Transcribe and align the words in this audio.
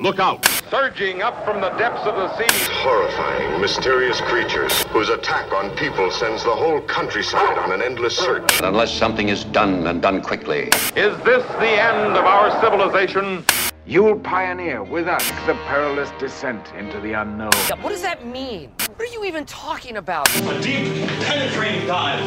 Look 0.00 0.18
out! 0.18 0.46
Surging 0.70 1.20
up 1.20 1.44
from 1.44 1.60
the 1.60 1.68
depths 1.70 2.06
of 2.06 2.16
the 2.16 2.34
sea. 2.38 2.72
Horrifying, 2.72 3.60
mysterious 3.60 4.18
creatures 4.22 4.72
whose 4.84 5.10
attack 5.10 5.52
on 5.52 5.76
people 5.76 6.10
sends 6.10 6.42
the 6.42 6.54
whole 6.54 6.80
countryside 6.80 7.58
on 7.58 7.70
an 7.70 7.82
endless 7.82 8.16
search. 8.16 8.62
Unless 8.62 8.94
something 8.94 9.28
is 9.28 9.44
done 9.44 9.86
and 9.86 10.00
done 10.00 10.22
quickly. 10.22 10.70
Is 10.96 11.14
this 11.22 11.44
the 11.58 11.68
end 11.68 12.16
of 12.16 12.24
our 12.24 12.50
civilization? 12.62 13.44
You'll 13.84 14.18
pioneer 14.18 14.82
with 14.82 15.06
us 15.06 15.28
the 15.46 15.52
perilous 15.66 16.10
descent 16.18 16.72
into 16.78 16.98
the 17.00 17.12
unknown. 17.12 17.50
Yeah, 17.68 17.82
what 17.82 17.90
does 17.90 18.02
that 18.02 18.24
mean? 18.24 18.72
What 18.96 19.02
are 19.02 19.12
you 19.12 19.26
even 19.26 19.44
talking 19.44 19.98
about? 19.98 20.34
A 20.34 20.62
deep, 20.62 21.08
penetrating 21.24 21.86
dive. 21.86 22.26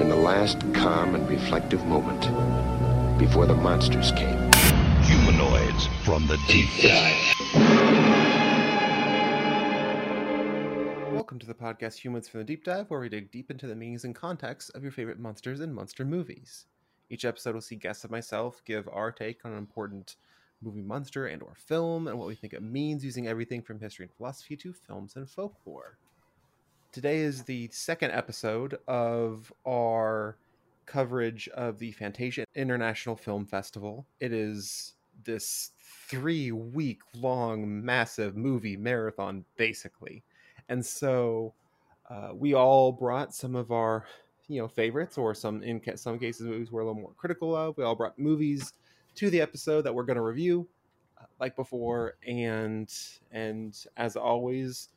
In 0.00 0.08
the 0.08 0.16
last 0.16 0.60
calm 0.72 1.14
and 1.14 1.28
reflective 1.28 1.84
moment, 1.84 2.22
before 3.18 3.44
the 3.44 3.54
monsters 3.54 4.10
came. 4.12 4.43
From 6.04 6.26
the 6.26 6.36
deep 6.46 6.68
dive. 6.82 7.34
Welcome 11.14 11.38
to 11.38 11.46
the 11.46 11.54
podcast 11.54 11.96
Humans 11.96 12.28
from 12.28 12.40
the 12.40 12.44
Deep 12.44 12.62
Dive, 12.62 12.90
where 12.90 13.00
we 13.00 13.08
dig 13.08 13.30
deep 13.30 13.50
into 13.50 13.66
the 13.66 13.74
meanings 13.74 14.04
and 14.04 14.14
context 14.14 14.70
of 14.74 14.82
your 14.82 14.92
favorite 14.92 15.18
monsters 15.18 15.60
and 15.60 15.74
monster 15.74 16.04
movies. 16.04 16.66
Each 17.08 17.24
episode 17.24 17.54
will 17.54 17.62
see 17.62 17.76
guests 17.76 18.04
of 18.04 18.10
myself 18.10 18.60
give 18.66 18.86
our 18.92 19.10
take 19.10 19.46
on 19.46 19.52
an 19.52 19.58
important 19.58 20.16
movie 20.60 20.82
monster 20.82 21.26
and 21.26 21.42
or 21.42 21.54
film 21.56 22.06
and 22.06 22.18
what 22.18 22.28
we 22.28 22.34
think 22.34 22.52
it 22.52 22.62
means 22.62 23.02
using 23.02 23.26
everything 23.26 23.62
from 23.62 23.80
history 23.80 24.04
and 24.04 24.14
philosophy 24.14 24.56
to 24.56 24.74
films 24.74 25.16
and 25.16 25.30
folklore. 25.30 25.96
Today 26.92 27.20
is 27.20 27.44
the 27.44 27.70
second 27.72 28.10
episode 28.10 28.76
of 28.86 29.50
our 29.66 30.36
coverage 30.84 31.48
of 31.48 31.78
the 31.78 31.92
Fantasia 31.92 32.44
International 32.54 33.16
Film 33.16 33.46
Festival. 33.46 34.04
It 34.20 34.34
is 34.34 34.92
this 35.24 35.70
three 36.08 36.52
week 36.52 37.00
long 37.16 37.84
massive 37.84 38.36
movie 38.36 38.76
marathon, 38.76 39.44
basically. 39.56 40.22
And 40.68 40.84
so 40.84 41.54
uh, 42.10 42.30
we 42.34 42.54
all 42.54 42.92
brought 42.92 43.34
some 43.34 43.54
of 43.54 43.72
our 43.72 44.04
you 44.48 44.60
know 44.60 44.68
favorites 44.68 45.16
or 45.16 45.34
some 45.34 45.62
in 45.62 45.80
ca- 45.80 45.96
some 45.96 46.18
cases 46.18 46.46
movies 46.46 46.70
we're 46.70 46.82
a 46.82 46.86
little 46.86 47.00
more 47.00 47.14
critical 47.16 47.56
of. 47.56 47.76
We 47.76 47.84
all 47.84 47.94
brought 47.94 48.18
movies 48.18 48.72
to 49.16 49.30
the 49.30 49.40
episode 49.40 49.82
that 49.82 49.94
we're 49.94 50.04
going 50.04 50.16
to 50.16 50.22
review 50.22 50.68
uh, 51.18 51.24
like 51.40 51.56
before 51.56 52.14
and 52.26 52.92
and 53.32 53.76
as 53.96 54.16
always 54.16 54.90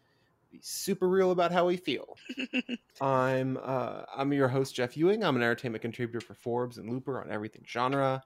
be 0.51 0.59
super 0.61 1.07
real 1.07 1.31
about 1.31 1.51
how 1.51 1.65
we 1.65 1.77
feel. 1.77 2.17
I'm 3.01 3.57
uh, 3.61 4.03
I'm 4.15 4.33
your 4.33 4.47
host 4.47 4.75
Jeff 4.75 4.97
Ewing. 4.97 5.23
I'm 5.23 5.35
an 5.35 5.41
entertainment 5.41 5.81
contributor 5.81 6.25
for 6.25 6.33
Forbes 6.33 6.77
and 6.77 6.89
Looper 6.89 7.21
on 7.21 7.31
everything 7.31 7.63
genre, 7.67 8.23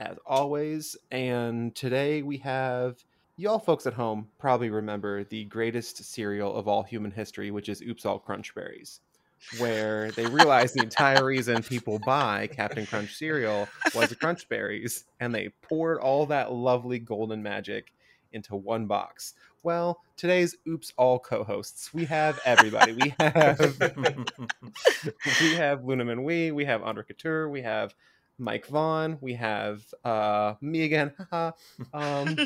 as 0.00 0.16
always. 0.26 0.96
And 1.10 1.74
today 1.76 2.22
we 2.22 2.38
have 2.38 3.04
y'all 3.36 3.58
folks 3.58 3.86
at 3.86 3.92
home 3.92 4.28
probably 4.38 4.70
remember 4.70 5.24
the 5.24 5.44
greatest 5.44 6.02
cereal 6.02 6.54
of 6.56 6.66
all 6.66 6.82
human 6.82 7.10
history, 7.10 7.50
which 7.50 7.68
is 7.68 7.82
Oops 7.82 8.04
All 8.06 8.18
Crunch 8.18 8.54
Berries, 8.54 9.00
where 9.58 10.10
they 10.12 10.26
realized 10.26 10.74
the 10.74 10.82
entire 10.82 11.24
reason 11.24 11.62
people 11.62 11.98
buy 11.98 12.48
Captain 12.48 12.86
Crunch 12.86 13.14
cereal 13.14 13.68
was 13.94 14.08
the 14.08 14.16
Crunch 14.16 14.48
Berries, 14.48 15.04
and 15.20 15.34
they 15.34 15.50
poured 15.60 15.98
all 15.98 16.24
that 16.26 16.50
lovely 16.50 16.98
golden 16.98 17.42
magic 17.42 17.92
into 18.32 18.56
one 18.56 18.86
box. 18.86 19.34
Well, 19.62 20.00
today's 20.16 20.56
Oops 20.66 20.90
All 20.96 21.18
co-hosts, 21.18 21.92
we 21.92 22.06
have 22.06 22.40
everybody. 22.46 22.94
We 22.94 23.14
have 23.20 23.58
we 25.42 25.54
have 25.56 25.84
Luna 25.84 26.06
Manui, 26.06 26.52
we 26.54 26.64
have 26.64 26.82
Andre 26.82 27.04
Couture, 27.04 27.50
we 27.50 27.60
have 27.60 27.94
Mike 28.40 28.66
Vaughn, 28.66 29.18
we 29.20 29.34
have 29.34 29.84
uh, 30.04 30.54
me 30.60 30.82
again, 30.84 31.12
um, 31.94 32.36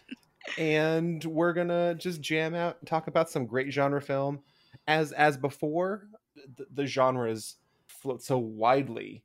and 0.58 1.24
we're 1.24 1.54
gonna 1.54 1.94
just 1.94 2.20
jam 2.20 2.54
out 2.54 2.76
and 2.80 2.88
talk 2.88 3.08
about 3.08 3.30
some 3.30 3.46
great 3.46 3.72
genre 3.72 4.00
film. 4.00 4.40
As 4.86 5.12
as 5.12 5.36
before, 5.36 6.08
the, 6.56 6.66
the 6.72 6.86
genres 6.86 7.56
float 7.86 8.22
so 8.22 8.38
widely 8.38 9.24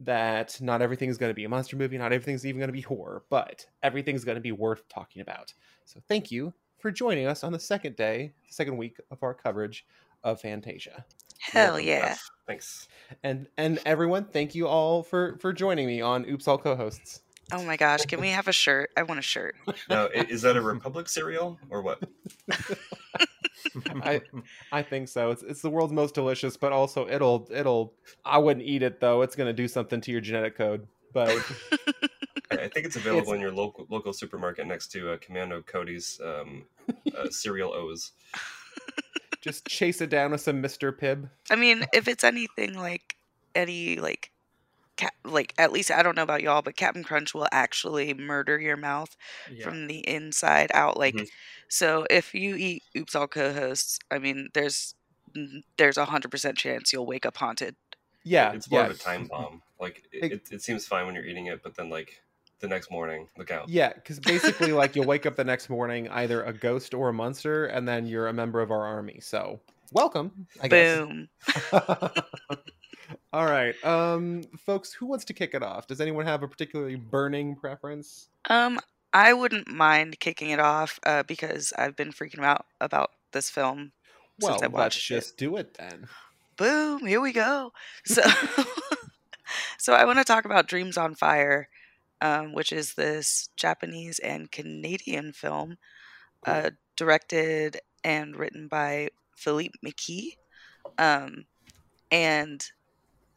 that 0.00 0.60
not 0.60 0.82
everything 0.82 1.10
is 1.10 1.18
going 1.18 1.30
to 1.30 1.34
be 1.34 1.44
a 1.44 1.48
monster 1.48 1.76
movie, 1.76 1.98
not 1.98 2.12
everything's 2.12 2.46
even 2.46 2.58
going 2.58 2.68
to 2.68 2.72
be 2.72 2.80
horror, 2.80 3.22
but 3.28 3.66
everything's 3.82 4.24
going 4.24 4.36
to 4.36 4.40
be 4.40 4.52
worth 4.52 4.88
talking 4.88 5.20
about. 5.20 5.52
So 5.84 6.00
thank 6.08 6.30
you 6.30 6.54
for 6.78 6.90
joining 6.90 7.26
us 7.26 7.44
on 7.44 7.52
the 7.52 7.60
second 7.60 7.96
day, 7.96 8.32
the 8.46 8.52
second 8.52 8.78
week 8.78 8.96
of 9.10 9.22
our 9.22 9.34
coverage 9.34 9.84
of 10.22 10.40
Fantasia. 10.40 11.04
Hell 11.40 11.80
yeah. 11.80 12.16
Thanks. 12.46 12.88
And 13.22 13.46
and 13.56 13.78
everyone, 13.86 14.24
thank 14.24 14.54
you 14.54 14.68
all 14.68 15.02
for 15.02 15.38
for 15.38 15.52
joining 15.52 15.86
me 15.86 16.00
on 16.00 16.28
Oops 16.28 16.46
All 16.46 16.58
Co-hosts. 16.58 17.22
Oh 17.52 17.64
my 17.64 17.76
gosh, 17.76 18.06
can 18.06 18.20
we 18.20 18.28
have 18.28 18.46
a 18.46 18.52
shirt? 18.52 18.90
I 18.96 19.02
want 19.02 19.18
a 19.18 19.22
shirt. 19.22 19.56
Now, 19.88 20.06
is 20.06 20.42
that 20.42 20.56
a 20.56 20.60
Republic 20.60 21.08
cereal 21.08 21.58
or 21.68 21.82
what? 21.82 22.02
I 24.04 24.20
I 24.72 24.82
think 24.82 25.08
so. 25.08 25.30
It's 25.30 25.42
it's 25.42 25.62
the 25.62 25.70
world's 25.70 25.92
most 25.92 26.14
delicious, 26.14 26.56
but 26.56 26.72
also 26.72 27.08
it'll 27.08 27.48
it'll 27.50 27.94
I 28.24 28.38
wouldn't 28.38 28.66
eat 28.66 28.82
it 28.82 29.00
though. 29.00 29.22
It's 29.22 29.36
gonna 29.36 29.52
do 29.52 29.68
something 29.68 30.00
to 30.00 30.12
your 30.12 30.20
genetic 30.20 30.56
code. 30.56 30.86
But 31.12 31.30
I 32.50 32.56
I 32.56 32.68
think 32.68 32.86
it's 32.86 32.96
available 32.96 33.32
in 33.32 33.40
your 33.40 33.52
local 33.52 33.86
local 33.90 34.12
supermarket 34.12 34.66
next 34.66 34.88
to 34.92 35.12
uh, 35.12 35.16
Commando 35.18 35.62
Cody's 35.62 36.20
um, 36.24 36.64
uh, 37.16 37.28
cereal 37.30 37.72
O's. 37.72 38.12
Just 39.40 39.66
chase 39.66 40.00
it 40.00 40.10
down 40.10 40.30
with 40.32 40.40
some 40.40 40.62
Mr. 40.62 40.92
Pibb. 40.96 41.28
I 41.50 41.56
mean, 41.56 41.84
if 41.92 42.08
it's 42.08 42.24
anything 42.24 42.74
like 42.74 43.16
any 43.54 43.96
like 43.96 44.30
cat 44.96 45.14
like 45.24 45.54
at 45.58 45.72
least 45.72 45.90
I 45.90 46.02
don't 46.02 46.14
know 46.16 46.22
about 46.22 46.42
y'all, 46.42 46.62
but 46.62 46.76
Captain 46.76 47.02
Crunch 47.02 47.32
will 47.34 47.48
actually 47.52 48.12
murder 48.14 48.58
your 48.60 48.76
mouth 48.76 49.16
from 49.62 49.86
the 49.86 50.06
inside 50.06 50.70
out. 50.74 50.96
Like 50.98 51.14
Mhm. 51.14 51.28
so 51.68 52.06
if 52.10 52.34
you 52.34 52.54
eat 52.56 52.82
Oops 52.96 53.14
All 53.14 53.26
Co-hosts, 53.26 53.98
I 54.10 54.18
mean 54.18 54.50
there's 54.54 54.94
there's 55.78 55.96
a 55.96 56.04
hundred 56.06 56.30
percent 56.30 56.58
chance 56.58 56.92
you'll 56.92 57.06
wake 57.06 57.24
up 57.24 57.36
haunted. 57.36 57.76
Yeah, 58.24 58.52
it's 58.52 58.70
more 58.70 58.80
yeah. 58.80 58.86
of 58.86 58.92
a 58.92 58.98
time 58.98 59.26
bomb. 59.26 59.62
Like 59.80 60.04
It- 60.12 60.24
it, 60.24 60.32
it, 60.32 60.52
it 60.52 60.62
seems 60.62 60.86
fine 60.86 61.06
when 61.06 61.14
you're 61.14 61.24
eating 61.24 61.46
it, 61.46 61.62
but 61.62 61.76
then 61.76 61.88
like 61.88 62.20
the 62.60 62.68
next 62.68 62.90
morning, 62.90 63.26
look 63.36 63.50
out. 63.50 63.68
Yeah, 63.68 63.92
because 63.92 64.20
basically, 64.20 64.72
like 64.72 64.94
you'll 64.96 65.06
wake 65.06 65.26
up 65.26 65.36
the 65.36 65.44
next 65.44 65.68
morning 65.70 66.08
either 66.10 66.42
a 66.44 66.52
ghost 66.52 66.94
or 66.94 67.08
a 67.08 67.12
monster, 67.12 67.66
and 67.66 67.86
then 67.88 68.06
you're 68.06 68.28
a 68.28 68.32
member 68.32 68.60
of 68.60 68.70
our 68.70 68.84
army. 68.86 69.18
So 69.20 69.60
welcome, 69.92 70.46
I 70.62 70.68
guess. 70.68 70.98
Boom. 70.98 71.28
All 73.32 73.44
right, 73.46 73.74
um, 73.84 74.42
folks, 74.58 74.92
who 74.92 75.06
wants 75.06 75.24
to 75.26 75.32
kick 75.32 75.54
it 75.54 75.62
off? 75.62 75.86
Does 75.86 76.00
anyone 76.00 76.26
have 76.26 76.42
a 76.42 76.48
particularly 76.48 76.96
burning 76.96 77.56
preference? 77.56 78.28
Um, 78.48 78.78
I 79.12 79.32
wouldn't 79.32 79.68
mind 79.68 80.20
kicking 80.20 80.50
it 80.50 80.60
off 80.60 80.98
uh, 81.04 81.22
because 81.24 81.72
I've 81.76 81.96
been 81.96 82.12
freaking 82.12 82.44
out 82.44 82.66
about 82.80 83.10
this 83.32 83.50
film 83.50 83.92
Well, 84.40 84.52
since 84.52 84.62
I 84.62 84.66
watched 84.66 84.74
let's 84.74 84.96
watched 84.96 85.10
it. 85.10 85.14
just 85.14 85.36
do 85.36 85.56
it 85.56 85.74
then. 85.74 86.06
Boom! 86.56 87.06
Here 87.06 87.20
we 87.20 87.32
go. 87.32 87.72
So, 88.04 88.22
so 89.78 89.94
I 89.94 90.04
want 90.04 90.18
to 90.18 90.24
talk 90.24 90.44
about 90.44 90.68
Dreams 90.68 90.96
on 90.98 91.14
Fire, 91.14 91.68
um, 92.20 92.52
which 92.52 92.72
is 92.72 92.94
this 92.94 93.48
Japanese 93.56 94.18
and 94.18 94.50
Canadian 94.50 95.32
film, 95.32 95.76
uh, 96.46 96.70
directed 96.96 97.80
and 98.04 98.36
written 98.36 98.68
by 98.68 99.08
Philippe 99.36 99.78
McKie. 99.84 100.36
Um, 100.98 101.44
and 102.10 102.64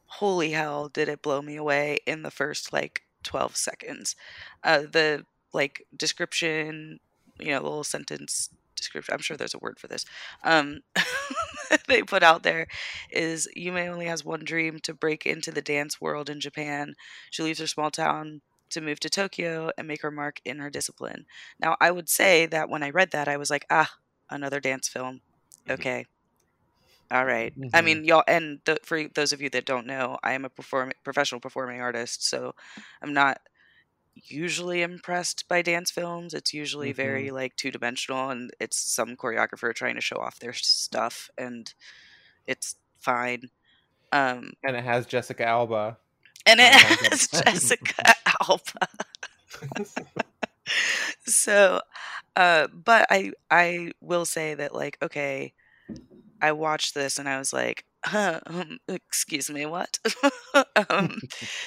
holy 0.05 0.51
hell, 0.51 0.89
did 0.89 1.09
it 1.09 1.21
blow 1.21 1.41
me 1.41 1.55
away 1.55 1.99
in 2.05 2.23
the 2.23 2.31
first 2.31 2.73
like 2.73 3.03
12 3.23 3.55
seconds. 3.55 4.15
Uh, 4.63 4.79
the 4.79 5.25
like 5.53 5.85
description, 5.95 6.99
you 7.39 7.51
know, 7.51 7.61
little 7.61 7.83
sentence 7.83 8.49
description, 8.75 9.13
I'm 9.13 9.21
sure 9.21 9.37
there's 9.37 9.53
a 9.53 9.59
word 9.59 9.79
for 9.79 9.87
this, 9.87 10.05
um, 10.43 10.81
they 11.87 12.01
put 12.03 12.23
out 12.23 12.43
there 12.43 12.67
is 13.11 13.47
Yume 13.57 13.87
only 13.89 14.05
has 14.05 14.25
one 14.25 14.43
dream 14.43 14.79
to 14.79 14.93
break 14.93 15.25
into 15.25 15.51
the 15.51 15.61
dance 15.61 16.01
world 16.01 16.29
in 16.29 16.39
Japan. 16.39 16.95
She 17.31 17.43
leaves 17.43 17.59
her 17.59 17.67
small 17.67 17.91
town 17.91 18.41
to 18.73 18.81
move 18.81 18.99
to 19.01 19.09
Tokyo 19.09 19.71
and 19.77 19.87
make 19.87 20.01
her 20.03 20.11
mark 20.11 20.41
in 20.45 20.59
her 20.59 20.69
discipline. 20.69 21.25
Now, 21.59 21.77
I 21.81 21.91
would 21.91 22.09
say 22.09 22.45
that 22.47 22.69
when 22.69 22.83
I 22.83 22.89
read 22.91 23.11
that, 23.11 23.27
I 23.29 23.37
was 23.37 23.49
like, 23.51 23.65
ah, 23.71 23.91
another 24.29 24.59
dance 24.61 24.87
film. 24.89 25.21
Mhm. 25.65 25.83
Okay. 25.83 26.05
All 27.11 27.25
right. 27.25 27.53
I 27.73 27.81
Mhm. 27.81 27.81
mean, 27.81 28.05
y'all, 28.05 28.23
and 28.27 28.63
th- 28.65 28.79
for 28.83 29.07
those 29.09 29.33
of 29.33 29.41
you 29.41 29.49
that 29.51 29.65
don't 29.65 29.85
know, 29.87 30.17
I 30.23 30.33
am 30.33 30.45
a 30.45 30.49
perform- 30.49 30.91
professional 31.03 31.41
performing 31.41 31.81
artist, 31.81 32.25
so 32.27 32.53
I'm 33.01 33.13
not 33.13 33.39
usually 34.15 34.81
impressed 34.83 35.47
by 35.49 35.61
dance 35.63 35.91
films. 35.91 36.33
It's 36.33 36.53
usually 36.53 36.93
very 36.93 37.31
like 37.31 37.55
two 37.57 37.71
dimensional, 37.71 38.29
and 38.31 38.51
it's 38.59 38.77
some 38.77 39.15
choreographer 39.17 39.73
trying 39.75 39.95
to 39.95 40.01
show 40.01 40.17
off 40.17 40.39
their 40.39 40.53
stuff, 40.53 41.29
and 41.37 41.73
it's 42.47 42.75
fine. 42.99 43.51
Um, 44.11 44.53
And 44.63 44.75
it 44.75 44.83
has 44.83 45.05
Jessica 45.05 45.45
Alba. 45.45 45.99
And 46.45 46.59
it 46.59 46.73
has 46.73 47.27
Jessica 47.45 48.13
Alba. 48.47 48.87
so, 51.25 51.81
uh, 52.35 52.67
but 52.73 53.05
I 53.09 53.31
I 53.49 53.91
will 54.01 54.25
say 54.25 54.53
that 54.55 54.73
like 54.73 54.97
okay, 55.01 55.53
I 56.41 56.51
watched 56.53 56.93
this 56.95 57.17
and 57.19 57.29
I 57.29 57.37
was 57.39 57.53
like, 57.53 57.85
huh, 58.05 58.39
um, 58.47 58.79
excuse 58.87 59.49
me, 59.49 59.65
what? 59.65 59.99
um, 60.89 61.19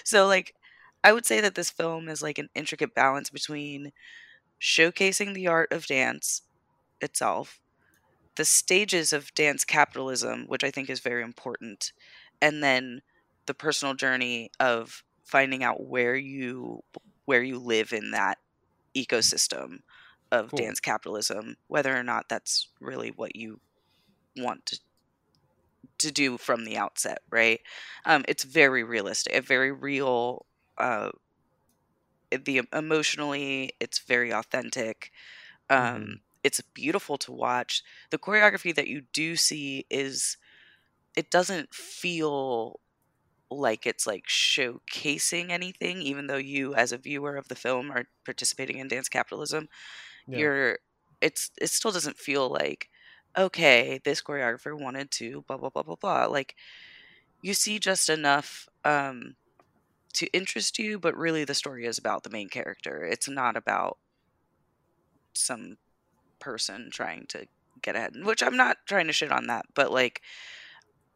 so 0.05 0.27
like, 0.27 0.55
I 1.05 1.13
would 1.13 1.27
say 1.27 1.41
that 1.41 1.55
this 1.55 1.71
film 1.71 2.09
is 2.09 2.23
like 2.23 2.39
an 2.39 2.49
intricate 2.55 2.95
balance 2.95 3.31
between 3.31 3.93
showcasing 4.61 5.35
the 5.35 5.49
art 5.49 5.73
of 5.73 5.87
dance 5.87 6.43
itself, 7.01 7.61
the 8.37 8.45
stages 8.45 9.13
of 9.13 9.35
dance 9.35 9.65
capitalism, 9.65 10.45
which 10.47 10.65
I 10.65 10.71
think 10.71 10.91
is 10.91 11.01
very 11.01 11.23
important, 11.23 11.93
and 12.41 12.63
then 12.63 13.03
the 13.47 13.55
personal 13.55 13.95
journey 13.95 14.51
of 14.61 15.03
finding 15.25 15.65
out 15.65 15.85
where 15.87 16.17
you 16.17 16.83
where 17.27 17.43
you 17.43 17.59
live 17.59 17.93
in 17.93 18.13
that 18.13 18.39
ecosystem 18.97 19.79
of 20.33 20.55
Cool. 20.55 20.57
dance 20.57 20.81
capitalism, 20.81 21.57
whether 21.69 21.97
or 21.97 22.03
not 22.05 22.27
that's 22.29 22.71
really 22.81 23.11
what 23.11 23.37
you 23.37 23.61
want 24.37 24.67
to 24.67 24.81
to 25.99 26.11
do 26.11 26.37
from 26.39 26.65
the 26.65 26.77
outset, 26.77 27.19
right? 27.31 27.61
Um, 28.05 28.25
it's 28.29 28.45
very 28.45 28.85
realistic, 28.85 29.35
a 29.35 29.41
very 29.41 29.73
real. 29.73 30.47
Uh, 30.79 31.11
the 32.31 32.63
emotionally, 32.73 33.73
it's 33.81 34.01
very 34.01 34.33
authentic. 34.33 35.11
Um, 35.71 36.07
Mhm. 36.07 36.21
It's 36.45 36.61
beautiful 36.75 37.19
to 37.19 37.33
watch. 37.33 37.83
The 38.11 38.19
choreography 38.19 38.75
that 38.77 38.89
you 38.89 39.03
do 39.13 39.37
see 39.37 39.87
is, 39.91 40.39
it 41.17 41.31
doesn't 41.31 41.75
feel 41.75 42.81
like 43.51 43.87
it's 43.87 44.07
like 44.07 44.25
showcasing 44.29 45.51
anything, 45.51 46.03
even 46.03 46.27
though 46.27 46.37
you, 46.37 46.75
as 46.75 46.93
a 46.93 46.99
viewer 46.99 47.37
of 47.37 47.49
the 47.49 47.55
film, 47.55 47.91
are 47.91 48.05
participating 48.25 48.79
in 48.79 48.89
dance 48.89 49.09
capitalism 49.09 49.69
Yeah. 50.27 50.47
you're 50.47 50.79
it's 51.21 51.51
it 51.61 51.69
still 51.69 51.93
doesn't 51.93 52.19
feel 52.19 52.49
like 52.51 52.89
okay 53.39 54.01
this 54.05 54.23
choreographer 54.23 54.79
wanted 54.79 55.11
to 55.11 55.43
blah 55.49 55.57
blah 55.57 55.71
blah 55.71 55.83
blah 55.83 55.97
blah 55.97 56.27
like 56.27 56.55
you 57.43 57.55
see 57.55 57.79
just 57.79 58.09
enough 58.09 58.69
um 58.85 59.37
to 60.15 60.27
interest 60.29 60.79
you 60.79 60.99
but 60.99 61.17
really 61.17 61.45
the 61.45 61.55
story 61.55 61.87
is 61.87 61.99
about 61.99 62.23
the 62.25 62.31
main 62.31 62.49
character 62.49 63.05
it's 63.05 63.29
not 63.29 63.57
about 63.57 63.99
some 65.35 65.77
person 66.41 66.91
trying 66.93 67.27
to 67.29 67.47
get 67.83 67.97
ahead 67.97 68.13
which 68.25 68.43
i'm 68.43 68.57
not 68.57 68.79
trying 68.87 69.07
to 69.07 69.13
shit 69.13 69.33
on 69.33 69.47
that 69.47 69.67
but 69.75 69.93
like 69.93 70.23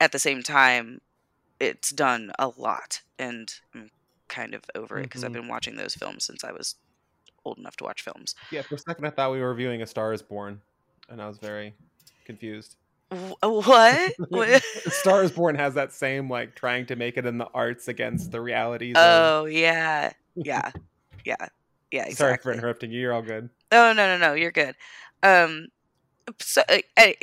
at 0.01 0.13
the 0.13 0.19
same 0.19 0.43
time 0.43 1.01
it's 1.61 1.91
done 1.91 2.33
a 2.39 2.49
lot 2.57 3.03
and 3.19 3.55
i'm 3.75 3.91
kind 4.29 4.55
of 4.55 4.63
over 4.75 4.99
it 4.99 5.05
because 5.05 5.23
i've 5.25 5.31
Mhm. 5.31 5.35
been 5.35 5.49
watching 5.49 5.77
those 5.77 5.95
films 5.95 6.25
since 6.25 6.43
i 6.45 6.51
was 6.53 6.77
old 7.45 7.59
enough 7.59 7.77
to 7.77 7.85
watch 7.85 8.03
films 8.03 8.35
Yeah, 8.51 8.63
for 8.63 8.75
a 8.75 8.79
second 8.79 9.05
I 9.07 9.11
thought 9.11 9.33
we 9.33 9.41
were 9.41 9.49
reviewing 9.51 9.81
A 9.83 9.87
Star 9.87 10.13
is 10.13 10.21
Born, 10.23 10.61
and 11.09 11.23
I 11.23 11.27
was 11.27 11.39
very 11.39 11.75
confused. 12.27 12.77
What? 13.41 14.13
What? 14.29 14.63
Star 14.89 15.25
is 15.25 15.33
Born 15.33 15.55
has 15.55 15.73
that 15.75 15.93
same 15.93 16.29
like 16.29 16.55
trying 16.55 16.85
to 16.87 16.97
make 16.97 17.17
it 17.17 17.25
in 17.27 17.39
the 17.39 17.47
arts 17.55 17.89
against 17.89 18.31
the 18.31 18.41
realities. 18.43 18.95
of... 18.97 19.03
oh 19.03 19.45
yeah, 19.47 20.13
yeah, 20.37 20.71
yeah, 21.25 21.37
yeah. 21.91 22.05
Exactly. 22.05 22.15
Sorry 22.15 22.37
for 22.43 22.53
interrupting 22.53 22.93
you. 22.93 23.01
You're 23.01 23.13
all 23.15 23.23
good. 23.23 23.49
Oh 23.73 23.93
no, 23.95 24.07
no, 24.07 24.19
no. 24.19 24.35
You're 24.35 24.53
good. 24.53 24.75
Um, 25.23 25.69
so 26.41 26.63
uh, 26.69 26.79
I, 26.99 27.17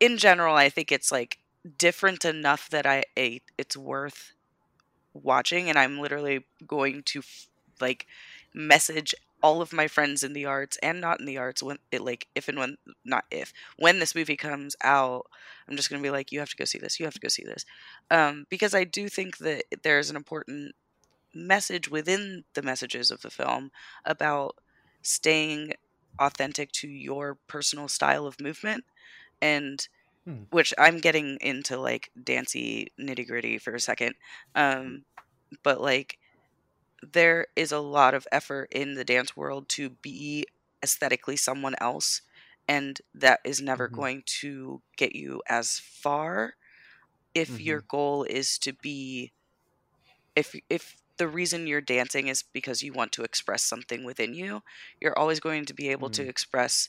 in 0.00 0.18
general, 0.18 0.54
I 0.54 0.68
think 0.70 0.92
it's 0.92 1.10
like 1.10 1.38
different 1.78 2.24
enough 2.24 2.68
that 2.70 2.86
I, 2.86 3.04
I 3.16 3.40
it's 3.58 3.76
worth 3.76 4.32
watching, 5.14 5.68
and 5.68 5.78
I'm 5.78 5.98
literally 6.00 6.46
going 6.66 7.02
to 7.06 7.22
like 7.80 8.06
message 8.54 9.14
all 9.42 9.60
of 9.60 9.72
my 9.72 9.88
friends 9.88 10.22
in 10.24 10.32
the 10.32 10.46
arts 10.46 10.78
and 10.82 11.00
not 11.00 11.20
in 11.20 11.26
the 11.26 11.38
arts 11.38 11.62
when 11.62 11.78
it 11.92 12.00
like 12.02 12.28
if 12.34 12.48
and 12.48 12.58
when 12.58 12.76
not 13.04 13.24
if 13.30 13.52
when 13.78 13.98
this 13.98 14.14
movie 14.14 14.36
comes 14.36 14.74
out 14.82 15.26
i'm 15.68 15.76
just 15.76 15.90
going 15.90 16.00
to 16.02 16.06
be 16.06 16.10
like 16.10 16.32
you 16.32 16.38
have 16.38 16.48
to 16.48 16.56
go 16.56 16.64
see 16.64 16.78
this 16.78 16.98
you 16.98 17.04
have 17.04 17.12
to 17.14 17.20
go 17.20 17.28
see 17.28 17.44
this 17.44 17.66
um, 18.10 18.46
because 18.48 18.74
i 18.74 18.84
do 18.84 19.08
think 19.08 19.38
that 19.38 19.64
there's 19.82 20.08
an 20.08 20.16
important 20.16 20.74
message 21.34 21.90
within 21.90 22.44
the 22.54 22.62
messages 22.62 23.10
of 23.10 23.22
the 23.22 23.30
film 23.30 23.70
about 24.04 24.56
staying 25.02 25.72
authentic 26.18 26.70
to 26.72 26.88
your 26.88 27.36
personal 27.48 27.88
style 27.88 28.26
of 28.26 28.40
movement 28.40 28.84
and 29.42 29.88
Hmm. 30.26 30.44
which 30.50 30.74
i'm 30.78 30.98
getting 30.98 31.38
into 31.40 31.76
like 31.78 32.10
dancey 32.22 32.88
nitty 33.00 33.26
gritty 33.26 33.58
for 33.58 33.74
a 33.74 33.80
second 33.80 34.14
um, 34.54 35.04
but 35.62 35.80
like 35.80 36.18
there 37.02 37.46
is 37.56 37.72
a 37.72 37.78
lot 37.78 38.14
of 38.14 38.26
effort 38.32 38.68
in 38.72 38.94
the 38.94 39.04
dance 39.04 39.36
world 39.36 39.68
to 39.68 39.90
be 39.90 40.44
aesthetically 40.82 41.36
someone 41.36 41.74
else 41.80 42.22
and 42.68 43.00
that 43.14 43.40
is 43.44 43.60
never 43.60 43.88
Mhm. 43.88 43.88
going 43.88 44.22
to 44.26 44.82
get 44.96 45.14
you 45.14 45.42
as 45.48 45.78
far 45.78 46.54
if 47.34 47.60
your 47.60 47.80
Mhm. 47.80 47.88
goal 47.88 48.24
is 48.24 48.58
to 48.58 48.72
be 48.72 49.32
if 50.36 50.54
if 50.70 50.96
the 51.18 51.28
reason 51.28 51.66
you're 51.66 51.80
dancing 51.80 52.28
is 52.28 52.42
because 52.42 52.82
you 52.82 52.92
want 52.92 53.12
to 53.12 53.22
express 53.22 53.62
something 53.64 54.04
within 54.04 54.34
you 54.34 54.62
you're 55.00 55.18
always 55.18 55.40
going 55.40 55.66
to 55.66 55.74
be 55.74 55.88
able 55.88 56.10
to 56.10 56.22
Mhm. 56.22 56.28
express 56.28 56.88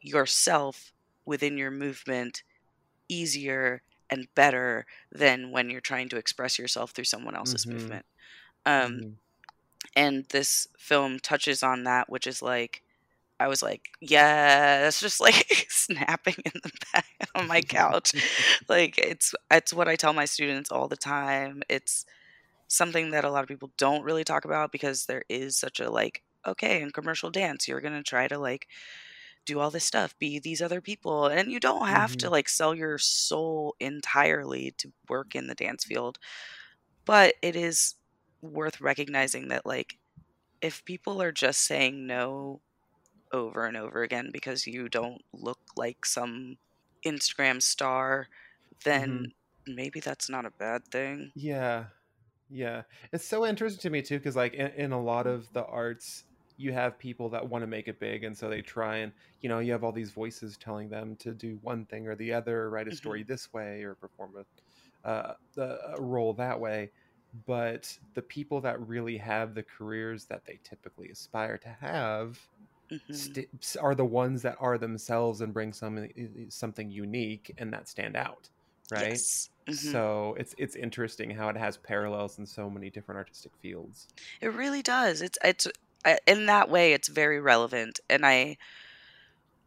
yourself 0.00 0.92
within 1.26 1.56
your 1.58 1.70
movement 1.70 2.42
easier 3.08 3.82
and 4.10 4.28
better 4.34 4.86
than 5.12 5.50
when 5.52 5.70
you're 5.70 5.80
trying 5.80 6.08
to 6.08 6.16
express 6.16 6.58
yourself 6.58 6.90
through 6.92 7.04
someone 7.04 7.36
else's 7.36 7.66
Mhm. 7.66 7.72
movement 7.72 8.06
um 8.66 9.00
Mhm. 9.00 9.16
and 9.96 10.24
this 10.30 10.66
film 10.78 11.18
touches 11.20 11.62
on 11.62 11.84
that 11.84 12.08
which 12.08 12.26
is 12.26 12.42
like 12.42 12.82
i 13.40 13.48
was 13.48 13.62
like 13.62 13.90
yeah, 14.00 14.80
yes 14.84 15.00
just 15.06 15.20
like 15.20 15.66
snapping 15.68 16.36
in 16.44 16.52
the 16.62 16.70
back 16.92 17.06
on 17.34 17.46
my 17.48 17.60
couch 17.62 18.12
like 18.68 18.98
it's 18.98 19.34
it's 19.50 19.72
what 19.74 19.88
i 19.88 19.96
tell 19.96 20.12
my 20.12 20.24
students 20.24 20.70
all 20.70 20.88
the 20.88 20.96
time 20.96 21.62
it's 21.68 22.04
something 22.68 23.10
that 23.10 23.24
a 23.24 23.30
lot 23.30 23.42
of 23.42 23.48
people 23.48 23.70
don't 23.78 24.04
really 24.04 24.24
talk 24.24 24.44
about 24.44 24.72
because 24.72 25.06
there 25.06 25.24
is 25.28 25.56
such 25.56 25.80
a 25.80 25.90
like 25.90 26.22
okay 26.46 26.80
in 26.82 26.90
commercial 26.90 27.30
dance 27.30 27.68
you're 27.68 27.80
going 27.80 27.94
to 27.94 28.02
try 28.02 28.26
to 28.28 28.38
like 28.38 28.68
do 29.46 29.60
all 29.60 29.70
this 29.70 29.84
stuff 29.84 30.16
be 30.18 30.38
these 30.38 30.62
other 30.62 30.80
people 30.80 31.26
and 31.26 31.52
you 31.52 31.60
don't 31.60 31.88
have 31.88 32.16
to 32.16 32.28
Mhm. 32.28 32.30
like 32.30 32.48
sell 32.48 32.74
your 32.74 32.98
soul 32.98 33.76
entirely 33.80 34.72
to 34.78 34.92
work 35.08 35.34
in 35.34 35.46
the 35.48 35.54
dance 35.54 35.84
field 35.84 36.18
but 37.06 37.34
it 37.42 37.56
is 37.56 37.94
worth 38.42 38.80
recognizing 38.80 39.48
that 39.48 39.66
like 39.66 39.94
if 40.62 40.84
people 40.84 41.22
are 41.22 41.32
just 41.32 41.62
saying 41.62 42.06
no 42.06 42.62
over 43.32 43.66
and 43.66 43.76
over 43.76 44.02
again 44.02 44.30
because 44.32 44.66
you 44.66 44.88
don't 44.88 45.22
look 45.32 45.60
like 45.76 46.06
some 46.06 46.56
Instagram 47.06 47.62
star, 47.62 48.28
then 48.84 49.32
maybe 49.66 50.00
that's 50.00 50.30
not 50.30 50.46
a 50.46 50.52
bad 50.58 50.82
thing. 50.92 51.32
Yeah, 51.34 51.88
yeah. 52.48 52.84
It's 53.12 53.24
so 53.26 53.46
interesting 53.46 53.80
to 53.82 53.90
me 53.90 54.02
too, 54.02 54.18
because 54.18 54.36
like 54.36 54.54
in, 54.54 54.68
in 54.72 54.92
a 54.92 55.02
lot 55.02 55.26
of 55.26 55.52
the 55.52 55.64
arts, 55.66 56.24
you 56.56 56.72
have 56.72 56.98
people 56.98 57.30
that 57.30 57.48
want 57.48 57.62
to 57.62 57.66
make 57.66 57.88
it 57.88 58.00
big, 58.00 58.24
and 58.24 58.36
so 58.36 58.48
they 58.48 58.62
try 58.62 58.98
and 58.98 59.12
you 59.40 59.48
know 59.48 59.58
you 59.60 59.72
have 59.72 59.84
all 59.84 59.92
these 59.92 60.12
voices 60.12 60.56
telling 60.58 60.88
them 60.88 61.16
to 61.18 61.34
do 61.34 61.58
one 61.62 61.86
thing 61.86 62.06
or 62.08 62.16
the 62.16 62.32
other, 62.32 62.62
or 62.62 62.70
write 62.70 62.88
a 62.88 62.92
Mhm. 62.92 62.94
story 62.94 63.24
this 63.24 63.52
way, 63.52 63.82
or 63.82 63.94
perform 63.96 64.34
a, 65.04 65.08
uh, 65.08 65.34
a 65.58 66.00
role 66.02 66.34
that 66.34 66.60
way. 66.60 66.92
But 67.46 67.96
the 68.14 68.22
people 68.22 68.60
that 68.62 68.80
really 68.80 69.16
have 69.18 69.54
the 69.54 69.64
careers 69.64 70.26
that 70.26 70.44
they 70.46 70.60
typically 70.64 71.10
aspire 71.10 71.58
to 71.58 71.68
have 71.68 72.38
Mhm. 72.90 73.38
st- 73.60 73.76
are 73.80 73.94
the 73.94 74.04
ones 74.04 74.42
that 74.42 74.56
are 74.60 74.78
themselves 74.78 75.40
and 75.40 75.54
bring 75.54 75.72
some 75.72 76.08
something 76.50 76.90
unique 76.90 77.52
and 77.58 77.72
that 77.72 77.88
stand 77.88 78.16
out, 78.16 78.50
right? 78.90 79.24
Yes. 79.24 79.50
Mhm. 79.68 80.04
So 80.06 80.34
it's 80.38 80.54
it's 80.58 80.76
interesting 80.76 81.30
how 81.30 81.48
it 81.48 81.56
has 81.56 81.76
parallels 81.78 82.38
in 82.38 82.46
so 82.46 82.70
many 82.70 82.90
different 82.90 83.18
artistic 83.18 83.56
fields. 83.58 84.08
It 84.40 84.48
really 84.48 84.82
does. 84.82 85.20
It's 85.22 85.38
it's 85.42 85.66
in 86.26 86.46
that 86.46 86.68
way 86.68 86.92
it's 86.92 87.08
very 87.08 87.40
relevant 87.40 88.00
and 88.08 88.24
I 88.26 88.56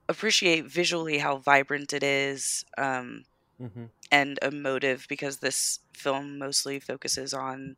appreciate 0.10 0.66
visually 0.66 1.18
how 1.20 1.38
vibrant 1.38 1.94
it 1.94 2.04
is 2.04 2.64
um 2.78 3.24
hmm 3.60 3.86
and 4.12 4.40
emotive 4.42 5.06
because 5.10 5.38
this 5.38 5.80
film 5.94 6.38
mostly 6.38 6.80
focuses 6.80 7.34
on 7.34 7.76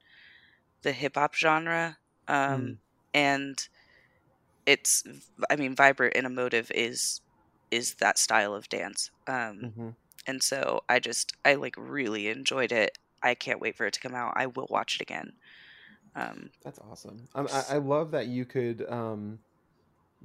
the 0.84 0.92
hip 0.92 1.16
hop 1.16 1.36
genre 1.36 1.98
um 2.28 2.75
Mm. 2.75 2.80
and 3.13 3.68
it's 4.66 5.04
I 5.50 5.56
mean 5.56 5.75
vibrant 5.75 6.16
and 6.16 6.25
emotive 6.25 6.72
is 6.74 7.22
is 7.72 7.96
that 7.96 8.18
style 8.18 8.54
of 8.54 8.70
dance 8.70 9.10
um 9.28 9.74
hmm 9.75 9.89
and 10.28 10.42
so 10.44 10.82
I 10.89 11.00
just 11.00 11.34
I 11.46 11.56
like 11.56 11.75
really 11.78 12.28
enjoyed 12.28 12.72
it. 12.72 12.98
I 13.24 13.36
can't 13.36 13.60
wait 13.62 13.75
for 13.78 13.86
it 13.88 13.94
to 13.94 14.00
come 14.00 14.16
out. 14.16 14.34
I 14.36 14.46
will 14.48 14.68
watch 14.70 14.96
it 14.96 15.01
again. 15.01 15.34
Um 16.16 16.50
That's 16.63 16.80
awesome. 16.80 17.28
Um, 17.36 17.48
I, 17.51 17.63
I 17.72 17.78
love 17.78 18.12
that 18.12 18.28
you 18.28 18.46
could 18.46 18.86
um, 18.89 19.39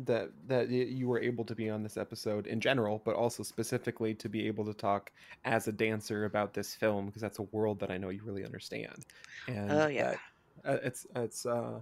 that 0.05 0.31
that 0.49 0.69
you 0.71 1.07
were 1.09 1.21
able 1.21 1.45
to 1.45 1.55
be 1.55 1.71
on 1.71 1.83
this 1.83 1.97
episode 1.97 2.47
in 2.47 2.61
general, 2.61 3.01
but 3.05 3.15
also 3.15 3.43
specifically 3.43 4.15
to 4.15 4.29
be 4.29 4.47
able 4.47 4.65
to 4.65 4.75
talk 4.75 5.13
as 5.45 5.69
a 5.69 5.73
dancer 5.73 6.25
about 6.25 6.53
this 6.55 6.75
film 6.75 7.07
because 7.07 7.23
that's 7.23 7.39
a 7.39 7.43
world 7.53 7.79
that 7.81 7.91
I 7.91 7.99
know 7.99 8.09
you 8.09 8.23
really 8.25 8.45
understand. 8.45 9.05
And 9.47 9.71
Oh, 9.71 9.87
yeah. 9.87 10.11
that- 10.13 10.21
uh, 10.65 10.79
it's 10.83 11.07
it's. 11.17 11.47
Uh, 11.47 11.81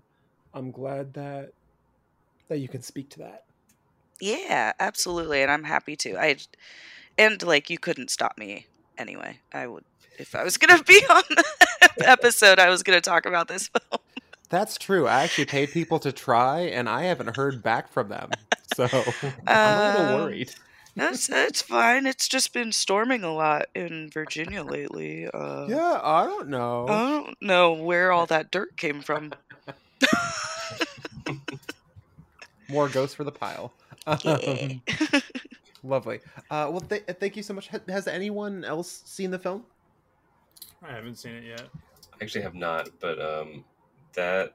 I'm 0.54 0.70
glad 0.70 1.14
that 1.14 1.52
that 2.48 2.58
you 2.58 2.68
can 2.68 2.82
speak 2.82 3.08
to 3.10 3.18
that. 3.20 3.44
yeah, 4.20 4.72
absolutely 4.80 5.40
and 5.42 5.50
I'm 5.50 5.64
happy 5.64 5.96
to. 5.96 6.16
I 6.20 6.36
and 7.16 7.42
like 7.42 7.70
you 7.70 7.78
couldn't 7.78 8.10
stop 8.10 8.36
me 8.36 8.66
anyway. 8.98 9.38
I 9.54 9.66
would 9.66 9.84
if 10.18 10.34
I 10.34 10.42
was 10.44 10.58
going 10.58 10.76
to 10.76 10.84
be 10.84 10.94
on 11.10 11.22
the 11.30 11.44
episode 12.06 12.58
I 12.58 12.68
was 12.68 12.82
going 12.82 12.96
to 12.96 13.00
talk 13.00 13.26
about 13.26 13.48
this 13.48 13.68
film. 13.68 14.00
That's 14.50 14.76
true. 14.76 15.06
I 15.08 15.22
actually 15.22 15.46
paid 15.46 15.70
people 15.70 15.98
to 16.00 16.12
try, 16.12 16.60
and 16.60 16.88
I 16.88 17.04
haven't 17.04 17.36
heard 17.36 17.62
back 17.62 17.90
from 17.90 18.08
them. 18.10 18.30
So 18.76 18.84
I'm 19.46 19.80
a 19.80 19.98
little 19.98 20.14
Um, 20.16 20.22
worried. 20.22 20.50
That's 20.94 21.30
it's 21.30 21.62
fine. 21.62 22.04
It's 22.04 22.28
just 22.28 22.52
been 22.52 22.70
storming 22.70 23.24
a 23.24 23.32
lot 23.32 23.66
in 23.74 24.10
Virginia 24.10 24.62
lately. 24.62 25.26
Uh, 25.32 25.64
Yeah, 25.66 25.98
I 26.02 26.24
don't 26.26 26.48
know. 26.50 26.86
I 26.86 27.10
don't 27.10 27.40
know 27.40 27.72
where 27.72 28.12
all 28.12 28.26
that 28.26 28.50
dirt 28.50 28.76
came 28.76 29.00
from. 29.00 29.32
More 32.68 32.88
ghosts 32.88 33.14
for 33.14 33.24
the 33.24 33.32
pile. 33.32 33.72
Um, 34.06 34.18
Yeah. 34.24 35.20
lovely. 35.82 36.20
Uh, 36.50 36.68
well, 36.70 36.80
th- 36.80 37.04
thank 37.20 37.36
you 37.36 37.42
so 37.42 37.54
much. 37.54 37.68
Has 37.88 38.06
anyone 38.06 38.64
else 38.64 39.02
seen 39.04 39.30
the 39.30 39.38
film? 39.38 39.64
I 40.82 40.92
haven't 40.92 41.16
seen 41.16 41.34
it 41.34 41.44
yet. 41.44 41.68
Actually 42.22 42.42
have 42.42 42.54
not, 42.54 42.88
but 43.00 43.20
um, 43.20 43.64
that 44.14 44.54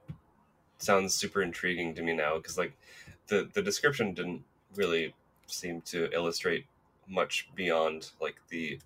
sounds 0.77 1.13
super 1.13 1.41
intriguing 1.41 1.93
to 1.95 2.01
me 2.01 2.13
now 2.13 2.37
because 2.37 2.57
like 2.57 2.73
the 3.27 3.49
the 3.53 3.61
description 3.61 4.13
didn't 4.13 4.43
really 4.75 5.13
seem 5.47 5.81
to 5.81 6.09
illustrate 6.13 6.65
much 7.07 7.49
beyond 7.55 8.11
like 8.21 8.35
the 8.49 8.79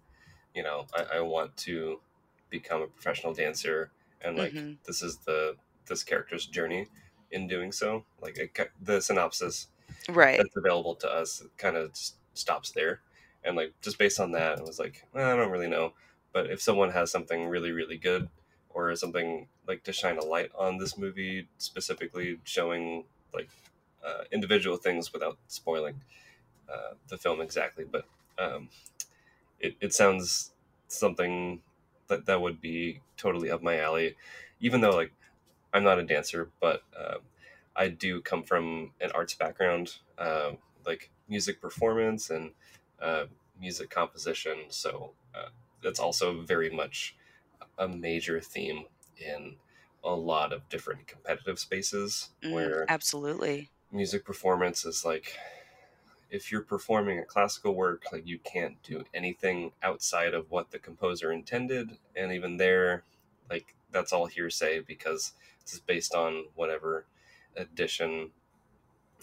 you 0.56 0.64
know 0.64 0.86
I, 0.96 1.18
I 1.18 1.22
want 1.22 1.56
to 1.58 2.00
become 2.50 2.82
a 2.82 2.88
professional 2.88 3.34
dancer 3.34 3.92
and 4.22 4.38
like 4.38 4.54
Mhm. 4.54 4.78
this 4.86 5.02
is 5.02 5.18
the 5.18 5.56
this 5.88 6.04
character's 6.04 6.46
journey 6.46 6.88
in 7.32 7.48
doing 7.48 7.72
so 7.72 8.06
like 8.22 8.38
it, 8.38 8.58
the 8.82 9.02
synopsis 9.02 9.68
right. 10.10 10.38
that's 10.38 10.56
available 10.56 10.96
to 10.96 11.10
us 11.10 11.44
kind 11.58 11.78
of 11.78 11.92
stops 12.34 12.72
there 12.72 13.02
and 13.44 13.56
like 13.56 13.74
just 13.82 13.98
based 13.98 14.20
on 14.20 14.32
that 14.32 14.60
i 14.60 14.62
was 14.62 14.80
like 14.80 15.06
well, 15.14 15.32
i 15.32 15.36
don't 15.36 15.52
really 15.52 15.70
know 15.70 15.94
but 16.34 16.50
if 16.50 16.62
someone 16.62 16.92
has 16.92 17.12
something 17.12 17.48
really 17.48 17.72
really 17.72 17.98
good 17.98 18.30
or 18.74 18.96
something 18.96 19.48
like 19.68 19.84
to 19.84 19.94
shine 19.94 20.18
a 20.18 20.24
light 20.24 20.52
on 20.58 20.78
this 20.78 20.98
movie 20.98 21.48
specifically 21.58 22.40
showing 22.44 23.06
like 23.34 23.50
uh, 24.06 24.24
individual 24.32 24.78
things 24.78 25.14
without 25.14 25.38
spoiling 25.48 26.02
uh, 26.72 26.94
the 27.10 27.18
film 27.18 27.42
exactly 27.42 27.86
but 27.86 28.06
um, 28.40 28.70
it, 29.60 29.76
it 29.82 29.94
sounds 29.94 30.52
something 30.88 31.62
that 32.08 32.26
that 32.26 32.42
would 32.42 32.62
be 32.62 33.02
totally 33.18 33.50
up 33.52 33.62
my 33.62 33.80
alley 33.80 34.16
even 34.60 34.82
though 34.82 34.96
like 34.96 35.14
i'm 35.74 35.84
not 35.84 36.00
a 36.00 36.04
dancer 36.04 36.50
but 36.60 36.84
um, 36.98 37.20
I 37.76 37.88
do 37.88 38.22
come 38.22 38.44
from 38.44 38.92
an 39.00 39.12
arts 39.16 39.34
background, 39.34 39.98
uh, 40.18 40.54
like 40.86 41.10
music 41.30 41.62
performance 41.62 42.30
and 42.30 42.52
uh, 43.02 43.26
music 43.60 43.90
composition. 43.90 44.66
So 44.70 45.14
uh, 45.34 45.50
that's 45.82 46.00
also 46.00 46.42
very 46.42 46.70
much 46.70 47.16
a 47.82 47.90
major 47.90 48.42
theme 48.42 48.86
in 49.18 49.58
a 50.06 50.16
lot 50.16 50.54
of 50.54 50.70
different 50.70 51.08
competitive 51.08 51.60
spaces 51.60 52.32
Mm, 52.44 52.54
where 52.54 52.86
absolutely. 52.90 53.70
music 53.92 54.26
performance 54.26 54.86
is 54.86 55.06
like 55.06 55.38
if 56.30 56.52
you're 56.52 56.62
performing 56.64 57.20
a 57.20 57.26
classical 57.26 57.76
work 57.76 58.06
like 58.12 58.26
you 58.26 58.40
can't 58.40 58.82
do 58.84 59.04
anything 59.14 59.72
outside 59.84 60.34
of 60.34 60.50
what 60.52 60.72
the 60.72 60.80
composer 60.80 61.32
intended 61.32 61.98
and 62.16 62.32
even 62.32 62.58
there 62.58 63.04
like 63.50 63.76
that's 63.92 64.14
all 64.14 64.28
hearsay 64.28 64.80
because 64.80 65.34
this 65.64 65.74
is 65.74 65.80
based 65.82 66.16
on 66.16 66.46
whatever 66.56 67.06
edition 67.56 68.32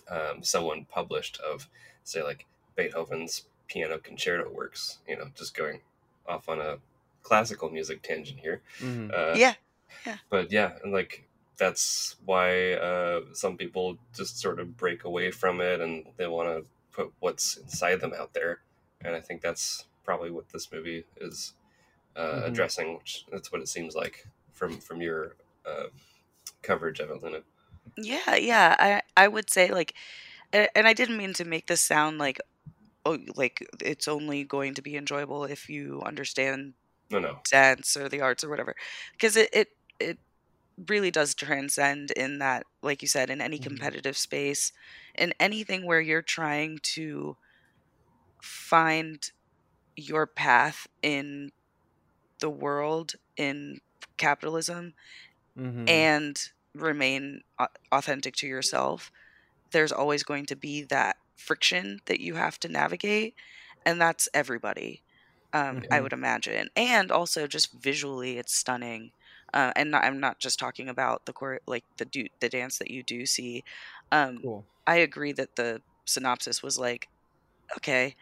um, 0.08 0.42
someone 0.42 0.84
published 0.84 1.38
of 1.40 1.68
say 2.04 2.22
like 2.22 2.46
beethoven's 2.76 3.46
piano 3.66 3.98
concerto 3.98 4.50
works 4.50 4.98
you 5.06 5.16
know 5.16 5.30
just 5.34 5.54
going 5.56 5.80
off 6.26 6.48
on 6.48 6.60
a 6.60 6.78
classical 7.28 7.68
music 7.78 7.98
tangent 8.08 8.40
here 8.46 8.58
Mhm. 8.80 9.10
uh, 9.16 9.34
yeah. 9.44 9.54
but 10.32 10.44
yeah 10.58 10.70
and 10.82 10.92
like 10.98 11.12
that's 11.62 12.16
why 12.24 12.46
uh, 12.88 13.20
some 13.42 13.56
people 13.62 13.98
just 14.18 14.38
sort 14.38 14.58
of 14.60 14.66
break 14.76 15.00
away 15.10 15.28
from 15.40 15.60
it 15.60 15.78
and 15.84 15.94
they 16.16 16.28
want 16.36 16.48
to 16.54 16.58
put 16.96 17.12
what's 17.24 17.56
inside 17.64 17.98
them 18.00 18.14
out 18.20 18.32
there 18.38 18.52
and 19.04 19.12
i 19.18 19.20
think 19.26 19.38
that's 19.42 19.86
probably 20.04 20.30
what 20.36 20.48
this 20.52 20.66
movie 20.72 21.04
is 21.28 21.54
uh, 22.16 22.34
Mhm. 22.34 22.46
addressing 22.48 22.88
which 22.96 23.12
that's 23.32 23.50
what 23.52 23.60
it 23.64 23.68
seems 23.68 23.94
like 24.02 24.16
from 24.58 24.70
from 24.86 24.98
your 25.06 25.20
uh, 25.70 25.88
coverage 26.62 27.00
of 27.00 27.10
it 27.10 27.22
Luna. 27.22 27.40
Yeah, 27.96 28.34
yeah. 28.36 28.76
I 28.78 28.90
I 29.24 29.26
would 29.28 29.50
say 29.50 29.70
like 29.78 29.92
and 30.52 30.86
I 30.90 30.94
didn't 30.94 31.18
mean 31.22 31.34
to 31.34 31.44
make 31.44 31.66
this 31.66 31.80
sound 31.80 32.18
like 32.18 32.38
oh 33.04 33.18
like 33.36 33.56
it's 33.80 34.08
only 34.08 34.44
going 34.44 34.74
to 34.74 34.82
be 34.82 34.96
enjoyable 34.96 35.44
if 35.44 35.68
you 35.68 36.02
understand 36.12 36.74
no 37.10 37.18
no 37.20 37.42
dance 37.50 37.96
or 37.96 38.08
the 38.08 38.20
arts 38.20 38.44
or 38.44 38.48
whatever 38.50 38.74
because 39.12 39.36
it, 39.36 39.48
it 39.52 39.68
it 40.00 40.18
really 40.88 41.10
does 41.10 41.34
transcend 41.34 42.10
in 42.12 42.38
that 42.38 42.64
like 42.82 43.02
you 43.02 43.08
said 43.08 43.30
in 43.30 43.40
any 43.40 43.58
Mhm. 43.58 43.58
competitive 43.58 44.16
space 44.16 44.72
in 45.16 45.32
anything 45.40 45.86
where 45.86 46.00
you're 46.00 46.22
trying 46.22 46.78
to 46.82 47.36
find 48.42 49.30
your 49.96 50.26
path 50.26 50.86
in 51.02 51.50
the 52.40 52.50
world 52.50 53.14
in 53.36 53.78
capitalism 54.18 54.94
Mhm. 55.56 55.88
and 55.88 56.38
remain 56.74 57.42
authentic 57.92 58.36
to 58.36 58.46
yourself 58.46 59.10
there's 59.72 59.92
always 59.92 60.22
going 60.24 60.46
to 60.46 60.56
be 60.56 60.82
that 60.84 61.16
friction 61.36 62.00
that 62.06 62.20
you 62.20 62.34
have 62.34 62.58
to 62.60 62.68
navigate 62.68 63.34
and 63.86 64.00
that's 64.00 64.28
everybody 64.34 65.02
um, 65.52 65.82
i 65.90 66.00
Mhm. 66.00 66.02
would 66.02 66.12
imagine 66.12 66.68
and 66.76 67.10
also 67.10 67.46
just 67.46 67.72
visually 67.72 68.38
it's 68.38 68.54
stunning 68.54 69.12
uh, 69.54 69.72
and 69.76 69.90
not, 69.90 70.04
i'm 70.04 70.20
not 70.20 70.38
just 70.40 70.58
talking 70.58 70.88
about 70.88 71.24
the 71.26 71.32
chore- 71.32 71.60
like 71.66 71.84
the 71.98 72.04
do 72.04 72.26
the 72.40 72.48
dance 72.48 72.78
that 72.78 72.90
you 72.90 73.02
do 73.02 73.26
see 73.26 73.64
um, 74.12 74.42
cool. 74.42 74.66
i 74.86 74.96
agree 74.96 75.32
that 75.32 75.56
the 75.56 75.82
synopsis 76.06 76.62
was 76.62 76.78
like 76.78 77.08
okay 77.76 78.16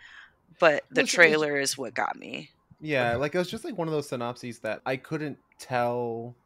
but 0.60 0.84
the 0.90 1.02
it's- 1.02 1.04
trailer 1.04 1.58
is 1.58 1.78
what 1.78 1.94
got 1.94 2.16
me 2.16 2.50
Yeah, 2.80 3.16
like 3.16 3.34
it 3.34 3.38
was 3.38 3.50
just 3.50 3.64
like 3.64 3.78
one 3.78 3.88
of 3.88 3.92
those 3.92 4.08
synopses 4.08 4.60
that 4.60 4.82
I 4.84 4.96
couldn't 4.96 5.38
tell. 5.58 6.36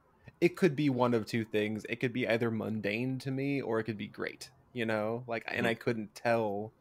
It 0.40 0.50
could 0.56 0.76
be 0.76 0.88
one 0.90 1.12
of 1.14 1.26
two 1.26 1.44
things. 1.44 1.84
It 1.88 1.96
could 1.96 2.12
be 2.12 2.26
either 2.28 2.50
mundane 2.50 3.18
to 3.20 3.30
me 3.30 3.60
or 3.60 3.80
it 3.80 3.84
could 3.84 3.98
be 3.98 4.08
great. 4.08 4.50
You 4.72 4.86
know, 4.86 5.24
like, 5.26 5.44
and 5.48 5.66
I 5.66 5.74
couldn't 5.74 6.14
tell 6.14 6.74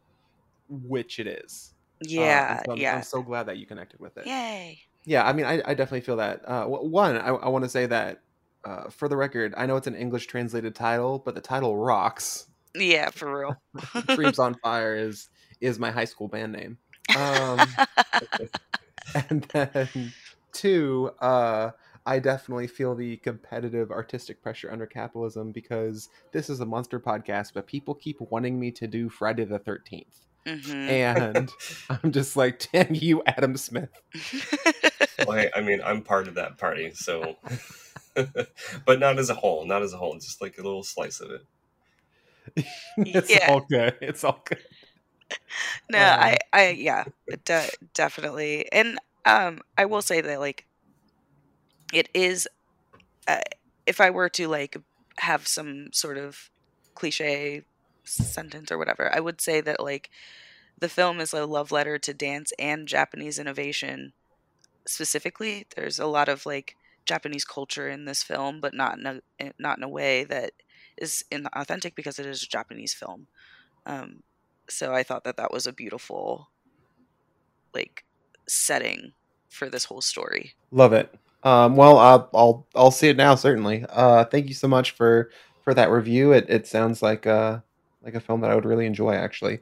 which 0.70 1.20
it 1.20 1.28
is. 1.28 1.76
Uh, 2.02 2.06
yeah 2.08 2.62
so 2.66 2.72
I'm, 2.74 2.78
yeah 2.78 2.96
I'm 2.96 3.04
so 3.04 3.22
glad 3.22 3.48
that 3.48 3.58
you 3.58 3.66
connected 3.66 4.00
with 4.00 4.18
it. 4.18 4.26
yay 4.28 4.80
Yeah, 5.06 5.28
I 5.28 5.34
mean, 5.34 5.46
I, 5.46 5.62
I 5.66 5.74
definitely 5.74 6.02
feel 6.02 6.18
that. 6.18 6.42
Uh, 6.48 6.66
one, 6.66 7.18
I, 7.18 7.30
I 7.30 7.50
want 7.50 7.64
to 7.66 7.70
say 7.70 7.86
that 7.86 8.22
uh, 8.66 8.90
for 8.90 9.08
the 9.08 9.18
record, 9.18 9.54
I 9.58 9.66
know 9.66 9.78
it's 9.78 9.88
an 9.88 9.96
English 9.96 10.28
translated 10.28 10.76
title, 10.76 11.20
but 11.20 11.36
the 11.36 11.42
title 11.42 11.78
rocks. 11.78 12.48
yeah 12.76 13.10
for 13.10 13.40
real 13.40 13.56
Dreams 14.16 14.40
on 14.40 14.56
Fire 14.64 14.96
is 14.96 15.30
is 15.62 15.80
my 15.80 15.92
high 15.92 16.06
school 16.06 16.28
band 16.28 16.54
name. 16.54 16.78
Um, 17.16 17.60
and 19.30 19.44
then 19.54 20.14
two, 20.54 21.12
uh, 21.20 21.72
I 22.06 22.20
definitely 22.20 22.68
feel 22.68 22.96
the 22.96 23.18
competitive 23.18 23.92
artistic 23.92 24.42
pressure 24.42 24.72
under 24.72 24.86
capitalism 24.86 25.52
because 25.52 26.10
this 26.32 26.50
is 26.50 26.60
a 26.60 26.66
monster 26.66 27.00
podcast, 27.00 27.54
but 27.54 27.68
people 27.68 27.94
keep 27.94 28.20
wanting 28.20 28.60
me 28.60 28.72
to 28.72 28.88
do 28.88 29.10
Friday 29.10 29.46
the 29.46 29.60
Thirteenth, 29.60 30.28
hmm 30.46 30.98
and 31.34 31.52
I'm 31.90 32.12
just 32.12 32.36
like, 32.36 32.68
damn 32.72 32.94
you, 32.94 33.22
Adam 33.26 33.58
Smith. 33.58 33.90
well, 35.26 35.38
hey, 35.38 35.50
i 35.56 35.62
mean 35.62 35.82
i'm 35.84 36.02
part 36.02 36.28
of 36.28 36.36
that 36.36 36.58
party 36.58 36.92
so 36.94 37.36
but 38.86 39.00
not 39.00 39.20
as 39.20 39.30
a 39.30 39.34
whole 39.36 39.66
not 39.66 39.82
as 39.82 39.94
a 39.94 39.98
whole 39.98 40.16
just 40.16 40.42
like 40.42 40.58
a 40.58 40.62
little 40.62 40.84
slice 40.84 41.20
of 41.20 41.32
it 41.32 41.42
it's 42.98 43.30
Yeah. 43.30 43.48
all 43.48 43.62
good. 43.70 43.96
It's 44.02 44.24
all 44.24 44.42
good. 44.46 44.60
no 45.90 46.00
Um, 46.00 46.20
i 46.20 46.38
i 46.54 46.70
yeah 46.70 47.06
de- 47.46 47.72
definitely 47.94 48.72
and 48.72 48.98
um 49.26 49.60
i 49.78 49.86
will 49.86 50.02
say 50.02 50.22
that 50.22 50.40
like 50.40 50.66
it 51.94 52.10
is 52.14 52.48
uh, 53.28 53.42
if 53.86 54.02
i 54.02 54.10
were 54.10 54.30
to 54.30 54.48
like 54.48 54.78
have 55.20 55.48
some 55.48 55.88
sort 55.94 56.18
of 56.18 56.50
cliche 56.96 57.64
sentence 58.12 58.72
or 58.72 58.78
whatever 58.78 59.14
i 59.14 59.20
would 59.20 59.42
say 59.42 59.62
that 59.62 59.82
like 59.82 60.10
the 60.78 60.90
film 60.90 61.20
is 61.20 61.34
a 61.34 61.46
love 61.46 61.72
letter 61.72 61.98
to 61.98 62.14
dance 62.14 62.52
and 62.60 62.88
japanese 62.88 63.40
innovation 63.40 64.14
specifically 64.86 65.66
there's 65.76 66.00
a 66.00 66.08
lot 66.08 66.30
of 66.30 66.46
like 66.46 66.76
japanese 67.06 67.46
culture 67.46 67.90
in 67.90 68.06
this 68.06 68.24
film 68.24 68.60
but 68.60 68.74
not 68.74 68.98
in 68.98 69.06
a 69.06 69.52
not 69.58 69.78
in 69.78 69.84
a 69.84 69.90
way 69.90 70.24
that 70.24 70.52
is 70.98 71.24
authentic 71.54 71.96
because 71.96 72.20
it 72.20 72.26
is 72.26 72.44
a 72.44 72.48
japanese 72.48 72.94
film 72.94 73.28
um 73.86 74.24
so 74.70 74.94
i 74.94 75.04
thought 75.04 75.24
that 75.24 75.38
that 75.38 75.52
was 75.52 75.66
a 75.66 75.74
beautiful 75.74 76.50
like 77.74 78.04
setting 78.48 79.14
for 79.50 79.70
this 79.70 79.86
whole 79.86 80.02
story 80.02 80.54
Love 80.72 80.94
it. 80.94 81.14
Um, 81.44 81.76
well, 81.76 81.98
I'll 81.98 82.68
I'll 82.76 82.92
see 82.92 83.10
it 83.10 83.18
now. 83.18 83.36
Certainly. 83.36 83.86
Uh, 83.90 84.26
thank 84.26 84.48
you 84.48 84.54
so 84.54 84.68
much 84.68 84.92
for 84.92 85.32
for 85.64 85.74
that 85.74 85.90
review. 85.90 86.32
It 86.32 86.46
it 86.50 86.68
sounds 86.68 87.02
like 87.02 87.26
uh 87.26 87.60
like 88.04 88.16
a 88.16 88.20
film 88.20 88.42
that 88.42 88.52
I 88.52 88.56
would 88.56 88.66
really 88.66 88.86
enjoy. 88.86 89.14
Actually. 89.14 89.60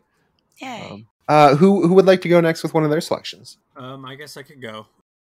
yay 0.62 0.90
Um, 0.90 1.08
uh, 1.30 1.56
who 1.56 1.88
who 1.88 1.94
would 1.94 2.06
like 2.06 2.22
to 2.22 2.30
go 2.30 2.40
next 2.40 2.64
with 2.64 2.74
one 2.74 2.84
of 2.84 2.90
their 2.90 3.02
selections? 3.02 3.58
Um, 3.76 4.06
I 4.06 4.16
guess 4.16 4.38
I 4.38 4.44
could 4.44 4.62
go. 4.62 4.88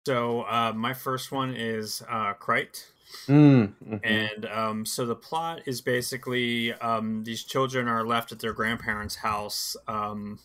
So 0.06 0.42
uh, 0.42 0.74
my 0.76 0.94
first 0.94 1.32
one 1.32 1.56
is 1.56 2.04
uh, 2.10 2.34
Kratt. 2.36 2.86
Mm, 3.28 3.74
mhm. 3.84 4.00
And 4.04 4.46
um, 4.46 4.86
so 4.86 5.06
the 5.06 5.16
plot 5.16 5.62
is 5.66 5.82
basically 5.82 6.74
um, 6.74 7.24
these 7.24 7.44
children 7.44 7.88
are 7.88 8.06
left 8.06 8.32
at 8.32 8.40
their 8.40 8.54
grandparents' 8.54 9.16
house, 9.16 9.78
um, 9.88 10.40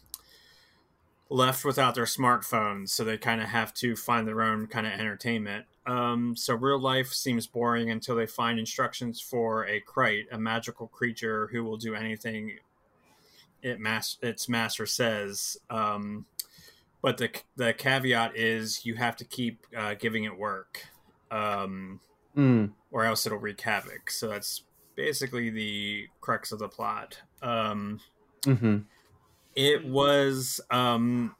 left 1.30 1.64
without 1.64 1.94
their 1.94 2.04
smartphones, 2.04 2.88
so 2.90 3.04
they 3.04 3.16
kind 3.16 3.40
of 3.40 3.48
have 3.48 3.72
to 3.74 3.94
find 3.96 4.26
their 4.28 4.42
own 4.42 4.66
kind 4.66 4.86
of 4.86 4.92
entertainment. 4.92 5.64
Um, 5.86 6.36
so 6.36 6.54
real 6.54 6.78
life 6.78 7.12
seems 7.12 7.46
boring 7.46 7.90
until 7.90 8.16
they 8.16 8.26
find 8.26 8.58
instructions 8.58 9.20
for 9.20 9.64
a 9.64 9.80
Kratt, 9.80 10.24
a 10.30 10.38
magical 10.38 10.88
creature 10.88 11.48
who 11.52 11.64
will 11.64 11.76
do 11.78 11.94
anything 11.94 12.58
it 13.62 13.78
mas- 13.78 14.18
its 14.22 14.48
master 14.48 14.86
says. 14.86 15.56
Um, 15.70 16.26
but 17.02 17.16
the 17.18 17.30
the 17.56 17.72
caveat 17.72 18.36
is 18.36 18.84
you 18.84 18.94
have 18.96 19.16
to 19.16 19.24
keep 19.24 19.66
uh, 19.76 19.94
giving 19.94 20.24
it 20.24 20.36
work. 20.38 20.86
Um, 21.30 22.00
Mm. 22.36 22.70
or 22.92 23.04
else 23.04 23.26
it'll 23.26 23.38
wreak 23.38 23.60
havoc. 23.60 24.08
So 24.08 24.28
that's 24.28 24.62
basically 24.94 25.50
the 25.50 26.06
crux 26.20 26.52
of 26.52 26.60
the 26.60 26.68
plot. 26.68 27.18
Um, 27.42 27.98
hmm 28.44 28.78
it 29.54 29.84
was 29.84 30.60
um, 30.70 31.34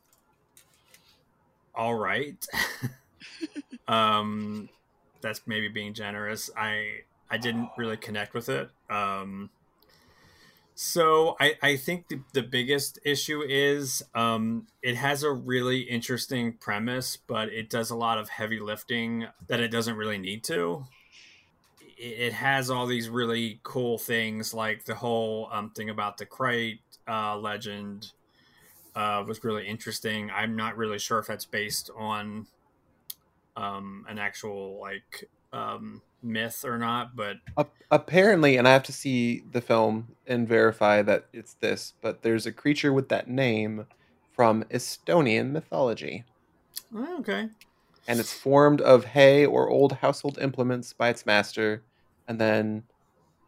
all 1.74 1.94
right. 1.94 2.44
um, 3.88 4.68
that's 5.20 5.42
maybe 5.46 5.68
being 5.68 5.94
generous. 5.94 6.50
I 6.56 7.02
I 7.30 7.38
didn't 7.38 7.70
really 7.76 7.96
connect 7.96 8.34
with 8.34 8.48
it. 8.48 8.70
Um, 8.88 9.50
so 10.74 11.36
I, 11.38 11.56
I 11.62 11.76
think 11.76 12.08
the, 12.08 12.20
the 12.32 12.42
biggest 12.42 12.98
issue 13.04 13.42
is 13.42 14.02
um, 14.14 14.66
it 14.82 14.96
has 14.96 15.22
a 15.22 15.30
really 15.30 15.80
interesting 15.80 16.54
premise, 16.54 17.18
but 17.18 17.50
it 17.50 17.68
does 17.68 17.90
a 17.90 17.94
lot 17.94 18.16
of 18.16 18.30
heavy 18.30 18.58
lifting 18.58 19.26
that 19.46 19.60
it 19.60 19.68
doesn't 19.68 19.96
really 19.96 20.16
need 20.16 20.42
to. 20.44 20.86
It, 21.98 22.20
it 22.20 22.32
has 22.32 22.70
all 22.70 22.86
these 22.86 23.10
really 23.10 23.60
cool 23.62 23.98
things, 23.98 24.54
like 24.54 24.86
the 24.86 24.94
whole 24.94 25.48
um, 25.52 25.70
thing 25.70 25.90
about 25.90 26.16
the 26.16 26.24
Kratt 26.24 26.78
uh, 27.10 27.36
legend 27.36 28.12
uh, 28.94 29.24
was 29.26 29.42
really 29.42 29.66
interesting. 29.66 30.30
I'm 30.30 30.56
not 30.56 30.76
really 30.76 30.98
sure 30.98 31.18
if 31.18 31.26
that's 31.26 31.44
based 31.44 31.90
on 31.96 32.46
um, 33.56 34.06
an 34.08 34.18
actual 34.18 34.78
like 34.80 35.28
um, 35.52 36.02
myth 36.22 36.64
or 36.64 36.78
not, 36.78 37.16
but 37.16 37.36
Ap- 37.58 37.74
apparently, 37.90 38.56
and 38.56 38.68
I 38.68 38.72
have 38.72 38.84
to 38.84 38.92
see 38.92 39.42
the 39.52 39.60
film 39.60 40.08
and 40.26 40.46
verify 40.46 41.02
that 41.02 41.26
it's 41.32 41.54
this, 41.54 41.94
but 42.00 42.22
there's 42.22 42.46
a 42.46 42.52
creature 42.52 42.92
with 42.92 43.08
that 43.08 43.28
name 43.28 43.86
from 44.32 44.64
Estonian 44.64 45.50
mythology, 45.50 46.24
oh, 46.94 47.18
okay. 47.18 47.48
and 48.06 48.20
it's 48.20 48.32
formed 48.32 48.80
of 48.80 49.06
hay 49.06 49.44
or 49.44 49.68
old 49.68 49.94
household 49.94 50.38
implements 50.40 50.92
by 50.92 51.08
its 51.08 51.26
master, 51.26 51.82
and 52.28 52.40
then 52.40 52.84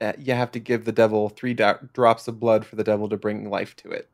uh, 0.02 0.12
you 0.18 0.34
have 0.34 0.50
to 0.52 0.58
give 0.58 0.84
the 0.84 0.92
devil 0.92 1.28
three 1.28 1.54
do- 1.54 1.88
drops 1.92 2.26
of 2.26 2.40
blood 2.40 2.66
for 2.66 2.76
the 2.76 2.84
devil 2.84 3.08
to 3.08 3.16
bring 3.16 3.48
life 3.48 3.76
to 3.76 3.90
it. 3.90 4.08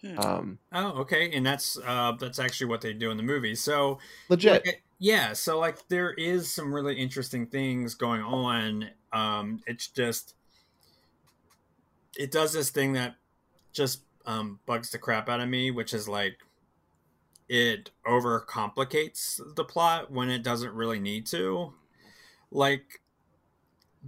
Hmm. 0.00 0.18
Um, 0.18 0.58
Oh, 0.72 1.00
okay, 1.00 1.30
and 1.32 1.44
that's 1.44 1.78
uh, 1.84 2.12
that's 2.18 2.38
actually 2.38 2.68
what 2.68 2.80
they 2.80 2.92
do 2.92 3.10
in 3.10 3.16
the 3.16 3.22
movie. 3.22 3.54
So 3.54 3.98
legit. 4.28 4.64
like, 4.64 4.82
yeah. 4.98 5.32
So 5.32 5.58
like, 5.58 5.86
there 5.88 6.12
is 6.12 6.52
some 6.52 6.72
really 6.72 6.94
interesting 6.94 7.46
things 7.46 7.94
going 7.94 8.22
on. 8.22 8.90
Um, 9.12 9.60
it's 9.66 9.88
just 9.88 10.34
it 12.16 12.30
does 12.30 12.52
this 12.52 12.70
thing 12.70 12.94
that 12.94 13.16
just 13.72 14.00
um, 14.24 14.58
bugs 14.66 14.90
the 14.90 14.98
crap 14.98 15.28
out 15.28 15.40
of 15.40 15.48
me, 15.48 15.70
which 15.70 15.92
is 15.92 16.08
like 16.08 16.38
it 17.48 17.90
overcomplicates 18.06 19.40
the 19.54 19.64
plot 19.64 20.10
when 20.10 20.30
it 20.30 20.42
doesn't 20.42 20.72
really 20.72 20.98
need 20.98 21.26
to. 21.26 21.72
Like 22.50 23.00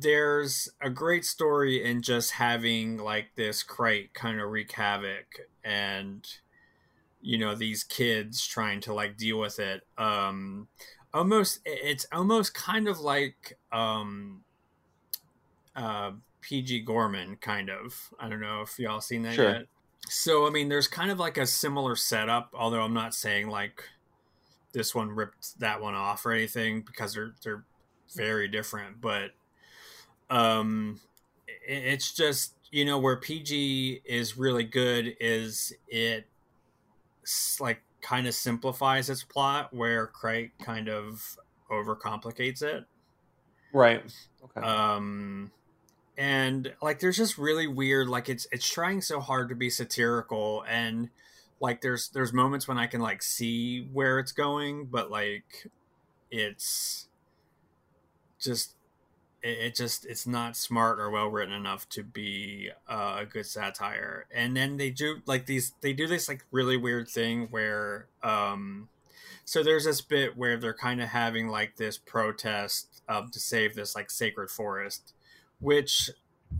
there's 0.00 0.68
a 0.80 0.90
great 0.90 1.24
story 1.24 1.84
in 1.84 2.02
just 2.02 2.32
having 2.32 2.98
like 2.98 3.34
this 3.34 3.62
crate 3.62 4.14
kind 4.14 4.40
of 4.40 4.48
wreak 4.50 4.70
havoc 4.72 5.40
and 5.64 6.26
you 7.20 7.36
know 7.36 7.54
these 7.54 7.82
kids 7.82 8.46
trying 8.46 8.80
to 8.80 8.94
like 8.94 9.16
deal 9.16 9.38
with 9.38 9.58
it. 9.58 9.82
Um 9.96 10.68
almost 11.12 11.60
it's 11.64 12.06
almost 12.12 12.54
kind 12.54 12.86
of 12.86 13.00
like 13.00 13.58
um 13.72 14.44
uh 15.74 16.12
pg 16.40 16.84
Goreman 16.84 17.40
kind 17.40 17.70
of. 17.70 18.10
I 18.20 18.28
don't 18.28 18.40
know 18.40 18.62
if 18.62 18.78
y'all 18.78 19.00
seen 19.00 19.22
that 19.22 19.34
Sure. 19.34 19.50
yet. 19.50 19.62
So 20.08 20.46
i 20.46 20.50
mean 20.50 20.68
there's 20.68 20.88
kind 20.88 21.10
of 21.10 21.18
like 21.18 21.36
a 21.38 21.46
similar 21.46 21.96
setup 21.96 22.50
although 22.54 22.82
i'm 22.82 22.94
not 22.94 23.14
saying 23.14 23.48
like 23.48 23.82
this 24.72 24.94
one 24.94 25.10
ripped 25.10 25.58
that 25.60 25.80
one 25.80 25.94
off 25.94 26.24
or 26.24 26.32
anything 26.32 26.82
because 26.82 27.14
they're 27.14 27.34
they're 27.42 27.64
very 28.14 28.48
different 28.48 29.00
but 29.00 29.32
um 30.30 31.00
it's 31.66 32.12
just 32.12 32.54
you 32.70 32.84
know 32.84 32.98
where 32.98 33.16
pg 33.16 34.00
is 34.04 34.36
really 34.36 34.64
good 34.64 35.14
is 35.20 35.72
it 35.88 36.26
like 37.60 37.82
kind 38.00 38.26
of 38.26 38.34
simplifies 38.34 39.10
its 39.10 39.24
plot 39.24 39.72
where 39.74 40.06
Kratt 40.06 40.50
kind 40.62 40.88
of 40.88 41.36
overcomplicates 41.70 42.62
it 42.62 42.84
Right. 43.72 44.02
Okay. 44.44 44.66
um 44.66 45.50
and 46.16 46.74
like 46.82 46.98
there's 46.98 47.16
just 47.16 47.38
really 47.38 47.66
weird 47.66 48.08
like 48.08 48.28
it's 48.28 48.46
it's 48.50 48.68
trying 48.68 49.00
so 49.00 49.20
hard 49.20 49.48
to 49.48 49.54
be 49.54 49.70
satirical 49.70 50.64
and 50.68 51.10
like 51.60 51.80
there's 51.80 52.08
there's 52.10 52.32
moments 52.32 52.66
when 52.66 52.78
i 52.78 52.86
can 52.86 53.00
like 53.00 53.22
see 53.22 53.88
where 53.92 54.18
it's 54.18 54.32
going 54.32 54.86
but 54.86 55.10
like 55.10 55.68
it's 56.30 57.08
just 58.40 58.74
it, 59.42 59.58
it 59.58 59.74
just 59.74 60.06
it's 60.06 60.26
not 60.26 60.56
smart 60.56 60.98
or 60.98 61.10
well 61.10 61.28
written 61.28 61.54
enough 61.54 61.88
to 61.90 62.02
be 62.02 62.70
uh, 62.88 63.18
a 63.20 63.26
good 63.26 63.46
satire. 63.46 64.26
And 64.30 64.56
then 64.56 64.76
they 64.76 64.90
do 64.90 65.22
like 65.26 65.46
these 65.46 65.72
they 65.80 65.92
do 65.92 66.06
this 66.06 66.28
like 66.28 66.44
really 66.50 66.76
weird 66.76 67.08
thing 67.08 67.48
where 67.50 68.08
um 68.22 68.88
so 69.44 69.62
there's 69.62 69.84
this 69.84 70.02
bit 70.02 70.36
where 70.36 70.58
they're 70.58 70.74
kind 70.74 71.00
of 71.00 71.08
having 71.08 71.48
like 71.48 71.76
this 71.76 71.96
protest 71.96 73.02
um, 73.08 73.30
to 73.30 73.40
save 73.40 73.74
this 73.74 73.94
like 73.94 74.10
sacred 74.10 74.50
forest 74.50 75.14
which 75.60 76.10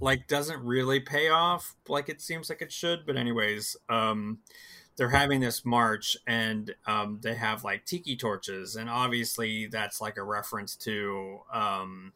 like 0.01 0.27
doesn't 0.27 0.63
really 0.65 1.01
pay 1.01 1.29
off 1.29 1.75
like 1.87 2.09
it 2.09 2.21
seems 2.21 2.49
like 2.49 2.63
it 2.63 2.73
should 2.73 3.05
but 3.05 3.17
anyways 3.17 3.77
um 3.91 4.39
they're 4.99 5.09
having 5.11 5.41
this 5.41 5.65
march 5.65 6.17
and 6.27 6.75
um 6.87 7.21
they 7.23 7.35
have 7.37 7.65
like 7.65 7.87
tiki 7.87 8.17
torches. 8.17 8.77
And 8.77 8.91
obviously 8.91 9.67
that's 9.67 10.01
like 10.01 10.19
a 10.19 10.25
reference 10.25 10.75
to 10.77 11.39
um 11.55 12.13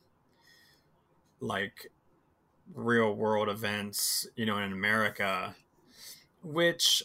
like 1.43 1.93
real 2.75 3.15
world 3.15 3.49
events 3.49 4.27
you 4.37 4.47
know 4.47 4.59
in 4.59 4.73
america 4.73 5.57
which 6.43 7.03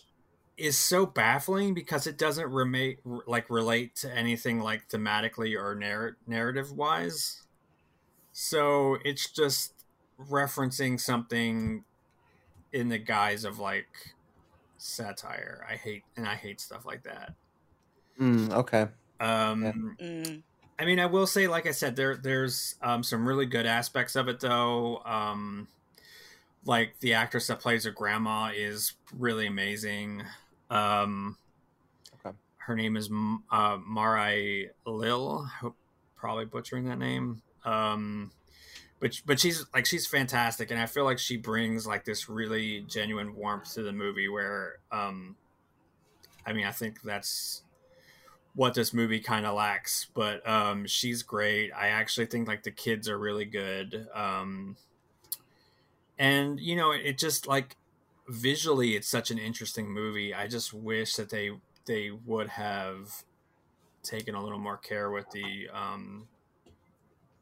is 0.57 0.77
so 0.77 1.05
baffling 1.05 1.73
because 1.73 2.07
it 2.07 2.17
doesn't 2.17 2.49
remate 2.49 2.97
like 3.27 3.49
relate 3.49 3.95
to 3.95 4.11
anything 4.15 4.59
like 4.59 4.87
thematically 4.89 5.59
or 5.59 5.75
narr- 5.75 6.17
narrative 6.27 6.71
wise 6.71 7.43
so 8.33 8.97
it's 9.05 9.31
just 9.31 9.85
referencing 10.19 10.99
something 10.99 11.83
in 12.73 12.89
the 12.89 12.99
guise 12.99 13.43
of 13.45 13.59
like 13.59 14.15
satire 14.77 15.65
i 15.69 15.75
hate 15.75 16.03
and 16.15 16.27
i 16.27 16.35
hate 16.35 16.61
stuff 16.61 16.85
like 16.85 17.03
that 17.03 17.33
Mm, 18.19 18.51
okay. 18.51 18.87
um 19.19 19.97
Mm. 19.99 20.43
I 20.79 20.85
mean, 20.85 20.99
I 20.99 21.07
will 21.07 21.27
say, 21.27 21.47
like 21.47 21.65
I 21.67 21.71
said, 21.71 21.95
there 21.95 22.15
there's 22.15 22.75
um, 22.81 23.03
some 23.03 23.27
really 23.27 23.45
good 23.45 23.65
aspects 23.65 24.15
of 24.15 24.27
it, 24.27 24.39
though. 24.39 25.01
Um, 25.05 25.67
like 26.65 26.99
the 26.99 27.13
actress 27.13 27.47
that 27.47 27.59
plays 27.59 27.85
her 27.85 27.91
grandma 27.91 28.51
is 28.55 28.93
really 29.17 29.47
amazing. 29.47 30.23
Um, 30.69 31.37
Okay. 32.25 32.35
Her 32.57 32.75
name 32.75 32.97
is 32.97 33.09
uh, 33.51 33.77
Mari 33.85 34.69
Lill. 34.85 35.47
I 35.47 35.57
hope 35.59 35.75
probably 36.15 36.45
butchering 36.45 36.85
that 36.85 36.99
name. 36.99 37.41
Um, 37.63 38.31
but 38.99 39.21
but 39.25 39.39
she's 39.39 39.65
like 39.73 39.85
she's 39.85 40.07
fantastic, 40.07 40.71
and 40.71 40.79
I 40.79 40.85
feel 40.87 41.03
like 41.05 41.19
she 41.19 41.37
brings 41.37 41.85
like 41.85 42.05
this 42.05 42.29
really 42.29 42.81
genuine 42.81 43.35
warmth 43.35 43.73
to 43.75 43.83
the 43.83 43.93
movie. 43.93 44.27
Where, 44.27 44.77
um, 44.91 45.35
I 46.45 46.53
mean, 46.53 46.65
I 46.65 46.71
think 46.71 47.01
that's 47.03 47.61
what 48.57 48.73
this 48.73 48.91
movie 48.91 49.19
kind 49.19 49.45
of 49.45 49.53
lacks 49.55 50.07
but 50.15 50.45
um 50.49 50.85
she's 50.87 51.21
great 51.21 51.71
i 51.73 51.89
actually 51.89 52.25
think 52.25 52.47
like 52.47 52.63
the 52.63 52.71
kids 52.71 53.07
are 53.07 53.17
really 53.19 53.45
good 53.45 54.07
um 54.15 54.75
and 56.17 56.59
you 56.59 56.75
know 56.75 56.91
it, 56.91 57.01
it 57.05 57.17
just 57.19 57.45
like 57.47 57.77
visually 58.27 58.95
it's 58.95 59.07
such 59.07 59.29
an 59.29 59.37
interesting 59.37 59.89
movie 59.91 60.33
i 60.33 60.47
just 60.47 60.73
wish 60.73 61.15
that 61.15 61.29
they 61.29 61.51
they 61.85 62.09
would 62.09 62.47
have 62.49 63.23
taken 64.01 64.33
a 64.33 64.41
little 64.43 64.57
more 64.59 64.77
care 64.77 65.11
with 65.11 65.29
the 65.31 65.69
um 65.71 66.27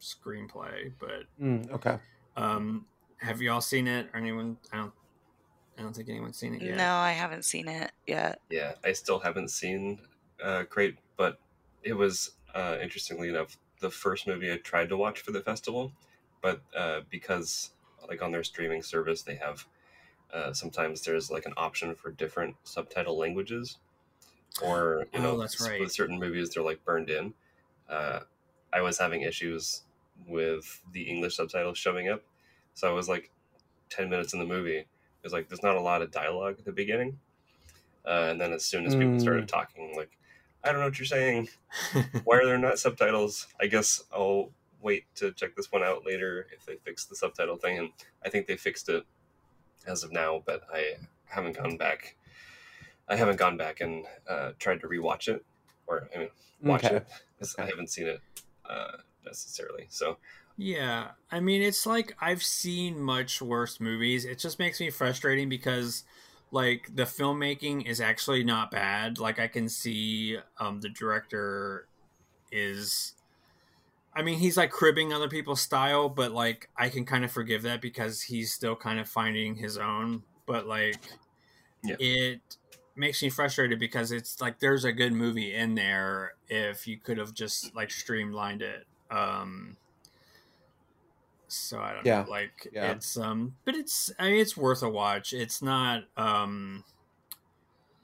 screenplay 0.01 0.91
but 0.99 1.23
Mm, 1.41 1.71
okay. 1.71 1.97
um 2.35 2.85
have 3.17 3.41
you 3.41 3.51
all 3.51 3.61
seen 3.61 3.87
it 3.87 4.09
or 4.13 4.17
anyone 4.19 4.57
i 4.73 4.77
don't 4.77 4.93
i 5.77 5.81
don't 5.81 5.95
think 5.95 6.09
anyone's 6.09 6.37
seen 6.37 6.53
it 6.55 6.61
yet 6.61 6.75
No, 6.75 6.95
I 6.95 7.11
haven't 7.11 7.45
seen 7.45 7.67
it 7.69 7.91
yet. 8.05 8.39
Yeah, 8.49 8.73
I 8.83 8.91
still 8.93 9.19
haven't 9.19 9.49
seen 9.49 9.99
uh, 10.43 10.63
Kratt, 10.69 10.97
but 11.17 11.39
it 11.83 11.93
was 11.93 12.31
uh, 12.53 12.77
interestingly 12.81 13.29
enough, 13.29 13.57
the 13.79 13.91
first 13.91 14.27
movie 14.27 14.51
I 14.51 14.57
tried 14.57 14.89
to 14.89 14.97
watch 14.97 15.19
for 15.21 15.31
the 15.31 15.41
festival, 15.41 15.93
but 16.41 16.61
uh, 16.75 17.01
because 17.09 17.71
like 18.07 18.21
on 18.21 18.31
their 18.31 18.43
streaming 18.43 18.83
service 18.83 19.23
they 19.23 19.35
have 19.35 19.67
uh, 20.33 20.53
sometimes 20.53 21.03
there's 21.03 21.31
like 21.31 21.45
an 21.45 21.53
option 21.57 21.95
for 21.95 22.11
different 22.11 22.57
subtitle 22.63 23.17
languages, 23.17 23.79
or 24.61 25.07
you 25.13 25.19
Oh, 25.19 25.21
know, 25.21 25.37
that's 25.37 25.59
right. 25.59 25.79
with 25.79 25.91
certain 25.91 26.19
movies 26.19 26.49
they're 26.49 26.63
like 26.63 26.83
burned 26.85 27.09
in. 27.09 27.33
Uh, 27.89 28.21
I 28.73 28.81
was 28.81 28.97
having 28.99 29.21
issues 29.21 29.83
with 30.27 30.83
the 30.91 31.03
English 31.03 31.35
subtitles 31.37 31.77
showing 31.77 32.09
up, 32.09 32.23
so 32.73 32.89
I 32.89 32.93
was 32.93 33.09
like 33.09 33.31
ten 33.89 34.09
minutes 34.09 34.33
in 34.33 34.39
the 34.39 34.45
movie. 34.45 34.79
It 34.79 34.87
was 35.23 35.33
like 35.33 35.49
there's 35.49 35.63
not 35.63 35.77
a 35.77 35.81
lot 35.81 36.01
of 36.03 36.11
dialogue 36.11 36.57
at 36.59 36.65
the 36.65 36.73
beginning, 36.73 37.19
uh, 38.05 38.27
and 38.31 38.41
then 38.41 38.53
as 38.53 38.65
soon 38.65 38.85
as 38.85 38.95
people 38.95 39.19
started 39.19 39.47
talking, 39.47 39.95
like 39.95 40.17
I 40.65 40.71
don't 40.71 40.79
know 40.79 40.87
what 40.87 40.99
you're 40.99 41.05
saying. 41.05 41.49
Why 42.23 42.37
are 42.37 42.45
there 42.45 42.57
not 42.57 42.79
subtitles? 42.79 43.47
I 43.61 43.67
guess 43.67 44.03
I'll 44.11 44.49
wait 44.81 45.05
to 45.15 45.31
check 45.31 45.55
this 45.55 45.71
one 45.71 45.83
out 45.83 46.05
later 46.05 46.47
if 46.51 46.65
they 46.65 46.75
fix 46.77 47.05
the 47.05 47.15
subtitle 47.15 47.57
thing. 47.57 47.77
And 47.77 47.89
I 48.25 48.29
think 48.29 48.47
they 48.47 48.57
fixed 48.57 48.89
it 48.89 49.03
as 49.87 50.03
of 50.03 50.11
now, 50.11 50.41
but 50.45 50.63
I 50.73 50.95
haven't 51.25 51.55
gone 51.57 51.77
back. 51.77 52.15
I 53.07 53.15
haven't 53.15 53.37
gone 53.37 53.57
back 53.57 53.81
and 53.81 54.05
uh, 54.27 54.51
tried 54.57 54.81
to 54.81 54.87
rewatch 54.87 55.27
it, 55.27 55.45
or 55.85 56.09
I 56.15 56.19
mean, 56.19 56.29
watch 56.61 56.85
Okay. 56.85 56.95
it 56.97 57.07
'cause 57.37 57.55
I 57.59 57.65
haven't 57.65 57.89
seen 57.91 58.07
it 58.07 58.21
uh, 58.67 58.97
necessarily. 59.23 59.85
So 59.89 60.17
Yeah, 60.57 61.11
I 61.31 61.39
mean, 61.39 61.61
it's 61.61 61.85
like 61.85 62.15
I've 62.19 62.41
seen 62.41 62.99
much 62.99 63.41
worse 63.41 63.79
movies. 63.79 64.25
It 64.25 64.39
just 64.39 64.57
makes 64.57 64.79
me 64.79 64.89
frustrating 64.89 65.49
because, 65.49 66.03
like, 66.55 66.95
the 66.95 67.03
filmmaking 67.03 67.85
is 67.85 67.99
actually 68.01 68.43
not 68.43 68.71
bad. 68.71 69.19
Like, 69.19 69.39
I 69.39 69.47
can 69.47 69.69
see 69.69 70.39
um, 70.57 70.79
the 70.81 70.89
director 70.89 71.87
is. 72.51 73.13
I 74.15 74.21
mean, 74.23 74.39
he's 74.39 74.55
like 74.55 74.71
cribbing 74.71 75.11
other 75.11 75.27
people's 75.27 75.61
style, 75.61 76.07
but 76.07 76.31
like, 76.31 76.69
I 76.77 76.87
can 76.87 77.03
kind 77.05 77.25
of 77.25 77.31
forgive 77.31 77.63
that 77.63 77.81
because 77.81 78.21
he's 78.21 78.53
still 78.53 78.75
kind 78.75 78.97
of 78.97 79.09
finding 79.09 79.55
his 79.55 79.77
own. 79.77 80.23
But 80.45 80.65
like, 80.65 81.01
Yeah. 81.83 81.97
it 81.99 82.41
makes 82.95 83.21
me 83.21 83.29
frustrated 83.29 83.77
because 83.77 84.13
it's 84.13 84.39
like 84.39 84.59
there's 84.59 84.85
a 84.85 84.93
good 84.93 85.11
movie 85.11 85.53
in 85.53 85.75
there 85.75 86.35
if 86.47 86.87
you 86.87 86.97
could 86.97 87.17
have 87.17 87.33
just 87.33 87.75
like 87.75 87.91
streamlined 87.91 88.61
it. 88.61 88.85
Um, 89.11 89.75
so 91.47 91.79
I 91.79 91.93
don't 91.93 92.05
Yeah. 92.05 92.25
know, 92.25 92.29
like 92.29 92.67
Yeah. 92.71 92.97
it's 92.97 93.17
um, 93.17 93.55
but 93.65 93.75
it's 93.75 94.11
I 94.19 94.31
mean, 94.31 94.39
it's 94.39 94.57
worth 94.57 94.83
a 94.83 94.89
watch. 94.89 95.33
It's 95.33 95.61
not 95.61 96.03
um, 96.17 96.83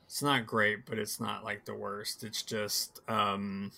it's 0.06 0.22
not 0.22 0.46
great, 0.46 0.86
but 0.86 1.00
it's 1.00 1.20
not 1.20 1.44
like 1.44 1.66
the 1.66 1.74
worst. 1.76 2.24
It's 2.24 2.44
just 2.44 3.00
um, 3.08 3.72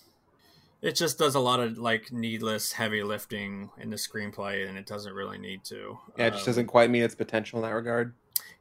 it 0.81 0.93
just 0.95 1.19
does 1.19 1.35
a 1.35 1.41
lot 1.41 1.61
of 1.61 1.77
like 1.77 2.11
needless 2.11 2.73
heavy 2.73 3.03
lifting 3.03 3.71
in 3.77 3.89
the 3.91 3.97
screenplay, 3.97 4.67
and 4.67 4.77
it 4.77 4.87
doesn't 4.87 5.13
really 5.13 5.39
need 5.39 5.65
to. 5.65 5.99
Yeah, 6.15 6.27
it 6.27 6.31
just 6.31 6.45
Um, 6.45 6.47
doesn't 6.47 6.67
quite 6.67 6.89
meet 6.89 7.03
its 7.03 7.15
potential 7.15 7.59
in 7.59 7.63
that 7.69 7.75
regard. 7.75 8.15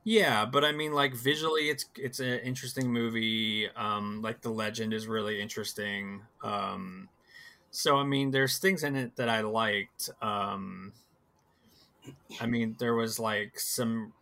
yeah, 0.04 0.44
but 0.44 0.64
I 0.64 0.72
mean, 0.72 0.92
like 0.92 1.14
visually, 1.14 1.68
it's 1.70 1.86
it's 1.96 2.20
an 2.20 2.40
interesting 2.40 2.92
movie. 2.92 3.68
Um, 3.70 4.20
like 4.22 4.40
the 4.40 4.50
legend 4.50 4.92
is 4.92 5.06
really 5.06 5.40
interesting. 5.40 6.22
Um, 6.42 7.08
so 7.72 7.96
I 7.96 8.04
mean, 8.04 8.30
there's 8.30 8.58
things 8.58 8.84
in 8.84 8.94
it 8.94 9.16
that 9.16 9.30
I 9.30 9.40
liked. 9.40 10.10
Um, 10.20 10.92
I 12.38 12.46
mean, 12.46 12.76
there 12.78 12.94
was 12.94 13.18
like 13.18 13.58
some 13.58 14.12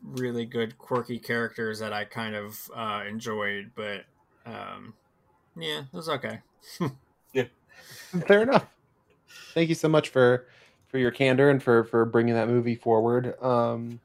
really 0.00 0.46
good 0.46 0.78
quirky 0.78 1.18
characters 1.18 1.80
that 1.80 1.92
I 1.92 2.04
kind 2.04 2.36
of 2.36 2.70
uh, 2.74 3.02
enjoyed, 3.08 3.72
but 3.74 4.04
um, 4.46 4.94
yeah, 5.56 5.80
it 5.80 5.96
was 5.96 6.08
okay. 6.08 6.40
Yeah, 7.32 7.46
fair 8.28 8.42
enough. 8.42 8.64
Thank 9.54 9.68
you 9.68 9.74
so 9.74 9.88
much 9.88 10.08
for 10.08 10.46
for 10.86 10.98
your 10.98 11.10
candor 11.10 11.50
and 11.50 11.60
for 11.60 11.82
for 11.82 12.04
bringing 12.04 12.34
that 12.34 12.46
movie 12.46 12.76
forward. 12.76 13.34
Um, 13.42 13.98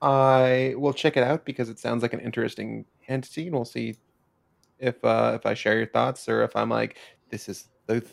I 0.00 0.74
will 0.76 0.92
check 0.92 1.16
it 1.16 1.24
out 1.24 1.44
because 1.44 1.68
it 1.68 1.80
sounds 1.80 2.02
like 2.02 2.12
an 2.12 2.20
interesting 2.20 2.84
entity, 3.08 3.46
and 3.46 3.56
we'll 3.56 3.64
see 3.64 3.96
if 4.78 5.04
uh, 5.04 5.32
if 5.34 5.44
I 5.44 5.54
share 5.54 5.76
your 5.76 5.88
thoughts 5.88 6.28
or 6.28 6.44
if 6.44 6.54
I'm 6.54 6.68
like, 6.68 6.98
this 7.32 7.48
is 7.48 7.68
the 7.88 8.04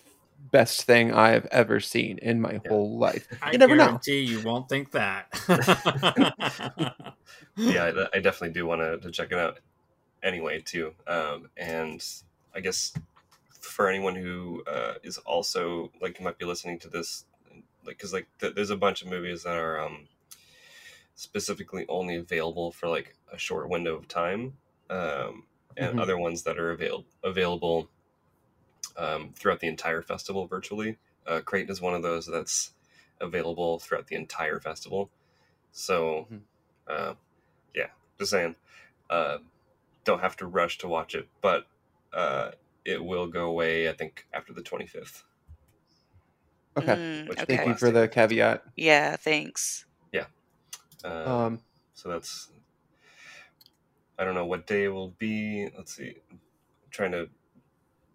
best 0.51 0.83
thing 0.83 1.13
I 1.13 1.29
have 1.29 1.45
ever 1.51 1.79
seen 1.79 2.17
in 2.19 2.41
my 2.41 2.59
whole 2.67 2.97
life. 2.97 3.27
I 3.41 3.53
You 3.53 3.59
never 3.59 3.75
know. 3.75 3.85
guarantee 3.85 4.21
you 4.21 4.41
won't 4.41 4.67
think 4.69 4.91
that. 4.91 5.27
yeah, 7.67 7.83
I, 8.13 8.17
I 8.17 8.19
definitely 8.19 8.51
do 8.51 8.65
want 8.65 8.81
to, 8.81 8.97
to 8.99 9.11
check 9.11 9.31
it 9.31 9.37
out 9.37 9.59
anyway 10.23 10.61
too. 10.61 10.95
Um, 11.07 11.49
and 11.57 12.03
I 12.55 12.61
guess 12.61 12.93
for 13.61 13.89
anyone 13.89 14.15
who 14.15 14.63
uh, 14.65 14.95
is 15.03 15.17
also 15.19 15.91
like 16.01 16.19
might 16.21 16.37
be 16.37 16.45
listening 16.45 16.79
to 16.79 16.89
this, 16.89 17.25
like 17.85 17.97
because 17.97 18.13
like 18.13 18.27
th- 18.39 18.55
there's 18.55 18.69
a 18.71 18.77
bunch 18.77 19.01
of 19.01 19.09
movies 19.09 19.43
that 19.43 19.55
are 19.57 19.79
um, 19.79 20.07
specifically 21.15 21.85
only 21.89 22.15
available 22.15 22.71
for 22.71 22.87
like 22.87 23.15
a 23.31 23.37
short 23.37 23.69
window 23.69 23.95
of 23.95 24.07
time, 24.07 24.57
um, 24.89 25.45
and 25.77 25.95
Mhm. 25.95 25.99
other 25.99 26.17
ones 26.17 26.43
that 26.43 26.57
are 26.57 26.71
avail- 26.71 27.05
available 27.23 27.89
um, 28.97 29.31
throughout 29.35 29.59
the 29.59 29.67
entire 29.67 30.01
festival 30.01 30.47
virtually. 30.47 30.97
Uh, 31.27 31.41
Kratt 31.41 31.69
is 31.69 31.81
one 31.81 31.93
of 31.93 32.01
those 32.03 32.25
that's 32.25 32.71
available 33.21 33.79
throughout 33.79 34.07
the 34.07 34.15
entire 34.15 34.59
festival. 34.59 35.09
So, 35.71 36.27
Mhm. 36.31 36.41
uh, 36.87 37.13
yeah, 37.75 37.89
just 38.17 38.31
saying, 38.31 38.55
uh, 39.09 39.39
don't 40.03 40.19
have 40.21 40.35
to 40.37 40.47
rush 40.47 40.77
to 40.79 40.87
watch 40.87 41.13
it, 41.15 41.27
but 41.41 41.67
uh, 42.13 42.51
it 42.85 43.03
will 43.03 43.27
go 43.27 43.45
away. 43.45 43.87
I 43.89 43.93
think 43.93 44.25
after 44.33 44.51
the 44.53 44.63
twenty 44.63 44.87
fifth. 44.87 45.23
Okay. 46.75 46.95
Mm, 46.95 47.27
Which- 47.27 47.39
Thank 47.41 47.67
you 47.67 47.75
for 47.75 47.91
the 47.91 48.07
caveat. 48.07 48.63
Yeah, 48.75 49.15
thanks. 49.17 49.85
Uh, 51.03 51.07
Um, 51.45 51.63
so 51.93 52.09
that's 52.09 52.49
I 54.17 54.25
don't 54.25 54.35
know 54.35 54.45
what 54.45 54.67
day 54.67 54.83
it 54.83 54.89
will 54.89 55.11
be. 55.11 55.69
Let's 55.77 55.95
see. 55.95 56.15
I'm 56.29 56.39
trying 56.91 57.13
to 57.13 57.29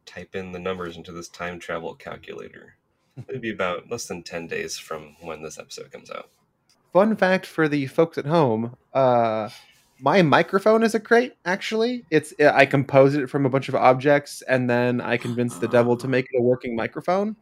type 0.07 0.35
in 0.35 0.53
the 0.53 0.59
numbers 0.59 0.97
into 0.97 1.13
this 1.13 1.29
time 1.29 1.59
travel 1.59 1.95
calculator. 1.95 2.77
It'd 3.29 3.41
be 3.41 3.53
about 3.53 3.91
less 3.91 4.07
than 4.07 4.23
ten 4.23 4.47
days 4.47 4.79
from 4.79 5.17
when 5.21 5.43
this 5.43 5.59
episode 5.59 5.91
comes 5.93 6.11
out. 6.11 6.31
fun 6.93 7.17
fact 7.17 7.47
for 7.47 7.69
the 7.69 7.87
folks 7.87 8.19
at 8.19 8.27
home 8.27 8.77
uh 8.93 9.49
my 10.01 10.23
microphone 10.23 10.83
is 10.83 10.95
a 10.95 11.01
crate 11.01 11.35
actually 11.45 12.05
it's 12.11 12.33
i 12.41 12.67
composed 12.67 13.17
it 13.17 13.29
from 13.29 13.47
a 13.47 13.49
bunch 13.51 13.69
of 13.69 13.75
objects 13.75 14.43
and 14.43 14.69
then 14.69 15.01
i 15.01 15.17
convinced 15.17 15.61
the 15.61 15.69
devil 15.69 15.97
to 15.97 16.09
make 16.09 16.27
it 16.33 16.39
a 16.39 16.43
working 16.43 16.75
microphone 16.77 17.37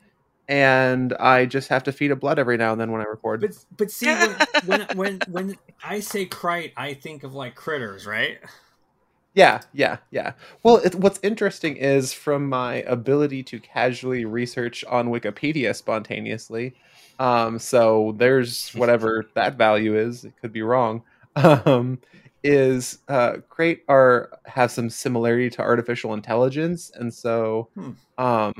and 0.48 1.12
i 1.14 1.44
just 1.46 1.68
have 1.68 1.82
to 1.82 1.92
feed 1.92 2.10
it 2.10 2.16
blood 2.20 2.38
every 2.38 2.56
now 2.56 2.72
and 2.72 2.80
then 2.80 2.90
when 2.92 3.00
i 3.00 3.04
record 3.04 3.40
But 3.40 3.52
but 3.76 3.90
see 3.90 4.06
when 4.06 4.36
when 4.66 4.80
when, 4.96 5.20
when 5.28 5.58
I 5.84 6.00
say 6.00 6.26
crite, 6.26 6.72
I 6.76 6.94
think 6.94 7.24
of 7.24 7.34
like 7.34 7.54
critters, 7.54 8.06
right? 8.06 8.38
Yeah 9.34 9.60
yeah 9.72 9.98
yeah. 10.10 10.32
Well 10.62 10.76
it, 10.78 10.94
what's 10.94 11.18
interesting 11.22 11.76
is 11.76 12.12
from 12.12 12.48
my 12.48 12.76
ability 12.82 13.42
to 13.44 13.60
casually 13.60 14.24
research 14.24 14.84
on 14.84 15.08
wikipedia 15.08 15.74
spontaneously 15.74 16.74
um 17.18 17.58
so 17.58 18.14
there's 18.18 18.70
whatever 18.74 19.24
that 19.34 19.56
value 19.56 19.96
is 19.96 20.24
it 20.24 20.34
could 20.40 20.52
be 20.52 20.62
wrong 20.62 21.02
um 21.36 21.98
is 22.44 22.98
uh 23.08 23.34
crate 23.48 23.82
are 23.88 24.30
have 24.46 24.70
some 24.70 24.90
similarity 24.90 25.48
to 25.48 25.62
artificial 25.62 26.12
intelligence 26.14 26.90
and 26.94 27.12
so 27.14 27.68
Hmm. 27.74 27.92
um 28.18 28.52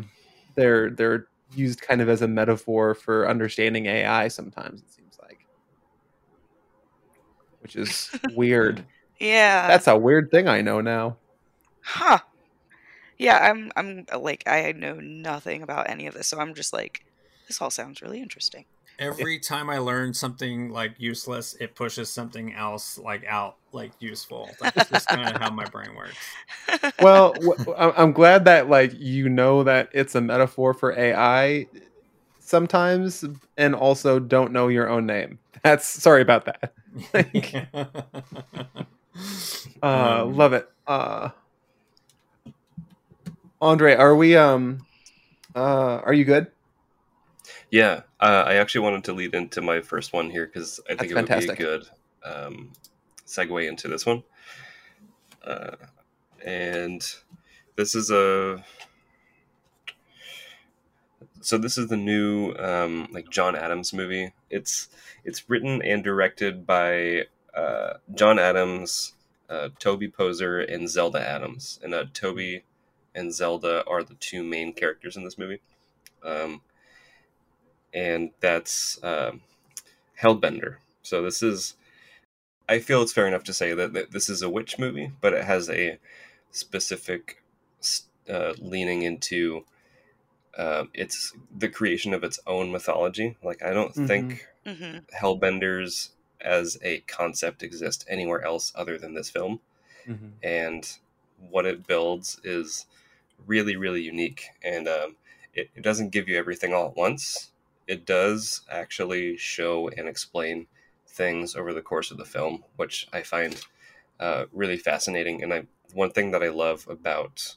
they're 0.57 0.91
they're 0.91 1.27
used 1.51 1.83
kind 1.83 2.01
of 2.01 2.09
as 2.09 2.23
a 2.23 2.29
metaphor 2.29 2.95
for 2.95 3.29
understanding 3.29 3.87
ai 3.87 4.29
sometimes 4.29 4.81
it 4.81 4.91
seems 4.91 5.19
like. 5.23 5.47
Which 7.61 7.77
is 7.77 8.11
weird 8.25 8.85
Yeah. 9.23 9.69
that's 9.69 9.87
a 9.87 9.97
weird 9.97 10.31
thing 10.31 10.49
i 10.49 10.61
know 10.61 10.81
now 10.81 11.17
Huh. 11.85 12.19
Yeah, 13.19 13.39
I'm 13.39 13.71
I'm 13.77 14.07
like 14.21 14.45
I 14.47 14.73
know 14.73 14.95
nothing 14.95 15.63
about 15.63 15.91
any 15.91 16.07
of 16.07 16.15
this, 16.15 16.29
so 16.29 16.39
I'm 16.41 16.55
just 16.55 16.73
like 16.73 17.05
this 17.49 17.61
all 17.61 17.71
sounds 17.71 18.01
really 18.03 18.21
interesting. 18.21 18.65
Every 18.99 19.39
time 19.41 19.69
I 19.69 19.79
learn 19.79 20.15
something 20.15 20.71
like 20.71 20.95
useless, 20.99 21.55
it 21.61 21.75
pushes 21.75 22.09
something 22.09 22.55
else 22.55 22.99
like 22.99 23.25
out 23.27 23.57
like 23.73 23.93
useful. 24.01 24.49
That's 24.61 24.89
just 24.89 25.09
kind 25.09 25.29
of 25.29 25.41
how 25.41 25.51
my 25.51 25.65
brain 25.67 25.95
works. 25.95 26.93
well 27.01 27.33
w- 27.35 27.75
I- 27.77 28.03
i'm 28.03 28.13
glad 28.13 28.45
that 28.45 28.69
like 28.69 28.93
you 28.95 29.29
know 29.29 29.63
that 29.65 29.89
it's 29.93 30.15
a 30.15 30.21
metaphor 30.21 30.75
for 30.75 30.97
ai 30.99 31.67
sometimes 32.39 33.25
and 33.57 33.75
also 33.75 34.19
don't 34.19 34.53
know 34.53 34.69
your 34.69 34.89
own 34.89 35.07
name 35.07 35.39
that's 35.63 35.87
sorry 35.87 36.23
about 36.23 36.45
that 36.47 36.73
uh 39.83 40.25
Um, 40.25 40.37
love 40.37 40.53
it 40.53 40.69
uh 40.87 41.31
andre 43.61 43.95
are 43.95 44.17
we 44.17 44.37
um 44.37 44.85
uh 45.55 46.01
are 46.05 46.13
you 46.13 46.25
good 46.25 46.49
Yeah, 47.71 48.03
uh, 48.21 48.45
I 48.47 48.55
actually 48.55 48.83
wanted 48.83 49.05
to 49.05 49.13
lead 49.15 49.35
into 49.35 49.61
my 49.63 49.81
first 49.81 50.13
one 50.13 50.31
here 50.31 50.47
because 50.47 50.79
I 50.85 50.95
think 50.95 51.01
That's 51.01 51.13
it 51.13 51.15
would 51.17 51.47
be 51.47 51.53
a 51.53 51.57
good 51.57 51.89
um, 52.25 52.73
segue 53.27 53.67
into 53.67 53.89
this 53.89 54.05
one. 54.05 54.23
Uh, 55.43 55.77
and 56.45 57.03
this 57.77 57.95
is 57.95 58.11
a 58.11 58.63
so 61.41 61.59
this 61.59 61.77
is 61.77 61.89
the 61.89 61.97
new 61.97 62.55
um, 62.55 63.09
like 63.11 63.31
John 63.31 63.57
Adams 63.57 63.93
movie. 63.93 64.33
It's 64.51 64.89
it's 65.25 65.49
written 65.49 65.83
and 65.83 66.05
directed 66.05 66.67
by 66.67 67.25
uh, 67.55 67.95
John 68.15 68.39
Adams, 68.39 69.15
uh, 69.49 69.69
Toby 69.79 70.09
Poser, 70.09 70.61
and 70.61 70.89
Zelda 70.89 71.21
Adams. 71.21 71.79
And 71.83 71.95
uh, 71.95 72.07
Toby 72.13 72.65
and 73.15 73.33
Zelda 73.33 73.85
are 73.87 74.03
the 74.03 74.15
two 74.15 74.43
main 74.43 74.73
characters 74.73 75.17
in 75.17 75.25
this 75.25 75.39
movie. 75.39 75.61
Um, 76.25 76.63
and 77.93 78.31
that's 78.41 78.99
um, 79.03 79.43
Hellbender. 80.21 80.77
So 81.03 81.23
this 81.23 81.43
is, 81.43 81.75
I 82.69 82.79
feel 82.79 83.03
it's 83.03 83.13
fair 83.13 83.27
enough 83.27 83.45
to 83.45 83.53
say 83.53 83.75
that, 83.75 83.93
that 83.93 84.13
this 84.13 84.31
is 84.31 84.43
a 84.43 84.49
witch 84.49 84.79
movie, 84.79 85.13
but 85.21 85.35
it 85.35 85.45
has 85.45 85.69
a 85.69 85.99
specific 86.51 87.43
uh, 88.31 88.53
leaning 88.59 89.03
into 89.03 89.65
uh, 90.57 90.85
it's 90.95 91.33
the 91.57 91.69
creation 91.69 92.13
of 92.13 92.23
its 92.23 92.39
own 92.47 92.71
mythology. 92.71 93.37
Like 93.43 93.63
I 93.63 93.73
don't 93.73 93.95
Mhm. 93.95 94.07
think 94.07 94.49
hmm 94.67 94.99
Hellbenders 95.19 96.11
as 96.43 96.79
a 96.83 97.01
concept 97.03 97.63
exist 97.63 98.05
anywhere 98.09 98.43
else 98.45 98.73
other 98.75 98.99
than 98.99 99.15
this 99.15 99.31
film. 99.31 99.61
Mhm. 100.07 100.33
and 100.43 100.99
what 101.51 101.67
it 101.67 101.87
builds 101.87 102.41
is 102.45 102.87
really 103.47 103.77
really 103.77 104.03
unique. 104.03 104.47
And 104.63 104.89
um, 104.89 105.17
it, 105.55 105.71
it 105.75 105.83
doesn't 105.83 106.11
give 106.11 106.29
you 106.29 106.39
everything 106.39 106.73
all 106.75 106.89
at 106.89 106.97
once. 106.97 107.53
It 107.87 108.07
does 108.07 108.63
actually 108.71 109.37
show 109.37 109.89
and 109.91 110.09
explain 110.09 110.67
things 111.09 111.57
over 111.57 111.73
the 111.75 111.83
course 111.83 112.11
of 112.11 112.17
the 112.19 112.25
film 112.25 112.65
which 112.77 113.07
i 113.13 113.23
find 113.23 113.61
uh, 114.21 114.47
really 114.53 114.77
fascinating. 114.79 115.43
And 115.43 115.53
I, 115.55 115.67
one 115.95 116.11
thing 116.11 116.31
that 116.33 116.43
i 116.43 116.49
love 116.49 116.87
about 116.89 117.57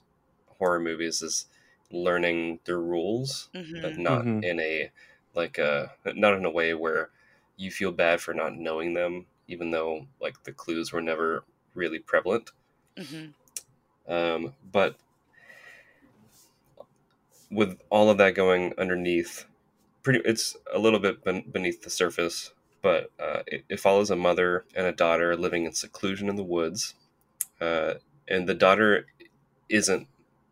horror 0.57 0.79
movies 0.79 1.21
is 1.21 1.47
learning 1.91 2.59
the 2.65 2.77
rules 2.77 3.49
hmm 3.53 3.81
but 3.81 3.97
not 3.97 4.25
Mhm. 4.25 4.43
in 4.43 4.59
a 4.59 4.91
like 5.35 5.57
a 5.57 5.91
not 6.15 6.33
in 6.33 6.45
a 6.45 6.49
way 6.49 6.73
where 6.73 7.11
you 7.57 7.71
feel 7.71 7.91
bad 7.91 8.19
for 8.21 8.33
not 8.33 8.55
knowing 8.55 8.93
them 8.93 9.25
even 9.47 9.71
though 9.71 10.05
like 10.21 10.41
the 10.43 10.51
clues 10.51 10.91
were 10.91 11.01
never 11.01 11.43
really 11.73 11.99
prevalent 11.99 12.51
hmm 12.97 13.27
um, 14.07 14.53
but 14.71 14.95
with 17.49 17.79
all 17.89 18.09
of 18.09 18.17
that 18.17 18.35
going 18.35 18.73
underneath, 18.77 19.45
pretty 20.03 20.21
it's 20.25 20.55
a 20.73 20.79
little 20.79 20.99
bit 20.99 21.23
ben- 21.23 21.49
beneath 21.51 21.83
the 21.83 21.89
surface. 21.89 22.51
But 22.81 23.11
uh, 23.19 23.41
it, 23.47 23.65
it 23.67 23.79
follows 23.79 24.11
a 24.11 24.15
mother 24.15 24.65
and 24.75 24.85
a 24.85 24.91
daughter 24.91 25.35
living 25.35 25.65
in 25.65 25.73
seclusion 25.73 26.29
in 26.29 26.35
the 26.35 26.43
woods, 26.43 26.93
uh, 27.59 27.95
and 28.27 28.47
the 28.47 28.53
daughter 28.53 29.07
isn't 29.69 30.07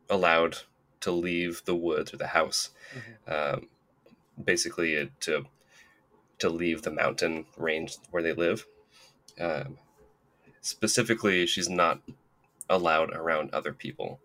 allowed 0.09 0.57
to 1.01 1.11
leave 1.11 1.61
the 1.65 1.75
woods 1.75 2.13
or 2.13 2.17
the 2.17 2.27
house. 2.27 2.71
Um, 3.27 3.67
basically, 4.43 4.93
it, 4.95 5.21
to 5.21 5.45
to 6.39 6.49
leave 6.49 6.81
the 6.81 6.91
mountain 6.91 7.45
range 7.57 7.97
where 8.11 8.23
they 8.23 8.33
live. 8.33 8.65
Um, 9.39 9.77
specifically, 10.61 11.45
she's 11.45 11.69
not 11.69 12.01
allowed 12.69 13.11
around 13.13 13.53
other 13.53 13.73
people. 13.73 14.19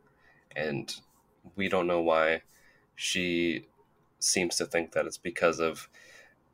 And 0.54 0.94
we 1.56 1.68
don't 1.68 1.86
know 1.86 2.00
why 2.00 2.42
she 2.94 3.66
seems 4.18 4.56
to 4.56 4.66
think 4.66 4.92
that 4.92 5.06
it's 5.06 5.18
because 5.18 5.60
of 5.60 5.88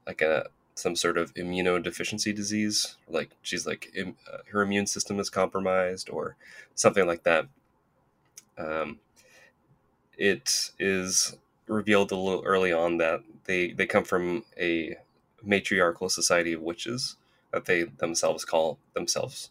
like 0.07 0.21
a 0.21 0.47
some 0.75 0.97
sort 0.97 1.17
of 1.17 1.33
immunodeficiency 1.35 2.35
disease 2.35 2.97
like 3.09 3.31
she's 3.43 3.65
like 3.67 3.91
Im, 3.95 4.17
uh, 4.31 4.39
her 4.51 4.61
immune 4.61 4.87
system 4.87 5.19
is 5.21 5.31
compromised 5.31 6.11
or 6.11 6.37
something 6.75 7.07
like 7.07 7.23
that 7.23 7.47
um, 8.59 8.99
it 10.19 10.73
is 10.79 11.37
revealed 11.67 12.13
a 12.13 12.17
little 12.17 12.43
early 12.45 12.73
on 12.73 12.99
that 12.99 13.21
they 13.45 13.73
they 13.73 13.87
come 13.87 14.05
from 14.05 14.45
a 14.59 14.97
matriarchal 15.47 16.09
society 16.09 16.53
of 16.53 16.63
witches 16.63 17.17
that 17.53 17.67
they 17.67 17.85
themselves 17.85 18.45
call 18.45 18.79
themselves 18.95 19.51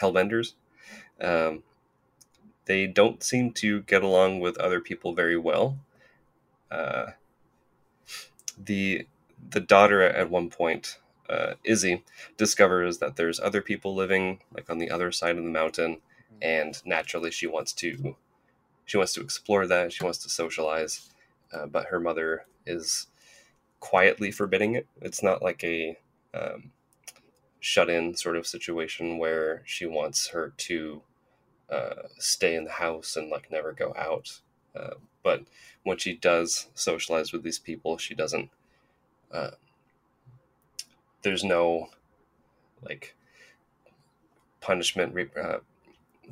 hellbenders 0.00 0.54
um, 1.20 1.62
they 2.66 2.86
don't 2.86 3.22
seem 3.22 3.52
to 3.52 3.82
get 3.82 4.02
along 4.02 4.40
with 4.40 4.58
other 4.58 4.80
people 4.80 5.14
very 5.14 5.36
well. 5.36 5.78
Uh, 6.70 7.12
the 8.62 9.06
the 9.50 9.60
daughter 9.60 10.02
at 10.02 10.30
one 10.30 10.48
point, 10.48 10.98
uh, 11.28 11.54
Izzy, 11.64 12.02
discovers 12.36 12.98
that 12.98 13.16
there's 13.16 13.38
other 13.38 13.60
people 13.60 13.94
living 13.94 14.40
like 14.54 14.70
on 14.70 14.78
the 14.78 14.90
other 14.90 15.12
side 15.12 15.36
of 15.36 15.44
the 15.44 15.50
mountain, 15.50 16.00
and 16.40 16.80
naturally 16.84 17.30
she 17.30 17.46
wants 17.46 17.72
to 17.74 18.16
she 18.86 18.96
wants 18.96 19.12
to 19.14 19.20
explore 19.20 19.66
that. 19.66 19.92
She 19.92 20.04
wants 20.04 20.18
to 20.18 20.28
socialize, 20.30 21.10
uh, 21.52 21.66
but 21.66 21.86
her 21.86 22.00
mother 22.00 22.46
is 22.66 23.08
quietly 23.84 24.30
forbidding 24.30 24.74
it. 24.74 24.86
It's 25.02 25.22
not 25.22 25.42
like 25.42 25.62
a 25.62 25.98
um, 26.32 26.70
shut 27.60 27.90
in 27.90 28.14
sort 28.16 28.34
of 28.36 28.46
situation 28.46 29.18
where 29.18 29.62
she 29.66 29.84
wants 29.84 30.28
her 30.28 30.54
to 30.56 31.02
uh, 31.70 31.94
stay 32.18 32.54
in 32.54 32.64
the 32.64 32.70
house 32.72 33.16
and 33.16 33.28
like 33.30 33.50
never 33.50 33.72
go 33.72 33.92
out. 33.96 34.40
Uh, 34.74 34.94
but 35.22 35.42
when 35.82 35.98
she 35.98 36.14
does 36.16 36.68
socialize 36.74 37.30
with 37.30 37.42
these 37.42 37.58
people, 37.58 37.98
she 37.98 38.14
doesn't. 38.14 38.48
Uh, 39.30 39.50
there's 41.22 41.44
no 41.44 41.88
like 42.82 43.14
punishment 44.62 45.12
re- 45.14 45.28
uh, 45.40 45.58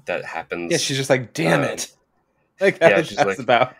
that 0.06 0.24
happens. 0.24 0.72
Yeah, 0.72 0.78
she's 0.78 0.96
just 0.96 1.10
like, 1.10 1.34
damn 1.34 1.60
Um, 1.60 1.66
it. 1.66 1.92
Like 2.60 2.78
yeah, 2.80 2.90
that's, 2.90 3.08
she's 3.08 3.18
like- 3.18 3.38
about. 3.40 3.74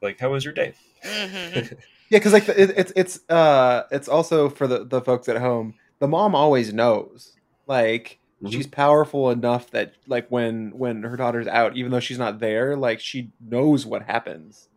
like, 0.00 0.18
how 0.20 0.30
was 0.30 0.44
your 0.44 0.54
day? 0.54 0.74
hmm 1.04 1.60
Yeah, 2.12 2.18
because 2.18 2.34
like 2.34 2.46
it, 2.50 2.74
it's 2.76 2.92
it's 2.94 3.30
uh 3.30 3.84
it's 3.90 4.06
also 4.06 4.50
for 4.50 4.66
the 4.66 4.84
the 4.84 5.00
folks 5.00 5.30
at 5.30 5.38
home. 5.38 5.76
The 5.98 6.08
mom 6.08 6.34
always 6.34 6.70
knows. 6.74 7.38
Like 7.66 8.20
Mhm. 8.42 8.52
she's 8.52 8.66
powerful 8.66 9.30
enough 9.30 9.70
that 9.70 9.94
like 10.06 10.28
when 10.28 10.72
when 10.76 11.04
her 11.04 11.16
daughter's 11.16 11.46
out, 11.46 11.74
even 11.74 11.90
though 11.90 12.00
she's 12.00 12.18
not 12.18 12.38
there, 12.38 12.76
like 12.76 13.00
she 13.00 13.32
knows 13.40 13.86
what 13.86 14.02
happens. 14.02 14.68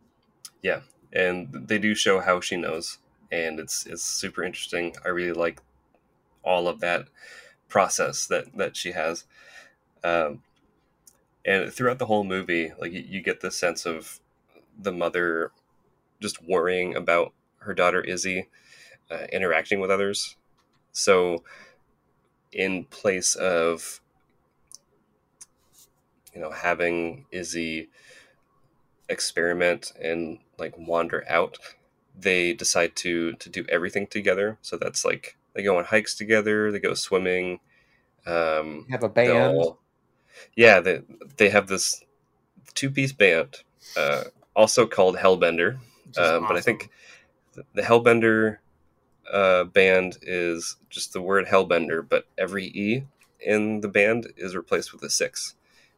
Yeah, 0.62 0.84
and 1.12 1.68
they 1.68 1.78
do 1.78 1.94
show 1.94 2.22
how 2.22 2.40
she 2.40 2.56
knows 2.56 3.00
and 3.32 3.60
it's 3.60 3.88
it's 3.88 4.04
super 4.04 4.44
interesting 4.44 4.96
i 5.04 5.10
really 5.10 5.34
like 5.34 5.60
all 6.44 6.68
of 6.68 6.80
that 6.80 7.08
process 7.70 8.28
that 8.28 8.56
that 8.56 8.78
she 8.78 8.92
has 8.94 9.26
um 10.04 10.44
and 11.46 11.72
throughout 11.72 12.00
the 12.00 12.06
whole 12.06 12.24
movie 12.24 12.72
like 12.80 12.92
you, 12.92 13.04
you 13.08 13.22
get 13.22 13.42
the 13.42 13.52
sense 13.52 13.86
of 13.86 14.20
the 14.80 14.92
mother 14.92 15.52
just 16.22 16.44
worrying 16.44 16.96
about 16.96 17.34
her 17.60 17.74
daughter 17.74 18.02
izzy 18.02 18.48
uh, 19.12 19.26
interacting 19.32 19.80
with 19.80 19.92
others. 19.92 20.36
So 20.92 21.44
in 22.52 22.86
place 22.86 23.36
of 23.36 24.02
you 26.34 26.40
know 26.42 26.52
having 26.52 27.26
izzy 27.32 27.90
experiment 29.10 29.92
and 30.02 30.40
like 30.58 30.74
wander 30.78 31.24
out 31.30 31.58
they 32.18 32.54
decide 32.54 32.96
to 32.96 33.34
to 33.34 33.50
do 33.50 33.66
everything 33.70 34.08
together. 34.08 34.58
So 34.62 34.78
that's 34.78 35.04
like 35.04 35.38
they 35.54 35.64
go 35.64 35.78
on 35.78 35.86
hikes 35.86 36.16
together 36.16 36.72
they 36.72 36.80
go 36.80 36.94
swimming 36.94 37.60
um 38.26 38.86
Have 38.90 39.04
a 39.04 39.10
band. 39.10 39.66
yeah 40.56 40.80
they 40.80 41.02
they 41.38 41.50
have 41.50 41.68
this 41.68 42.04
two-piece 42.74 43.14
band 43.14 43.58
uh 43.98 44.26
also 44.56 44.88
called 44.88 45.18
hellbender 45.18 45.80
Is 46.18 46.30
um, 46.30 46.48
but 46.48 46.58
i 46.58 46.62
think 46.62 46.90
the 47.74 47.82
hellbender 47.82 48.58
uh 49.32 49.64
band 49.64 50.18
is 50.22 50.78
just 50.90 51.14
the 51.14 51.22
word 51.22 51.48
hellbender 51.48 52.08
but 52.08 52.28
every 52.38 52.66
e 52.68 53.04
in 53.40 53.82
the 53.82 53.88
band 53.88 54.32
is 54.38 54.56
replaced 54.56 54.94
with 54.94 55.04
a 55.04 55.10
six 55.10 55.56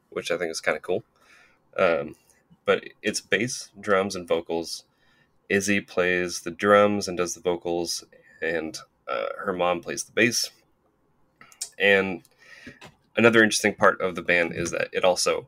which 0.10 0.32
i 0.32 0.38
think 0.38 0.52
is 0.52 0.62
kind 0.62 0.78
of 0.78 0.84
cool 0.84 1.04
um 1.78 2.16
but 2.68 2.84
it's 3.02 3.22
bass, 3.22 3.72
drums, 3.80 4.14
and 4.14 4.28
vocals. 4.28 4.84
Izzy 5.50 5.80
plays 5.80 6.42
the 6.42 6.52
drums 6.52 7.08
and 7.08 7.18
does 7.18 7.34
the 7.34 7.40
vocals, 7.40 8.04
and 8.42 8.78
uh, 9.08 9.28
her 9.40 9.54
mom 9.54 9.80
plays 9.80 10.04
the 10.04 10.12
bass. 10.12 10.52
And 11.80 12.24
another 13.16 13.42
interesting 13.42 13.74
part 13.74 14.02
of 14.02 14.16
the 14.16 14.22
band 14.22 14.54
is 14.54 14.72
that 14.72 14.90
it 14.92 15.06
also 15.06 15.48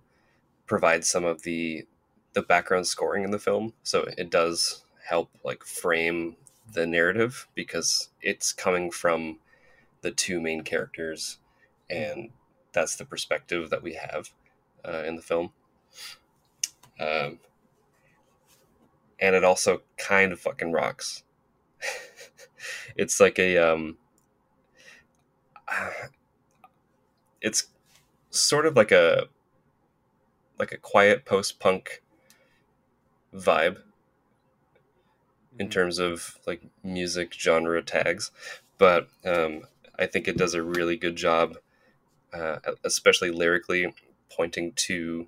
provides 0.65 1.09
some 1.09 1.25
of 1.25 1.41
the 1.41 1.85
the 2.33 2.41
background 2.41 2.87
scoring 2.87 3.23
in 3.23 3.31
the 3.31 3.39
film, 3.39 3.73
so 3.83 4.07
it 4.17 4.29
does 4.29 4.83
help 5.07 5.29
like 5.43 5.63
frame 5.63 6.35
the 6.71 6.85
narrative 6.85 7.47
because 7.55 8.09
it's 8.21 8.53
coming 8.53 8.91
from 8.91 9.39
the 10.01 10.11
two 10.11 10.39
main 10.39 10.61
characters, 10.61 11.39
and 11.89 12.29
that's 12.71 12.95
the 12.95 13.05
perspective 13.05 13.69
that 13.69 13.83
we 13.83 13.93
have 13.93 14.29
uh, 14.85 15.03
in 15.05 15.15
the 15.15 15.21
film 15.21 15.51
um, 16.99 17.39
and 19.19 19.35
it 19.35 19.43
also 19.43 19.81
kind 19.97 20.31
of 20.31 20.39
fucking 20.39 20.71
rocks. 20.71 21.23
it's 22.95 23.19
like 23.19 23.39
a 23.39 23.57
um, 23.57 23.97
it's 27.41 27.67
sort 28.29 28.65
of 28.65 28.75
like 28.75 28.91
a 28.91 29.27
like 30.57 30.71
a 30.71 30.77
quiet 30.77 31.25
post 31.25 31.59
punk 31.59 32.03
vibe, 33.35 33.77
in 35.59 35.69
terms 35.69 35.99
of 35.99 36.37
like 36.47 36.61
music 36.83 37.33
genre 37.33 37.81
tags, 37.81 38.31
but 38.77 39.09
um, 39.25 39.63
I 39.99 40.05
think 40.05 40.27
it 40.27 40.37
does 40.37 40.53
a 40.53 40.63
really 40.63 40.95
good 40.95 41.17
job, 41.17 41.57
uh, 42.33 42.59
especially 42.83 43.29
lyrically, 43.29 43.93
pointing 44.31 44.71
to 44.73 45.27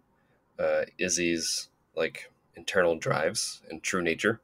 uh, 0.57 0.83
Izzy's 0.97 1.69
like 1.95 2.31
internal 2.55 2.95
drives 2.95 3.61
and 3.69 3.83
true 3.83 4.01
nature. 4.01 4.39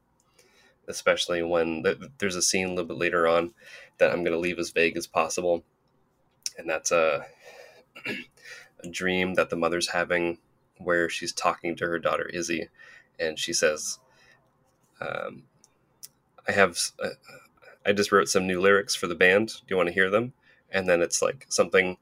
Especially 0.89 1.41
when 1.43 1.83
th- 1.83 1.97
there's 2.17 2.35
a 2.35 2.41
scene 2.41 2.67
a 2.67 2.69
little 2.69 2.85
bit 2.85 2.97
later 2.97 3.27
on 3.27 3.53
that 3.97 4.11
I'm 4.11 4.23
going 4.23 4.33
to 4.33 4.39
leave 4.39 4.59
as 4.59 4.71
vague 4.71 4.95
as 4.95 5.07
possible, 5.07 5.63
and 6.57 6.69
that's 6.69 6.91
a, 6.91 7.25
a 8.83 8.89
dream 8.89 9.33
that 9.33 9.49
the 9.49 9.57
mother's 9.57 9.89
having 9.89 10.37
where 10.77 11.09
she's 11.09 11.33
talking 11.33 11.75
to 11.75 11.87
her 11.87 11.99
daughter 11.99 12.25
Izzy, 12.27 12.69
and 13.19 13.37
she 13.37 13.53
says, 13.53 13.99
um, 15.01 15.43
"I 16.47 16.51
have, 16.51 16.77
uh, 17.03 17.09
I 17.85 17.93
just 17.93 18.11
wrote 18.11 18.29
some 18.29 18.47
new 18.47 18.59
lyrics 18.61 18.95
for 18.95 19.07
the 19.07 19.15
band. 19.15 19.47
Do 19.47 19.65
you 19.69 19.77
want 19.77 19.87
to 19.87 19.93
hear 19.93 20.09
them?" 20.09 20.33
And 20.71 20.87
then 20.87 21.01
it's 21.01 21.21
like 21.21 21.45
something 21.49 21.97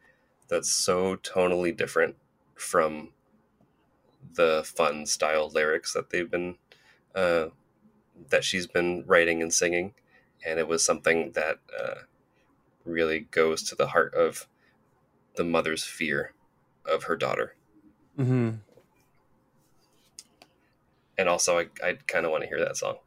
that's 0.47 0.71
so 0.71 1.15
tonally 1.17 1.75
different 1.75 2.15
from 2.55 3.09
the 4.33 4.63
fun 4.65 5.05
style 5.05 5.49
lyrics 5.49 5.93
that 5.93 6.09
they've 6.09 6.29
been 6.29 6.55
uh, 7.13 7.47
that 8.29 8.43
she's 8.43 8.67
been 8.67 9.03
writing 9.05 9.41
and 9.41 9.53
singing, 9.53 9.93
and 10.45 10.59
it 10.59 10.67
was 10.67 10.83
something 10.83 11.31
that 11.31 11.59
uh, 11.77 12.01
really 12.83 13.21
goes 13.31 13.63
to 13.63 13.75
the 13.75 13.87
heart 13.87 14.13
of 14.13 14.47
the 15.35 15.43
mother's 15.43 15.83
fear 15.83 16.33
of 16.85 17.03
her 17.03 17.15
daughter. 17.15 17.55
Mm-hmm. 18.17 18.51
And 21.17 21.29
also, 21.29 21.59
I, 21.59 21.67
I 21.83 21.93
kind 22.07 22.25
of 22.25 22.31
want 22.31 22.43
to 22.43 22.49
hear 22.49 22.59
that 22.59 22.77
song. 22.77 22.97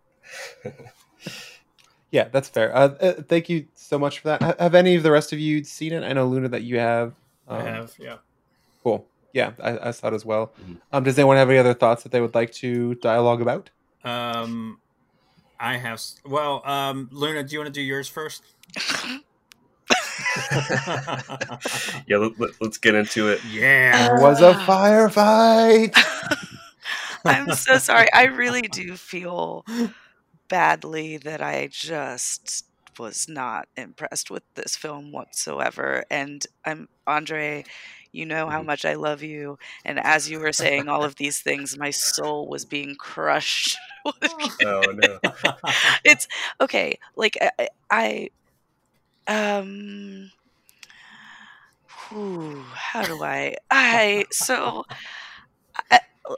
yeah, 2.10 2.28
that's 2.28 2.48
fair. 2.48 2.74
Uh, 2.74 2.88
uh, 3.00 3.12
thank 3.28 3.48
you 3.48 3.66
so 3.74 3.98
much 3.98 4.20
for 4.20 4.28
that. 4.28 4.42
Ha- 4.42 4.54
Have 4.58 4.74
any 4.74 4.96
of 4.96 5.02
the 5.02 5.10
rest 5.10 5.32
of 5.32 5.38
you 5.38 5.64
seen 5.64 5.92
it? 5.92 6.02
I 6.02 6.12
know 6.12 6.26
Luna 6.26 6.48
that 6.48 6.62
you 6.62 6.78
have. 6.78 7.14
I 7.46 7.62
have, 7.62 7.94
yeah. 7.98 8.16
Cool. 8.82 9.06
Yeah, 9.32 9.52
I, 9.62 9.88
I 9.88 9.90
saw 9.90 10.08
it 10.08 10.14
as 10.14 10.24
well. 10.24 10.52
Um, 10.92 11.04
does 11.04 11.18
anyone 11.18 11.36
have 11.36 11.48
any 11.48 11.58
other 11.58 11.74
thoughts 11.74 12.02
that 12.02 12.12
they 12.12 12.20
would 12.20 12.34
like 12.34 12.52
to 12.54 12.94
dialogue 12.96 13.40
about? 13.40 13.70
Um, 14.04 14.80
I 15.60 15.76
have. 15.76 16.02
Well, 16.24 16.62
um, 16.66 17.08
Luna, 17.12 17.42
do 17.42 17.52
you 17.52 17.58
want 17.60 17.72
to 17.72 17.72
do 17.72 17.82
yours 17.82 18.08
first? 18.08 18.42
yeah, 22.06 22.16
let, 22.16 22.38
let, 22.38 22.50
us 22.62 22.78
get 22.78 22.94
into 22.94 23.28
it. 23.28 23.40
Yeah. 23.50 24.08
There 24.08 24.20
was 24.20 24.40
a 24.40 24.52
firefight. 24.52 25.96
I'm 27.26 27.50
so 27.52 27.78
sorry. 27.78 28.12
I 28.12 28.24
really 28.24 28.62
do 28.62 28.96
feel 28.96 29.64
badly 30.48 31.18
that 31.18 31.42
I 31.42 31.68
just 31.70 32.64
was 32.98 33.26
not 33.28 33.68
impressed 33.76 34.30
with 34.30 34.42
this 34.54 34.76
film 34.76 35.12
whatsoever. 35.12 36.04
And 36.10 36.44
I'm 36.64 36.88
Andre, 37.06 37.64
you 38.12 38.26
know 38.26 38.48
how 38.48 38.62
much 38.62 38.84
I 38.84 38.94
love 38.94 39.22
you. 39.22 39.58
And 39.84 39.98
as 40.00 40.30
you 40.30 40.40
were 40.40 40.52
saying 40.52 40.88
all 40.88 41.04
of 41.04 41.16
these 41.16 41.40
things, 41.40 41.76
my 41.78 41.90
soul 41.90 42.48
was 42.48 42.64
being 42.64 42.96
crushed. 42.98 43.78
Oh 44.64 44.92
no. 44.92 45.18
it's 46.04 46.26
okay. 46.60 46.98
Like 47.16 47.36
I, 47.40 47.68
I 47.90 48.30
um 49.26 50.30
whew, 52.08 52.64
how 52.74 53.06
do 53.06 53.22
I 53.22 53.56
I 53.70 54.26
so 54.30 54.84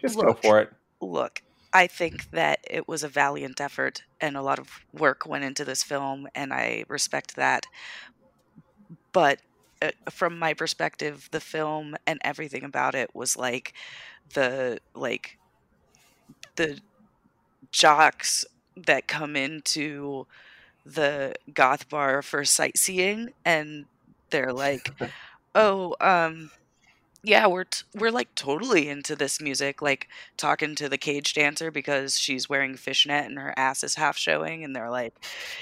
Just 0.00 0.16
go 0.16 0.28
look, 0.28 0.42
for 0.42 0.60
it. 0.60 0.72
Look, 1.00 1.42
I 1.72 1.86
think 1.86 2.30
that 2.30 2.60
it 2.68 2.88
was 2.88 3.02
a 3.02 3.08
valiant 3.08 3.60
effort 3.60 4.02
and 4.20 4.36
a 4.36 4.42
lot 4.42 4.58
of 4.58 4.68
work 4.92 5.26
went 5.26 5.44
into 5.44 5.64
this 5.64 5.82
film 5.82 6.28
and 6.34 6.52
I 6.52 6.84
respect 6.88 7.36
that. 7.36 7.66
But 9.12 9.40
uh, 9.82 9.90
from 10.10 10.38
my 10.38 10.54
perspective, 10.54 11.28
the 11.30 11.40
film 11.40 11.96
and 12.06 12.20
everything 12.22 12.64
about 12.64 12.94
it 12.94 13.14
was 13.14 13.36
like 13.36 13.72
the 14.34 14.78
like 14.94 15.38
the 16.56 16.80
jocks 17.72 18.44
that 18.76 19.06
come 19.06 19.36
into 19.36 20.26
the 20.84 21.34
goth 21.52 21.88
bar 21.88 22.22
for 22.22 22.44
sightseeing 22.44 23.30
and 23.44 23.84
they're 24.30 24.52
like 24.52 24.90
oh 25.54 25.94
um 26.00 26.50
yeah 27.22 27.46
we're 27.46 27.64
t- 27.64 27.82
we're 27.94 28.10
like 28.10 28.34
totally 28.34 28.88
into 28.88 29.14
this 29.14 29.40
music 29.40 29.82
like 29.82 30.08
talking 30.38 30.74
to 30.74 30.88
the 30.88 30.96
cage 30.96 31.34
dancer 31.34 31.70
because 31.70 32.18
she's 32.18 32.48
wearing 32.48 32.76
fishnet 32.76 33.26
and 33.26 33.38
her 33.38 33.52
ass 33.58 33.84
is 33.84 33.94
half 33.96 34.16
showing 34.16 34.64
and 34.64 34.74
they're 34.74 34.90
like 34.90 35.14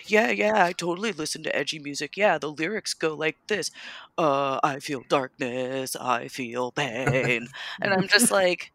yeah 0.06 0.30
yeah 0.30 0.64
i 0.64 0.72
totally 0.72 1.12
listen 1.12 1.42
to 1.42 1.54
edgy 1.56 1.78
music. 1.78 2.16
Yeah 2.16 2.38
the 2.38 2.50
lyrics 2.52 2.94
go 2.94 3.14
like 3.14 3.38
this 3.48 3.70
uh 4.18 4.60
i 4.62 4.78
feel 4.78 5.02
darkness 5.08 5.96
i 5.96 6.28
feel 6.28 6.70
pain. 6.72 7.48
And 7.82 7.92
i'm 7.94 8.06
just 8.08 8.30
like 8.32 8.72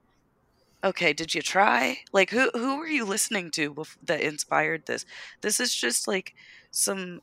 okay 0.84 1.14
did 1.14 1.34
you 1.36 1.42
try? 1.42 1.98
Like 2.12 2.30
who 2.32 2.50
who 2.54 2.78
were 2.78 2.88
you 2.88 3.06
listening 3.06 3.52
to 3.52 3.74
bef- 3.74 3.98
that 4.04 4.22
inspired 4.22 4.86
this? 4.86 5.06
This 5.42 5.60
is 5.60 5.74
just 5.76 6.08
like 6.08 6.34
some 6.72 7.22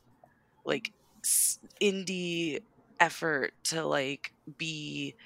like 0.64 0.92
s- 1.24 1.58
indie 1.82 2.60
effort 3.00 3.52
to 3.64 3.84
like 3.86 4.32
be 4.58 5.16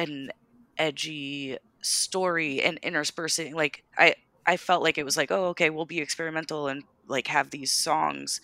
an 0.00 0.30
edgy 0.78 1.58
story 1.82 2.62
and 2.62 2.78
interspersing 2.82 3.54
like 3.54 3.84
i 3.98 4.14
i 4.46 4.56
felt 4.56 4.82
like 4.82 4.98
it 4.98 5.04
was 5.04 5.16
like 5.16 5.30
oh 5.30 5.46
okay 5.46 5.70
we'll 5.70 5.86
be 5.86 6.00
experimental 6.00 6.68
and 6.68 6.84
like 7.08 7.26
have 7.26 7.50
these 7.50 7.72
songs 7.72 8.40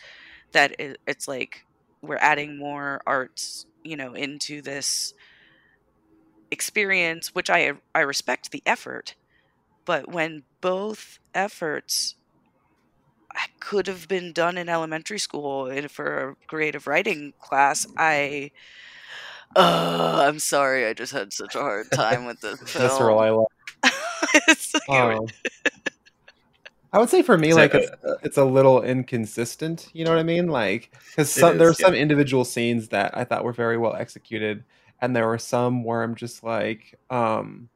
that 0.53 0.75
it, 0.81 0.99
it's 1.07 1.29
like 1.29 1.65
we're 2.03 2.17
adding 2.19 2.59
more 2.59 3.03
arts 3.07 3.67
you 3.85 3.97
know 3.97 4.15
into 4.15 4.63
this 4.63 5.15
experience 6.51 7.35
which 7.35 7.51
i 7.51 7.73
i 7.95 8.01
respect 8.01 8.51
the 8.51 8.63
effort 8.67 9.15
but 9.87 10.11
when 10.13 10.45
both 10.61 11.19
efforts 11.35 12.17
could 13.61 13.87
have 13.87 14.09
been 14.09 14.33
done 14.33 14.57
in 14.57 14.69
elementary 14.69 15.19
school 15.19 15.67
and 15.67 15.91
for 15.91 16.31
a 16.31 16.35
creative 16.47 16.87
writing 16.87 17.33
class 17.41 17.87
i 17.97 18.51
uh, 19.55 20.25
i'm 20.27 20.39
sorry 20.39 20.87
i 20.87 20.93
just 20.93 21.13
had 21.13 21.33
such 21.33 21.55
a 21.55 21.61
hard 21.61 21.87
time 21.93 22.27
with 22.27 22.41
this 22.41 22.59
film 22.71 22.89
Visceral, 22.89 23.19
I 23.21 23.31
love. 23.31 23.47
It's 24.49 24.75
like- 24.75 24.91
Um, 24.91 25.27
I 26.93 26.99
would 26.99 27.11
say 27.11 27.23
for 27.23 27.37
me, 27.37 27.53
like 27.53 27.75
uh, 27.75 27.79
it's, 27.79 27.91
it's 28.23 28.37
a 28.39 28.45
little 28.45 28.83
inconsistent. 28.83 29.91
You 29.93 30.05
know 30.05 30.11
what 30.13 30.19
I 30.19 30.23
mean? 30.23 30.47
Like 30.49 30.93
because 31.11 31.35
there 31.35 31.69
are 31.69 31.75
some 31.75 31.95
yeah. 31.95 32.01
individual 32.01 32.45
scenes 32.45 32.89
that 32.89 33.17
I 33.17 33.25
thought 33.25 33.45
were 33.45 33.53
very 33.53 33.77
well 33.77 33.95
executed, 33.95 34.65
and 35.03 35.15
there 35.15 35.27
were 35.27 35.39
some 35.39 35.85
where 35.85 36.03
I'm 36.03 36.15
just 36.15 36.43
like, 36.43 36.99
um, 37.11 37.69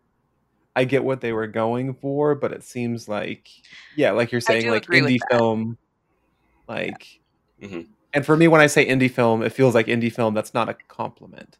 I 0.74 0.84
get 0.84 1.04
what 1.04 1.20
they 1.20 1.32
were 1.32 1.48
going 1.48 1.92
for, 1.94 2.34
but 2.34 2.52
it 2.52 2.62
seems 2.62 3.08
like, 3.08 3.48
yeah, 3.94 4.12
like 4.12 4.32
you're 4.32 4.40
saying, 4.40 4.70
like 4.70 4.86
indie 4.86 5.18
film, 5.30 5.76
like, 6.68 7.20
Mhm. 7.60 7.88
and 8.14 8.24
for 8.24 8.36
me, 8.36 8.48
when 8.48 8.60
I 8.62 8.68
say 8.68 8.86
indie 8.86 9.10
film, 9.10 9.42
it 9.42 9.52
feels 9.52 9.74
like 9.74 9.86
indie 9.86 10.12
film 10.12 10.32
that's 10.32 10.54
not 10.54 10.68
a 10.70 10.74
compliment. 10.88 11.58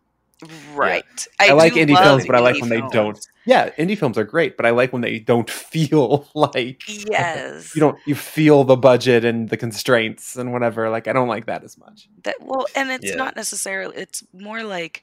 Right 0.74 1.04
I, 1.38 1.52
like 1.52 1.74
indie 1.74 1.98
films, 1.98 2.26
but 2.26 2.34
I 2.34 2.38
like 2.40 2.56
indie 2.56 2.60
when 2.60 2.70
they 2.70 2.80
don't. 2.92 3.18
Yeah, 3.46 3.70
indie 3.78 3.96
films 3.98 4.16
are 4.18 4.24
great, 4.24 4.56
but 4.56 4.66
I 4.66 4.70
like 4.70 4.92
when 4.92 5.02
they 5.02 5.18
don't 5.18 5.48
feel 5.72 6.28
like 6.34 6.82
yes 6.88 7.74
you 7.74 7.80
don't 7.80 7.98
you 8.06 8.14
feel 8.14 8.64
the 8.64 8.76
budget 8.76 9.24
and 9.24 9.48
the 9.48 9.56
constraints 9.56 10.36
and 10.36 10.52
whatever. 10.52 10.88
Like 10.90 11.08
I 11.08 11.12
don't 11.12 11.28
like 11.28 11.46
that 11.46 11.64
as 11.64 11.76
much. 11.78 12.08
that 12.24 12.36
well 12.40 12.66
and 12.74 12.90
it's 12.90 13.10
Yeah. 13.10 13.16
not 13.16 13.36
necessarily 13.36 13.96
it's 13.96 14.22
more 14.32 14.62
like 14.62 15.02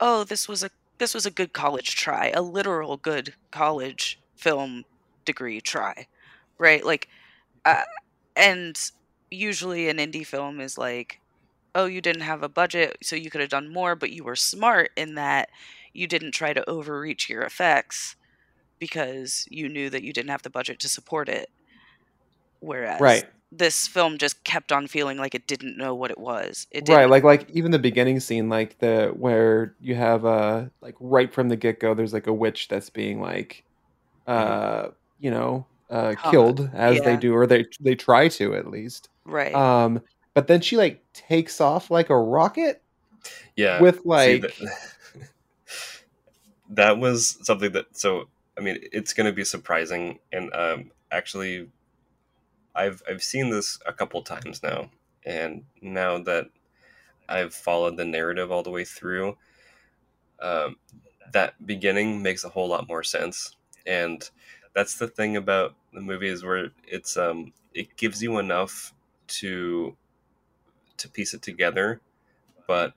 oh 0.00 0.24
this 0.24 0.48
was 0.48 0.62
a 0.62 0.70
this 0.98 1.14
was 1.14 1.26
a 1.26 1.30
good 1.30 1.52
college 1.52 1.96
try 1.96 2.30
a 2.34 2.42
literal 2.42 2.96
good 2.96 3.34
college 3.50 4.18
film 4.36 4.84
degree 5.24 5.60
try 5.60 6.06
right 6.58 6.84
like 6.84 7.08
uh, 7.64 7.82
and 8.36 8.90
usually 9.30 9.88
an 9.88 9.98
indie 9.98 10.26
film 10.26 10.60
is 10.60 10.78
like 10.78 11.20
oh 11.78 11.86
you 11.86 12.02
didn't 12.02 12.22
have 12.22 12.42
a 12.44 12.50
budget 12.50 12.98
so 13.02 13.16
you 13.16 13.30
could 13.30 13.40
have 13.42 13.50
done 13.50 13.72
more 13.72 13.96
but 13.96 14.12
you 14.12 14.24
were 14.24 14.36
smart 14.36 14.90
in 14.96 15.16
that 15.16 15.50
you 15.94 16.08
didn't 16.08 16.32
try 16.32 16.52
to 16.54 16.68
overreach 16.70 17.30
your 17.30 17.42
effects 17.42 18.16
because 18.80 19.46
you 19.50 19.68
knew 19.68 19.90
that 19.90 20.04
you 20.04 20.12
didn't 20.12 20.30
have 20.30 20.42
the 20.42 20.50
budget 20.50 20.80
to 20.80 20.88
support 20.88 21.28
it 21.28 21.50
whereas 22.60 23.24
Right. 23.24 23.28
this 23.50 23.86
film 23.88 24.18
just 24.18 24.44
kept 24.44 24.72
on 24.72 24.86
feeling 24.86 25.16
like 25.18 25.34
it 25.34 25.46
didn't 25.46 25.78
know 25.78 25.94
what 25.94 26.10
it 26.10 26.18
was. 26.18 26.66
It 26.70 26.84
Right, 26.86 27.06
like 27.06 27.24
like 27.24 27.50
even 27.50 27.72
the 27.72 27.78
beginning 27.78 28.20
scene, 28.20 28.48
like 28.48 28.78
the 28.78 29.08
where 29.16 29.76
you 29.80 29.96
have 29.96 30.24
uh 30.24 30.66
like 30.80 30.94
right 31.00 31.32
from 31.32 31.48
the 31.48 31.56
get 31.56 31.80
go, 31.80 31.94
there's 31.94 32.12
like 32.12 32.28
a 32.28 32.32
witch 32.32 32.68
that's 32.68 32.88
being 32.90 33.20
like, 33.20 33.64
uh, 34.26 34.90
you 35.18 35.30
know, 35.30 35.68
uh, 35.90 36.16
killed 36.22 36.70
as 36.74 37.02
they 37.02 37.16
do, 37.16 37.34
or 37.34 37.46
they 37.46 37.66
they 37.80 37.96
try 37.96 38.28
to 38.30 38.54
at 38.56 38.68
least. 38.68 39.08
right. 39.24 39.64
Um, 39.64 40.02
but 40.38 40.46
then 40.46 40.60
she 40.60 40.76
like 40.76 41.02
takes 41.12 41.60
off 41.60 41.90
like 41.90 42.10
a 42.10 42.18
rocket 42.18 42.80
Yeah. 43.56 43.80
with 43.80 43.96
See, 44.14 44.34
like 44.34 44.36
that, 44.36 44.52
that 46.70 46.98
was 46.98 47.38
something 47.42 47.72
that 47.72 47.96
so 47.96 48.28
I 48.56 48.60
mean 48.60 48.78
it's 48.92 49.12
going 49.12 49.26
to 49.26 49.32
be 49.32 49.44
surprising 49.44 50.18
and 50.32 50.52
um 50.54 50.90
actually 51.10 51.68
I've 52.74 53.02
I've 53.08 53.22
seen 53.22 53.50
this 53.50 53.78
a 53.86 53.92
couple 53.92 54.22
times 54.22 54.62
now, 54.62 54.90
and 55.26 55.64
now 55.82 56.18
that 56.18 56.46
I've 57.28 57.54
followed 57.54 57.96
the 57.96 58.04
narrative 58.04 58.52
all 58.52 58.62
the 58.62 58.70
way 58.70 58.84
through, 58.84 59.36
um, 60.40 60.76
that 61.32 61.54
beginning 61.66 62.22
makes 62.22 62.44
a 62.44 62.48
whole 62.48 62.68
lot 62.68 62.88
more 62.88 63.02
sense. 63.02 63.56
And 63.86 64.28
that's 64.74 64.96
the 64.96 65.08
thing 65.08 65.36
about 65.36 65.74
the 65.92 66.00
movie 66.00 66.28
is 66.28 66.44
where 66.44 66.70
it's 66.86 67.16
um 67.16 67.52
it 67.74 67.96
gives 67.96 68.22
you 68.22 68.38
enough 68.38 68.94
to 69.28 69.96
to 70.98 71.08
piece 71.08 71.34
it 71.34 71.42
together, 71.42 72.00
but 72.66 72.92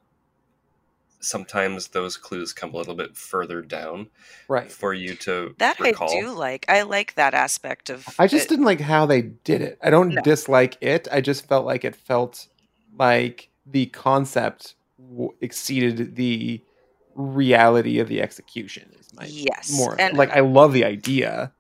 sometimes 1.20 1.90
those 1.90 2.18
clues 2.18 2.52
come 2.52 2.74
a 2.74 2.78
little 2.78 2.96
bit 2.96 3.16
further 3.16 3.62
down 3.62 4.08
Right. 4.48 4.72
for 4.72 4.94
you 4.94 5.16
to 5.18 5.54
That 5.60 5.80
recall. 5.80 6.10
I 6.10 6.20
do 6.22 6.32
like. 6.32 6.66
I 6.68 6.82
like 6.82 7.14
that 7.16 7.34
aspect 7.36 7.90
of. 7.92 8.08
I 8.18 8.28
just 8.28 8.46
it. 8.46 8.50
didn't 8.50 8.66
like 8.66 8.82
how 8.82 9.06
they 9.06 9.22
did 9.22 9.62
it. 9.62 9.78
I 9.84 9.92
don't 9.92 10.16
No. 10.16 10.22
dislike 10.24 10.78
it. 10.82 11.08
I 11.12 11.22
just 11.22 11.48
felt 11.48 11.66
like 11.66 11.86
it 11.86 11.96
felt 11.96 12.48
like 12.98 13.50
the 13.68 13.86
concept 13.88 14.74
w- 15.00 15.34
exceeded 15.42 16.16
the 16.16 16.62
reality 17.14 18.00
of 18.00 18.08
the 18.08 18.20
execution. 18.22 18.90
Is 19.00 19.14
my 19.14 19.26
Yes, 19.28 19.72
more 19.78 19.96
and- 20.00 20.18
like 20.18 20.32
I 20.32 20.40
love 20.40 20.74
the 20.74 20.86
idea. 20.86 21.54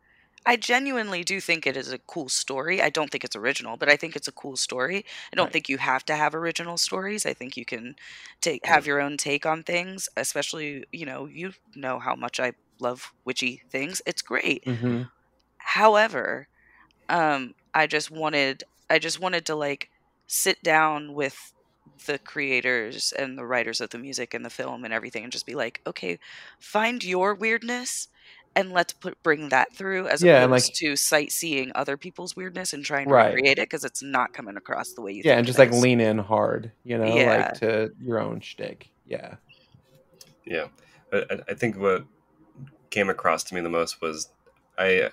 I 0.45 0.55
genuinely 0.55 1.23
do 1.23 1.39
think 1.39 1.65
it 1.67 1.77
is 1.77 1.91
a 1.91 1.99
cool 1.99 2.27
story. 2.29 2.81
I 2.81 2.89
don't 2.89 3.11
think 3.11 3.23
it's 3.23 3.35
original, 3.35 3.77
but 3.77 3.89
I 3.89 3.95
think 3.95 4.15
it's 4.15 4.27
a 4.27 4.31
cool 4.31 4.55
story. 4.57 5.05
I 5.31 5.35
don't 5.35 5.51
Right. 5.51 5.53
think 5.53 5.69
you 5.69 5.77
have 5.77 6.03
to 6.05 6.15
have 6.15 6.33
original 6.33 6.77
stories. 6.77 7.25
I 7.25 7.33
think 7.33 7.55
you 7.57 7.65
can 7.65 7.95
take 8.41 8.65
have 8.65 8.85
your 8.87 8.99
own 8.99 9.17
take 9.17 9.45
on 9.45 9.63
things, 9.63 10.09
especially, 10.17 10.83
you 10.91 11.05
know, 11.05 11.27
you 11.27 11.53
know 11.75 11.99
how 11.99 12.15
much 12.15 12.39
I 12.39 12.53
love 12.79 13.11
witchy 13.25 13.61
things. 13.71 14.01
It's 14.07 14.21
great. 14.23 14.65
hmm 14.65 15.03
However, 15.57 16.47
um 17.09 17.53
I 17.73 17.87
just 17.87 18.11
wanted 18.11 18.63
I 18.89 18.99
just 18.99 19.19
wanted 19.19 19.45
to 19.47 19.55
like 19.55 19.89
sit 20.27 20.61
down 20.63 21.13
with 21.13 21.53
the 22.07 22.19
creators 22.19 23.11
and 23.13 23.37
the 23.37 23.45
writers 23.45 23.81
of 23.81 23.89
the 23.91 23.99
music 23.99 24.33
and 24.33 24.45
the 24.45 24.49
film 24.49 24.83
and 24.85 24.93
everything 24.93 25.23
and 25.23 25.31
just 25.33 25.45
be 25.45 25.55
like, 25.55 25.81
"Okay, 25.87 26.19
find 26.59 27.03
your 27.03 27.35
weirdness 27.35 28.07
and 28.55 28.71
let's 28.71 28.93
put 28.93 29.21
bring 29.23 29.49
that 29.49 29.73
through 29.73 30.07
as 30.07 30.21
Yeah, 30.21 30.43
opposed 30.43 30.67
like- 30.69 30.73
to 30.75 30.95
sightseeing 30.95 31.71
other 31.75 31.95
people's 31.97 32.35
weirdness 32.35 32.73
and 32.73 32.83
trying 32.83 33.07
to 33.07 33.13
Right. 33.13 33.33
recreate 33.33 33.59
it 33.59 33.69
because 33.69 33.83
it's 33.85 34.03
not 34.03 34.33
coming 34.33 34.57
across 34.57 34.91
the 34.93 35.01
way 35.01 35.11
you 35.13 35.21
Yeah, 35.23 35.31
think 35.31 35.37
and 35.39 35.47
just 35.47 35.59
it 35.59 35.61
like 35.63 35.71
is. 35.71 35.81
lean 35.81 35.99
in 36.01 36.17
hard, 36.17 36.71
you 36.83 36.97
know, 36.97 37.15
Yeah. 37.15 37.37
like 37.49 37.53
to 37.59 37.93
your 38.01 38.19
own 38.19 38.41
shtick. 38.41 38.89
Yeah. 39.05 39.35
Yeah, 40.45 40.67
but 41.09 41.31
I, 41.31 41.51
I 41.51 41.53
think 41.53 41.77
what 41.77 42.05
came 42.89 43.09
across 43.09 43.43
to 43.45 43.55
me 43.55 43.61
the 43.61 43.69
most 43.69 44.01
was 44.01 44.29
I 44.77 45.01
uh, 45.03 45.09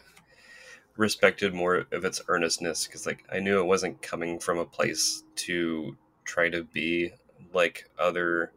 respected 0.96 1.54
more 1.54 1.86
of 1.92 2.04
its 2.04 2.20
earnestness 2.28 2.86
because, 2.86 3.06
like, 3.06 3.24
I 3.30 3.38
knew 3.38 3.60
it 3.60 3.64
wasn't 3.66 4.02
coming 4.02 4.38
from 4.40 4.58
a 4.58 4.64
place 4.64 5.22
to 5.36 5.96
try 6.24 6.48
to 6.50 6.64
be 6.64 7.12
like 7.52 7.88
other 7.98 8.52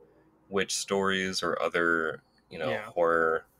witch 0.50 0.76
stories 0.76 1.44
or 1.44 1.62
other, 1.62 2.22
you 2.50 2.58
know, 2.60 2.70
Yeah. 2.72 2.86
horror 2.86 3.46
s- 3.46 3.51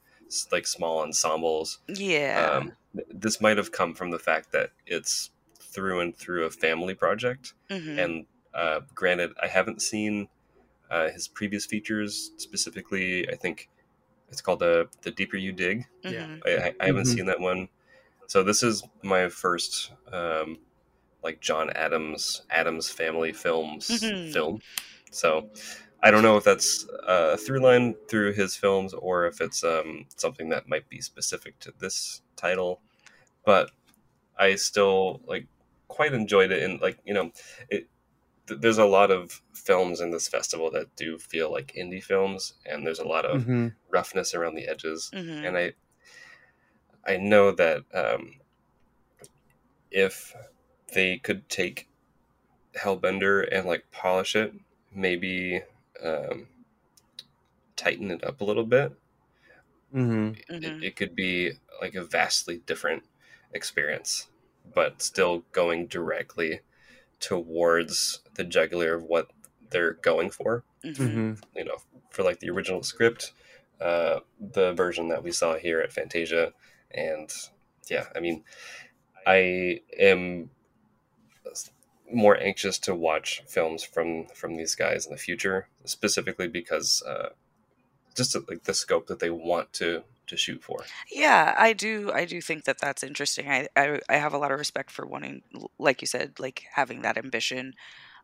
like 0.52 0.68
small 0.68 1.00
ensembles. 1.02 1.80
Yeah. 1.88 2.60
Um, 2.60 2.72
this 3.10 3.40
might 3.42 3.58
have 3.58 3.72
come 3.72 3.94
from 3.94 4.12
the 4.12 4.20
fact 4.20 4.52
that 4.52 4.72
it's 4.86 5.32
through 5.60 6.02
and 6.02 6.16
through 6.18 6.46
a 6.46 6.50
family 6.52 6.94
project 6.96 7.54
Mhm. 7.70 7.98
and 8.00 8.26
uh, 8.54 8.82
granted, 8.94 9.32
I 9.42 9.48
haven't 9.48 9.82
seen 9.82 10.28
uh, 10.90 11.10
his 11.10 11.28
previous 11.30 11.66
features 11.66 12.32
specifically. 12.38 13.30
I 13.30 13.36
think 13.36 13.70
it's 14.30 14.42
called 14.42 14.60
the 14.60 14.90
the 15.04 15.12
deeper 15.12 15.38
you 15.38 15.54
dig. 15.54 15.86
Yeah. 16.04 16.26
Mhm. 16.28 16.42
I, 16.46 16.50
I, 16.68 16.74
I 16.82 16.86
haven't 16.88 17.04
Mhm. 17.06 17.16
seen 17.16 17.26
that 17.28 17.40
one, 17.40 17.70
so 18.28 18.44
this 18.44 18.64
is 18.64 18.84
my 19.04 19.30
first 19.30 19.94
um, 20.12 20.60
like 21.24 21.40
John 21.42 21.70
Adams 21.72 22.44
Adams 22.50 22.90
Family 22.90 23.34
Films 23.34 23.88
Mhm. 23.90 24.34
film. 24.34 24.62
So 25.12 25.50
I 26.04 26.12
don't 26.12 26.24
know 26.24 26.38
if 26.38 26.44
that's 26.44 26.86
a 27.08 27.38
through 27.38 27.60
line 27.62 27.96
through 28.08 28.34
his 28.34 28.56
films 28.56 28.94
or 28.94 29.28
if 29.28 29.40
it's 29.42 29.64
um, 29.64 30.06
something 30.18 30.50
that 30.50 30.68
might 30.68 30.90
be 30.90 31.02
specific 31.02 31.60
to 31.60 31.74
this 31.80 32.22
title, 32.36 32.82
but 33.46 33.72
I 34.38 34.56
still 34.56 35.22
like 35.26 35.48
quite 35.88 36.14
enjoyed 36.14 36.52
it 36.52 36.64
and 36.64 36.82
like 36.82 36.98
you 37.06 37.14
know 37.14 37.32
it 37.70 37.88
th- 38.48 38.62
there's 38.62 38.78
a 38.78 38.86
lot 38.86 39.12
of 39.12 39.42
films 39.54 40.00
in 40.02 40.12
this 40.12 40.28
festival 40.28 40.72
that 40.72 40.96
do 40.96 41.18
feel 41.18 41.52
like 41.52 41.74
indie 41.78 42.04
films 42.04 42.54
and 42.66 42.86
there's 42.86 43.00
a 43.00 43.08
lot 43.08 43.26
of 43.26 43.44
hmm 43.44 43.68
roughness 43.90 44.34
around 44.34 44.56
the 44.56 44.70
edges 44.70 45.12
Mhm. 45.14 45.46
and 45.46 45.58
i 45.58 45.74
i 47.06 47.18
know 47.18 47.52
that 47.52 47.84
um 47.94 48.36
if 49.92 50.34
they 50.94 51.18
could 51.18 51.50
take 51.50 51.90
hellbender 52.74 53.46
and 53.52 53.68
like 53.68 53.84
polish 53.92 54.34
it 54.36 54.54
maybe 54.96 55.62
um 56.04 56.48
tighten 57.76 58.12
it 58.12 58.24
up 58.24 58.42
a 58.42 58.44
little 58.44 58.66
bit. 58.66 58.94
Hmm 59.92 60.32
it, 60.62 60.74
Mhm. 60.74 60.84
it 60.84 60.96
could 60.96 61.16
be 61.16 61.52
like 61.82 61.96
a 61.96 62.04
vastly 62.04 62.60
different 62.66 63.04
experience 63.54 64.28
but 64.74 65.02
still 65.02 65.44
going 65.52 65.88
directly 65.88 66.62
towards 67.20 68.22
the 68.36 68.44
juggler 68.44 68.94
of 68.96 69.04
what 69.04 69.32
they're 69.72 69.94
going 69.96 70.32
for. 70.32 70.64
Mhm. 70.84 70.98
hmm 70.98 71.34
you 71.56 71.66
know 71.66 71.78
for 72.12 72.24
like 72.24 72.40
the 72.40 72.50
original 72.50 72.84
script 72.84 73.34
uh 73.82 74.20
the 74.40 74.74
version 74.74 75.10
that 75.10 75.24
we 75.24 75.32
saw 75.32 75.56
here 75.58 75.82
at 75.82 75.94
fantasia. 75.94 76.54
And 76.92 77.32
yeah 77.90 78.08
i 78.16 78.20
mean 78.20 78.44
i 79.28 79.82
am 80.00 80.50
more 82.14 82.38
anxious 82.38 82.78
to 82.80 82.96
watch 82.96 83.42
films 83.48 83.84
from 83.84 84.28
from 84.34 84.56
these 84.56 84.76
guys 84.76 85.06
in 85.06 85.12
the 85.12 85.18
future 85.18 85.68
specifically 85.86 86.48
because 86.48 87.02
uh 87.08 87.30
just 88.16 88.36
like 88.50 88.64
the 88.64 88.74
scope 88.74 89.08
that 89.08 89.20
they 89.20 89.30
want 89.30 89.72
to 89.74 90.04
to 90.28 90.38
shoot 90.38 90.62
for 90.64 90.84
Yeah, 91.12 91.54
I 91.58 91.74
do. 91.74 92.12
I 92.14 92.26
do 92.26 92.40
think 92.42 92.64
that 92.66 92.80
that's 92.80 93.04
interesting. 93.04 93.50
I, 93.50 93.68
I 93.76 94.00
I 94.10 94.16
have 94.16 94.34
a 94.34 94.38
lot 94.38 94.52
of 94.52 94.60
respect 94.60 94.90
for 94.92 95.06
wanting, 95.06 95.42
like 95.78 96.02
you 96.02 96.08
said, 96.08 96.40
like 96.40 96.64
having 96.74 97.02
that 97.02 97.18
ambition. 97.18 97.74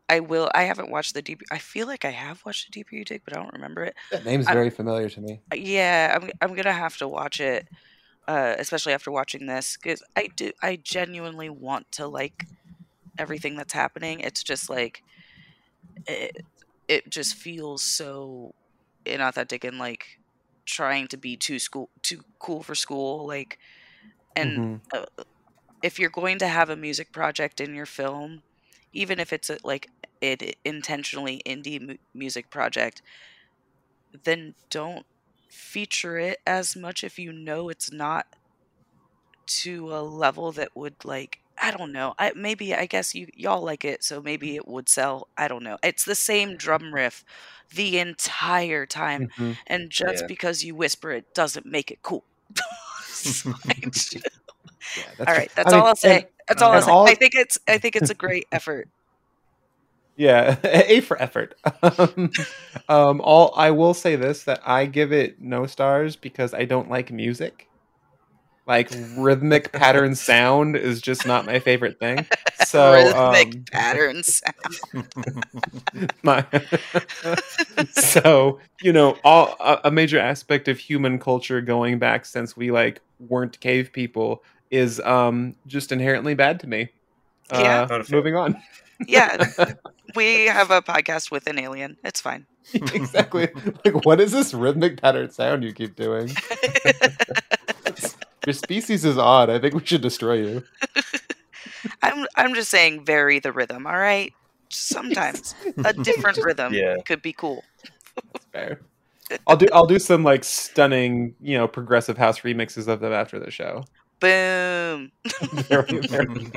I 0.08 0.20
will. 0.20 0.50
I 0.54 0.62
haven't 0.62 0.90
watched 0.90 1.12
the 1.12 1.20
deep. 1.20 1.42
I 1.52 1.58
feel 1.58 1.86
like 1.86 2.06
I 2.06 2.10
have 2.10 2.42
watched 2.46 2.66
the 2.66 2.72
deeper 2.72 2.94
you 2.94 3.04
dig, 3.04 3.22
but 3.24 3.36
I 3.36 3.40
don't 3.42 3.52
remember 3.52 3.84
it. 3.84 3.94
That 4.10 4.24
name's 4.24 4.46
I- 4.46 4.54
very 4.54 4.70
familiar 4.70 5.10
to 5.10 5.20
me. 5.20 5.40
Uh, 5.52 5.56
Yeah, 5.56 6.16
I'm. 6.16 6.30
I'm 6.40 6.54
gonna 6.54 6.72
have 6.72 6.96
to 6.98 7.08
watch 7.08 7.40
it, 7.40 7.68
uh, 8.26 8.54
especially 8.58 8.94
after 8.94 9.10
watching 9.10 9.44
this, 9.46 9.76
because 9.76 10.02
I 10.16 10.28
do. 10.34 10.52
I 10.62 10.76
genuinely 10.76 11.50
want 11.50 11.92
to 11.92 12.06
like 12.06 12.46
everything 13.18 13.56
that's 13.56 13.72
happening. 13.74 14.20
It's 14.20 14.42
just 14.44 14.70
like 14.70 15.02
it. 16.06 16.36
It 16.88 17.10
just 17.10 17.34
feels 17.34 17.82
so 17.84 18.52
inauthentic 19.06 19.66
and 19.68 19.78
like 19.78 20.06
trying 20.66 21.08
to 21.08 21.16
be 21.16 21.36
too 21.36 21.58
school 21.58 21.90
too 22.02 22.22
cool 22.40 22.62
for 22.62 22.74
school 22.74 23.26
like 23.26 23.58
and 24.36 24.66
Mhm. 24.66 24.82
uh, 24.94 25.04
if 25.82 25.98
you're 25.98 26.10
going 26.10 26.38
to 26.40 26.48
have 26.48 26.70
a 26.70 26.76
music 26.76 27.12
project 27.12 27.60
in 27.60 27.74
your 27.74 27.86
film 27.86 28.42
even 28.92 29.20
if 29.20 29.32
it's 29.32 29.50
a, 29.50 29.58
like 29.64 29.88
it 30.20 30.56
intentionally 30.64 31.42
indie 31.46 31.80
mu- 31.80 31.96
music 32.14 32.50
project 32.50 33.02
then 34.12 34.54
don't 34.70 35.06
feature 35.50 36.18
it 36.18 36.38
as 36.46 36.76
much 36.76 37.02
if 37.02 37.18
you 37.18 37.32
know 37.32 37.68
it's 37.68 37.90
not 37.92 38.26
to 39.46 39.94
a 39.94 40.02
level 40.02 40.52
that 40.52 40.76
would 40.76 41.04
like 41.04 41.40
I 41.60 41.70
don't 41.70 41.92
know. 41.92 42.14
I 42.18 42.32
maybe 42.34 42.74
I 42.74 42.86
guess 42.86 43.14
you 43.14 43.28
y'all 43.34 43.62
like 43.62 43.84
it, 43.84 44.04
so 44.04 44.20
maybe 44.20 44.56
it 44.56 44.66
would 44.68 44.88
sell. 44.88 45.28
I 45.36 45.48
don't 45.48 45.62
know. 45.62 45.78
It's 45.82 46.04
the 46.04 46.14
same 46.14 46.56
drum 46.56 46.92
riff 46.94 47.24
the 47.74 47.98
entire 47.98 48.86
time, 48.86 49.28
Mhm. 49.38 49.56
and 49.66 49.90
just 49.90 50.22
Yeah. 50.22 50.26
because 50.28 50.64
you 50.64 50.74
whisper 50.74 51.10
it 51.12 51.34
doesn't 51.34 51.66
make 51.66 51.90
it 51.90 51.98
cool. 52.02 52.24
So 53.10 53.52
Yeah, 54.96 55.02
all 55.26 55.34
right, 55.34 55.50
I 55.58 55.62
that's 55.62 55.72
mean, 55.72 55.80
all 55.80 55.86
I'll 55.86 55.96
say. 55.96 56.16
and- 56.16 56.26
that's 56.48 56.62
all 56.62 56.72
I'll 56.72 56.82
say. 56.82 56.90
all- 56.90 57.08
I 57.08 57.14
think 57.14 57.34
it's 57.34 57.58
I 57.68 57.78
think 57.78 57.96
it's 57.96 58.10
a 58.10 58.14
great 58.14 58.46
effort. 58.52 58.88
Yeah, 60.16 60.56
A 60.64 61.00
for 61.00 61.20
effort. 61.22 61.54
um, 61.82 62.30
um, 62.88 63.20
all 63.20 63.52
I 63.56 63.70
will 63.70 63.94
say 63.94 64.16
this 64.16 64.44
that 64.44 64.60
I 64.66 64.86
give 64.86 65.12
it 65.12 65.40
no 65.40 65.66
stars 65.66 66.16
because 66.16 66.52
I 66.54 66.64
don't 66.64 66.90
like 66.90 67.12
music. 67.12 67.67
Like 68.68 68.90
rhythmic 69.16 69.72
pattern 69.72 70.14
sound 70.14 70.76
is 70.76 71.00
just 71.00 71.26
not 71.26 71.46
my 71.46 71.58
favorite 71.58 71.98
thing. 71.98 72.26
So 72.66 72.92
Rhythmic 72.92 73.74
um, 73.74 74.22
sound. 74.24 76.12
my 76.22 76.44
so 77.92 78.58
you 78.82 78.92
know 78.92 79.16
all 79.24 79.56
a, 79.60 79.78
a 79.84 79.90
major 79.90 80.18
aspect 80.18 80.68
of 80.68 80.76
human 80.76 81.18
culture 81.18 81.62
going 81.62 81.98
back 81.98 82.26
since 82.26 82.56
we 82.58 82.70
like 82.70 83.00
weren't 83.20 83.58
cave 83.60 83.90
people 83.92 84.42
is 84.70 85.00
um 85.00 85.54
just 85.66 85.92
inherently 85.92 86.34
bad 86.34 86.60
to 86.60 86.66
me. 86.66 86.90
Yeah. 87.50 87.82
Uh, 87.82 87.86
Not 87.86 88.00
a 88.00 88.04
fan. 88.04 88.16
moving 88.16 88.36
on. 88.36 88.60
Yeah, 89.06 89.46
we 90.14 90.46
have 90.46 90.70
a 90.70 90.82
podcast 90.82 91.30
with 91.30 91.46
an 91.46 91.58
alien. 91.58 91.96
It's 92.04 92.20
fine. 92.20 92.44
exactly. 92.74 93.48
Like, 93.84 94.04
what 94.04 94.20
is 94.20 94.32
this 94.32 94.52
rhythmic 94.52 95.00
pattern 95.00 95.30
sound 95.30 95.62
you 95.64 95.72
keep 95.72 95.96
doing? 95.96 96.30
Your 98.48 98.54
species 98.54 99.04
is 99.04 99.18
odd. 99.18 99.50
I 99.50 99.58
think 99.58 99.74
we 99.74 99.84
should 99.84 100.00
destroy 100.00 100.36
you. 100.36 100.64
I'm 102.02 102.26
I'm 102.34 102.54
just 102.54 102.70
saying 102.70 103.04
vary 103.04 103.40
the 103.40 103.52
rhythm, 103.52 103.86
all 103.86 103.98
right? 103.98 104.32
Sometimes 104.70 105.54
a 105.84 105.92
different 105.92 106.38
rhythm 106.42 106.72
Yeah. 106.72 106.96
could 107.04 107.20
be 107.20 107.34
cool. 107.34 107.62
Fair. 108.50 108.80
I'll 109.46 109.58
do 109.58 109.66
I'll 109.70 109.84
do 109.86 109.98
some 109.98 110.24
like 110.24 110.44
stunning, 110.44 111.34
you 111.42 111.58
know, 111.58 111.68
progressive 111.68 112.16
house 112.16 112.40
remixes 112.40 112.88
of 112.88 113.00
them 113.00 113.12
after 113.12 113.38
the 113.38 113.50
show. 113.50 113.84
Boom. 114.18 115.12
very, 115.52 115.98
very 116.06 116.48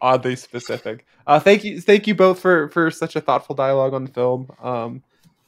oddly 0.00 0.36
specific. 0.36 1.04
Uh, 1.26 1.40
thank 1.40 1.64
you, 1.64 1.80
thank 1.80 2.06
you 2.06 2.14
both 2.14 2.38
for 2.38 2.68
for 2.68 2.92
such 2.92 3.16
a 3.16 3.20
thoughtful 3.20 3.56
dialogue 3.56 3.92
on 3.92 4.04
the 4.04 4.12
film. 4.12 4.48
Um, 4.62 5.02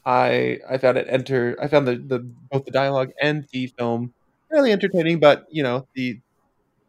I 0.05 0.59
I 0.69 0.79
found 0.79 0.99
it 0.99 1.07
enter. 1.09 1.57
I 1.63 1.69
found 1.69 1.87
the, 1.87 1.95
the 1.95 2.19
both 2.19 2.65
the 2.65 2.73
dialogue 2.73 3.13
and 3.23 3.47
the 3.53 3.69
film 3.69 4.13
fairly 4.53 4.73
entertaining, 4.73 5.19
but 5.19 5.47
you 5.51 5.63
know 5.63 5.87
the 5.95 6.21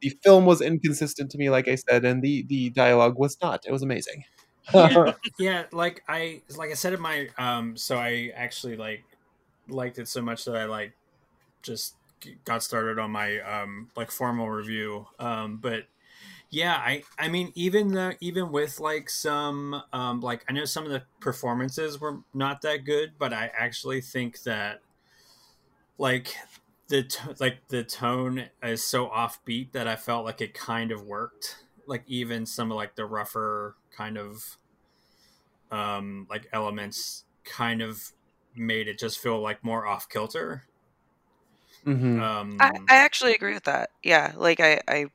the 0.01 0.09
film 0.21 0.45
was 0.45 0.61
inconsistent 0.61 1.31
to 1.31 1.37
me, 1.37 1.49
like 1.49 1.67
I 1.67 1.75
said, 1.75 2.05
and 2.05 2.21
the 2.21 2.43
the 2.43 2.69
dialogue 2.71 3.17
was 3.17 3.37
not. 3.41 3.63
It 3.65 3.71
was 3.71 3.81
amazing. 3.81 4.25
yeah, 4.73 5.13
yeah, 5.39 5.63
like 5.71 6.03
I 6.07 6.41
like 6.57 6.71
I 6.71 6.75
said 6.75 6.93
in 6.93 7.01
my 7.01 7.29
um 7.37 7.75
so 7.77 7.97
I 7.97 8.31
actually 8.35 8.75
like 8.75 9.03
liked 9.67 9.97
it 9.99 10.07
so 10.07 10.21
much 10.21 10.45
that 10.45 10.55
I 10.55 10.65
like 10.65 10.93
just 11.61 11.95
got 12.45 12.63
started 12.63 12.99
on 12.99 13.11
my 13.11 13.39
um 13.39 13.89
like 13.95 14.11
formal 14.11 14.49
review. 14.49 15.07
Um 15.19 15.57
but 15.57 15.85
yeah, 16.49 16.75
I 16.75 17.03
I 17.17 17.29
mean 17.29 17.51
even 17.55 17.93
the 17.93 18.17
even 18.19 18.51
with 18.51 18.79
like 18.79 19.09
some 19.09 19.81
um 19.91 20.19
like 20.19 20.45
I 20.49 20.53
know 20.53 20.65
some 20.65 20.85
of 20.85 20.91
the 20.91 21.03
performances 21.19 21.99
were 21.99 22.19
not 22.33 22.61
that 22.61 22.85
good, 22.85 23.13
but 23.17 23.33
I 23.33 23.51
actually 23.57 24.01
think 24.01 24.43
that 24.43 24.81
like 25.97 26.35
the 26.87 27.03
t- 27.03 27.19
like 27.39 27.67
the 27.69 27.83
tone 27.83 28.49
is 28.61 28.85
so 28.85 29.07
offbeat 29.09 29.71
that 29.71 29.87
I 29.87 29.95
felt 29.95 30.25
like 30.25 30.41
it 30.41 30.53
kind 30.53 30.91
of 30.91 31.05
worked. 31.05 31.63
Like 31.87 32.03
even 32.07 32.45
some 32.45 32.71
of 32.71 32.77
like 32.77 32.95
the 32.95 33.05
rougher 33.05 33.75
kind 33.91 34.17
of 34.17 34.57
um 35.71 36.27
like 36.29 36.47
elements 36.51 37.25
kind 37.43 37.81
of 37.81 38.11
made 38.55 38.87
it 38.87 38.99
just 38.99 39.19
feel 39.19 39.39
like 39.41 39.63
more 39.63 39.85
off 39.85 40.07
kilter. 40.09 40.63
Mhm. 41.85 42.19
Um 42.19 42.59
I, 42.59 42.71
I 42.89 42.95
actually 42.97 43.33
agree 43.33 43.53
with 43.53 43.63
that. 43.65 43.89
Yeah, 44.03 44.33
like 44.35 44.59
I, 44.59 44.79
I 44.87 45.07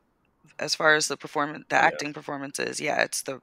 as 0.58 0.74
far 0.74 0.94
as 0.96 1.08
the 1.08 1.16
performance, 1.16 1.66
the 1.70 1.76
acting 1.76 2.14
performances, 2.14 2.80
yeah, 2.80 3.02
it's 3.02 3.22
the 3.22 3.40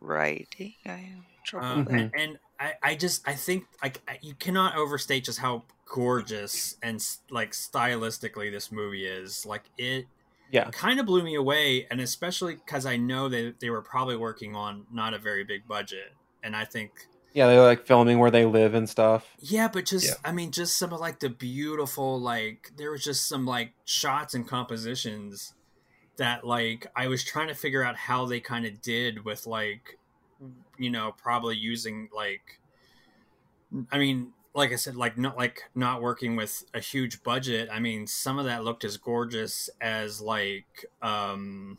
writing. 0.00 0.74
I 0.86 0.92
am 0.92 1.26
trouble 1.44 1.66
Um, 1.66 1.88
and, 1.90 2.06
and 2.14 2.38
I, 2.62 2.74
I 2.82 2.94
just 2.94 3.26
I 3.28 3.34
think 3.34 3.64
like 3.82 4.00
you 4.22 4.34
cannot 4.34 4.76
overstate 4.76 5.24
just 5.24 5.40
how 5.40 5.64
gorgeous 5.86 6.76
and 6.82 7.04
like 7.30 7.50
stylistically 7.52 8.50
this 8.52 8.70
movie 8.70 9.04
is. 9.06 9.44
Like 9.44 9.64
it 9.76 10.06
Yeah. 10.50 10.70
kind 10.70 11.00
of 11.00 11.06
blew 11.06 11.22
me 11.22 11.34
away, 11.34 11.86
and 11.90 12.00
especially 12.00 12.54
because 12.54 12.86
I 12.86 12.96
know 12.96 13.28
that 13.28 13.60
they 13.60 13.68
were 13.70 13.82
probably 13.82 14.16
working 14.16 14.54
on 14.54 14.86
not 14.92 15.12
a 15.14 15.18
very 15.18 15.44
big 15.44 15.66
budget, 15.66 16.12
and 16.42 16.54
I 16.54 16.64
think 16.64 16.90
Yeah, 17.34 17.46
they're 17.48 17.62
like 17.62 17.84
filming 17.86 18.18
where 18.20 18.30
they 18.30 18.44
live 18.44 18.74
and 18.74 18.88
stuff. 18.88 19.26
yeah, 19.40 19.66
but 19.68 19.84
just 19.86 20.06
Yeah. 20.06 20.14
I 20.24 20.32
mean, 20.32 20.52
just 20.52 20.78
some 20.78 20.92
of 20.92 21.00
like 21.00 21.18
the 21.20 21.30
beautiful 21.30 22.20
like 22.20 22.70
there 22.76 22.92
was 22.92 23.02
just 23.02 23.26
some 23.28 23.44
like 23.44 23.72
shots 23.84 24.34
and 24.34 24.46
compositions 24.46 25.52
that 26.16 26.46
like 26.46 26.86
I 26.94 27.08
was 27.08 27.24
trying 27.24 27.48
to 27.48 27.54
figure 27.54 27.82
out 27.82 27.96
how 27.96 28.26
they 28.26 28.38
kind 28.40 28.66
of 28.66 28.80
did 28.82 29.24
with 29.24 29.46
like 29.46 29.98
you 30.82 30.90
know 30.90 31.12
probably 31.12 31.56
using 31.56 32.08
like 32.12 32.60
I 33.90 33.98
mean 33.98 34.34
like 34.54 34.72
I 34.72 34.76
said 34.76 34.96
like 34.96 35.16
not 35.16 35.36
like 35.36 35.62
not 35.74 36.02
working 36.02 36.36
with 36.36 36.64
a 36.74 36.80
huge 36.80 37.22
budget. 37.22 37.68
I 37.70 37.80
mean 37.80 38.06
some 38.06 38.38
of 38.38 38.44
that 38.44 38.64
looked 38.64 38.84
as 38.84 38.96
gorgeous 38.96 39.70
as 39.80 40.20
like 40.20 40.84
um 41.00 41.78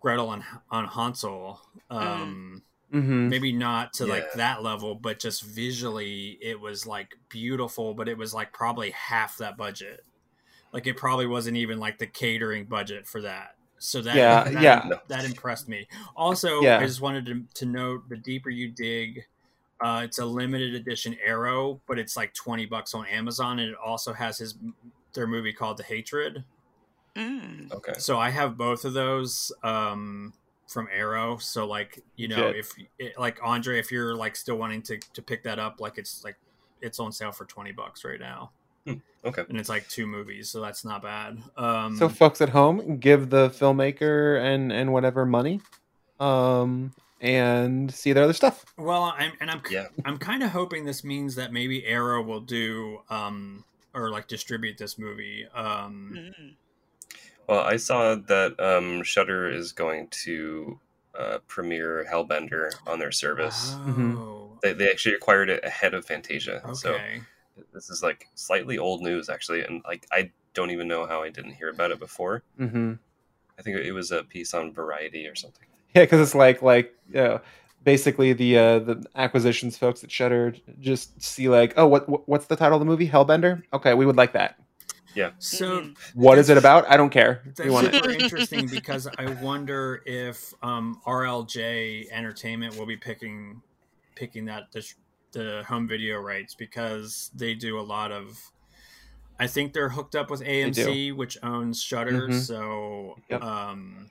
Gretel 0.00 0.28
on 0.28 0.44
on 0.70 0.86
Hansel. 0.86 1.60
Um 1.90 2.64
hmm 2.92 3.30
maybe 3.30 3.52
not 3.52 3.92
to 3.94 4.06
like 4.06 4.32
that 4.32 4.62
level 4.62 4.94
but 4.96 5.18
just 5.20 5.42
visually 5.42 6.38
it 6.42 6.60
was 6.60 6.86
like 6.86 7.16
beautiful 7.28 7.94
but 7.94 8.08
it 8.08 8.18
was 8.18 8.34
like 8.34 8.52
probably 8.52 8.90
half 8.92 9.38
that 9.38 9.56
budget 9.56 10.04
like 10.72 10.86
it 10.86 10.96
probably 10.96 11.26
wasn't 11.26 11.56
even 11.56 11.78
like 11.78 11.98
the 11.98 12.06
catering 12.06 12.66
budget 12.66 13.06
for 13.06 13.22
that 13.22 13.53
so 13.84 14.00
that 14.02 14.16
Yeah, 14.16 14.44
that, 14.44 14.62
yeah. 14.62 14.88
that 15.08 15.24
impressed 15.24 15.68
me 15.68 15.86
also 16.16 16.60
Yeah. 16.62 16.78
i 16.78 16.86
just 16.86 17.00
wanted 17.00 17.26
to, 17.26 17.44
to 17.54 17.66
note 17.66 18.08
the 18.08 18.16
deeper 18.16 18.50
you 18.50 18.68
dig 18.68 19.24
uh, 19.80 20.02
it's 20.04 20.18
a 20.18 20.24
limited 20.24 20.74
edition 20.74 21.16
arrow 21.24 21.80
but 21.86 21.98
it's 21.98 22.16
like 22.16 22.32
20 22.34 22.66
bucks 22.66 22.94
on 22.94 23.06
amazon 23.06 23.58
and 23.58 23.70
it 23.70 23.76
also 23.84 24.12
has 24.12 24.38
his 24.38 24.54
their 25.12 25.26
movie 25.26 25.52
called 25.52 25.76
the 25.76 25.82
hatred 25.84 26.44
Mm. 27.16 27.72
Okay. 27.72 27.92
so 27.98 28.18
I 28.18 28.30
have 28.30 28.56
both 28.56 28.84
of 28.84 28.92
those 28.92 29.52
um, 29.62 30.32
from 30.66 30.88
Arrow. 30.92 31.36
So 31.36 31.64
like 31.64 32.02
you 32.16 32.26
know 32.26 32.46
Legit. 32.46 32.56
if 32.56 32.72
it, 32.98 33.12
like 33.16 33.38
Andre, 33.40 33.78
if 33.78 33.92
you're 33.92 34.16
like 34.16 34.34
still 34.34 34.56
wanting 34.56 34.82
to 34.82 34.98
to 34.98 35.22
pick 35.22 35.44
that 35.44 35.60
up, 35.60 35.80
like 35.80 35.96
it's 35.96 36.24
like 36.24 36.34
it's 36.80 36.98
on 36.98 37.12
sale 37.12 37.30
for 37.30 37.44
twenty 37.44 37.70
bucks 37.70 38.04
right 38.04 38.18
now, 38.18 38.50
Okay. 38.86 39.42
and 39.48 39.58
it's 39.58 39.70
like 39.70 39.88
two 39.88 40.06
movies, 40.06 40.50
so 40.50 40.60
that's 40.60 40.84
not 40.84 41.02
bad. 41.02 41.38
Um, 41.56 41.96
So, 41.96 42.08
folks 42.10 42.42
at 42.42 42.50
home, 42.50 42.98
give 42.98 43.30
the 43.30 43.48
filmmaker 43.50 44.38
and 44.38 44.70
and 44.70 44.92
whatever 44.92 45.24
money, 45.24 45.62
um, 46.20 46.92
and 47.20 47.92
see 47.92 48.12
their 48.12 48.24
other 48.24 48.34
stuff. 48.34 48.64
well, 48.76 49.14
I'm 49.16 49.32
and 49.40 49.50
I'm 49.50 49.62
Yeah. 49.70 49.86
I'm 50.04 50.18
kind 50.18 50.42
of 50.42 50.50
hoping 50.50 50.84
this 50.84 51.04
means 51.04 51.36
that 51.36 51.52
maybe 51.52 51.86
Arrow 51.86 52.22
will 52.22 52.40
do 52.42 53.00
um 53.08 53.64
or 53.94 54.10
like 54.10 54.28
distribute 54.28 54.76
this 54.76 54.98
movie. 54.98 55.46
Um, 55.54 56.18
Mm. 56.38 56.54
Well, 57.46 57.60
I 57.60 57.76
saw 57.76 58.14
that 58.14 58.58
um, 58.58 59.02
Shudder 59.02 59.50
is 59.50 59.72
going 59.72 60.08
to 60.24 60.78
uh, 61.18 61.38
premiere 61.46 62.06
Hellbender 62.10 62.70
on 62.86 62.98
their 62.98 63.12
service. 63.12 63.74
oh, 63.76 64.58
They, 64.62 64.72
they 64.72 64.90
actually 64.90 65.14
acquired 65.14 65.50
it 65.50 65.62
ahead 65.62 65.92
of 65.92 66.06
Fantasia. 66.06 66.62
So 66.74 66.94
okay. 66.94 67.20
This 67.72 67.90
is 67.90 68.02
like 68.02 68.28
slightly 68.34 68.78
old 68.78 69.02
news, 69.02 69.28
actually, 69.28 69.64
and 69.64 69.82
like 69.84 70.06
I 70.12 70.30
don't 70.54 70.70
even 70.70 70.88
know 70.88 71.06
how 71.06 71.22
I 71.22 71.30
didn't 71.30 71.52
hear 71.54 71.70
about 71.70 71.90
it 71.90 71.98
before. 71.98 72.42
hmm 72.56 72.94
I 73.58 73.62
think 73.62 73.76
it 73.76 73.92
was 73.92 74.10
a 74.10 74.24
piece 74.24 74.52
on 74.52 74.72
Variety 74.72 75.28
or 75.28 75.36
something. 75.36 75.66
Yeah, 75.94 76.02
because 76.02 76.20
it's 76.20 76.34
like 76.34 76.60
like 76.62 76.92
you 77.08 77.14
know, 77.14 77.40
basically 77.84 78.32
the 78.32 78.58
uh, 78.58 78.78
the 78.80 79.04
acquisitions 79.14 79.78
folks 79.78 80.02
at 80.02 80.10
Shudder 80.10 80.54
just 80.80 81.22
see 81.22 81.48
like, 81.48 81.74
oh, 81.76 81.86
what, 81.86 82.08
what 82.08 82.28
what's 82.28 82.46
the 82.46 82.56
title 82.56 82.76
of 82.76 82.80
the 82.80 82.86
movie? 82.86 83.08
Hellbender. 83.08 83.62
Okay, 83.72 83.94
we 83.94 84.06
would 84.06 84.16
like 84.16 84.32
that. 84.32 84.58
Yeah. 85.14 85.30
So 85.38 85.82
Mhm. 85.82 85.96
What 86.14 86.38
is 86.38 86.48
it 86.50 86.58
about? 86.58 86.90
I 86.90 86.96
don't 86.96 87.10
care. 87.10 87.42
That's 87.46 87.70
want 87.70 87.92
super 87.92 88.10
interesting 88.10 88.66
because 88.68 89.06
I 89.06 89.26
wonder 89.42 90.02
if 90.04 90.52
um, 90.62 91.00
RLJ 91.06 92.10
Entertainment 92.10 92.76
will 92.76 92.86
be 92.86 92.96
picking 92.96 93.62
picking 94.16 94.44
that 94.46 94.72
the, 94.72 94.82
sh- 94.82 94.94
the 95.34 95.64
home 95.68 95.86
video 95.86 96.18
rights 96.18 96.54
because 96.54 97.30
they 97.34 97.54
do 97.54 97.78
a 97.78 97.82
lot 97.82 98.10
of. 98.10 98.38
I 99.38 99.46
think 99.48 99.72
they're 99.72 99.88
hooked 99.90 100.14
up 100.14 100.30
with 100.30 100.40
AMC, 100.42 101.12
which 101.12 101.36
owns 101.42 101.82
Shudder. 101.82 102.28
Mhm. 102.28 102.34
So, 102.46 103.16
Yep. 103.28 103.42
um, 103.42 104.10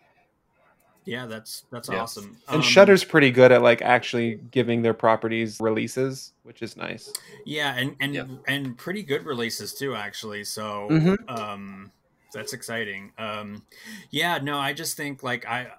yeah, 1.06 1.26
that's 1.26 1.66
that's 1.72 1.90
Yeah. 1.90 2.02
awesome. 2.02 2.38
And 2.50 2.58
Um, 2.58 2.62
Shudder's 2.62 3.04
pretty 3.04 3.32
good 3.32 3.52
at 3.52 3.62
like 3.62 3.82
actually 3.82 4.36
giving 4.52 4.82
their 4.82 4.94
properties 4.94 5.60
releases, 5.60 6.34
which 6.44 6.62
is 6.62 6.78
nice. 6.78 7.12
yeah, 7.46 7.74
and 7.76 7.96
and 8.00 8.14
Yeah. 8.14 8.26
and 8.48 8.78
pretty 8.78 9.04
good 9.04 9.26
releases 9.26 9.74
too, 9.74 9.96
actually. 9.96 10.44
So, 10.44 10.88
Mhm. 10.90 11.30
um, 11.30 11.92
that's 12.34 12.54
exciting. 12.54 13.12
Um, 13.18 13.66
yeah, 14.12 14.40
no, 14.40 14.58
I 14.58 14.74
just 14.74 14.98
think 14.98 15.24
like 15.24 15.46
I, 15.46 15.72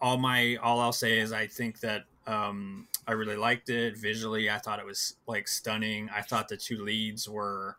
all 0.00 0.18
my 0.18 0.56
all 0.56 0.80
I'll 0.80 0.92
say 0.92 1.18
is 1.18 1.32
I 1.32 1.46
think 1.46 1.80
that 1.80 2.04
um, 2.26 2.88
I 3.06 3.12
really 3.12 3.36
liked 3.36 3.68
it 3.68 3.96
visually. 3.98 4.50
I 4.50 4.58
thought 4.58 4.78
it 4.78 4.86
was 4.86 5.16
like 5.26 5.48
stunning. 5.48 6.08
I 6.10 6.22
thought 6.22 6.48
the 6.48 6.56
two 6.56 6.82
leads 6.84 7.28
were 7.28 7.78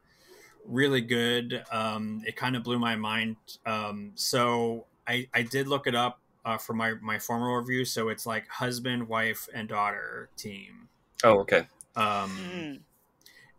really 0.66 1.02
good. 1.02 1.64
Um, 1.72 2.24
it 2.26 2.36
kind 2.36 2.56
of 2.56 2.64
blew 2.64 2.80
my 2.80 2.96
mind. 2.96 3.38
Um, 3.66 4.12
so 4.16 4.88
I 5.08 5.28
I 5.34 5.44
did 5.44 5.68
look 5.68 5.88
it 5.88 5.96
up 5.96 6.20
uh, 6.46 6.58
for 6.58 6.74
my 6.74 6.94
my 6.96 7.20
formal 7.20 7.56
review. 7.56 7.86
So 7.86 8.10
it's 8.10 8.26
like 8.26 8.48
husband, 8.48 9.08
wife, 9.08 9.48
and 9.54 9.68
daughter 9.68 10.30
team. 10.36 10.90
Oh, 11.24 11.40
okay. 11.40 11.68
Um, 11.96 12.32
Mm. 12.32 12.84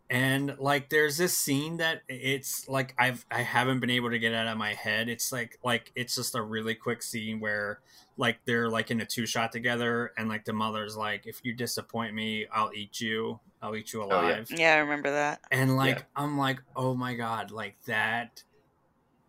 And 0.09 0.55
like 0.59 0.89
there's 0.89 1.17
this 1.17 1.35
scene 1.37 1.77
that 1.77 2.01
it's 2.07 2.67
like 2.69 2.93
I've 2.97 3.25
I 3.31 3.41
haven't 3.41 3.79
been 3.79 3.89
able 3.89 4.11
to 4.11 4.19
get 4.19 4.33
out 4.33 4.47
of 4.47 4.57
my 4.57 4.73
head. 4.73 5.09
It's 5.09 5.31
like 5.31 5.57
like 5.63 5.91
it's 5.95 6.15
just 6.15 6.35
a 6.35 6.41
really 6.41 6.75
quick 6.75 7.01
scene 7.01 7.39
where 7.39 7.79
like 8.17 8.37
they're 8.45 8.69
like 8.69 8.91
in 8.91 9.01
a 9.01 9.05
two 9.05 9.25
shot 9.25 9.51
together 9.51 10.13
and 10.17 10.29
like 10.29 10.45
the 10.45 10.53
mother's 10.53 10.95
like 10.95 11.25
if 11.25 11.41
you 11.43 11.53
disappoint 11.53 12.13
me, 12.13 12.45
I'll 12.53 12.71
eat 12.73 13.01
you. 13.01 13.39
I'll 13.61 13.75
eat 13.75 13.93
you 13.93 14.03
Oh, 14.03 14.21
yeah. 14.21 14.37
alive. 14.37 14.51
Yeah, 14.55 14.75
I 14.75 14.77
remember 14.77 15.09
that. 15.11 15.41
And 15.49 15.75
like 15.75 15.97
Yeah. 15.97 16.03
I'm 16.15 16.37
like, 16.37 16.59
"Oh 16.75 16.93
my 16.93 17.15
god, 17.15 17.51
like 17.51 17.75
that 17.87 18.43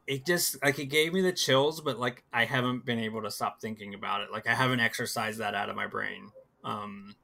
it 0.06 0.24
just 0.24 0.62
like 0.62 0.78
it 0.78 0.86
gave 0.86 1.12
me 1.12 1.20
the 1.20 1.32
chills, 1.32 1.80
but 1.80 1.98
like 1.98 2.22
I 2.32 2.44
haven't 2.44 2.84
been 2.84 2.98
able 3.00 3.22
to 3.22 3.30
stop 3.30 3.60
thinking 3.60 3.94
about 3.94 4.20
it. 4.20 4.30
Like 4.30 4.46
I 4.46 4.54
haven't 4.54 4.80
exercised 4.80 5.38
that 5.38 5.54
out 5.54 5.68
of 5.70 5.74
my 5.76 5.86
brain. 5.86 6.30
Um 6.62 7.16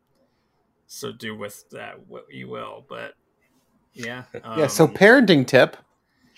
so 0.86 1.12
do 1.12 1.36
with 1.36 1.64
that 1.70 2.06
what 2.06 2.26
you 2.32 2.48
will, 2.48 2.84
but 2.88 3.14
yeah. 3.94 4.24
yeah. 4.34 4.66
So 4.66 4.84
um, 4.84 4.94
parenting 4.94 5.46
tip: 5.46 5.76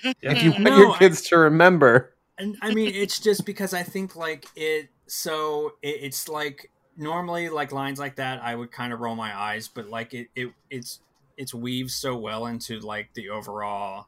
Yeah. 0.02 0.12
if 0.22 0.42
you 0.42 0.50
want 0.52 0.62
No, 0.64 0.76
your 0.78 0.90
I- 0.92 0.98
kids 0.98 1.22
to 1.28 1.38
remember 1.38 2.14
and 2.36 2.56
I 2.60 2.74
mean, 2.74 2.92
it's 2.94 3.20
just 3.20 3.46
because 3.46 3.72
I 3.72 3.82
think 3.84 4.16
like 4.16 4.46
it. 4.56 4.88
So 5.06 5.74
it, 5.82 5.98
it's 6.02 6.28
like 6.28 6.70
normally 6.96 7.48
like 7.48 7.70
lines 7.72 7.98
like 7.98 8.16
that, 8.16 8.42
I 8.42 8.54
would 8.56 8.72
kind 8.72 8.92
of 8.92 9.00
roll 9.00 9.14
my 9.14 9.36
eyes, 9.36 9.68
but 9.68 9.88
like 9.88 10.14
it, 10.14 10.28
it 10.34 10.52
it's 10.70 11.00
it's 11.36 11.54
weaves 11.54 11.94
so 11.94 12.16
well 12.16 12.46
into 12.46 12.80
like 12.80 13.10
the 13.14 13.30
overall, 13.30 14.06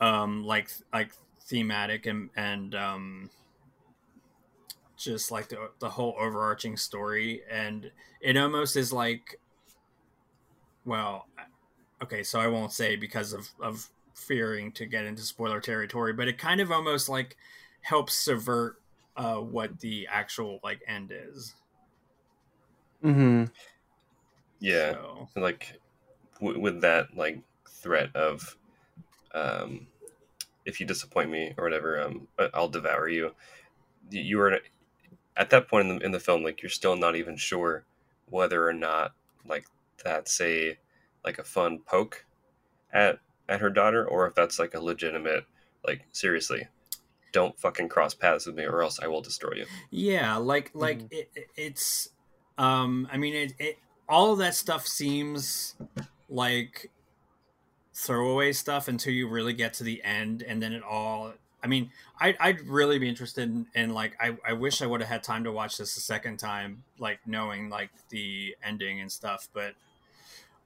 um, 0.00 0.44
like 0.44 0.68
like 0.92 1.12
thematic 1.46 2.04
and 2.06 2.28
and 2.36 2.74
um, 2.74 3.30
just 4.98 5.30
like 5.30 5.48
the 5.48 5.70
the 5.78 5.88
whole 5.90 6.14
overarching 6.18 6.76
story, 6.76 7.42
and 7.50 7.90
it 8.20 8.36
almost 8.36 8.76
is 8.76 8.92
like, 8.92 9.40
well, 10.84 11.26
okay, 12.04 12.22
so 12.22 12.40
I 12.40 12.46
won't 12.46 12.72
say 12.72 12.96
because 12.96 13.32
of 13.32 13.48
of 13.60 13.88
fearing 14.14 14.72
to 14.72 14.86
get 14.86 15.04
into 15.04 15.22
spoiler 15.22 15.60
territory, 15.60 16.12
but 16.12 16.28
it 16.28 16.38
kind 16.38 16.60
of 16.60 16.70
almost 16.70 17.08
like 17.08 17.36
helps 17.82 18.14
subvert 18.14 18.80
uh, 19.16 19.36
what 19.36 19.80
the 19.80 20.06
actual 20.10 20.60
like 20.62 20.82
end 20.86 21.12
is. 21.12 21.54
Mm-hmm. 23.02 23.44
Yeah, 24.60 24.92
So- 24.92 25.28
like 25.36 25.78
w- 26.40 26.60
with 26.60 26.80
that 26.82 27.16
like 27.16 27.40
threat 27.68 28.14
of, 28.16 28.56
um, 29.34 29.86
if 30.64 30.80
you 30.80 30.86
disappoint 30.86 31.30
me 31.30 31.54
or 31.58 31.64
whatever, 31.64 32.00
um, 32.00 32.28
I- 32.38 32.50
I'll 32.54 32.68
devour 32.68 33.08
you. 33.08 33.34
You 34.10 34.38
were 34.38 34.60
at 35.36 35.50
that 35.50 35.68
point 35.68 35.88
in 35.88 35.98
the, 35.98 36.04
in 36.06 36.12
the 36.12 36.20
film, 36.20 36.42
like 36.42 36.62
you're 36.62 36.70
still 36.70 36.96
not 36.96 37.16
even 37.16 37.36
sure 37.36 37.84
whether 38.30 38.66
or 38.66 38.72
not 38.72 39.12
like 39.46 39.66
that's 40.02 40.40
a 40.40 40.78
like 41.24 41.38
a 41.38 41.44
fun 41.44 41.80
poke 41.86 42.24
at 42.92 43.18
at 43.48 43.60
her 43.60 43.70
daughter 43.70 44.06
or 44.06 44.26
if 44.26 44.34
that's 44.34 44.58
like 44.58 44.74
a 44.74 44.80
legitimate 44.80 45.44
like 45.86 46.06
seriously 46.12 46.66
don't 47.32 47.58
fucking 47.58 47.88
cross 47.88 48.14
paths 48.14 48.46
with 48.46 48.54
me 48.54 48.64
or 48.64 48.80
else 48.82 49.00
I 49.02 49.08
will 49.08 49.20
destroy 49.20 49.52
you. 49.56 49.66
Yeah, 49.90 50.36
like 50.36 50.70
like 50.74 51.00
it, 51.10 51.30
it- 51.34 51.48
it's 51.56 52.08
um 52.58 53.08
I 53.12 53.16
mean 53.16 53.34
it, 53.34 53.52
it 53.58 53.78
all 54.08 54.32
of 54.32 54.38
that 54.38 54.54
stuff 54.54 54.86
seems 54.86 55.74
like 56.28 56.90
throwaway 57.94 58.52
stuff 58.52 58.88
until 58.88 59.12
you 59.12 59.28
really 59.28 59.52
get 59.52 59.72
to 59.74 59.84
the 59.84 60.02
end 60.02 60.42
and 60.42 60.60
then 60.62 60.72
it 60.72 60.82
all 60.82 61.32
I 61.62 61.66
mean 61.66 61.90
I 62.20 62.34
I'd 62.40 62.60
really 62.62 62.98
be 62.98 63.08
interested 63.08 63.48
in, 63.48 63.66
in 63.74 63.94
like 63.94 64.16
I, 64.20 64.36
I 64.46 64.52
wish 64.52 64.82
I 64.82 64.86
would 64.86 65.00
have 65.00 65.08
had 65.08 65.22
time 65.22 65.44
to 65.44 65.52
watch 65.52 65.78
this 65.78 65.96
a 65.96 66.00
second 66.00 66.38
time 66.38 66.82
like 66.98 67.20
knowing 67.26 67.68
like 67.70 67.90
the 68.10 68.56
ending 68.62 69.00
and 69.00 69.10
stuff 69.10 69.48
but 69.52 69.74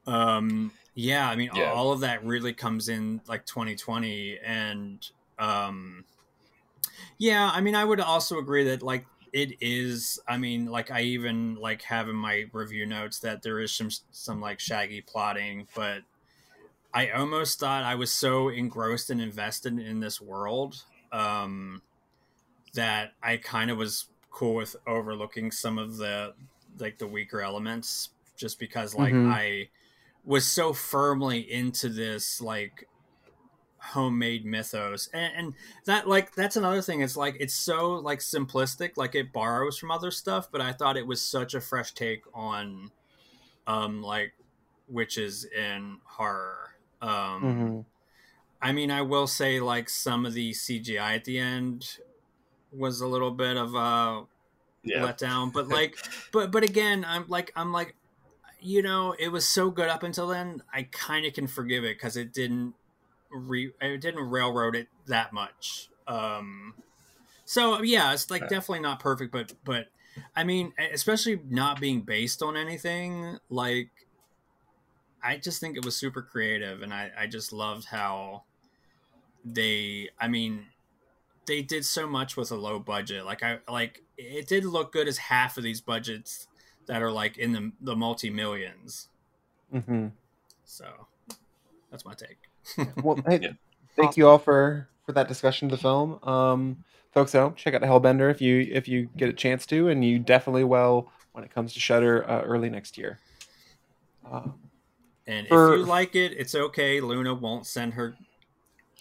um 0.09 0.73
yeah 0.95 1.29
I 1.29 1.37
mean 1.37 1.51
Yeah. 1.51 1.71
all 1.71 1.93
of 1.93 2.01
that 2.01 2.25
really 2.25 2.55
comes 2.55 2.89
in 2.89 3.23
like 3.27 3.47
2020 3.47 4.39
and 4.39 5.05
um 5.39 6.07
yeah, 7.19 7.51
I 7.53 7.61
mean, 7.61 7.75
I 7.75 7.85
would 7.85 8.01
also 8.01 8.39
agree 8.39 8.65
that 8.65 8.83
like 8.83 9.09
it 9.33 9.57
is. 9.61 10.19
I 10.27 10.39
mean, 10.39 10.67
like 10.67 10.91
I 10.91 11.03
even 11.03 11.55
like 11.57 11.83
have 11.83 12.09
in 12.09 12.17
my 12.17 12.47
review 12.53 12.87
notes 12.87 13.21
that 13.21 13.43
there 13.43 13.61
is 13.61 13.75
some 13.75 13.91
some 14.11 14.41
like 14.41 14.61
shaggy 14.61 15.01
plotting, 15.01 15.69
but 15.75 16.03
I 16.95 17.11
almost 17.11 17.61
thought 17.61 17.85
I 17.85 17.97
was 17.97 18.13
so 18.13 18.49
engrossed 18.49 19.11
and 19.11 19.21
invested 19.21 19.79
in 19.79 20.01
this 20.01 20.21
world 20.21 20.85
um, 21.13 21.83
that 22.75 23.15
I 23.23 23.39
kind 23.39 23.71
of 23.71 23.79
was 23.79 24.07
cool 24.31 24.55
with 24.57 24.77
overlooking 24.87 25.51
some 25.51 25.79
of 25.79 25.97
the 25.97 26.35
like 26.79 26.99
the 26.99 27.07
weaker 27.09 27.41
elements, 27.43 28.11
just 28.37 28.59
because 28.59 28.95
like 28.95 29.19
Mhm. 29.19 29.25
I 29.25 29.71
was 30.25 30.47
so 30.47 30.73
firmly 30.73 31.41
into 31.41 31.89
this 31.89 32.41
like 32.41 32.89
homemade 33.81 34.45
mythos 34.45 35.09
and, 35.15 35.33
and 35.37 35.55
that 35.87 36.07
like 36.07 36.35
that's 36.35 36.57
another 36.57 36.83
thing 36.83 37.01
it's 37.01 37.17
like 37.17 37.37
it's 37.41 37.55
so 37.55 37.93
like 37.95 38.19
simplistic 38.19 38.93
like 38.97 39.15
it 39.15 39.33
borrows 39.33 39.79
from 39.79 39.91
other 39.91 40.11
stuff 40.11 40.49
but 40.51 40.61
i 40.61 40.73
thought 40.73 40.97
it 40.97 41.07
was 41.07 41.23
such 41.23 41.55
a 41.55 41.61
fresh 41.61 41.93
take 41.93 42.23
on 42.35 42.91
um 43.67 44.03
like 44.03 44.35
witches 44.89 45.45
in 45.45 45.99
horror 46.05 46.73
um 47.01 47.43
Mhm. 47.43 47.85
i 48.61 48.73
mean 48.73 48.91
i 48.91 49.01
will 49.01 49.29
say 49.29 49.61
like 49.61 49.89
some 49.89 50.27
of 50.27 50.35
the 50.35 50.51
cgi 50.51 50.99
at 50.99 51.25
the 51.25 51.39
end 51.39 51.99
was 52.73 53.01
a 53.01 53.07
little 53.07 53.31
bit 53.31 53.57
of 53.57 53.75
a 53.75 54.25
Yeah. 54.83 55.05
let 55.05 55.19
down 55.19 55.51
but 55.51 55.69
like 55.79 55.97
but 56.33 56.51
but 56.51 56.65
again 56.65 57.05
i'm 57.09 57.27
like 57.29 57.53
i'm 57.57 57.73
like 57.73 57.95
you 58.61 58.83
know 58.83 59.15
it 59.19 59.29
was 59.29 59.47
so 59.47 59.71
good 59.71 59.89
up 59.89 60.03
until 60.03 60.29
then 60.29 60.63
i 60.73 60.83
kind 60.83 61.25
of 61.27 61.33
can 61.33 61.47
forgive 61.47 61.85
it 61.85 61.97
because 61.97 62.17
it 62.17 62.33
didn't 62.33 62.75
re 63.31 63.71
it 63.81 64.01
didn't 64.01 64.29
railroad 64.31 64.75
it 64.75 64.89
that 65.07 65.33
much. 65.33 65.91
Um 66.07 66.75
so 67.45 67.83
yeah 67.83 68.13
it's 68.13 68.31
like 68.31 68.43
definitely 68.43 68.81
not 68.81 69.01
perfect 69.01 69.33
but 69.33 69.53
but 69.65 69.87
i 70.37 70.45
mean 70.45 70.73
especially 70.93 71.41
not 71.49 71.81
being 71.81 72.03
based 72.03 72.43
on 72.43 72.57
anything 72.57 73.39
like 73.49 73.91
i 75.23 75.37
just 75.37 75.61
think 75.61 75.77
it 75.77 75.85
was 75.85 75.97
super 75.97 76.21
creative 76.21 76.83
and 76.83 76.93
i 76.93 77.11
i 77.19 77.27
just 77.27 77.53
loved 77.53 77.87
how 77.87 78.43
they 79.45 80.09
i 80.21 80.29
mean 80.29 80.67
they 81.49 81.63
did 81.63 81.85
so 81.85 82.07
much 82.07 82.37
with 82.37 82.53
a 82.53 82.57
low 82.57 82.79
budget. 82.79 83.25
Like 83.25 83.43
i 83.43 83.59
like 83.69 84.03
it 84.17 84.47
did 84.47 84.65
look 84.65 84.93
good 84.93 85.09
as 85.09 85.19
half 85.19 85.57
of 85.57 85.65
these 85.65 85.81
budgets 85.81 86.47
that 86.89 87.01
are 87.03 87.13
like 87.13 87.39
in 87.39 87.53
the 87.53 87.73
the 87.81 87.95
multi 87.97 88.29
millions 88.31 89.09
Mhm. 89.73 90.11
so 90.65 91.07
that's 91.91 92.05
my 92.05 92.15
take 92.15 92.39
Well, 93.03 93.19
hey, 93.27 93.39
Yeah. 93.41 93.53
thank 93.97 94.17
you 94.17 94.29
all 94.29 94.39
for 94.39 94.89
for 95.07 95.13
that 95.13 95.27
discussion 95.29 95.67
of 95.67 95.71
the 95.71 95.79
film. 95.79 96.19
Um, 96.23 96.85
folks, 97.13 97.35
out 97.35 97.57
check 97.57 97.73
out 97.73 97.81
Hellbender 97.83 98.31
if 98.31 98.43
you 98.43 98.69
if 98.71 98.87
you 98.89 99.09
get 99.17 99.31
a 99.31 99.33
chance 99.33 99.65
to, 99.67 99.89
and 99.89 100.05
you 100.05 100.19
definitely 100.19 100.65
will 100.65 101.11
when 101.33 101.45
it 101.45 101.51
comes 101.55 101.73
to 101.73 101.81
Shudder 101.81 102.29
uh, 102.29 102.43
early 102.43 102.69
next 102.69 102.99
year. 102.99 103.19
Um, 104.31 104.59
And 105.27 105.47
For- 105.49 105.75
if 105.75 105.81
you 105.81 105.87
like 105.87 106.15
it, 106.15 106.33
it's 106.33 106.55
okay. 106.55 107.01
Luna 107.01 107.33
won't 107.33 107.67
send 107.67 107.95
her 107.95 108.17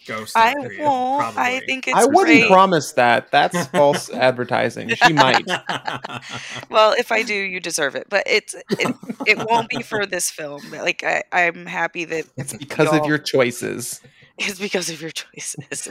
ghost 0.06 0.36
I 0.36 0.50
after 0.52 0.76
won't. 0.80 1.36
I 1.36 1.60
think 1.60 1.88
it's 1.88 1.96
I 1.96 2.04
wouldn't 2.06 2.26
great. 2.40 2.48
promise 2.50 2.92
that. 2.92 3.30
That's 3.30 3.66
false 3.68 4.10
advertising. 4.10 4.90
She 4.94 5.12
might. 5.12 5.44
Well, 6.70 6.92
if 6.98 7.10
I 7.12 7.22
do, 7.22 7.34
you 7.34 7.60
deserve 7.60 7.94
it. 7.94 8.06
But 8.08 8.24
it's 8.26 8.54
it, 8.70 8.94
it 9.26 9.38
won't 9.48 9.68
be 9.68 9.82
for 9.82 10.06
this 10.06 10.30
film. 10.30 10.62
Like 10.70 11.02
I, 11.04 11.22
I'm 11.32 11.66
happy 11.66 12.04
that 12.06 12.26
It's 12.36 12.54
because 12.54 12.92
of 12.92 13.06
your 13.06 13.18
choices. 13.18 14.00
it's 14.38 14.58
because 14.58 14.90
of 14.90 15.00
your 15.00 15.10
choices. 15.10 15.88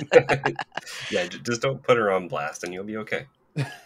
yeah, 1.12 1.28
just 1.28 1.62
don't 1.62 1.82
put 1.84 1.98
her 1.98 2.12
on 2.12 2.28
blast 2.28 2.64
and 2.64 2.74
you'll 2.74 2.84
be 2.84 2.98
okay. 2.98 3.26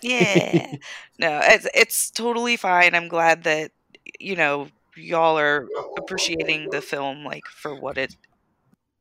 yeah. 0.01 0.75
No, 1.19 1.39
it's 1.43 1.67
it's 1.73 2.11
totally 2.11 2.57
fine. 2.57 2.93
I'm 2.95 3.07
glad 3.07 3.43
that 3.43 3.71
you 4.19 4.35
know 4.35 4.67
y'all 4.95 5.37
are 5.39 5.67
appreciating 5.97 6.69
the 6.71 6.81
film 6.81 7.23
like 7.23 7.45
for 7.47 7.73
what 7.79 7.97
it 7.97 8.15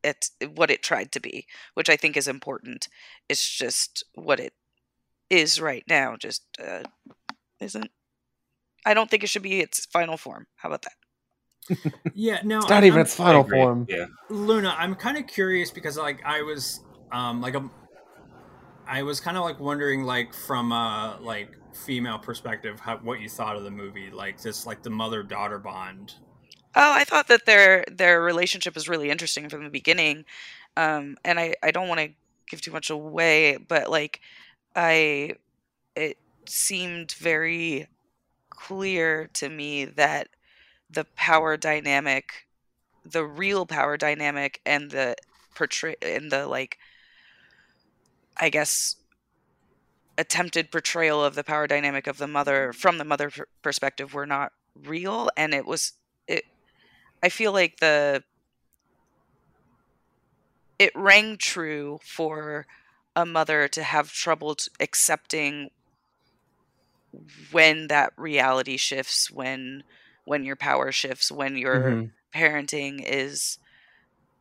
it 0.03 0.29
what 0.55 0.71
it 0.71 0.81
tried 0.83 1.11
to 1.13 1.19
be, 1.19 1.45
which 1.73 1.89
I 1.89 1.95
think 1.95 2.17
is 2.17 2.27
important. 2.27 2.87
It's 3.29 3.47
just 3.49 4.03
what 4.15 4.39
it 4.39 4.53
is 5.29 5.61
right 5.61 5.83
now 5.87 6.15
just 6.17 6.43
uh, 6.63 6.83
isn't 7.59 7.89
I 8.85 8.93
don't 8.93 9.09
think 9.09 9.23
it 9.23 9.27
should 9.27 9.43
be 9.43 9.59
its 9.61 9.85
final 9.85 10.17
form. 10.17 10.47
How 10.57 10.69
about 10.69 10.81
that? 10.83 10.93
yeah, 12.15 12.39
no, 12.43 12.57
It's 12.59 12.69
not 12.69 12.83
I- 12.83 12.87
even 12.87 12.97
I'm- 12.97 13.05
its 13.05 13.15
final 13.15 13.43
form. 13.43 13.85
Yeah. 13.87 14.05
Luna, 14.29 14.75
I'm 14.77 14.95
kind 14.95 15.17
of 15.17 15.27
curious 15.27 15.71
because 15.71 15.97
like 15.97 16.21
I 16.25 16.41
was 16.41 16.83
um 17.11 17.41
like 17.41 17.55
a, 17.55 17.69
I 18.87 19.03
was 19.03 19.19
kind 19.19 19.37
of 19.37 19.43
like 19.43 19.59
wondering 19.59 20.03
like 20.03 20.33
from 20.33 20.71
a 20.71 21.17
like 21.21 21.51
female 21.73 22.19
perspective 22.19 22.79
how 22.81 22.97
what 22.97 23.21
you 23.21 23.29
thought 23.29 23.55
of 23.55 23.63
the 23.63 23.71
movie 23.71 24.09
like 24.11 24.41
this 24.41 24.65
like 24.65 24.83
the 24.83 24.89
mother 24.89 25.23
daughter 25.23 25.59
bond. 25.59 26.15
Oh, 26.75 26.93
I 26.93 27.03
thought 27.03 27.27
that 27.27 27.45
their 27.45 27.83
their 27.91 28.21
relationship 28.21 28.75
was 28.75 28.87
really 28.87 29.09
interesting 29.09 29.49
from 29.49 29.63
the 29.63 29.69
beginning, 29.69 30.25
um, 30.77 31.17
and 31.25 31.39
I 31.39 31.55
I 31.61 31.71
don't 31.71 31.87
want 31.89 31.99
to 31.99 32.11
give 32.49 32.61
too 32.61 32.71
much 32.71 32.89
away, 32.89 33.57
but 33.57 33.89
like 33.89 34.21
I 34.75 35.35
it 35.95 36.17
seemed 36.47 37.13
very 37.13 37.87
clear 38.51 39.29
to 39.35 39.49
me 39.49 39.85
that 39.85 40.29
the 40.89 41.05
power 41.17 41.57
dynamic, 41.57 42.47
the 43.05 43.25
real 43.25 43.65
power 43.67 43.97
dynamic, 43.97 44.61
and 44.65 44.91
the 44.91 45.15
portray 45.55 45.95
and 46.01 46.31
the 46.31 46.47
like, 46.47 46.77
I 48.37 48.49
guess 48.49 48.95
attempted 50.17 50.71
portrayal 50.71 51.23
of 51.23 51.35
the 51.35 51.43
power 51.43 51.67
dynamic 51.67 52.07
of 52.07 52.17
the 52.17 52.27
mother 52.27 52.73
from 52.73 52.97
the 52.97 53.05
mother 53.05 53.29
per- 53.29 53.47
perspective 53.61 54.13
were 54.13 54.25
not 54.25 54.51
real 54.75 55.29
and 55.37 55.53
it 55.53 55.65
was 55.65 55.93
I 57.23 57.29
feel 57.29 57.51
like 57.53 57.77
the 57.79 58.23
it 60.79 60.91
rang 60.95 61.37
true 61.37 61.99
for 62.03 62.65
a 63.15 63.25
mother 63.25 63.67
to 63.67 63.83
have 63.83 64.11
trouble 64.11 64.55
t- 64.55 64.69
accepting 64.79 65.69
when 67.51 67.87
that 67.87 68.13
reality 68.17 68.77
shifts 68.77 69.29
when 69.31 69.83
when 70.25 70.43
your 70.43 70.55
power 70.55 70.91
shifts 70.91 71.31
when 71.31 71.55
your 71.57 71.97
Mhm. 71.97 72.11
parenting 72.35 73.03
is 73.05 73.57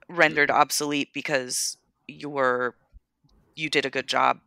rendered 0.08 0.50
obsolete 0.50 1.10
because 1.14 1.76
your 2.06 2.76
you 3.56 3.68
did 3.70 3.84
a 3.86 3.90
good 3.90 4.08
job, 4.08 4.38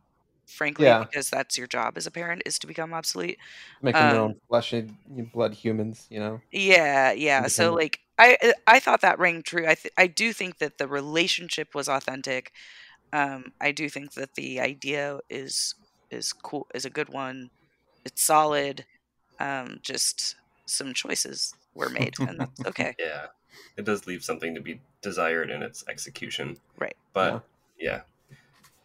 frankly, 0.46 0.92
Yeah. 0.92 1.06
because 1.10 1.30
that's 1.30 1.58
your 1.58 1.66
job 1.66 1.96
as 1.96 2.06
a 2.06 2.10
parent 2.10 2.42
is 2.46 2.58
to 2.58 2.66
become 2.66 2.92
obsolete. 2.94 3.38
making 3.80 4.12
Um, 4.12 4.12
own 4.12 4.40
flesh 4.48 4.72
and 4.72 4.96
blood 5.32 5.54
humans, 5.54 6.06
you 6.10 6.18
know. 6.18 6.40
Yeah, 6.52 7.12
yeah. 7.12 7.48
So 7.48 7.74
like 7.74 8.00
I 8.18 8.36
uh, 8.42 8.52
I 8.66 8.80
thought 8.80 9.00
that 9.00 9.18
rang 9.18 9.42
true. 9.42 9.66
I 9.66 9.74
th- 9.74 9.94
I 9.96 10.06
do 10.06 10.32
think 10.32 10.58
that 10.58 10.78
the 10.78 10.88
relationship 10.88 11.74
was 11.74 11.88
authentic. 11.88 12.52
Um, 13.12 13.52
I 13.60 13.72
do 13.72 13.88
think 13.88 14.14
that 14.14 14.34
the 14.34 14.60
idea 14.60 15.20
is 15.28 15.74
is 16.10 16.32
cool 16.32 16.66
is 16.74 16.84
a 16.84 16.90
good 16.90 17.08
one. 17.08 17.50
It's 18.04 18.22
solid. 18.22 18.84
Um, 19.40 19.80
just 19.82 20.36
some 20.66 20.94
choices 20.94 21.54
were 21.74 21.88
made, 21.90 22.14
and 22.20 22.40
that's 22.40 22.64
okay. 22.66 22.94
Yeah, 23.04 23.26
it 23.76 23.84
does 23.84 24.06
leave 24.06 24.24
something 24.24 24.54
to 24.54 24.60
be 24.60 24.80
desired 25.02 25.50
in 25.50 25.62
its 25.62 25.84
execution. 25.88 26.56
Right. 26.78 26.96
But 27.12 27.44
yeah, 27.78 28.02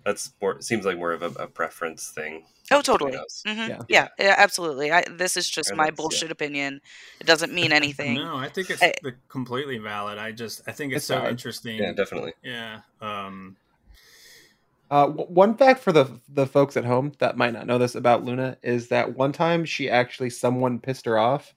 that's 0.06 0.32
more. 0.42 0.62
Seems 0.62 0.86
like 0.86 0.98
more 0.98 1.12
of 1.12 1.22
a, 1.22 1.28
a 1.44 1.48
preference 1.48 2.10
thing. 2.10 2.44
Oh, 2.72 2.82
totally. 2.82 3.16
us. 3.16 3.42
hmm 3.48 3.58
Yeah. 3.58 3.80
Yeah. 3.90 4.08
yeah, 4.20 4.36
absolutely. 4.38 4.92
I, 4.92 5.04
this 5.10 5.36
is 5.38 5.50
just 5.50 5.70
And 5.70 5.78
my 5.78 5.86
that's- 5.86 5.94
yeah. 5.98 6.02
bullshit 6.04 6.32
opinion. 6.32 6.82
It 7.20 7.26
doesn't 7.26 7.52
mean 7.54 7.72
anything. 7.72 8.16
No, 8.16 8.38
I 8.38 8.48
think 8.50 8.70
it's 8.70 8.82
I- 8.84 8.94
completely 9.28 9.80
valid. 9.80 10.18
I 10.20 10.32
just 10.32 10.62
I 10.68 10.72
think 10.72 10.94
it's, 10.94 10.98
It's 11.00 11.06
so 11.08 11.16
valid. 11.16 11.32
interesting. 11.32 11.78
Yeah, 11.80 11.94
definitely. 11.94 12.34
Yeah. 12.44 12.82
Um. 13.02 13.56
Uh, 14.92 15.06
w- 15.06 15.28
one 15.30 15.56
fact 15.56 15.82
for 15.82 15.92
the 15.92 16.10
the 16.30 16.48
folks 16.48 16.76
at 16.76 16.84
home 16.86 17.12
that 17.20 17.38
might 17.38 17.54
not 17.54 17.68
know 17.68 17.78
this 17.78 17.94
about 17.96 18.24
Luna 18.24 18.58
is 18.64 18.88
that 18.88 19.16
one 19.16 19.32
time 19.32 19.64
she 19.66 19.90
actually 19.90 20.32
someone 20.32 20.80
pissed 20.80 21.06
her 21.06 21.18
off, 21.20 21.54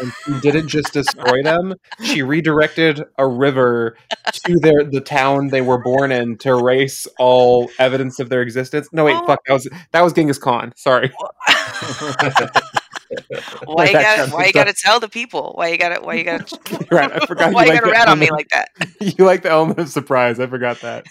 and 0.00 0.12
she 0.24 0.38
didn't 0.40 0.68
just 0.68 0.92
destroy 0.92 1.42
them. 1.42 1.74
She 2.02 2.22
redirected 2.22 3.02
a 3.16 3.26
river 3.26 3.96
to 4.32 4.56
their 4.60 4.84
the 4.84 5.00
town 5.00 5.48
they 5.48 5.62
were 5.62 5.78
born 5.82 6.12
in 6.12 6.36
to 6.38 6.50
erase 6.50 7.06
all 7.18 7.70
evidence 7.78 8.20
of 8.20 8.28
their 8.28 8.42
existence. 8.42 8.88
No, 8.92 9.04
wait, 9.06 9.16
Oh. 9.16 9.26
fuck, 9.26 9.40
that 9.46 9.52
was 9.54 9.68
that 9.92 10.02
was 10.02 10.12
Genghis 10.12 10.38
Khan. 10.38 10.72
Sorry. 10.76 11.10
why 13.64 13.86
you 13.86 13.92
got 13.92 14.16
kind 14.16 14.32
why 14.32 14.46
you 14.46 14.52
got 14.52 14.64
to 14.66 14.72
tell 14.72 15.00
the 15.00 15.08
people? 15.08 15.52
Why 15.56 15.68
you 15.68 15.78
got 15.78 15.90
to 15.90 16.00
why 16.00 16.14
you 16.14 16.24
got 16.24 16.46
to 16.46 16.86
right, 16.90 17.12
I 17.12 17.26
forgot. 17.26 17.52
why 17.52 17.64
you 17.64 17.70
like 17.70 17.80
got 17.80 17.84
to 17.84 17.86
the 17.86 17.92
rat 17.92 18.08
on 18.08 18.18
me 18.18 18.30
like 18.30 18.48
that? 18.48 18.68
You 19.00 19.24
like 19.24 19.42
the 19.42 19.50
element 19.50 19.78
of 19.78 19.88
surprise. 19.88 20.40
I 20.40 20.46
forgot 20.46 20.80
that. 20.80 21.06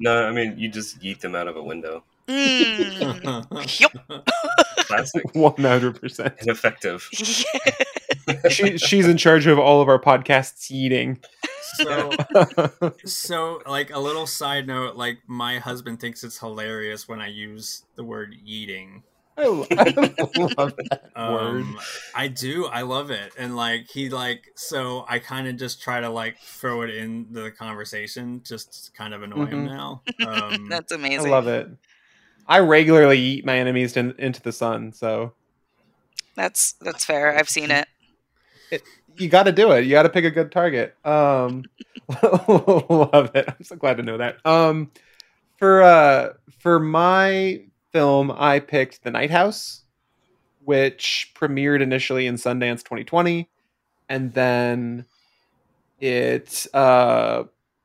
No, 0.00 0.24
I 0.24 0.32
mean 0.32 0.58
you 0.58 0.68
just 0.68 1.00
yeet 1.00 1.20
them 1.20 1.34
out 1.34 1.48
of 1.48 1.56
a 1.56 1.62
window. 1.62 2.04
Mm. 2.28 3.80
Yup. 3.80 4.28
Classic, 4.86 5.22
One 5.34 5.54
hundred 5.56 6.00
percent. 6.00 6.34
ineffective. 6.40 7.08
She 8.50 8.76
she's 8.78 9.06
in 9.06 9.16
charge 9.16 9.46
of 9.46 9.58
all 9.58 9.80
of 9.80 9.88
our 9.88 9.98
podcasts 9.98 10.70
eating. 10.70 11.18
so 11.76 12.10
so 13.04 13.62
like 13.66 13.90
a 13.90 13.98
little 13.98 14.26
side 14.26 14.66
note, 14.66 14.96
like 14.96 15.18
my 15.26 15.58
husband 15.58 16.00
thinks 16.00 16.22
it's 16.24 16.38
hilarious 16.38 17.08
when 17.08 17.20
I 17.20 17.28
use 17.28 17.84
the 17.96 18.04
word 18.04 18.34
eating. 18.44 19.02
I, 19.38 19.94
I 20.18 20.26
love 20.36 20.74
that 20.90 21.10
word. 21.24 21.64
Um, 21.64 21.80
I 22.14 22.28
do. 22.28 22.66
I 22.66 22.82
love 22.82 23.10
it, 23.10 23.32
and 23.38 23.56
like 23.56 23.88
he 23.90 24.08
like 24.08 24.42
so 24.56 25.04
I 25.08 25.18
kind 25.18 25.48
of 25.48 25.56
just 25.56 25.80
try 25.82 26.00
to 26.00 26.08
like 26.10 26.36
throw 26.38 26.82
it 26.82 26.90
in 26.90 27.26
the 27.32 27.50
conversation, 27.52 28.42
just 28.44 28.92
kind 28.96 29.14
of 29.14 29.22
annoy 29.22 29.46
him 29.46 29.64
Mhm. 29.64 29.66
now. 29.66 30.02
Um, 30.20 30.68
That's 30.70 30.92
amazing. 30.92 31.26
I 31.26 31.30
love 31.30 31.46
it. 31.46 31.68
I 32.46 32.60
regularly 32.60 33.18
eat 33.18 33.44
my 33.46 33.58
enemies 33.58 33.96
in, 33.96 34.14
into 34.18 34.42
the 34.42 34.52
sun, 34.52 34.92
so 34.92 35.34
That's 36.34 36.72
that's 36.80 37.04
fair. 37.04 37.36
I've 37.36 37.48
seen 37.48 37.70
it. 37.70 37.88
you 39.16 39.28
got 39.28 39.44
to 39.44 39.52
do 39.52 39.72
it. 39.72 39.84
You 39.84 39.90
got 39.90 40.02
to 40.04 40.08
pick 40.08 40.24
a 40.24 40.30
good 40.30 40.52
target. 40.52 40.96
Um, 41.04 41.68
love 42.22 43.30
it. 43.34 43.44
I'm 43.48 43.62
so 43.62 43.76
glad 43.76 43.96
to 43.98 44.02
know 44.02 44.18
that. 44.18 44.44
Um, 44.44 44.90
for 45.58 45.82
uh, 45.82 46.30
for 46.60 46.80
my 46.80 47.62
film, 47.92 48.30
I 48.36 48.60
picked 48.60 49.02
The 49.04 49.10
Night 49.10 49.30
House, 49.30 49.82
which 50.64 51.32
premiered 51.34 51.80
initially 51.80 52.26
in 52.26 52.34
Sundance 52.36 52.78
2020, 52.84 53.48
and 54.08 54.32
then 54.34 55.04
it 56.00 56.66
uh 56.74 57.44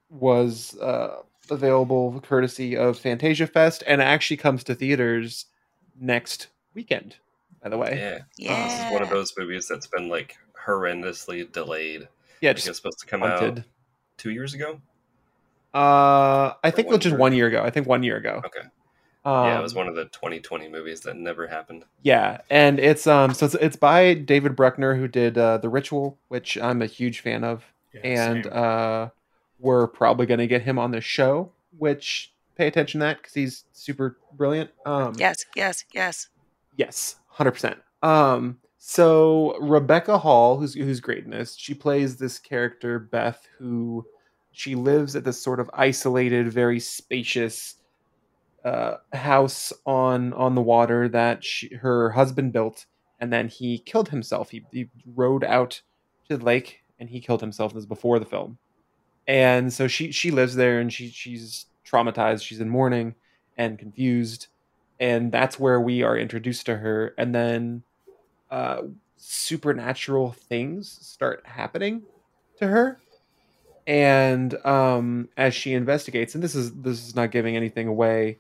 was 0.10 0.78
uh 0.80 1.18
available 1.50 2.20
courtesy 2.22 2.78
of 2.78 2.98
Fantasia 3.00 3.48
Fest, 3.48 3.84
and 3.88 4.02
it 4.02 4.06
actually 4.06 4.38
comes 4.38 4.64
to 4.66 4.76
theaters 4.76 5.46
next 6.00 6.48
weekend. 6.74 7.18
By 7.62 7.70
the 7.70 7.78
way, 7.78 7.98
Yeah, 7.98 8.20
Yeah. 8.38 8.64
this 8.68 8.80
is 8.86 8.92
one 8.92 9.02
of 9.02 9.10
those 9.10 9.34
movies 9.38 9.68
that's 9.68 9.88
been 9.88 10.10
like 10.10 10.38
horrendously 10.66 11.50
delayed. 11.52 12.08
yeah, 12.42 12.52
I 12.52 12.54
just 12.54 12.68
it's 12.68 12.78
supposed 12.78 13.00
to 13.00 13.06
come 13.06 13.22
punted. 13.22 13.60
out 13.60 13.66
two 14.18 14.32
years 14.32 14.54
ago. 14.54 14.80
Uh, 15.74 16.54
I 16.64 16.70
think 16.72 16.86
it 16.86 16.88
one 16.88 16.98
was 16.98 17.04
just 17.04 17.12
year 17.14 17.20
one 17.20 17.34
year 17.34 17.48
ago. 17.48 17.64
I 17.64 17.70
think 17.72 17.88
one 17.88 18.04
year 18.04 18.18
ago. 18.18 18.42
Okay. 18.46 18.68
Um, 19.26 19.46
yeah, 19.48 19.60
it 19.60 19.62
was 19.62 19.74
one 19.74 19.88
of 19.88 19.96
the 19.96 20.06
2020 20.06 20.68
movies 20.68 21.02
that 21.02 21.16
never 21.16 21.48
happened. 21.48 21.86
Yeah, 22.02 22.42
and 22.50 22.80
it's 22.80 23.08
um, 23.08 23.34
so 23.34 23.46
it's, 23.46 23.56
it's 23.56 23.76
by 23.78 24.14
David 24.16 24.56
Bruckner 24.56 24.96
who 24.96 25.08
did 25.08 25.38
uh, 25.38 25.58
The 25.60 25.70
Ritual, 25.70 26.18
which 26.28 26.58
I'm 26.58 26.82
a 26.82 26.88
huge 26.88 27.22
fan 27.22 27.44
of, 27.44 27.64
yeah, 27.94 28.02
and 28.04 28.44
same. 28.44 28.54
uh, 28.54 29.08
we're 29.60 29.88
probably 29.88 30.26
gonna 30.26 30.48
get 30.48 30.64
him 30.64 30.78
on 30.78 30.92
the 30.92 31.02
show. 31.02 31.52
Which 31.78 32.34
pay 32.56 32.68
attention 32.68 33.00
to 33.00 33.06
that 33.06 33.18
because 33.18 33.34
he's 33.34 33.64
super 33.74 34.18
brilliant. 34.34 34.70
Um, 34.86 35.14
Yes, 35.18 35.46
yes, 35.56 35.86
yes. 35.94 36.28
Yes, 36.76 37.16
hundred 37.28 37.52
percent. 37.52 37.78
Um, 38.02 38.60
so 38.78 39.58
Rebecca 39.62 40.18
Hall, 40.18 40.58
who's 40.58 40.74
who's 40.74 41.00
great 41.00 41.24
in 41.24 41.30
this, 41.32 41.56
she 41.56 41.74
plays 41.74 42.18
this 42.18 42.38
character 42.40 43.00
Beth, 43.00 43.48
who 43.58 44.06
she 44.52 44.76
lives 44.76 45.16
at 45.16 45.24
this 45.24 45.42
sort 45.42 45.60
of 45.62 45.70
isolated, 45.74 46.52
very 46.52 46.80
spacious 46.80 47.76
uh, 48.64 48.96
house 49.14 49.74
on 49.86 50.34
on 50.34 50.56
the 50.56 50.62
water 50.62 51.08
that 51.10 51.44
she, 51.44 51.76
her 51.76 52.12
husband 52.12 52.54
built, 52.54 52.86
and 53.20 53.32
then 53.32 53.48
he 53.48 53.78
killed 53.78 54.10
himself. 54.10 54.52
He, 54.52 54.66
he 54.72 54.90
rode 55.16 55.44
out 55.44 55.82
to 56.30 56.38
the 56.38 56.44
lake 56.44 56.82
and 57.00 57.10
he 57.10 57.20
killed 57.20 57.42
himself. 57.42 57.74
This 57.74 57.86
before 57.86 58.20
the 58.20 58.26
film, 58.26 58.58
and 59.28 59.72
so 59.72 59.88
she 59.88 60.12
she 60.12 60.32
lives 60.32 60.56
there 60.56 60.80
and 60.80 60.92
she 60.92 61.10
she's 61.10 61.66
traumatized. 61.86 62.44
She's 62.44 62.62
in 62.62 62.70
mourning 62.70 63.16
and 63.58 63.78
confused 63.78 64.48
and 65.00 65.32
that's 65.32 65.60
where 65.60 65.82
we 65.82 66.04
are 66.04 66.18
introduced 66.18 66.66
to 66.66 66.78
her 66.78 67.14
and 67.18 67.34
then 67.34 67.84
uh 68.52 68.82
supernatural 69.18 70.32
things 70.32 70.90
start 71.02 71.42
happening 71.46 72.04
to 72.58 72.68
her 72.68 73.00
and 73.88 74.54
um 74.66 75.28
as 75.38 75.54
she 75.54 75.74
investigates 75.74 76.36
and 76.36 76.44
this 76.44 76.56
is 76.56 76.74
this 76.76 77.06
is 77.06 77.16
not 77.16 77.32
giving 77.32 77.56
anything 77.56 77.88
away 77.88 78.38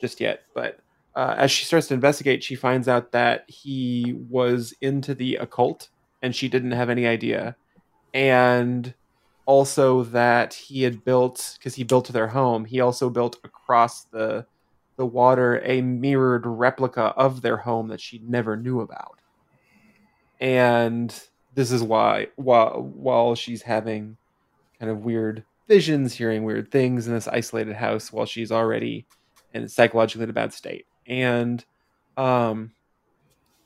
just 0.00 0.20
yet 0.20 0.42
but 0.54 0.78
uh, 1.14 1.34
as 1.38 1.50
she 1.50 1.64
starts 1.64 1.86
to 1.86 1.94
investigate 1.94 2.42
she 2.42 2.54
finds 2.54 2.88
out 2.88 3.12
that 3.12 3.48
he 3.48 4.14
was 4.28 4.74
into 4.80 5.14
the 5.14 5.36
occult 5.36 5.88
and 6.22 6.34
she 6.34 6.48
didn't 6.48 6.72
have 6.72 6.90
any 6.90 7.06
idea 7.06 7.56
and 8.12 8.94
also 9.46 10.02
that 10.02 10.54
he 10.54 10.82
had 10.82 11.04
built 11.04 11.56
because 11.58 11.74
he 11.74 11.84
built 11.84 12.08
their 12.08 12.28
home 12.28 12.64
he 12.64 12.80
also 12.80 13.08
built 13.08 13.38
across 13.44 14.04
the 14.04 14.44
the 14.96 15.06
water 15.06 15.60
a 15.64 15.82
mirrored 15.82 16.46
replica 16.46 17.02
of 17.16 17.42
their 17.42 17.58
home 17.58 17.88
that 17.88 18.00
she 18.00 18.20
never 18.26 18.56
knew 18.56 18.80
about. 18.80 19.20
And 20.40 21.14
this 21.54 21.70
is 21.70 21.82
why 21.82 22.28
while 22.36 22.82
while 22.94 23.34
she's 23.34 23.62
having 23.62 24.16
kind 24.78 24.90
of 24.90 25.04
weird 25.04 25.44
visions, 25.68 26.14
hearing 26.14 26.44
weird 26.44 26.70
things 26.70 27.06
in 27.06 27.14
this 27.14 27.28
isolated 27.28 27.76
house 27.76 28.12
while 28.12 28.26
she's 28.26 28.52
already 28.52 29.06
in 29.56 29.68
psychologically 29.68 30.24
in 30.24 30.30
a 30.30 30.34
bad 30.34 30.52
state. 30.52 30.86
And 31.06 31.64
um 32.16 32.72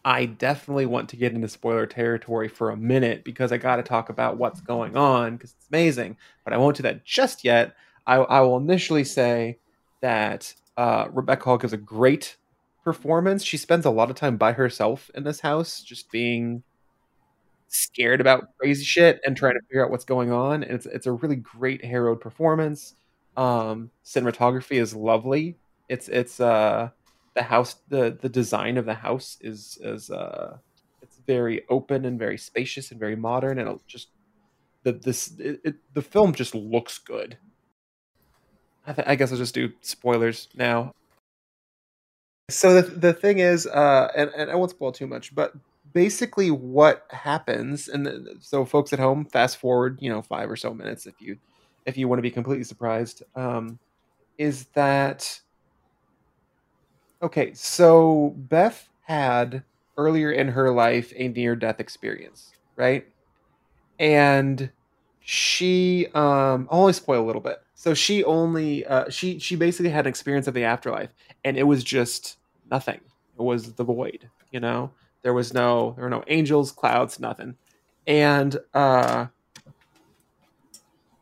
I 0.04 0.24
definitely 0.26 0.86
want 0.86 1.10
to 1.10 1.16
get 1.16 1.32
into 1.34 1.48
spoiler 1.48 1.86
territory 1.86 2.48
for 2.48 2.70
a 2.70 2.76
minute 2.76 3.22
because 3.22 3.52
I 3.52 3.58
got 3.58 3.76
to 3.76 3.82
talk 3.82 4.08
about 4.08 4.38
what's 4.38 4.60
going 4.60 4.96
on 4.96 5.36
because 5.36 5.52
it's 5.52 5.68
amazing. 5.70 6.16
But 6.44 6.54
I 6.54 6.56
won't 6.56 6.76
do 6.76 6.82
that 6.84 7.04
just 7.04 7.44
yet. 7.44 7.74
I, 8.06 8.16
I 8.16 8.40
will 8.40 8.56
initially 8.56 9.04
say 9.04 9.58
that 10.00 10.54
uh, 10.78 11.08
Rebecca 11.12 11.44
Hall 11.44 11.58
gives 11.58 11.74
a 11.74 11.76
great 11.76 12.38
performance. 12.82 13.44
She 13.44 13.58
spends 13.58 13.84
a 13.84 13.90
lot 13.90 14.08
of 14.08 14.16
time 14.16 14.38
by 14.38 14.52
herself 14.52 15.10
in 15.14 15.24
this 15.24 15.40
house, 15.40 15.82
just 15.82 16.10
being 16.10 16.62
scared 17.68 18.20
about 18.20 18.48
crazy 18.58 18.84
shit 18.84 19.20
and 19.24 19.36
trying 19.36 19.54
to 19.54 19.60
figure 19.68 19.84
out 19.84 19.90
what's 19.90 20.04
going 20.04 20.32
on. 20.32 20.62
And 20.62 20.72
it's 20.72 20.86
it's 20.86 21.06
a 21.06 21.12
really 21.12 21.36
great 21.36 21.84
harrowed 21.84 22.20
performance. 22.20 22.94
Um, 23.36 23.90
cinematography 24.04 24.80
is 24.80 24.94
lovely. 24.94 25.56
It's 25.90 26.08
it's 26.08 26.38
uh 26.38 26.90
the 27.34 27.42
house 27.42 27.76
the 27.88 28.16
the 28.20 28.28
design 28.28 28.78
of 28.78 28.86
the 28.86 28.94
house 28.94 29.36
is 29.40 29.76
is 29.82 30.08
uh 30.08 30.58
it's 31.02 31.18
very 31.26 31.62
open 31.68 32.04
and 32.04 32.16
very 32.16 32.38
spacious 32.38 32.92
and 32.92 33.00
very 33.00 33.16
modern 33.16 33.58
and 33.58 33.66
it'll 33.68 33.82
just 33.88 34.08
the 34.84 34.92
this 34.92 35.32
it, 35.38 35.60
it, 35.64 35.74
the 35.92 36.02
film 36.02 36.32
just 36.32 36.54
looks 36.54 36.98
good. 36.98 37.38
I, 38.86 38.92
th- 38.92 39.08
I 39.08 39.16
guess 39.16 39.32
I'll 39.32 39.38
just 39.38 39.54
do 39.54 39.72
spoilers 39.80 40.48
now. 40.54 40.92
So 42.50 42.80
the 42.80 42.82
the 42.82 43.12
thing 43.12 43.40
is, 43.40 43.66
uh, 43.66 44.10
and, 44.16 44.30
and 44.36 44.50
I 44.50 44.54
won't 44.54 44.70
spoil 44.70 44.92
too 44.92 45.08
much, 45.08 45.34
but 45.34 45.54
basically 45.92 46.50
what 46.50 47.04
happens, 47.10 47.88
and 47.88 48.06
the, 48.06 48.36
so 48.40 48.64
folks 48.64 48.92
at 48.92 48.98
home, 49.00 49.24
fast 49.24 49.56
forward, 49.58 49.98
you 50.00 50.08
know, 50.08 50.22
five 50.22 50.48
or 50.50 50.56
so 50.56 50.72
minutes 50.72 51.06
if 51.06 51.14
you 51.20 51.36
if 51.84 51.96
you 51.96 52.08
want 52.08 52.18
to 52.18 52.22
be 52.22 52.30
completely 52.30 52.64
surprised. 52.64 53.22
Um, 53.34 53.78
is 54.38 54.66
that 54.74 55.40
okay, 57.22 57.52
so 57.54 58.34
Beth 58.36 58.88
had 59.02 59.64
earlier 59.96 60.30
in 60.32 60.48
her 60.48 60.72
life 60.72 61.12
a 61.16 61.28
near 61.28 61.56
death 61.56 61.80
experience, 61.80 62.54
right? 62.76 63.06
And 63.98 64.70
she 65.20 66.08
um 66.14 66.68
I'll 66.70 66.80
only 66.80 66.92
spoil 66.94 67.22
a 67.22 67.26
little 67.26 67.42
bit. 67.42 67.58
So 67.74 67.94
she 67.94 68.24
only 68.24 68.86
uh 68.86 69.10
she 69.10 69.38
she 69.38 69.56
basically 69.56 69.90
had 69.90 70.06
an 70.06 70.10
experience 70.10 70.46
of 70.48 70.54
the 70.54 70.64
afterlife 70.64 71.10
and 71.44 71.56
it 71.56 71.64
was 71.64 71.84
just 71.84 72.38
nothing. 72.70 73.00
It 73.38 73.42
was 73.42 73.74
the 73.74 73.84
void, 73.84 74.30
you 74.52 74.60
know? 74.60 74.92
There 75.22 75.34
was 75.34 75.52
no 75.54 75.92
there 75.96 76.04
were 76.04 76.10
no 76.10 76.24
angels, 76.28 76.72
clouds, 76.72 77.20
nothing. 77.20 77.56
And 78.06 78.58
uh 78.74 79.26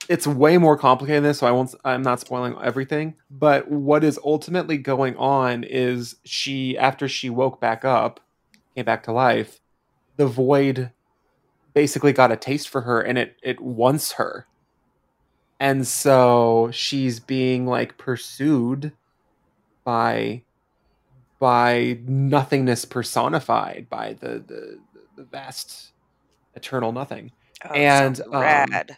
it's 0.08 0.26
way 0.26 0.56
more 0.56 0.76
complicated 0.76 1.22
than 1.22 1.30
this, 1.30 1.38
so 1.38 1.46
I 1.46 1.50
won't 1.50 1.74
I'm 1.84 2.02
not 2.02 2.20
spoiling 2.20 2.56
everything. 2.62 3.14
But 3.30 3.70
what 3.70 4.02
is 4.02 4.18
ultimately 4.24 4.78
going 4.78 5.16
on 5.16 5.64
is 5.64 6.16
she 6.24 6.76
after 6.78 7.06
she 7.08 7.28
woke 7.28 7.60
back 7.60 7.84
up, 7.84 8.20
came 8.74 8.86
back 8.86 9.02
to 9.04 9.12
life, 9.12 9.60
the 10.16 10.26
void 10.26 10.92
basically 11.74 12.12
got 12.12 12.32
a 12.32 12.36
taste 12.36 12.68
for 12.68 12.80
her 12.82 13.00
and 13.00 13.18
it 13.18 13.36
it 13.42 13.60
wants 13.60 14.12
her. 14.12 14.46
And 15.60 15.86
so 15.86 16.70
she's 16.72 17.20
being 17.20 17.66
like 17.66 17.98
pursued 17.98 18.92
by 19.84 20.42
by 21.38 21.98
nothingness 22.06 22.86
personified 22.86 23.88
by 23.90 24.14
the 24.14 24.42
the, 24.46 24.78
the 25.16 25.24
vast 25.24 25.92
eternal 26.54 26.92
nothing. 26.92 27.30
Oh, 27.64 27.74
and 27.74 28.20
um, 28.22 28.40
rad. 28.40 28.96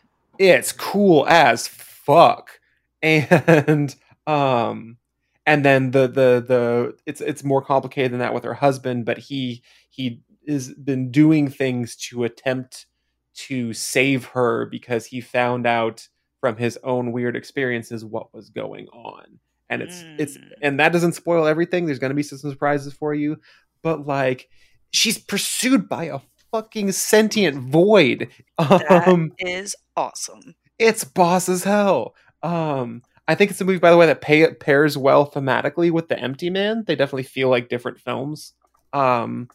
It's 0.49 0.73
cool 0.73 1.27
as 1.29 1.69
fuck. 1.69 2.59
And 3.03 3.95
um 4.27 4.99
and 5.47 5.65
then 5.65 5.91
the 5.93 6.03
the 6.09 6.45
the 6.47 6.97
it's 7.07 7.21
it's 7.23 7.43
more 7.43 7.63
complicated 7.63 8.13
than 8.13 8.19
that 8.21 8.35
with 8.35 8.45
her 8.45 8.53
husband 8.55 9.07
but 9.07 9.17
he 9.19 9.63
he 9.89 10.21
has 10.47 10.75
been 10.75 11.11
doing 11.11 11.49
things 11.49 11.97
to 11.97 12.25
attempt 12.25 12.87
to 13.35 13.73
save 13.73 14.27
her 14.27 14.67
because 14.67 15.07
he 15.07 15.21
found 15.23 15.67
out 15.67 16.09
from 16.41 16.57
his 16.57 16.79
own 16.85 17.13
weird 17.13 17.37
experiences 17.37 18.05
what 18.05 18.35
was 18.35 18.51
going 18.51 18.87
on. 18.89 19.39
And 19.71 19.83
it's 19.83 20.05
it's 20.19 20.37
Mm. 20.37 20.51
and 20.63 20.81
that 20.81 20.93
doesn't 20.93 21.13
spoil 21.13 21.47
everything. 21.47 21.87
There's 21.87 21.99
going 21.99 22.11
to 22.11 22.15
be 22.15 22.23
some 22.23 22.39
surprises 22.39 22.93
for 22.93 23.15
you 23.15 23.39
but 23.83 24.07
like 24.07 24.49
she's 24.93 25.17
pursued 25.19 25.89
by 25.89 26.05
a 26.05 26.19
fucking 26.53 26.93
sentient 26.93 27.57
void. 27.57 28.29
That 28.59 29.09
um 29.09 29.33
is 29.39 29.75
awesome. 30.01 30.55
it's 30.79 31.05
boss 31.05 31.49
as 31.49 31.65
hell. 31.65 32.15
Um, 32.43 33.03
I 33.29 33.35
think 33.35 33.51
it's 33.51 33.61
a 33.61 33.65
movie, 33.65 33.79
by 33.79 33.91
the 33.91 33.97
way, 33.97 34.07
that 34.07 34.21
pay, 34.21 34.53
pairs 34.55 34.97
well 34.99 35.31
thematically 35.31 35.91
with 35.91 36.09
The 36.09 36.19
Empty 36.19 36.51
Man. 36.51 36.85
They 36.87 36.97
definitely 36.97 37.25
feel 37.25 37.49
like 37.49 37.69
different 37.69 38.01
films. 38.01 38.55
Um, 38.93 39.49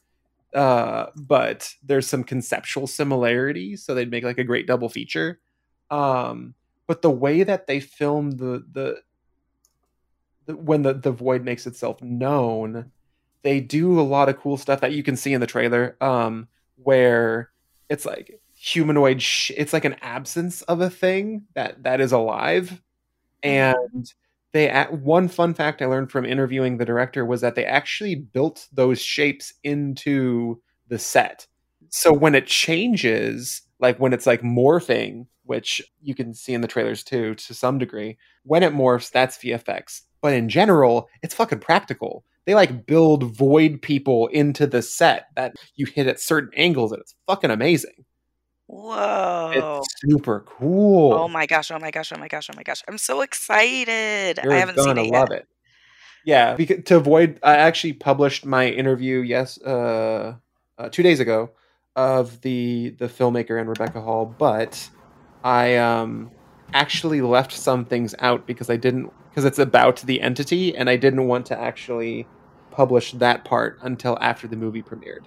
uh, 0.53 1.07
but 1.15 1.73
there's 1.83 2.07
some 2.07 2.23
conceptual 2.23 2.87
similarities, 2.87 3.83
so 3.83 3.93
they'd 3.93 4.11
make 4.11 4.23
like 4.23 4.37
a 4.37 4.43
great 4.45 4.67
double 4.67 4.87
feature. 4.87 5.39
Um, 5.91 6.53
but 6.87 7.01
the 7.01 7.11
way 7.11 7.43
that 7.43 7.67
they 7.67 7.81
film 7.81 8.31
the 8.31 8.63
the, 8.71 9.01
the 10.45 10.55
when 10.55 10.83
the 10.83 10.93
the 10.93 11.11
void 11.11 11.43
makes 11.43 11.67
itself 11.67 12.01
known, 12.01 12.91
they 13.43 13.59
do 13.59 13.99
a 13.99 14.01
lot 14.01 14.29
of 14.29 14.39
cool 14.39 14.55
stuff 14.55 14.79
that 14.81 14.93
you 14.93 15.03
can 15.03 15.17
see 15.17 15.33
in 15.33 15.41
the 15.41 15.47
trailer. 15.47 15.97
Um, 15.99 16.47
where 16.77 17.51
it's 17.89 18.05
like 18.05 18.39
humanoid 18.66 19.22
sh- 19.22 19.51
it's 19.55 19.74
like 19.74 19.86
an 19.86 19.95
absence 20.01 20.63
of 20.63 20.82
a 20.82 20.89
thing 20.89 21.43
that 21.53 21.84
that 21.84 22.01
is 22.01 22.11
alive. 22.11 22.82
And 23.43 24.11
they 24.53 24.72
one 24.89 25.28
fun 25.28 25.53
fact 25.53 25.82
i 25.82 25.86
learned 25.86 26.09
from 26.09 26.26
interviewing 26.26 26.78
the 26.78 26.86
director 26.86 27.26
was 27.26 27.41
that 27.41 27.55
they 27.55 27.66
actually 27.66 28.16
built 28.16 28.68
those 28.74 28.99
shapes 29.01 29.53
into 29.63 30.59
the 30.88 30.97
set. 30.97 31.45
So 31.89 32.11
when 32.11 32.34
it 32.34 32.47
changes 32.47 33.61
like 33.80 33.99
when 33.99 34.13
it's 34.13 34.26
like 34.26 34.41
morphing 34.41 35.28
which 35.43 35.80
you 36.01 36.16
can 36.16 36.34
see 36.34 36.55
in 36.55 36.61
the 36.61 36.68
trailers 36.68 37.03
too 37.03 37.36
to 37.36 37.53
some 37.53 37.78
degree 37.78 38.18
when 38.43 38.63
it 38.63 38.74
morphs 38.74 39.11
that's 39.11 39.38
vfx 39.38 40.01
but 40.22 40.34
in 40.34 40.49
general 40.49 41.07
it's 41.22 41.36
fucking 41.36 41.59
practical. 41.59 42.26
They 42.45 42.55
like 42.55 42.88
build 42.88 43.36
void 43.36 43.82
people 43.82 44.28
into 44.28 44.66
the 44.66 44.82
set 44.82 45.28
that 45.36 45.53
you 45.76 45.86
hit 45.86 46.07
at 46.07 46.20
certain 46.20 46.51
angles 46.55 46.91
and 46.91 47.01
it's 47.01 47.13
fucking 47.28 47.51
amazing 47.51 48.05
Whoa. 48.68 49.82
it's 49.82 50.01
super 50.01 50.41
cool. 50.41 51.13
Oh 51.13 51.28
my 51.28 51.45
gosh, 51.45 51.72
oh 51.72 51.80
my 51.80 51.91
gosh, 51.91 52.11
oh 52.11 52.18
my 52.18 52.28
gosh, 52.28 52.49
oh 52.51 52.55
my 52.55 52.63
gosh. 52.63 52.84
I'm 52.88 52.97
so 52.97 53.22
excited. 53.22 54.39
You're 54.43 54.53
I 54.53 54.57
haven't 54.57 54.80
seen 54.80 54.97
it 54.97 55.11
love 55.11 55.30
yet. 55.32 55.41
it. 55.41 55.47
Yeah, 56.26 56.55
because, 56.55 56.84
to 56.86 56.97
avoid, 56.97 57.39
I 57.43 57.57
actually 57.57 57.93
published 57.93 58.45
my 58.45 58.68
interview 58.68 59.20
yes, 59.20 59.61
uh, 59.61 60.36
uh, 60.78 60.89
two 60.89 61.03
days 61.03 61.20
ago 61.20 61.51
of 61.95 62.41
the 62.41 62.95
the 62.97 63.07
filmmaker 63.07 63.59
and 63.59 63.70
Rebecca 63.70 64.01
Hall, 64.01 64.26
but 64.26 64.89
I 65.43 65.78
um 65.78 66.32
actually 66.74 67.22
left 67.22 67.53
some 67.53 67.86
things 67.86 68.16
out 68.20 68.47
because 68.47 68.70
I 68.70 68.76
didn't 68.76 69.11
because 69.30 69.45
it's 69.45 69.59
about 69.59 70.01
the 70.01 70.22
entity 70.22 70.76
and 70.76 70.89
I 70.89 70.95
didn't 70.95 71.28
want 71.28 71.45
to 71.47 71.59
actually 71.59 72.26
publish 72.72 73.11
that 73.13 73.45
part 73.45 73.78
until 73.82 74.18
after 74.20 74.47
the 74.47 74.55
movie 74.55 74.82
premiered. 74.82 75.26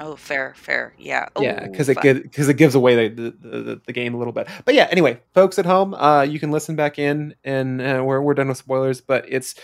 Oh, 0.00 0.16
fair, 0.16 0.54
fair. 0.56 0.94
Yeah. 0.98 1.28
yeah, 1.38 1.66
because 1.66 1.90
it 1.90 1.94
fun. 1.96 2.22
because 2.22 2.48
it 2.48 2.54
gives 2.54 2.74
away 2.74 3.08
the, 3.08 3.30
the, 3.30 3.48
the, 3.48 3.80
the 3.86 3.92
game 3.92 4.14
a 4.14 4.18
little 4.18 4.32
bit. 4.32 4.48
But 4.64 4.74
yeah, 4.74 4.88
anyway, 4.90 5.20
folks 5.34 5.58
at 5.58 5.66
home, 5.66 5.92
uh, 5.94 6.22
you 6.22 6.40
can 6.40 6.50
listen 6.50 6.74
back 6.74 6.98
in, 6.98 7.34
and 7.44 7.82
uh, 7.82 8.02
we're 8.04 8.22
we're 8.22 8.34
done 8.34 8.48
with 8.48 8.56
spoilers. 8.56 9.02
But 9.02 9.26
it's 9.28 9.54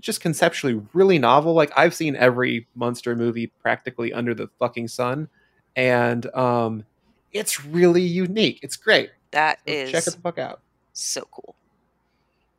just 0.00 0.20
conceptually 0.22 0.80
really 0.94 1.18
novel. 1.18 1.52
Like 1.54 1.72
I've 1.76 1.94
seen 1.94 2.16
every 2.16 2.66
monster 2.74 3.14
movie 3.14 3.48
practically 3.48 4.14
under 4.14 4.34
the 4.34 4.48
fucking 4.58 4.88
sun, 4.88 5.28
and 5.76 6.26
um, 6.34 6.84
it's 7.32 7.64
really 7.64 8.02
unique. 8.02 8.60
It's 8.62 8.76
great. 8.76 9.10
That 9.32 9.60
So 9.68 9.72
is 9.74 9.90
check 9.90 10.06
it 10.06 10.14
the 10.14 10.20
fuck 10.22 10.38
out. 10.38 10.60
so 10.94 11.28
cool. 11.30 11.54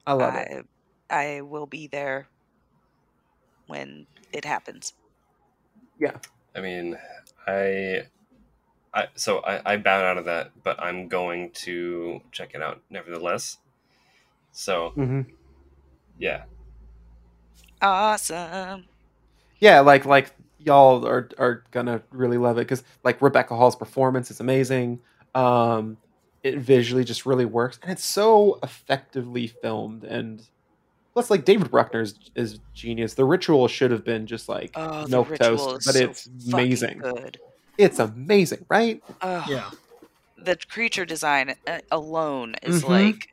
I 0.06 0.14
love 0.14 0.36
it. 0.36 0.50
I 1.10 1.38
I 1.38 1.42
will 1.42 1.66
be 1.68 1.88
there 1.88 2.28
when 3.68 4.06
it 4.32 4.46
happens. 4.46 4.94
Yeah, 6.00 6.18
I 6.56 6.62
mean, 6.62 6.98
I, 7.48 8.04
I 8.94 9.08
so 9.16 9.39
I, 9.39 9.74
I 9.74 9.78
bowed 9.78 10.06
out 10.06 10.18
of 10.18 10.26
that, 10.26 10.52
but 10.64 10.80
I'm 10.82 11.08
going 11.08 11.52
to 11.64 12.22
check 12.32 12.52
it 12.56 12.62
out 12.62 12.82
nevertheless. 12.89 13.58
So 14.52 14.96
hmm 14.96 15.22
yeah, 16.18 16.44
Awesome. 17.82 18.88
yeah. 19.60 19.80
Like 19.82 20.06
like 20.06 20.34
y'all 20.58 21.06
are 21.08 21.30
are 21.38 21.64
gonna 21.72 22.04
really 22.12 22.38
love 22.38 22.58
it 22.58 22.62
because 22.62 22.84
like 23.04 23.22
Rebecca 23.22 23.56
Hall's 23.56 23.76
performance 23.76 24.32
is 24.32 24.39
amazing. 24.39 25.02
Um, 25.36 25.98
it 26.44 26.60
visually 26.60 27.04
just 27.04 27.26
really 27.26 27.46
works, 27.46 27.80
and 27.82 27.91
it's 27.91 28.06
so 28.06 28.60
effectively 28.64 29.48
filmed. 29.48 30.04
And 30.04 30.41
plus, 31.14 31.30
like 31.30 31.45
David 31.45 31.72
Bruckner 31.72 32.01
is, 32.01 32.16
is 32.36 32.59
genius. 32.74 33.14
The 33.14 33.26
Ritual 33.26 33.68
should 33.68 33.91
have 33.91 34.03
been 34.03 34.26
just 34.28 34.49
like 34.49 34.72
Oh, 34.76 35.03
the 35.03 35.09
milk 35.09 35.36
toast, 35.36 35.86
but 35.86 35.95
so 35.95 36.03
it's 36.09 36.28
amazing. 36.51 36.97
good. 36.99 37.39
It's 37.78 37.99
amazing, 37.99 38.66
right? 38.70 39.01
Oh, 39.22 39.45
Yeah. 39.49 39.70
The 40.38 40.57
creature 40.70 41.05
design 41.05 41.55
uh, 41.66 41.80
alone 41.91 42.55
is 42.64 42.84
Mhm. 42.84 42.89
like. 42.89 43.30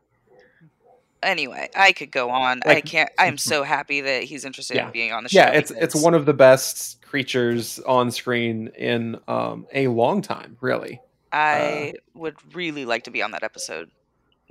Anyway, 1.22 1.68
I 1.76 1.92
could 1.92 2.10
go 2.10 2.30
on. 2.30 2.60
I 2.64 2.80
can't. 2.80 3.10
I'm 3.18 3.36
so 3.36 3.62
happy 3.62 4.00
that 4.00 4.22
he's 4.22 4.44
interested 4.46 4.76
Yeah. 4.76 4.86
in 4.86 4.92
being 4.92 5.12
on 5.12 5.22
the 5.22 5.28
show. 5.28 5.40
Yeah, 5.40 5.50
it's 5.50 5.70
it's 5.72 5.94
one 5.94 6.14
of 6.14 6.24
the 6.24 6.32
best 6.32 7.02
creatures 7.02 7.78
on 7.80 8.10
screen 8.10 8.68
in 8.78 9.18
um, 9.28 9.66
a 9.74 9.88
long 9.88 10.22
time, 10.22 10.56
really. 10.60 11.00
I 11.32 11.92
would 12.14 12.36
really 12.54 12.84
like 12.86 13.04
to 13.04 13.10
be 13.10 13.22
on 13.22 13.32
that 13.32 13.42
episode 13.42 13.90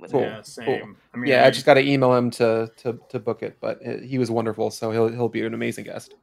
with 0.00 0.12
Cool. 0.12 0.22
him. 0.22 0.30
Yeah, 0.30 0.42
same. 0.42 0.96
I 1.14 1.16
mean, 1.16 1.30
yeah, 1.30 1.46
I 1.46 1.50
just 1.50 1.66
got 1.66 1.74
to 1.74 1.80
email 1.86 2.14
him 2.14 2.30
to, 2.32 2.70
to 2.78 2.98
to 3.10 3.18
book 3.18 3.42
it, 3.42 3.58
but 3.60 3.84
uh 3.86 3.98
he 3.98 4.18
was 4.18 4.30
wonderful, 4.30 4.70
so 4.70 4.90
he'll 4.90 5.08
he'll 5.08 5.28
be 5.28 5.42
an 5.44 5.54
amazing 5.54 5.84
guest. 5.84 6.14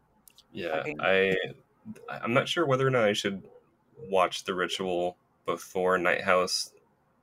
yeah. 0.51 0.83
Okay. 0.85 0.95
I 0.99 1.35
I'm 2.09 2.33
not 2.33 2.47
sure 2.47 2.65
whether 2.65 2.85
or 2.85 2.89
not 2.91 3.03
I 3.05 3.13
should 3.13 3.43
watch 4.09 4.43
the 4.43 4.53
ritual 4.53 5.17
before 5.45 5.97
Night 5.97 6.21
House 6.21 6.71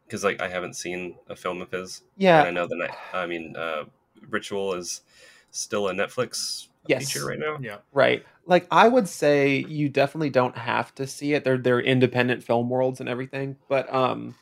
because 0.07 0.25
like 0.25 0.41
I 0.41 0.49
haven't 0.49 0.75
seen 0.75 1.17
a 1.29 1.37
film 1.37 1.61
of 1.63 1.71
his. 1.71 2.03
Yeah, 2.17 2.41
and 2.41 2.49
I 2.49 2.51
know 2.51 2.67
the 2.67 2.77
night. 2.77 2.95
I 3.13 3.27
mean, 3.27 3.55
uh, 3.57 3.85
Ritual 4.31 4.75
is 4.75 5.03
still 5.51 5.89
a 5.89 5.93
Netflix 5.93 6.69
Yes. 6.87 7.11
feature 7.13 7.27
right 7.27 7.39
now. 7.39 7.57
yeah. 7.63 7.79
right. 7.93 8.23
Like 8.47 8.67
I 8.71 8.89
would 8.89 9.09
say, 9.09 9.65
you 9.69 9.89
definitely 9.89 10.29
don't 10.29 10.57
have 10.59 10.95
to 10.97 11.07
see 11.07 11.33
it. 11.33 11.45
They're 11.45 11.57
they're 11.57 11.81
independent 11.81 12.43
film 12.45 12.69
worlds 12.69 13.01
and 13.01 13.09
everything, 13.09 13.57
but 13.69 13.93
um, 13.93 14.35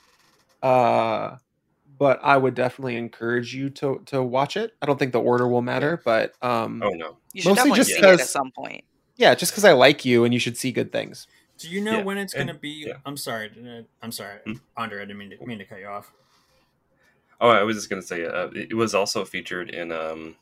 uh, 0.62 1.36
but 2.02 2.18
I 2.20 2.36
would 2.36 2.54
definitely 2.56 2.96
encourage 2.96 3.54
you 3.54 3.70
to 3.70 4.02
to 4.06 4.24
watch 4.24 4.56
it. 4.56 4.72
I 4.82 4.86
don't 4.86 4.98
think 4.98 5.12
the 5.12 5.20
order 5.20 5.46
will 5.46 5.62
matter, 5.62 6.02
but 6.04 6.34
um, 6.42 6.82
Oh 6.82 6.90
no, 6.90 7.18
You 7.32 7.42
should 7.42 7.50
Mostly 7.50 7.54
definitely 7.70 7.76
just 7.76 7.90
see 7.90 7.98
it 7.98 8.20
at 8.20 8.26
some 8.26 8.50
point. 8.50 8.82
yeah, 9.14 9.36
just 9.36 9.52
because 9.52 9.64
I 9.64 9.70
like 9.70 10.04
you 10.04 10.24
and 10.24 10.34
you 10.34 10.40
should 10.40 10.56
see 10.56 10.72
good 10.72 10.90
things. 10.90 11.28
Do 11.58 11.70
you 11.70 11.80
know 11.80 11.98
Yeah, 11.98 12.02
when 12.02 12.18
it's 12.18 12.34
going 12.34 12.48
to 12.48 12.54
be? 12.54 12.86
yeah. 12.88 12.94
I'm 13.06 13.16
sorry. 13.16 13.52
I'm 14.02 14.10
sorry, 14.10 14.40
Hmm? 14.44 14.54
Andre. 14.76 14.98
I 14.98 15.04
didn't 15.04 15.18
mean 15.18 15.30
to, 15.30 15.46
mean 15.46 15.58
to 15.60 15.64
cut 15.64 15.78
you 15.78 15.86
off. 15.86 16.10
Oh, 17.40 17.50
I 17.50 17.62
was 17.62 17.76
just 17.76 17.88
gonna 17.88 18.02
say 18.02 18.24
uh, 18.26 18.48
it 18.48 18.72
it 18.72 18.74
was 18.74 18.96
also 18.96 19.24
featured 19.24 19.70
in 19.70 19.92
um, 19.92 20.34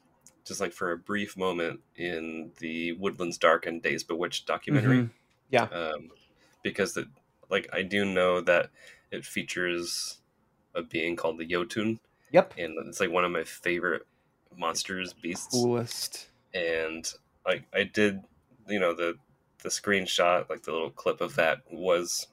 just 0.47 0.63
like 0.63 0.73
for 0.73 0.93
a 0.93 0.97
brief 0.97 1.37
moment 1.37 1.81
in 1.97 2.53
the 2.59 2.93
Woodlands 2.93 3.37
Dark 3.37 3.67
and 3.67 3.83
Days 3.83 4.03
Bewitched 4.03 4.47
documentary. 4.47 5.01
Mhm. 5.01 5.11
Yeah. 5.51 5.65
Um, 5.65 6.11
because 6.63 6.95
the 6.95 7.07
like 7.51 7.69
I 7.71 7.83
do 7.83 8.07
know 8.07 8.41
that 8.41 8.71
it 9.11 9.27
features 9.27 10.20
a 10.75 10.83
being 10.83 11.17
called 11.17 11.39
the 11.39 11.47
Yotun. 11.47 11.99
Yep. 12.33 12.55
and 12.59 12.77
it's 12.87 13.01
like 13.01 13.11
one 13.11 13.25
of 13.25 13.33
my 13.33 13.43
favorite 13.43 14.03
monsters, 14.57 15.13
beasts. 15.13 15.49
Coolest. 15.53 16.29
And 16.55 17.11
I 17.47 17.65
I 17.75 17.85
did 17.85 18.23
you 18.69 18.79
know 18.79 18.95
the 18.95 19.15
the 19.63 19.69
screenshot 19.69 20.49
like 20.49 20.63
the 20.63 20.73
little 20.73 20.91
clip 20.91 21.21
of 21.21 21.35
that 21.37 21.59
was 21.71 22.29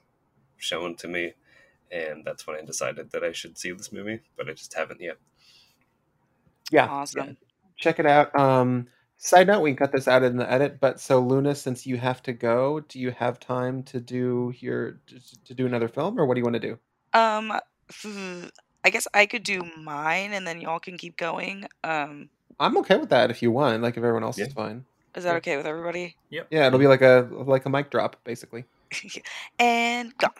shown 0.56 0.94
to 0.96 1.08
me, 1.08 1.34
and 1.90 2.24
that's 2.24 2.46
when 2.46 2.56
I 2.56 2.64
decided 2.64 3.10
that 3.10 3.24
I 3.24 3.32
should 3.32 3.58
see 3.58 3.72
this 3.72 3.92
movie, 3.92 4.20
but 4.36 4.48
I 4.48 4.52
just 4.52 4.74
haven't 4.74 5.00
yet. 5.00 5.16
Yeah. 6.70 6.86
Awesome. 6.86 7.26
yeah. 7.26 7.32
Check 7.76 7.98
it 7.98 8.06
out. 8.06 8.36
Um, 8.38 8.88
side 9.16 9.46
note, 9.46 9.60
we 9.60 9.70
can 9.70 9.76
cut 9.76 9.92
this 9.92 10.08
out 10.08 10.22
in 10.22 10.36
the 10.36 10.50
edit. 10.50 10.80
But 10.80 11.00
so 11.00 11.20
Luna, 11.20 11.54
since 11.54 11.86
you 11.86 11.96
have 11.96 12.22
to 12.24 12.32
go, 12.32 12.80
do 12.80 12.98
you 12.98 13.10
have 13.12 13.38
time 13.38 13.82
to 13.84 14.00
do 14.00 14.52
your 14.58 14.98
to 15.44 15.54
do 15.54 15.66
another 15.66 15.88
film, 15.88 16.18
or 16.18 16.26
what 16.26 16.34
do 16.34 16.40
you 16.40 16.44
want 16.44 16.54
to 16.54 16.60
do? 16.60 16.78
Um, 17.12 17.52
I 18.84 18.90
guess 18.90 19.08
I 19.14 19.26
could 19.26 19.42
do 19.42 19.62
mine, 19.76 20.32
and 20.32 20.46
then 20.46 20.60
y'all 20.60 20.78
can 20.78 20.96
keep 20.98 21.16
going. 21.16 21.66
Um, 21.84 22.30
I'm 22.60 22.76
okay 22.78 22.96
with 22.96 23.10
that 23.10 23.30
if 23.30 23.42
you 23.42 23.50
want. 23.50 23.82
Like 23.82 23.94
if 23.96 23.98
everyone 23.98 24.24
else 24.24 24.38
Yeah. 24.38 24.46
is 24.46 24.52
fine. 24.52 24.84
is 25.14 25.24
that 25.24 25.36
okay 25.36 25.56
with 25.56 25.66
everybody? 25.66 26.16
Yeah, 26.30 26.42
it'll 26.50 26.78
be 26.78 26.86
like 26.86 27.02
a 27.02 27.28
like 27.30 27.66
a 27.66 27.70
mic 27.70 27.90
drop, 27.90 28.16
basically. 28.24 28.64
and 29.58 30.16
gone. 30.18 30.30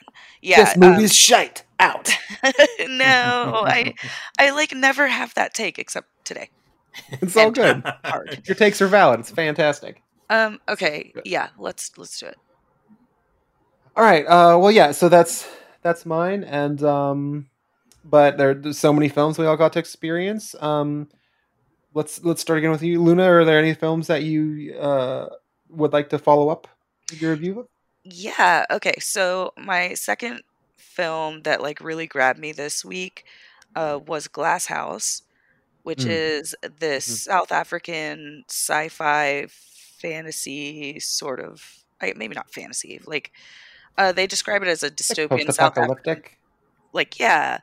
Yeah. 0.40 0.64
this 0.64 0.74
um, 0.74 0.80
movie's 0.80 1.14
shite. 1.14 1.64
Out. 1.80 2.11
no, 2.88 3.62
I 3.64 3.94
I 4.38 4.51
like 4.51 4.74
never 4.74 5.07
have 5.07 5.34
that 5.34 5.55
take 5.55 5.78
except 5.78 6.09
today. 6.24 6.51
It's 7.20 7.36
all 7.36 7.53
good. 7.53 7.82
Hard. 8.05 8.42
Your 8.46 8.57
takes 8.57 8.82
are 8.82 8.88
valid. 8.88 9.20
It's 9.20 9.30
fantastic. 9.30 10.03
Um. 10.30 10.59
Okay. 10.68 11.12
Good. 11.14 11.22
Yeah. 11.26 11.51
Let's 11.59 11.96
let's 11.96 12.18
do 12.18 12.26
it. 12.26 12.36
All 13.96 14.03
right. 14.03 14.24
Uh, 14.26 14.59
well, 14.59 14.72
yeah. 14.72 14.90
So 14.90 15.09
that's 15.09 15.46
that's 15.82 16.06
mine, 16.06 16.44
and 16.44 16.82
um, 16.82 17.48
but 18.04 18.36
there, 18.38 18.54
there's 18.54 18.78
so 18.78 18.92
many 18.92 19.08
films 19.08 19.38
we 19.38 19.46
all 19.46 19.56
got 19.56 19.72
to 19.74 19.78
experience. 19.78 20.54
Um, 20.60 21.08
let's 21.94 22.22
let's 22.24 22.40
start 22.42 22.58
again 22.58 22.70
with 22.70 22.82
you, 22.82 23.02
Luna. 23.02 23.24
Are 23.24 23.44
there 23.44 23.58
any 23.58 23.74
films 23.74 24.06
that 24.08 24.22
you 24.24 24.76
uh 24.78 25.28
would 25.70 25.92
like 25.92 26.10
to 26.10 26.18
follow 26.18 26.48
up 26.48 26.68
your 27.10 27.32
review 27.32 27.60
of? 27.60 27.68
Yeah. 28.04 28.64
Okay. 28.70 28.94
So 29.00 29.52
my 29.56 29.94
second 29.94 30.42
film 30.76 31.42
that 31.42 31.62
like 31.62 31.80
really 31.80 32.06
grabbed 32.06 32.38
me 32.38 32.52
this 32.52 32.84
week 32.84 33.24
uh, 33.74 33.98
was 34.06 34.28
Glass 34.28 34.66
House, 34.66 35.22
which 35.82 36.04
Mm. 36.04 36.06
is 36.06 36.54
this 36.78 37.04
South 37.06 37.52
African 37.52 38.44
sci-fi 38.48 39.46
fantasy 39.48 40.98
sort 41.00 41.40
of. 41.40 41.84
I, 42.00 42.12
maybe 42.16 42.34
not 42.34 42.50
fantasy. 42.50 43.00
Like 43.06 43.32
uh, 43.99 44.12
they 44.12 44.26
describe 44.28 44.62
it 44.62 44.68
as 44.68 44.84
a 44.84 44.90
dystopian 44.90 45.53
South 45.53 45.78
African 45.78 45.88
Post-apocalyptic. 45.88 46.38
like 46.92 47.18
yeah 47.18 47.59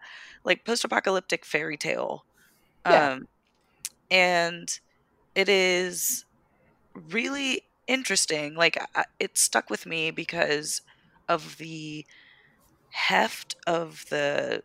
like 0.45 0.65
post-apocalyptic 0.65 1.45
fairy 1.45 1.77
tale 1.77 2.25
Yeah. 2.85 3.09
um 3.13 3.27
and 4.11 4.69
it 5.35 5.49
is 5.49 6.25
really 6.95 7.63
interesting 7.87 8.55
like 8.55 8.77
I, 8.95 9.05
it 9.19 9.37
stuck 9.37 9.69
with 9.69 9.85
me 9.85 10.11
because 10.11 10.81
of 11.29 11.57
the 11.57 12.05
heft 12.91 13.55
of 13.67 14.05
the 14.09 14.63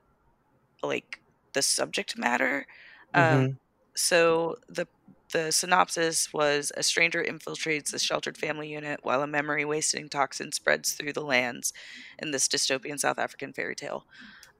like 0.82 1.20
the 1.54 1.62
subject 1.62 2.18
matter 2.18 2.66
um 3.14 3.48
Mhm. 3.48 3.56
so 3.96 4.56
the 4.68 4.86
the 5.32 5.52
synopsis 5.52 6.32
was 6.32 6.72
a 6.76 6.82
stranger 6.82 7.24
infiltrates 7.24 7.92
a 7.94 7.98
sheltered 7.98 8.36
family 8.36 8.68
unit 8.72 9.00
while 9.02 9.22
a 9.22 9.26
memory 9.26 9.64
wasting 9.64 10.08
toxin 10.08 10.52
spreads 10.52 10.92
through 10.92 11.12
the 11.12 11.20
lands 11.20 11.72
in 12.18 12.30
this 12.30 12.48
dystopian 12.48 12.98
South 12.98 13.18
African 13.18 13.52
fairy 13.52 13.74
tale. 13.74 14.04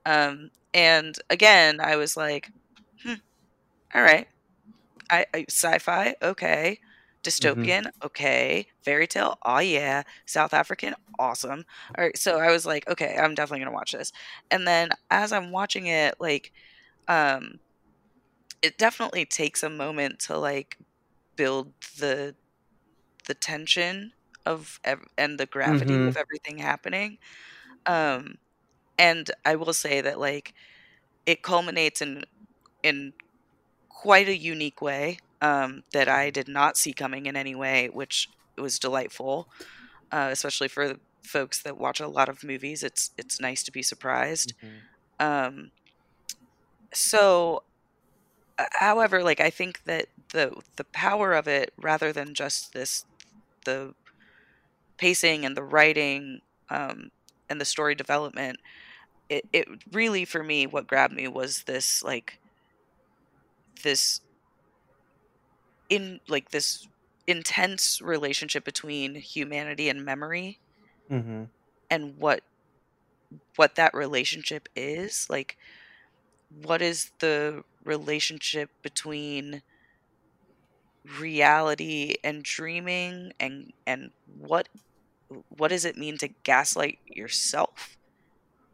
Um, 0.07 0.51
and 0.73 1.16
again, 1.29 1.81
I 1.81 1.97
was 1.97 2.16
like, 2.16 2.51
hmm, 3.03 3.14
all 3.95 4.03
right, 4.03 4.29
I, 5.11 5.27
I 5.35 5.45
sci-fi, 5.49 6.14
okay, 6.23 6.79
dystopian, 7.23 7.91
okay, 8.03 8.66
fairy 8.83 9.07
tale, 9.07 9.39
oh 9.45 9.59
yeah, 9.59 10.05
South 10.27 10.55
African, 10.55 10.95
awesome. 11.18 11.64
All 11.97 12.05
right, 12.05 12.16
so 12.16 12.39
I 12.39 12.51
was 12.51 12.64
like, 12.64 12.89
okay, 12.89 13.16
I'm 13.18 13.35
definitely 13.35 13.64
gonna 13.64 13.75
watch 13.75 13.93
this. 13.93 14.12
And 14.51 14.66
then 14.66 14.91
as 15.11 15.33
I'm 15.33 15.51
watching 15.51 15.87
it, 15.87 16.14
like, 16.21 16.53
um, 17.09 17.59
it 18.63 18.79
definitely 18.79 19.25
takes 19.27 19.63
a 19.63 19.71
moment 19.71 20.19
to 20.21 20.39
like 20.39 20.79
build 21.37 21.75
the 21.99 22.37
the 23.27 23.35
tension 23.35 24.13
of 24.47 24.81
ev- 24.85 25.07
and 25.19 25.39
the 25.39 25.47
gravity 25.47 25.95
Mhm. 25.95 26.09
of 26.09 26.17
everything 26.17 26.59
happening 26.59 27.19
um 27.87 28.37
and 28.99 29.31
i 29.45 29.57
will 29.57 29.73
say 29.75 30.01
that 30.01 30.21
like 30.21 30.55
it 31.27 31.43
culminates 31.43 32.03
in 32.03 32.25
in 32.83 33.15
quite 33.89 34.29
a 34.29 34.37
unique 34.37 34.81
way 34.83 35.19
um 35.43 35.83
that 35.93 36.09
i 36.09 36.31
did 36.31 36.49
not 36.49 36.77
see 36.77 36.93
coming 36.95 37.27
in 37.27 37.37
any 37.37 37.55
way 37.55 37.89
which 37.89 38.29
was 38.59 38.79
delightful 38.79 39.49
uh, 40.13 40.29
especially 40.33 40.69
for 40.69 40.89
the 40.89 41.01
folks 41.25 41.63
that 41.63 41.79
watch 41.79 42.01
a 42.01 42.09
lot 42.09 42.29
of 42.29 42.45
movies 42.45 42.83
it's 42.85 43.11
it's 43.19 43.41
nice 43.41 43.63
to 43.65 43.73
be 43.73 43.83
surprised 43.83 44.55
Mhm. 44.63 44.89
um 45.21 45.71
so 46.93 47.63
however 48.73 49.23
like 49.23 49.41
i 49.41 49.51
think 49.51 49.81
that 49.85 50.07
the 50.33 50.53
the 50.77 50.85
power 50.93 51.33
of 51.35 51.49
it 51.49 51.73
rather 51.79 52.13
than 52.13 52.35
just 52.35 52.73
this 52.73 53.05
the 53.65 53.95
pacing 54.99 55.45
and 55.45 55.57
the 55.57 55.63
writing 55.63 56.41
um 56.69 57.11
and 57.49 57.61
the 57.61 57.65
story 57.65 57.95
development 57.95 58.59
it, 59.29 59.45
it 59.53 59.67
really 59.93 60.25
for 60.25 60.43
me 60.43 60.67
what 60.67 60.87
grabbed 60.87 61.15
me 61.15 61.29
was 61.29 61.65
this 61.67 62.03
like 62.03 62.41
this 63.83 64.21
in 65.89 66.21
like 66.29 66.51
this 66.51 66.89
intense 67.27 68.01
relationship 68.01 68.65
between 68.65 69.15
humanity 69.15 69.89
and 69.89 70.05
memory 70.05 70.61
Mhm. 71.11 71.51
and 71.91 72.17
what 72.17 72.43
what 73.57 73.75
that 73.77 73.95
relationship 73.95 74.69
is 74.75 75.27
like 75.29 75.57
what 76.51 76.83
is 76.83 77.11
the 77.21 77.63
relationship 77.85 78.70
between 78.83 79.62
reality 81.05 82.14
and 82.24 82.43
dreaming 82.43 83.33
and 83.41 83.72
and 83.87 84.11
what 84.26 84.68
what 85.49 85.68
does 85.68 85.85
it 85.85 85.97
mean 85.97 86.16
to 86.18 86.28
gaslight 86.45 86.99
yourself 87.07 87.97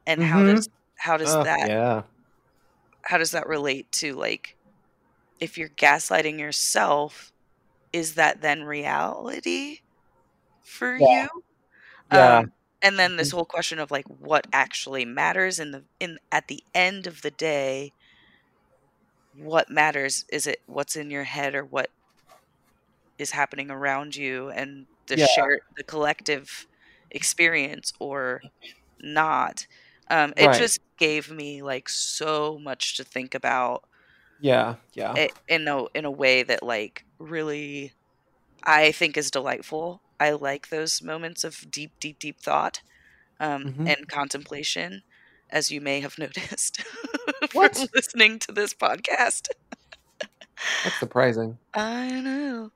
and 0.07 0.23
how 0.23 0.43
Mhm. 0.43 0.43
does 0.43 0.69
how 0.99 1.17
does 1.17 1.37
Oh, 1.37 1.45
that 1.45 1.71
Yeah. 1.71 2.05
how 3.05 3.19
does 3.19 3.31
that 3.33 3.47
relate 3.49 3.91
to 3.93 4.15
like 4.15 4.57
if 5.41 5.59
you're 5.59 5.69
gaslighting 5.71 6.39
yourself 6.39 7.33
is 7.93 8.15
that 8.15 8.41
then 8.43 8.65
reality 8.65 9.79
for 10.63 10.99
Yeah. 10.99 11.27
you 11.29 11.29
Yeah. 12.11 12.43
um, 12.43 12.53
and 12.83 12.99
then 12.99 13.17
this 13.17 13.31
whole 13.31 13.45
question 13.47 13.79
of 13.79 13.91
like 13.91 14.07
what 14.07 14.47
actually 14.53 15.05
matters 15.05 15.59
in 15.59 15.73
the 15.73 15.85
in 16.01 16.19
at 16.33 16.49
the 16.49 16.63
end 16.75 17.07
of 17.07 17.23
the 17.23 17.31
day 17.31 17.93
what 19.37 19.71
matters 19.71 20.25
is 20.31 20.47
it 20.47 20.61
what's 20.67 20.97
in 20.97 21.11
your 21.11 21.25
head 21.25 21.55
or 21.55 21.65
what 21.65 21.91
is 23.19 23.31
happening 23.33 23.71
around 23.71 24.17
you 24.17 24.51
and 24.51 24.87
the 25.07 25.17
Yeah. 25.17 25.27
shared 25.27 25.61
the 25.77 25.85
collective 25.85 26.67
experience 27.11 27.93
or 28.01 28.45
not 29.01 29.67
um, 30.11 30.33
it 30.37 30.51
Right. 30.51 30.53
just 30.53 30.81
gave 30.99 31.31
me 31.31 31.63
like 31.63 31.89
so 31.89 32.59
much 32.59 32.97
to 32.97 33.05
think 33.05 33.35
about 33.35 33.85
Yeah. 34.39 34.77
Yeah. 34.95 35.19
i- 35.19 35.31
in 35.49 35.67
a 35.69 35.85
in 35.95 36.05
a 36.05 36.11
way 36.11 36.43
that 36.43 36.63
like 36.63 37.05
really 37.19 37.93
I 38.65 38.93
think 38.93 39.17
is 39.17 39.31
delightful. 39.31 40.03
I 40.21 40.33
like 40.33 40.69
those 40.69 41.03
moments 41.03 41.45
of 41.45 41.71
deep, 41.71 41.93
deep, 42.01 42.19
deep 42.19 42.41
thought 42.41 42.83
um, 43.41 43.73
Mhm. 43.73 43.87
and 43.87 44.09
contemplation, 44.09 45.03
as 45.51 45.71
you 45.71 45.81
may 45.81 46.01
have 46.01 46.19
noticed 46.19 46.83
What? 47.53 47.77
from 47.77 47.89
listening 47.95 48.39
to 48.41 48.53
this 48.53 48.75
podcast. 48.75 49.49
That's 50.83 50.99
surprising. 50.99 51.59
I 51.75 52.21
know. 52.21 52.71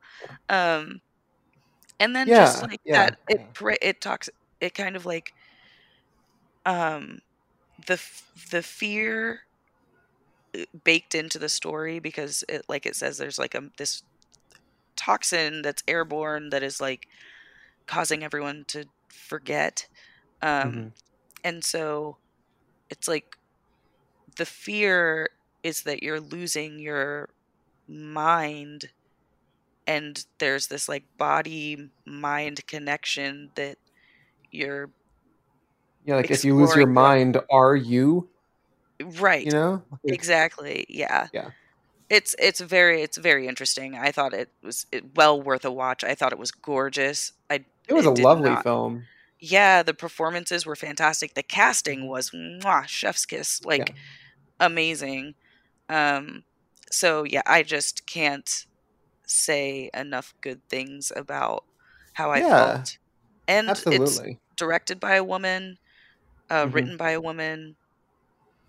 Um, 0.48 1.00
and 1.98 2.14
then 2.14 2.32
Yeah, 2.32 2.34
just 2.34 2.66
like 2.70 2.80
yeah, 2.84 2.94
that, 2.94 3.14
it 3.28 3.40
yeah. 3.40 3.74
it 3.82 4.00
talks. 4.00 4.28
It 4.60 4.74
kind 4.74 4.96
of 4.96 5.06
like 5.06 5.34
um, 6.64 7.20
the 7.86 8.00
the 8.50 8.62
fear 8.62 9.42
uh, 10.56 10.64
baked 10.84 11.14
into 11.14 11.38
the 11.38 11.48
story 11.48 11.98
because 11.98 12.44
it 12.48 12.62
like 12.68 12.86
it 12.86 12.96
says 12.96 13.18
there's 13.18 13.38
like 13.38 13.54
a 13.54 13.62
this 13.78 14.02
toxin 14.96 15.62
that's 15.62 15.82
airborne 15.88 16.50
that 16.50 16.62
is 16.62 16.80
like 16.80 17.06
causing 17.86 18.24
everyone 18.24 18.64
to 18.68 18.86
forget 19.10 19.86
um 20.42 20.86
Mhm. 20.86 20.92
and 21.44 21.64
so 21.64 22.18
it's 22.90 23.08
like 23.08 23.36
the 24.36 24.46
fear 24.46 25.30
is 25.62 25.82
that 25.82 26.02
you're 26.02 26.20
losing 26.20 26.78
your 26.78 27.28
mind 27.88 28.90
and 29.86 30.24
there's 30.38 30.68
this 30.68 30.88
like 30.88 31.04
body 31.18 31.90
mind 32.06 32.66
connection 32.66 33.50
that 33.56 33.76
you're 34.50 34.90
Yeah, 36.04 36.16
like 36.16 36.30
if 36.30 36.44
you 36.44 36.54
lose 36.54 36.74
your 36.76 36.86
mind, 36.86 37.40
are 37.50 37.74
you? 37.76 38.28
right 39.18 39.44
You 39.46 39.52
know? 39.52 39.82
Exactly 40.04 40.84
yeah 40.88 41.28
Yeah. 41.32 41.50
it's 42.10 42.34
it's 42.38 42.60
very 42.60 43.00
it's 43.02 43.16
very 43.16 43.46
interesting 43.48 43.94
i 43.96 44.12
thought 44.12 44.34
it 44.34 44.50
was 44.62 44.84
it, 44.92 45.14
well 45.16 45.40
worth 45.40 45.64
a 45.64 45.70
watch 45.72 46.04
i 46.04 46.14
thought 46.14 46.32
it 46.32 46.38
was 46.38 46.50
gorgeous 46.50 47.32
i 47.48 47.64
It 47.88 47.94
was 47.94 48.04
a 48.06 48.10
lovely 48.10 48.50
not- 48.50 48.62
film. 48.62 49.04
Yeah 49.40 49.82
the 49.82 49.94
performances 49.94 50.66
were 50.66 50.76
fantastic. 50.76 51.34
The 51.34 51.42
casting 51.42 52.08
was 52.08 52.30
mwah, 52.30 52.86
chef's 52.88 53.26
kiss 53.26 53.60
like 53.64 53.94
amazing. 54.60 55.34
Um 55.90 56.44
so 56.92 57.24
yeah 57.24 57.42
i 57.46 57.62
just 57.64 58.06
can't 58.06 58.66
say 59.26 59.90
enough 59.94 60.34
good 60.42 60.62
things 60.70 61.12
about 61.16 61.64
how 62.14 62.30
i 62.32 62.42
Yeah, 62.42 62.42
felt. 62.42 62.98
And 63.48 63.84
it's 63.90 64.22
directed 64.56 65.00
by 65.00 65.16
a 65.16 65.24
woman 65.24 65.78
uh 66.50 66.66
Mhm. 66.66 66.70
written 66.70 66.96
by 66.98 67.12
a 67.12 67.20
woman 67.22 67.76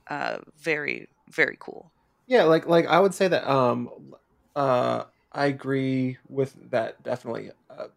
uh 0.10 0.40
very 0.58 1.08
very 1.30 1.58
cool. 1.60 1.92
Yeah, 2.28 2.44
like 2.44 2.66
like 2.66 2.86
I 2.86 3.00
would 3.00 3.14
say 3.14 3.28
that 3.28 3.48
um 3.48 4.14
uh 4.56 5.06
I 5.32 5.46
agree 5.46 6.18
with 6.28 6.56
that 6.72 7.02
definitely. 7.04 7.52
Uh, 7.70 7.88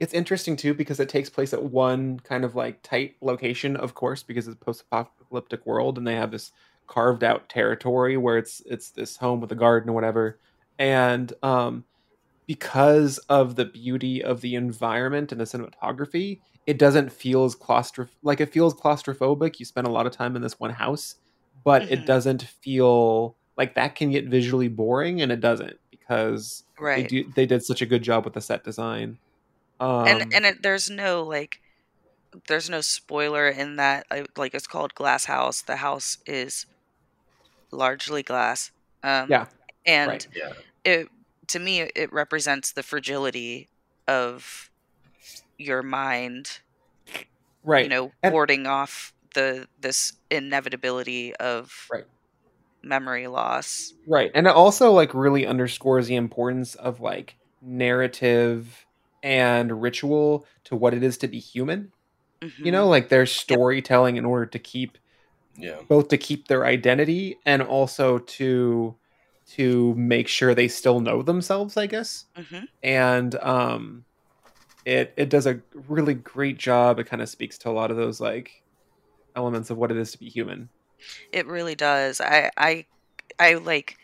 it's 0.00 0.14
interesting 0.14 0.56
too 0.56 0.74
because 0.74 1.00
it 1.00 1.08
takes 1.08 1.30
place 1.30 1.52
at 1.54 1.62
one 1.64 2.20
kind 2.20 2.44
of 2.44 2.54
like 2.54 2.82
tight 2.82 3.16
location, 3.22 3.76
of 3.76 3.94
course, 3.94 4.22
because 4.22 4.46
it's 4.46 4.56
a 4.56 4.64
post-apocalyptic 4.64 5.64
world 5.66 5.98
and 5.98 6.06
they 6.06 6.14
have 6.14 6.30
this 6.30 6.52
carved 6.86 7.24
out 7.24 7.48
territory 7.48 8.16
where 8.16 8.38
it's 8.38 8.60
it's 8.66 8.90
this 8.92 9.16
home 9.16 9.40
with 9.40 9.50
a 9.52 9.56
garden 9.56 9.90
or 9.90 9.92
whatever. 9.94 10.38
And 10.78 11.32
um 11.42 11.86
because 12.46 13.18
of 13.30 13.56
the 13.56 13.64
beauty 13.66 14.22
of 14.24 14.40
the 14.42 14.54
environment 14.56 15.32
and 15.32 15.40
the 15.40 15.44
cinematography, 15.46 16.40
it 16.66 16.78
doesn't 16.78 17.12
feel 17.12 17.44
as 17.44 17.56
claustroph 17.56 18.10
like 18.22 18.40
it 18.40 18.52
feels 18.52 18.74
claustrophobic. 18.74 19.58
You 19.60 19.66
spend 19.66 19.86
a 19.86 19.90
lot 19.90 20.06
of 20.06 20.12
time 20.12 20.36
in 20.36 20.42
this 20.42 20.58
one 20.60 20.70
house, 20.72 21.16
but 21.64 21.86
Mhm. 21.86 21.90
it 21.90 22.06
doesn't 22.06 22.42
feel 22.44 23.38
like 23.56 23.74
that 23.76 23.94
can 23.96 24.10
get 24.10 24.28
visually 24.28 24.68
boring, 24.68 25.22
and 25.22 25.32
it 25.32 25.40
doesn't 25.40 25.78
because 25.90 26.64
they 26.94 27.02
right 27.02 27.04
do 27.04 27.32
they 27.34 27.46
did 27.46 27.64
such 27.64 27.82
a 27.82 27.86
good 27.86 28.02
job 28.02 28.24
with 28.24 28.34
the 28.34 28.40
set 28.42 28.64
design. 28.64 29.18
Um, 29.80 30.06
and 30.06 30.34
and 30.34 30.44
it, 30.46 30.62
there's 30.62 30.90
no 30.90 31.22
like 31.22 31.60
there's 32.48 32.68
no 32.70 32.80
spoiler 32.80 33.48
in 33.48 33.76
that 33.76 34.06
like 34.36 34.54
it's 34.54 34.66
called 34.66 34.94
glass 34.94 35.24
house 35.24 35.62
the 35.62 35.76
house 35.76 36.18
is 36.26 36.66
largely 37.72 38.22
glass 38.22 38.70
um 39.02 39.26
yeah, 39.30 39.46
and 39.86 40.08
right. 40.10 40.26
Yeah. 40.34 40.52
it 40.84 41.08
to 41.48 41.58
me 41.58 41.80
it 41.80 42.12
represents 42.12 42.72
the 42.72 42.82
fragility 42.82 43.68
of 44.08 44.70
your 45.58 45.82
mind 45.82 46.60
right, 47.64 47.84
you 47.84 47.88
know 47.90 48.12
And- 48.22 48.32
warding 48.32 48.66
off 48.66 49.12
the 49.34 49.68
this 49.78 50.12
inevitability 50.30 51.34
of 51.36 51.72
Right. 51.92 52.04
memory 52.82 53.26
loss 53.26 53.92
Right. 54.06 54.30
And 54.34 54.46
it 54.46 54.54
also 54.54 54.92
like 54.92 55.12
really 55.14 55.46
underscores 55.46 56.06
the 56.06 56.16
importance 56.16 56.74
of 56.76 57.00
like 57.00 57.36
narrative 57.60 58.85
and 59.26 59.82
ritual 59.82 60.46
to 60.62 60.76
what 60.76 60.94
it 60.94 61.02
is 61.02 61.18
to 61.18 61.26
be 61.26 61.40
human. 61.40 61.90
You 62.58 62.70
know, 62.70 62.86
Mhm. 62.86 62.90
like 62.90 63.08
there's 63.08 63.32
storytelling 63.32 64.16
in 64.16 64.24
order 64.24 64.46
to 64.46 64.58
keep 64.60 64.98
Yeah. 65.56 65.80
both 65.88 66.08
to 66.08 66.16
keep 66.18 66.46
their 66.46 66.64
identity 66.64 67.36
and 67.44 67.60
also 67.60 68.18
to 68.18 68.96
to 69.54 69.94
make 69.94 70.28
sure 70.28 70.54
they 70.54 70.68
still 70.68 71.00
know 71.00 71.22
themselves, 71.22 71.76
I 71.76 71.86
guess. 71.86 72.26
Mhm. 72.36 72.68
And 72.82 73.34
um 73.36 74.04
it 74.84 75.12
it 75.16 75.28
does 75.28 75.46
a 75.46 75.60
really 75.88 76.14
great 76.14 76.56
job. 76.58 77.00
It 77.00 77.08
kind 77.08 77.20
of 77.22 77.28
speaks 77.28 77.58
to 77.58 77.68
a 77.68 77.72
lot 77.72 77.90
of 77.90 77.96
those 77.96 78.20
like 78.20 78.62
elements 79.34 79.70
of 79.70 79.76
what 79.76 79.90
it 79.90 79.96
is 79.96 80.12
to 80.12 80.18
be 80.18 80.28
human. 80.28 80.68
It 81.32 81.46
really 81.46 81.74
does. 81.74 82.20
I 82.20 82.50
I 82.56 82.86
I 83.40 83.54
like 83.54 83.96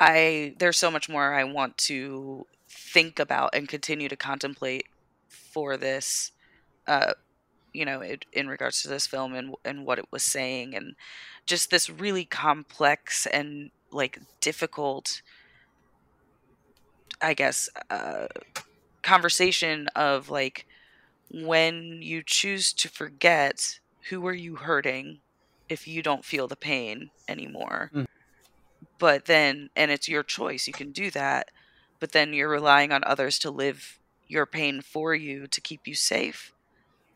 I 0.00 0.54
there's 0.58 0.78
so 0.78 0.90
much 0.90 1.08
more 1.08 1.32
I 1.34 1.44
want 1.44 1.76
to 1.78 2.46
think 2.92 3.18
about 3.18 3.50
and 3.54 3.68
continue 3.68 4.08
to 4.08 4.16
contemplate 4.16 4.86
for 5.28 5.76
this 5.76 6.32
uh 6.86 7.12
you 7.72 7.84
know 7.84 8.00
it, 8.00 8.24
in 8.32 8.48
regards 8.48 8.82
to 8.82 8.88
this 8.88 9.06
film 9.06 9.34
and 9.34 9.54
and 9.64 9.86
what 9.86 9.98
it 9.98 10.06
was 10.10 10.22
saying 10.22 10.74
and 10.74 10.94
just 11.46 11.70
this 11.70 11.88
really 11.90 12.24
complex 12.24 13.26
and 13.26 13.70
like 13.92 14.18
difficult 14.40 15.22
I 17.20 17.34
guess 17.34 17.68
uh 17.90 18.26
conversation 19.02 19.88
of 19.96 20.28
like 20.30 20.66
when 21.30 22.00
you 22.02 22.22
choose 22.24 22.72
to 22.74 22.88
forget 22.88 23.80
who 24.10 24.26
are 24.26 24.34
you 24.34 24.56
hurting 24.56 25.20
if 25.68 25.86
you 25.86 26.02
don't 26.02 26.24
feel 26.24 26.48
the 26.48 26.56
pain 26.56 27.10
anymore 27.28 27.92
Mm. 27.94 28.06
but 28.98 29.26
then 29.26 29.70
and 29.76 29.90
it's 29.90 30.08
your 30.08 30.22
choice 30.22 30.66
you 30.66 30.74
can 30.74 30.92
do 30.92 31.10
that 31.10 31.48
but 32.00 32.12
then 32.12 32.32
you're 32.34 32.48
relying 32.50 32.92
on 32.92 33.02
others 33.04 33.38
to 33.40 33.50
live 33.50 33.98
your 34.28 34.46
pain 34.46 34.80
for 34.82 35.14
you 35.14 35.46
to 35.48 35.60
keep 35.60 35.86
you 35.86 35.94
safe 35.94 36.52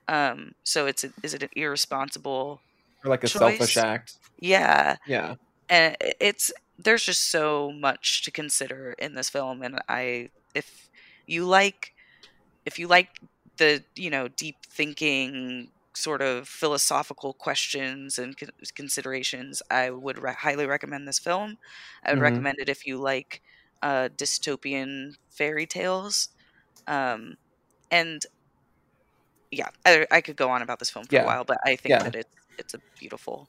um 0.09 0.53
so 0.65 0.87
it's 0.87 1.05
a, 1.05 1.11
is 1.23 1.35
it 1.35 1.43
an 1.43 1.51
irresponsible 1.57 2.63
Or 3.05 3.11
like 3.11 3.23
a 3.25 3.29
selfish 3.29 3.77
act. 3.77 4.19
yeah 4.39 4.97
Yeah. 5.07 5.37
and 5.69 5.97
it's 6.21 6.53
there's 6.79 7.05
just 7.05 7.31
so 7.31 7.73
much 7.73 8.23
to 8.25 8.31
consider 8.31 8.93
in 8.99 9.15
this 9.15 9.31
film 9.31 9.63
and 9.63 9.81
i 9.89 10.31
if 10.55 10.91
you 11.27 11.45
like 11.45 11.93
if 12.67 12.79
you 12.79 12.89
like 12.89 13.11
the 13.59 13.85
you 13.97 14.11
know 14.11 14.29
deep 14.29 14.59
thinking 14.71 15.71
sort 15.97 16.23
of 16.23 16.49
philosophical 16.49 17.35
questions 17.35 18.19
and 18.19 18.37
considerations 18.77 19.63
i 19.71 19.91
would 19.91 20.19
re- 20.23 20.35
highly 20.35 20.67
recommend 20.67 21.09
this 21.09 21.19
film 21.21 21.59
i 22.05 22.11
would 22.11 22.21
Mhm. 22.21 22.21
recommend 22.21 22.59
it 22.61 22.69
if 22.71 22.87
you 22.87 22.99
like 22.99 23.43
uh, 23.85 24.09
dystopian 24.17 25.15
fairy 25.31 25.67
tales 25.67 26.31
um, 26.89 27.37
and 27.93 28.27
yeah 29.53 29.69
I, 29.87 30.07
I 30.11 30.23
could 30.23 30.37
go 30.37 30.51
on 30.51 30.63
about 30.63 30.81
this 30.81 30.91
film 30.91 31.07
for 31.07 31.15
Yeah. 31.17 31.25
a 31.25 31.27
while 31.27 31.45
but 31.45 31.59
i 31.65 31.77
think 31.77 31.91
Yeah. 31.91 32.05
that 32.05 32.17
it's 32.17 32.37
it's 32.59 32.75
a 32.75 32.81
beautiful 32.99 33.49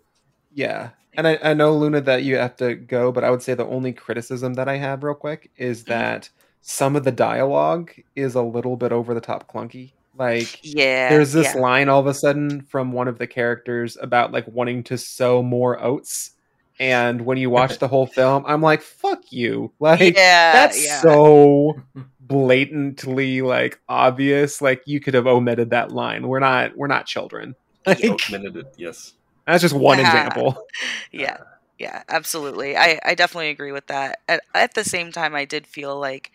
Yeah. 0.53 0.91
And 1.17 1.27
I, 1.27 1.39
I 1.43 1.53
know, 1.53 1.75
Luna, 1.75 2.01
that 2.01 2.23
you 2.23 2.38
have 2.38 2.57
to 2.57 2.75
go, 2.75 3.11
but 3.11 3.23
I 3.25 3.31
would 3.31 3.41
say 3.43 3.55
the 3.55 3.65
only 3.67 3.93
criticism 3.93 4.55
that 4.55 4.69
I 4.69 4.77
have, 4.77 5.03
real 5.03 5.15
quick, 5.15 5.51
is 5.57 5.84
Mhm. 5.84 5.88
that 5.88 6.30
some 6.61 6.95
of 6.97 7.03
the 7.05 7.11
dialogue 7.14 7.93
is 8.15 8.35
a 8.35 8.41
little 8.43 8.77
bit 8.77 8.91
over 8.93 9.14
the 9.14 9.22
top 9.22 9.51
clunky. 9.51 9.93
Like, 10.14 10.64
yeah 10.64 11.10
there's 11.10 11.34
this 11.34 11.55
yeah. 11.55 11.61
line 11.61 11.89
all 11.89 11.99
of 12.01 12.07
a 12.07 12.14
sudden 12.14 12.61
from 12.64 12.93
one 12.93 13.07
of 13.10 13.19
the 13.19 13.27
characters 13.27 13.97
about 14.01 14.31
like 14.34 14.47
wanting 14.47 14.84
to 14.85 14.97
sow 14.97 15.41
more 15.43 15.81
oats. 15.84 16.31
And 16.80 17.26
when 17.26 17.38
you 17.38 17.49
watch 17.49 17.77
the 17.80 17.88
whole 17.88 18.07
film, 18.07 18.43
I'm 18.47 18.61
like, 18.61 18.81
fuck 18.81 19.31
you. 19.31 19.72
Like, 19.80 20.15
yeah, 20.15 20.53
that's 20.53 20.85
yeah. 20.85 21.02
so 21.02 21.73
blatantly 22.19 23.41
like 23.41 23.80
obvious. 23.88 24.61
Like 24.61 24.81
you 24.85 24.99
could 24.99 25.14
have 25.14 25.27
omitted 25.27 25.69
that 25.72 25.91
line. 25.91 26.27
We're 26.27 26.39
not 26.39 26.76
we're 26.76 26.88
not 26.88 27.06
children. 27.06 27.56
Like, 27.85 28.03
Omitted 28.03 28.57
it. 28.57 28.73
Yes. 28.77 29.14
that's 29.45 29.61
just 29.61 29.76
one 29.76 29.99
Yeah. 29.99 30.07
example. 30.07 30.57
yeah 31.11 31.38
yeah 31.77 32.03
absolutely 32.10 32.76
i 32.77 32.99
i 33.03 33.14
definitely 33.14 33.49
agree 33.49 33.72
with 33.73 33.85
that 33.88 34.19
at, 34.30 34.41
at 34.53 34.73
the 34.76 34.84
same 34.84 35.11
time 35.11 35.35
i 35.35 35.43
did 35.45 35.68
feel 35.68 35.99
like 35.99 36.31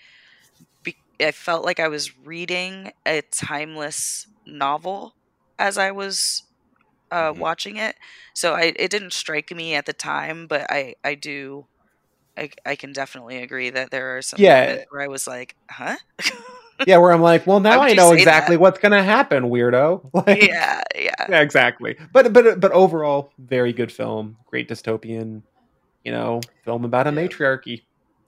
be, 0.83 0.95
i 1.19 1.31
felt 1.33 1.65
like 1.65 1.81
i 1.81 1.89
was 1.89 2.17
reading 2.27 2.93
a 3.07 3.23
timeless 3.33 4.27
novel 4.47 5.15
as 5.59 5.79
i 5.79 5.91
was 5.91 6.43
uh 7.11 7.33
Mhm. 7.35 7.39
watching 7.39 7.77
it 7.77 7.97
so 8.35 8.55
i 8.55 8.73
it 8.77 8.91
didn't 8.91 9.13
strike 9.13 9.51
me 9.55 9.75
at 9.75 9.87
the 9.87 9.93
time 9.93 10.47
but 10.47 10.67
i 10.71 10.95
i 11.05 11.15
do 11.15 11.67
I, 12.37 12.51
I 12.65 12.77
can 12.77 12.93
definitely 12.93 13.43
agree 13.43 13.71
that 13.71 13.91
there 13.91 14.17
are 14.17 14.23
some 14.23 14.41
Yeah. 14.41 14.61
moments 14.63 14.85
where 14.91 15.03
I 15.03 15.09
was 15.09 15.27
like, 15.27 15.55
huh? 15.71 15.97
yeah, 16.87 16.97
where 16.97 17.13
I'm 17.13 17.21
like, 17.21 17.47
well, 17.47 17.61
now 17.61 17.81
I 17.83 17.93
know 17.93 18.13
exactly 18.13 18.57
that? 18.57 18.61
what's 18.61 18.79
gonna 18.79 19.03
happen, 19.03 19.45
weirdo. 19.45 20.09
Like, 20.15 20.41
yeah, 20.43 20.81
yeah. 20.95 21.27
yeah, 21.29 21.41
exactly. 21.41 21.97
But 22.13 22.33
but 22.33 22.61
but 22.61 22.73
overall, 22.73 23.33
very 23.39 23.73
good 23.73 23.93
film, 23.93 24.37
great 24.47 24.69
dystopian, 24.69 25.43
you 26.05 26.13
know, 26.13 26.41
film 26.65 26.85
about 26.85 27.07
a 27.07 27.11
Yeah. 27.11 27.17
matriarchy. 27.17 27.83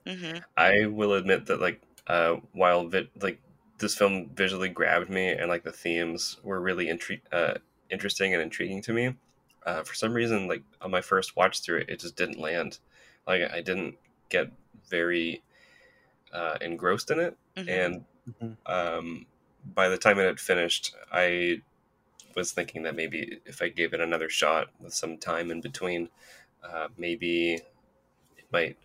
hmm 0.07 0.37
I 0.57 0.85
will 0.85 1.13
admit 1.13 1.47
that 1.47 1.59
like 1.61 1.81
uh, 2.07 2.35
while 2.53 2.87
vi- 2.87 3.09
like 3.21 3.39
this 3.79 3.95
film 3.95 4.29
visually 4.35 4.69
grabbed 4.69 5.09
me 5.09 5.29
and 5.29 5.49
like 5.49 5.63
the 5.63 5.71
themes 5.71 6.37
were 6.43 6.59
really 6.61 6.87
intri- 6.87 7.21
uh, 7.31 7.55
interesting 7.89 8.33
and 8.33 8.41
intriguing 8.41 8.81
to 8.83 8.93
me. 8.93 9.15
Uh, 9.65 9.83
for 9.83 9.93
some 9.93 10.13
reason, 10.13 10.47
like 10.47 10.63
on 10.81 10.91
my 10.91 11.01
first 11.01 11.35
watch 11.35 11.61
through 11.61 11.79
it, 11.79 11.89
it 11.89 11.99
just 11.99 12.15
didn't 12.15 12.39
land. 12.39 12.79
Like 13.27 13.43
I 13.51 13.61
didn't 13.61 13.95
get 14.29 14.51
very 14.89 15.43
uh, 16.33 16.57
engrossed 16.61 17.11
in 17.11 17.19
it, 17.19 17.37
hmm 17.55 17.69
and 17.69 18.05
Mhm. 18.41 18.57
um, 18.65 19.25
by 19.65 19.89
the 19.89 19.97
time 19.97 20.19
it 20.19 20.25
had 20.25 20.39
finished, 20.39 20.95
I 21.11 21.61
was 22.35 22.51
thinking 22.53 22.83
that 22.83 22.95
maybe 22.95 23.41
if 23.45 23.61
I 23.61 23.69
gave 23.69 23.93
it 23.93 24.01
another 24.01 24.29
shot 24.29 24.69
with 24.79 24.93
some 24.93 25.17
time 25.17 25.51
in 25.51 25.61
between, 25.61 26.09
uh, 26.63 26.89
maybe 26.97 27.55
it 27.55 28.45
might 28.51 28.77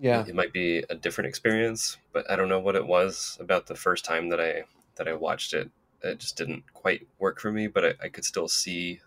Yeah. 0.00 0.24
it 0.26 0.34
might 0.34 0.52
be 0.52 0.78
a 0.90 0.94
different 0.94 1.28
experience, 1.28 1.96
but 2.12 2.30
I 2.30 2.36
don't 2.36 2.48
know 2.48 2.60
what 2.60 2.76
it 2.76 2.86
was 2.86 3.36
about 3.40 3.66
the 3.66 3.74
first 3.74 4.04
time 4.04 4.28
that 4.30 4.40
I 4.40 4.64
that 4.96 5.08
I 5.08 5.14
watched 5.14 5.52
it. 5.52 5.70
It 6.02 6.18
just 6.20 6.36
didn't 6.36 6.72
quite 6.74 7.06
work 7.18 7.40
for 7.40 7.50
me, 7.52 7.66
but 7.66 7.84
I, 7.84 8.06
I 8.06 8.08
could 8.08 8.24
still 8.24 8.48
see 8.48 9.00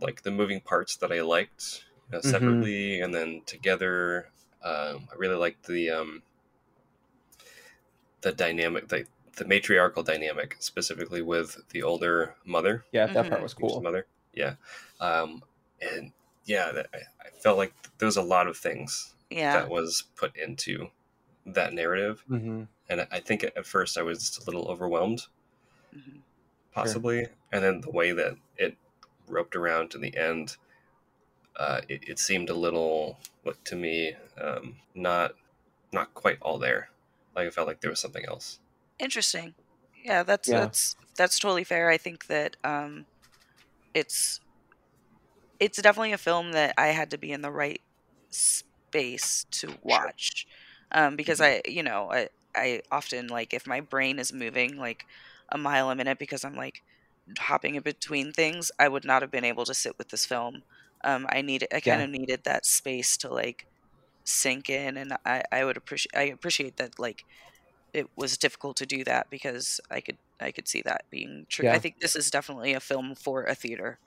like 0.00 0.22
the 0.22 0.30
moving 0.30 0.60
parts 0.60 0.96
that 0.96 1.12
I 1.12 1.22
liked 1.22 1.84
you 2.10 2.16
know, 2.16 2.20
Mhm. 2.20 2.30
separately 2.30 3.00
and 3.00 3.14
then 3.14 3.42
together. 3.46 4.30
Um, 4.62 5.08
I 5.12 5.16
really 5.16 5.36
liked 5.36 5.66
the 5.66 5.90
um, 5.90 6.22
the 8.22 8.32
dynamic, 8.32 8.88
the 8.88 9.06
the 9.36 9.44
matriarchal 9.46 10.02
dynamic, 10.02 10.56
specifically 10.58 11.22
with 11.22 11.58
the 11.70 11.82
older 11.82 12.34
mother. 12.44 12.84
Yeah, 12.92 13.06
that 13.06 13.28
part 13.28 13.40
Mhm. 13.40 13.42
was 13.42 13.54
cool. 13.54 13.80
Mother, 13.80 14.06
yeah, 14.34 14.54
um, 15.00 15.42
and 15.80 16.12
yeah, 16.44 16.72
that, 16.72 16.88
I, 16.92 16.98
I 17.26 17.30
felt 17.42 17.58
like 17.58 17.72
there 17.98 18.06
was 18.06 18.16
a 18.16 18.22
lot 18.22 18.48
of 18.48 18.56
things 18.56 19.14
Yeah. 19.30 19.52
that 19.54 19.70
was 19.70 20.04
put 20.16 20.36
into 20.36 20.90
that 21.46 21.72
narrative, 21.72 22.22
hmm 22.28 22.64
and 22.88 23.06
I 23.10 23.20
think 23.20 23.44
at 23.44 23.66
first 23.66 23.96
I 23.98 24.02
was 24.02 24.18
just 24.18 24.42
a 24.42 24.44
little 24.44 24.68
overwhelmed, 24.68 25.22
Mhm. 25.92 26.22
possibly, 26.72 27.26
and 27.52 27.64
then 27.64 27.80
the 27.80 27.90
way 27.90 28.12
that 28.12 28.36
it 28.56 28.76
roped 29.28 29.56
around 29.56 29.90
to 29.90 29.98
the 29.98 30.16
end, 30.16 30.56
uh, 31.56 31.80
it, 31.88 32.08
it 32.08 32.18
seemed 32.18 32.48
a 32.50 32.54
little, 32.54 33.18
like 33.44 33.62
to 33.64 33.76
me, 33.76 34.14
um, 34.40 34.76
not 34.94 35.34
not 35.92 36.14
quite 36.14 36.38
all 36.42 36.58
there. 36.58 36.90
Like 37.34 37.46
I 37.48 37.50
felt 37.50 37.68
like 37.68 37.80
there 37.80 37.90
was 37.90 38.00
something 38.00 38.24
else. 38.26 38.60
Interesting. 38.98 39.54
Yeah, 40.04 40.22
that's 40.22 40.48
Yeah. 40.48 40.60
that's 40.60 40.96
that's 41.16 41.38
totally 41.38 41.64
fair. 41.64 41.90
I 41.90 41.96
think 41.98 42.26
that 42.26 42.56
um, 42.64 43.06
it's 43.94 44.40
it's 45.58 45.80
definitely 45.80 46.12
a 46.12 46.18
film 46.18 46.52
that 46.52 46.74
I 46.78 46.88
had 46.88 47.10
to 47.10 47.18
be 47.18 47.32
in 47.32 47.42
the 47.42 47.50
right 47.50 47.80
space 48.30 49.46
to 49.52 49.78
watch, 49.82 50.46
um, 50.92 51.16
because 51.16 51.40
I, 51.40 51.62
you 51.66 51.82
know, 51.82 52.10
I 52.10 52.28
I 52.54 52.82
often 52.90 53.28
like 53.28 53.54
if 53.54 53.66
my 53.66 53.80
brain 53.80 54.18
is 54.18 54.32
moving 54.32 54.76
like 54.78 55.06
a 55.52 55.58
mile 55.58 55.90
a 55.90 55.96
minute 55.96 56.18
because 56.18 56.44
I'm 56.44 56.54
like 56.56 56.82
hopping 57.38 57.74
in 57.76 57.82
between 57.82 58.32
things, 58.32 58.70
I 58.78 58.88
would 58.88 59.04
not 59.04 59.22
have 59.22 59.30
been 59.30 59.44
able 59.44 59.64
to 59.66 59.74
sit 59.74 59.94
with 59.98 60.08
this 60.08 60.26
film. 60.26 60.62
Um, 61.04 61.26
I 61.30 61.42
needed, 61.42 61.68
I 61.74 61.80
kind 61.80 62.00
Yeah. 62.00 62.02
of 62.02 62.10
needed 62.10 62.42
that 62.44 62.66
space 62.66 63.16
to 63.18 63.32
like 63.32 63.66
sink 64.26 64.70
in, 64.70 64.96
and 64.98 65.14
I, 65.26 65.42
I 65.52 65.64
would 65.64 65.76
appreciate, 65.78 66.12
I 66.16 66.24
appreciate 66.24 66.76
that 66.78 66.98
like 67.00 67.24
it 67.94 68.06
was 68.16 68.38
difficult 68.38 68.76
to 68.78 68.86
do 68.86 69.04
that 69.04 69.28
because 69.30 69.80
I 69.90 70.00
could, 70.00 70.18
I 70.40 70.52
could 70.52 70.68
see 70.68 70.82
that 70.82 71.02
being 71.10 71.46
true. 71.50 71.66
Yeah. 71.66 71.72
I 71.72 71.78
think 71.80 71.96
this 72.00 72.16
is 72.16 72.30
definitely 72.30 72.72
a 72.74 72.80
film 72.80 73.14
for 73.16 73.44
a 73.44 73.54
theater. 73.54 74.00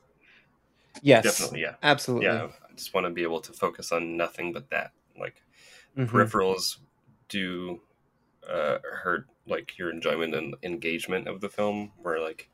Yes. 1.02 1.22
Definitely, 1.22 1.61
yeah. 1.61 1.76
Absolutely. 1.82 2.44
Yeah, 2.44 2.52
I 2.70 2.74
just 2.74 2.94
want 2.94 3.06
to 3.06 3.11
be 3.11 3.24
able 3.24 3.41
to 3.41 3.53
focus 3.53 3.91
on 3.91 4.15
nothing 4.18 4.53
but 4.53 4.70
that. 4.70 4.94
Like 5.18 5.44
Mhm. 5.95 6.24
peripherals 6.24 6.80
do 7.30 7.82
uh, 8.49 8.78
hurt 9.03 9.28
like 9.45 9.78
your 9.78 9.90
enjoyment 9.91 10.34
and 10.36 10.56
engagement 10.64 11.28
of 11.28 11.41
the 11.41 11.49
film, 11.49 11.91
where 12.02 12.20
like 12.20 12.49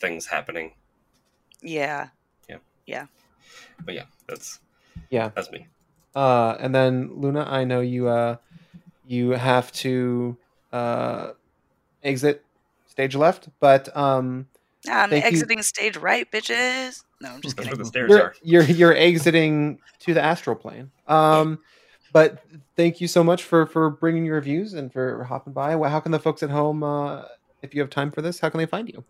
things 0.00 0.26
happening. 0.26 0.72
Yeah. 1.62 2.08
Yeah. 2.48 2.58
Yeah. 2.86 3.06
But 3.84 3.94
yeah, 3.94 4.04
that's 4.28 4.60
Yeah. 5.10 5.30
that's 5.34 5.50
me. 5.50 5.68
Uh, 6.14 6.56
and 6.60 6.74
then 6.74 7.10
Luna, 7.20 7.44
I 7.48 7.64
know 7.64 7.80
you 7.80 8.08
uh, 8.08 8.36
you 9.04 9.30
have 9.30 9.72
to 9.72 10.36
uh, 10.72 11.32
exit 12.02 12.44
stage 12.86 13.16
left, 13.16 13.48
but 13.60 13.94
um, 13.96 14.46
I'm 14.88 15.10
Thank 15.10 15.24
you. 15.24 15.30
exiting 15.30 15.62
stage 15.62 15.96
right, 15.96 16.30
bitches. 16.30 17.02
No, 17.20 17.30
I'm 17.30 17.40
just 17.40 17.56
That's 17.56 17.66
where 17.68 17.76
kidding. 17.76 17.78
the 17.78 17.84
stairs 17.84 18.10
you're, 18.10 18.20
are. 18.22 18.34
you're 18.42 18.62
you're 18.64 18.96
exiting 18.96 19.78
to 20.00 20.14
the 20.14 20.22
astral 20.22 20.56
plane. 20.56 20.90
Um, 21.06 21.58
but 22.14 22.42
thank 22.76 23.02
you 23.02 23.08
so 23.08 23.22
much 23.22 23.42
for 23.44 23.66
for 23.66 23.90
bringing 23.90 24.24
your 24.24 24.36
reviews 24.36 24.72
and 24.72 24.90
for 24.90 25.24
hopping 25.24 25.52
by. 25.52 25.76
Well, 25.76 25.90
How 25.90 26.00
can 26.00 26.12
the 26.12 26.18
folks 26.18 26.42
at 26.42 26.48
home, 26.50 26.82
uh, 26.82 27.24
if 27.60 27.74
you 27.74 27.82
have 27.82 27.90
time 27.90 28.10
for 28.10 28.22
this, 28.22 28.40
how 28.40 28.48
can 28.48 28.56
they 28.58 28.66
find 28.66 28.88
you? 28.88 29.04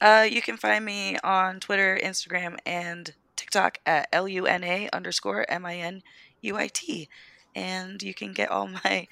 Uh, 0.00 0.26
you 0.30 0.40
can 0.40 0.56
find 0.56 0.84
me 0.84 1.18
on 1.24 1.58
Twitter, 1.60 1.98
Instagram, 2.02 2.56
and 2.64 3.12
TikTok 3.36 3.78
at 3.84 4.08
luna 4.14 4.88
underscore 4.92 5.44
m 5.48 5.66
i 5.66 5.76
n 5.76 6.02
u 6.40 6.56
i 6.56 6.68
t, 6.72 7.08
and 7.54 8.02
you 8.02 8.14
can 8.14 8.32
get 8.32 8.50
all 8.50 8.68
my 8.84 9.06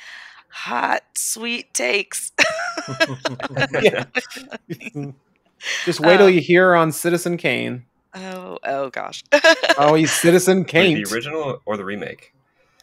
hot, 0.49 1.03
sweet 1.15 1.75
takes. 1.75 2.33
Just 5.85 6.01
wait 6.01 6.19
till 6.19 6.27
Um, 6.27 6.33
you 6.33 6.41
hear 6.41 6.75
on 6.75 6.93
Citizen 6.93 7.37
Kane. 7.37 7.85
oh, 8.15 8.59
oh 8.63 8.91
gosh. 8.91 9.25
Oh, 9.79 9.95
he's 9.95 10.13
Citizen 10.13 10.59
Wait, 10.59 10.69
Kane. 10.69 11.03
the 11.03 11.13
original 11.13 11.61
or 11.67 11.77
the 11.77 11.85
remake? 11.85 12.33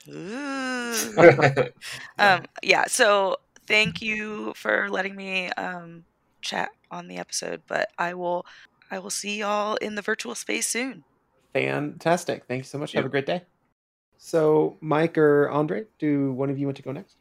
Ooh. 0.09 1.15
um, 2.19 2.43
yeah. 2.61 2.85
So 2.87 3.37
thank 3.67 4.01
you 4.01 4.53
for 4.55 4.89
letting 4.89 5.15
me 5.15 5.49
um, 5.51 6.03
chat 6.41 6.69
on 6.91 7.07
the 7.07 7.17
episode, 7.17 7.61
but 7.67 7.89
I 7.97 8.13
will, 8.13 8.45
I 8.91 8.99
will 8.99 9.09
see 9.09 9.39
y'all 9.39 9.75
in 9.77 9.95
the 9.95 10.01
virtual 10.01 10.35
space 10.35 10.67
soon. 10.67 11.03
Fantastic. 11.53 12.45
Thank 12.47 12.59
you 12.59 12.65
so 12.65 12.77
much. 12.77 12.93
Have 12.93 13.05
a 13.05 13.09
great 13.09 13.25
day. 13.25 13.43
So, 14.17 14.77
Mike 14.81 15.17
or 15.17 15.49
Andre, 15.49 15.85
do 15.99 16.31
one 16.31 16.49
of 16.49 16.57
you 16.57 16.65
want 16.65 16.77
to 16.77 16.83
go 16.83 16.91
next? 16.91 17.17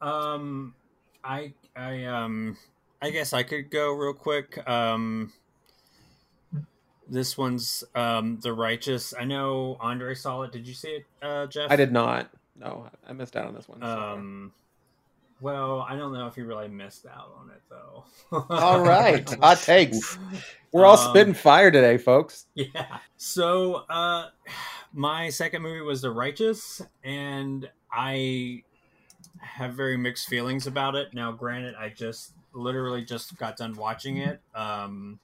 Um, 0.00 0.74
I 1.24 1.52
I 1.76 2.04
um 2.04 2.56
I 3.00 3.10
guess 3.10 3.32
I 3.32 3.42
could 3.42 3.70
go 3.70 3.92
real 3.92 4.12
quick. 4.12 4.58
Um, 4.68 5.32
this 7.08 7.36
one's 7.38 7.84
um 7.94 8.38
the 8.40 8.52
righteous. 8.52 9.14
I 9.18 9.24
know 9.24 9.76
Andre 9.80 10.14
saw 10.14 10.42
it. 10.42 10.52
Did 10.52 10.66
you 10.66 10.74
see 10.74 10.88
it, 10.88 11.04
uh, 11.22 11.46
Jeff? 11.46 11.70
I 11.70 11.76
did 11.76 11.92
not. 11.92 12.30
No, 12.56 12.88
I 13.06 13.12
missed 13.12 13.36
out 13.36 13.46
on 13.46 13.54
this 13.54 13.68
one. 13.68 13.82
Um, 13.82 14.52
well, 15.40 15.86
I 15.88 15.94
don't 15.96 16.12
know 16.12 16.26
if 16.26 16.36
you 16.36 16.44
really 16.44 16.68
missed 16.68 17.06
out 17.06 17.32
on 17.38 17.50
it 17.50 17.62
though. 17.70 18.04
All 18.50 18.80
right, 18.80 19.28
hot 19.40 19.58
takes. 19.58 20.18
We're 20.72 20.84
all 20.84 20.98
Um, 20.98 21.10
spitting 21.10 21.34
fire 21.34 21.70
today, 21.70 21.96
folks. 21.98 22.46
Yeah. 22.54 22.98
So, 23.16 23.76
uh, 23.88 24.28
my 24.92 25.30
second 25.30 25.62
movie 25.62 25.80
was 25.80 26.02
The 26.02 26.10
Righteous, 26.10 26.82
and 27.04 27.70
I 27.92 28.64
have 29.40 29.74
very 29.74 29.96
mixed 29.96 30.28
feelings 30.28 30.66
about 30.66 30.94
it. 30.94 31.14
Now, 31.14 31.32
granted, 31.32 31.74
I 31.78 31.88
just 31.90 32.32
literally 32.52 33.04
just 33.04 33.36
got 33.38 33.56
done 33.56 33.76
watching 33.76 34.18
it, 34.18 34.40
um, 34.54 35.20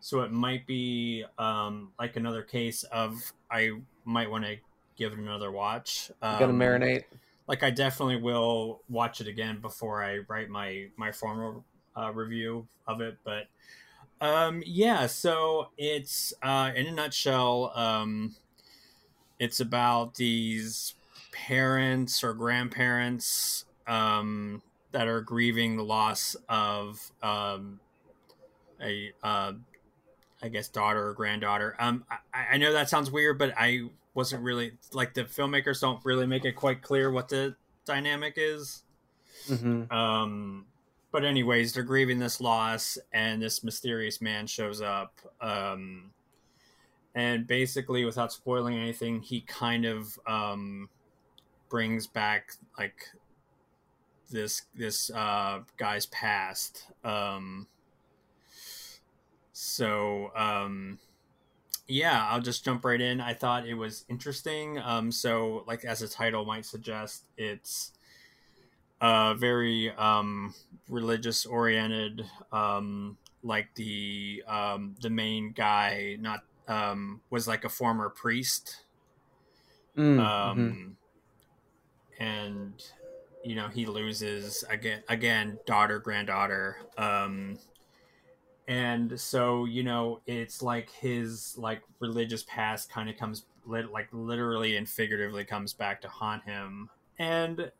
so 0.00 0.20
it 0.20 0.32
might 0.32 0.66
be 0.66 1.24
um, 1.38 1.92
like 1.98 2.16
another 2.16 2.42
case 2.42 2.84
of 2.84 3.32
I 3.50 3.72
might 4.04 4.30
want 4.30 4.44
to 4.44 4.56
give 4.96 5.12
it 5.12 5.18
another 5.18 5.50
watch. 5.50 6.10
Um, 6.22 6.38
gotta 6.38 6.52
marinate. 6.52 7.04
Like, 7.46 7.62
I 7.62 7.70
definitely 7.70 8.20
will 8.20 8.82
watch 8.90 9.22
it 9.22 9.26
again 9.26 9.60
before 9.60 10.04
I 10.04 10.18
write 10.28 10.50
my 10.50 10.86
my 10.96 11.12
formal 11.12 11.64
uh, 11.96 12.12
review 12.12 12.68
of 12.86 13.00
it, 13.00 13.16
but 13.24 13.48
um, 14.20 14.62
yeah, 14.66 15.06
so 15.06 15.70
it's 15.78 16.34
uh, 16.42 16.72
in 16.74 16.86
a 16.86 16.92
nutshell, 16.92 17.72
um, 17.74 18.34
it's 19.38 19.60
about 19.60 20.16
these 20.16 20.94
parents 21.32 22.24
or 22.24 22.34
grandparents 22.34 23.64
um, 23.86 24.60
that 24.92 25.06
are 25.06 25.20
grieving 25.20 25.76
the 25.76 25.84
loss 25.84 26.34
of 26.48 27.12
um, 27.22 27.78
a, 28.82 29.12
uh, 29.22 29.52
I 30.42 30.48
guess, 30.48 30.68
daughter 30.68 31.08
or 31.08 31.14
granddaughter. 31.14 31.74
Um, 31.78 32.04
I, 32.32 32.54
I 32.54 32.56
know 32.58 32.72
that 32.72 32.88
sounds 32.88 33.10
weird, 33.10 33.38
but 33.38 33.52
I 33.56 33.82
wasn't 34.14 34.42
really 34.42 34.72
like 34.92 35.14
the 35.14 35.24
filmmakers 35.24 35.80
don't 35.80 36.04
really 36.04 36.26
make 36.26 36.44
it 36.44 36.52
quite 36.52 36.82
clear 36.82 37.10
what 37.10 37.28
the 37.28 37.56
dynamic 37.84 38.34
is. 38.36 38.82
hmm 39.46 39.84
Um, 39.90 40.66
but 41.10 41.24
anyways, 41.24 41.72
they're 41.72 41.82
grieving 41.82 42.18
this 42.18 42.40
loss, 42.40 42.98
and 43.12 43.40
this 43.40 43.64
mysterious 43.64 44.20
man 44.20 44.46
shows 44.46 44.80
up. 44.80 45.18
Um, 45.40 46.10
and 47.14 47.46
basically, 47.46 48.04
without 48.04 48.32
spoiling 48.32 48.76
anything, 48.76 49.22
he 49.22 49.40
kind 49.40 49.84
of 49.84 50.18
um, 50.26 50.88
brings 51.68 52.06
back 52.06 52.52
like 52.78 53.08
this 54.30 54.62
this 54.74 55.10
uh, 55.10 55.60
guy's 55.76 56.06
past. 56.06 56.84
Um, 57.02 57.66
so 59.60 60.30
um, 60.36 60.98
yeah, 61.88 62.26
I'll 62.30 62.40
just 62.42 62.64
jump 62.64 62.84
right 62.84 63.00
in. 63.00 63.20
I 63.20 63.34
thought 63.34 63.66
it 63.66 63.74
was 63.74 64.04
interesting. 64.08 64.78
Um, 64.78 65.12
so 65.12 65.64
like 65.66 65.84
as 65.84 66.00
the 66.00 66.08
title 66.08 66.44
might 66.44 66.66
suggest, 66.66 67.24
it's 67.36 67.92
uh 69.00 69.34
very 69.34 69.90
um 69.92 70.54
religious 70.88 71.46
oriented 71.46 72.28
um 72.52 73.16
like 73.42 73.72
the 73.74 74.42
um 74.46 74.96
the 75.00 75.10
main 75.10 75.52
guy 75.52 76.16
not 76.18 76.44
um 76.66 77.20
was 77.30 77.46
like 77.46 77.64
a 77.64 77.68
former 77.68 78.10
priest 78.10 78.82
Mm, 79.96 80.18
um 80.20 80.96
and 82.18 82.92
you 83.44 83.54
know 83.54 83.68
he 83.68 83.86
loses 83.86 84.64
again 84.68 85.02
again 85.08 85.58
daughter 85.66 85.98
granddaughter 85.98 86.76
um 86.96 87.58
and 88.68 89.18
so 89.18 89.64
you 89.64 89.82
know 89.82 90.20
it's 90.26 90.62
like 90.62 90.90
his 90.90 91.56
like 91.58 91.82
religious 91.98 92.44
past 92.44 92.88
kind 92.90 93.10
of 93.10 93.16
comes 93.16 93.46
like 93.66 94.08
literally 94.12 94.76
and 94.76 94.88
figuratively 94.88 95.44
comes 95.44 95.72
back 95.72 96.00
to 96.00 96.08
haunt 96.08 96.44
him 96.44 96.88
and 97.18 97.70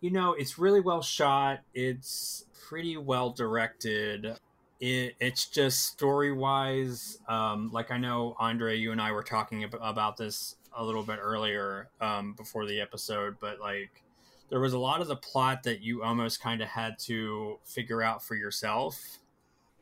you 0.00 0.10
know 0.10 0.34
it's 0.34 0.58
really 0.58 0.80
well 0.80 1.02
shot. 1.02 1.60
It's 1.72 2.44
pretty 2.68 2.96
well 2.96 3.30
directed. 3.30 4.36
It, 4.80 5.14
it's 5.20 5.46
just 5.46 5.86
story 5.86 6.32
wise. 6.32 7.18
Um, 7.28 7.70
like 7.72 7.90
I 7.90 7.96
know 7.96 8.36
Andre, 8.38 8.76
you 8.76 8.92
and 8.92 9.00
I 9.00 9.12
were 9.12 9.22
talking 9.22 9.64
ab- 9.64 9.78
about 9.80 10.16
this 10.16 10.56
a 10.76 10.84
little 10.84 11.02
bit 11.02 11.18
earlier 11.22 11.88
um, 12.00 12.34
before 12.34 12.66
the 12.66 12.80
episode, 12.80 13.36
but 13.40 13.60
like 13.60 14.02
there 14.50 14.60
was 14.60 14.72
a 14.72 14.78
lot 14.78 15.00
of 15.00 15.08
the 15.08 15.16
plot 15.16 15.62
that 15.62 15.80
you 15.80 16.02
almost 16.02 16.42
kind 16.42 16.60
of 16.60 16.68
had 16.68 16.98
to 16.98 17.58
figure 17.64 18.02
out 18.02 18.22
for 18.22 18.34
yourself, 18.34 19.18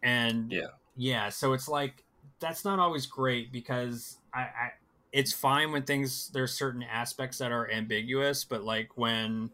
and 0.03 0.57
Yeah. 0.57 0.69
yeah, 0.97 1.29
so 1.31 1.53
it's 1.53 1.69
like 1.69 2.05
that's 2.41 2.65
not 2.65 2.79
always 2.79 3.07
great 3.07 3.53
because 3.53 4.19
I, 4.35 4.41
I 4.41 4.71
it's 5.13 5.33
fine 5.33 5.73
when 5.73 5.85
things 5.85 6.31
there's 6.33 6.53
certain 6.53 6.83
aspects 6.83 7.39
that 7.39 7.53
are 7.53 7.71
ambiguous, 7.71 8.45
but 8.45 8.65
like 8.65 8.97
when 8.97 9.51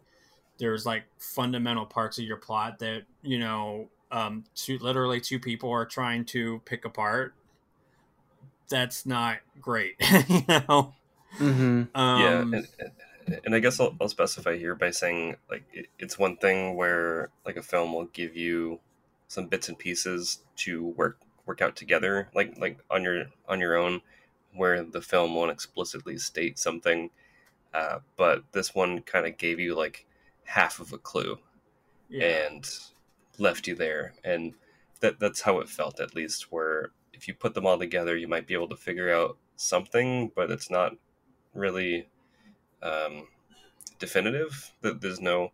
there's 0.59 0.87
like 0.87 1.05
fundamental 1.19 1.87
parts 1.87 2.19
of 2.19 2.25
your 2.25 2.37
plot 2.39 2.79
that 2.81 3.05
you 3.23 3.39
know 3.39 3.91
um 4.11 4.45
two 4.55 4.79
literally 4.79 5.21
two 5.21 5.39
people 5.41 5.71
are 5.71 5.87
trying 5.87 6.25
to 6.25 6.61
pick 6.67 6.85
apart 6.85 7.37
that's 8.69 9.07
not 9.07 9.39
great 9.61 9.95
you 10.29 10.43
know 10.49 10.95
Mm-hmm. 11.41 11.83
um 11.95 11.99
yeah, 12.15 12.45
and, 12.53 12.67
and- 12.79 12.93
and 13.45 13.55
I 13.55 13.59
guess 13.59 13.79
I'll, 13.79 13.95
I'll 14.01 14.09
specify 14.09 14.57
here 14.57 14.75
by 14.75 14.91
saying 14.91 15.37
like 15.51 15.63
it, 15.75 15.89
it's 15.99 16.19
one 16.19 16.39
thing 16.39 16.77
where 16.77 17.29
like 17.45 17.59
a 17.59 17.63
film 17.63 17.93
will 17.93 18.07
give 18.07 18.35
you 18.37 18.81
some 19.29 19.47
bits 19.47 19.69
and 19.69 19.79
pieces 19.79 20.41
to 20.57 20.89
work 20.89 21.19
work 21.47 21.63
out 21.63 21.77
together, 21.77 22.29
like 22.35 22.59
like 22.59 22.79
on 22.91 23.05
your 23.05 23.27
on 23.49 23.61
your 23.61 23.77
own, 23.77 24.01
where 24.55 24.83
the 24.83 25.01
film 25.01 25.35
won't 25.35 25.51
explicitly 25.51 26.19
state 26.19 26.59
something, 26.59 27.11
uh, 27.73 28.01
but 28.17 28.45
this 28.53 28.75
one 28.75 29.01
kind 29.03 29.27
of 29.27 29.37
gave 29.39 29.61
you 29.61 29.75
like 29.75 30.07
half 30.45 30.81
of 30.81 30.93
a 30.93 30.99
clue 30.99 31.39
yeah 32.09 32.25
and 32.25 32.69
left 33.39 33.67
you 33.67 33.75
there, 33.75 34.15
and 34.25 34.55
that 35.01 35.21
that's 35.21 35.43
how 35.43 35.61
it 35.61 35.69
felt 35.69 36.01
at 36.01 36.15
least. 36.15 36.51
Where 36.51 36.91
if 37.13 37.29
you 37.29 37.35
put 37.35 37.55
them 37.55 37.67
all 37.67 37.79
together, 37.79 38.17
you 38.17 38.29
might 38.29 38.47
be 38.47 38.55
able 38.55 38.69
to 38.69 38.77
figure 38.77 39.13
out 39.15 39.37
something, 39.57 40.31
but 40.35 40.51
it's 40.51 40.71
not 40.71 40.95
really 41.55 42.09
um, 42.83 43.29
definitive. 43.99 44.73
That 44.83 45.01
there's 45.01 45.21
no 45.21 45.53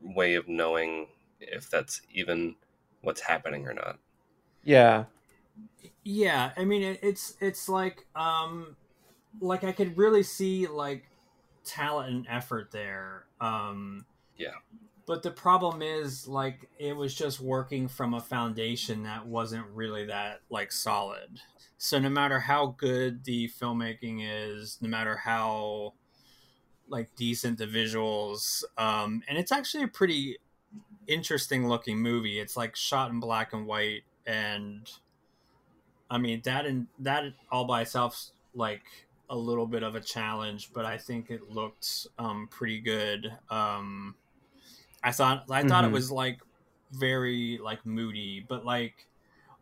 way 0.00 0.34
of 0.34 0.48
knowing 0.48 1.08
if 1.50 1.70
that's 1.70 2.02
even 2.12 2.56
what's 3.02 3.20
happening 3.20 3.66
or 3.66 3.74
not. 3.74 3.98
Yeah. 4.64 5.04
yeah 6.04 6.52
i 6.56 6.64
mean 6.64 6.82
it, 6.82 7.00
it's 7.02 7.36
it's 7.40 7.68
like 7.68 8.06
um 8.14 8.76
like 9.40 9.64
i 9.64 9.72
could 9.72 9.96
really 9.96 10.22
see 10.22 10.66
like 10.66 11.04
talent 11.64 12.10
and 12.14 12.26
effort 12.28 12.70
there 12.70 13.26
um 13.40 14.04
Yeah. 14.36 14.54
but 15.06 15.22
the 15.22 15.30
problem 15.30 15.82
is 15.82 16.26
like 16.26 16.68
it 16.78 16.96
was 16.96 17.14
just 17.14 17.40
working 17.40 17.88
from 17.88 18.14
a 18.14 18.20
foundation 18.20 19.02
that 19.04 19.26
wasn't 19.26 19.66
really 19.74 20.06
that 20.06 20.40
like 20.50 20.72
solid 20.72 21.40
so 21.78 21.98
no 21.98 22.08
matter 22.08 22.40
how 22.40 22.74
good 22.78 23.24
the 23.24 23.48
filmmaking 23.48 24.20
is 24.22 24.78
no 24.80 24.88
matter 24.88 25.16
how 25.16 25.94
like 26.88 27.14
decent 27.16 27.58
the 27.58 27.66
visuals 27.66 28.64
um 28.78 29.22
and 29.28 29.38
it's 29.38 29.52
actually 29.52 29.84
a 29.84 29.88
pretty 29.88 30.36
interesting 31.06 31.68
looking 31.68 31.98
movie 31.98 32.38
it's 32.38 32.56
like 32.56 32.76
shot 32.76 33.10
in 33.10 33.20
black 33.20 33.52
and 33.52 33.66
white 33.66 34.02
and 34.26 34.90
i 36.10 36.18
mean 36.18 36.40
that 36.44 36.66
and 36.66 36.86
that 36.98 37.24
all 37.50 37.64
by 37.64 37.82
itself 37.82 38.30
like 38.54 38.82
a 39.30 39.36
little 39.36 39.66
bit 39.66 39.82
of 39.82 39.94
a 39.94 40.00
challenge 40.00 40.70
but 40.72 40.84
i 40.84 40.96
think 40.98 41.30
it 41.30 41.50
looked 41.50 42.06
um 42.18 42.46
pretty 42.50 42.80
good 42.80 43.32
um 43.50 44.14
i 45.02 45.10
thought 45.10 45.44
i 45.50 45.62
thought 45.62 45.84
Mhm. 45.84 45.88
it 45.88 45.92
was 45.92 46.10
like 46.10 46.40
very 46.92 47.58
like 47.62 47.84
moody 47.86 48.44
but 48.46 48.64
like 48.64 49.06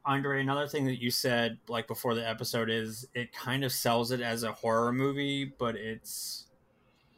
andre 0.05 0.41
another 0.41 0.67
thing 0.67 0.87
that 0.87 1.01
you 1.01 1.11
said 1.11 1.59
like 1.69 1.87
before 1.87 2.15
the 2.15 2.29
episode 2.29 2.69
is 2.71 3.07
it 3.15 3.33
kind 3.33 3.63
of 3.65 3.71
sells 3.71 4.11
it 4.11 4.21
as 4.21 4.43
a 4.43 4.53
horror 4.53 4.93
movie 4.93 5.45
but 5.45 5.77
it's 5.77 6.47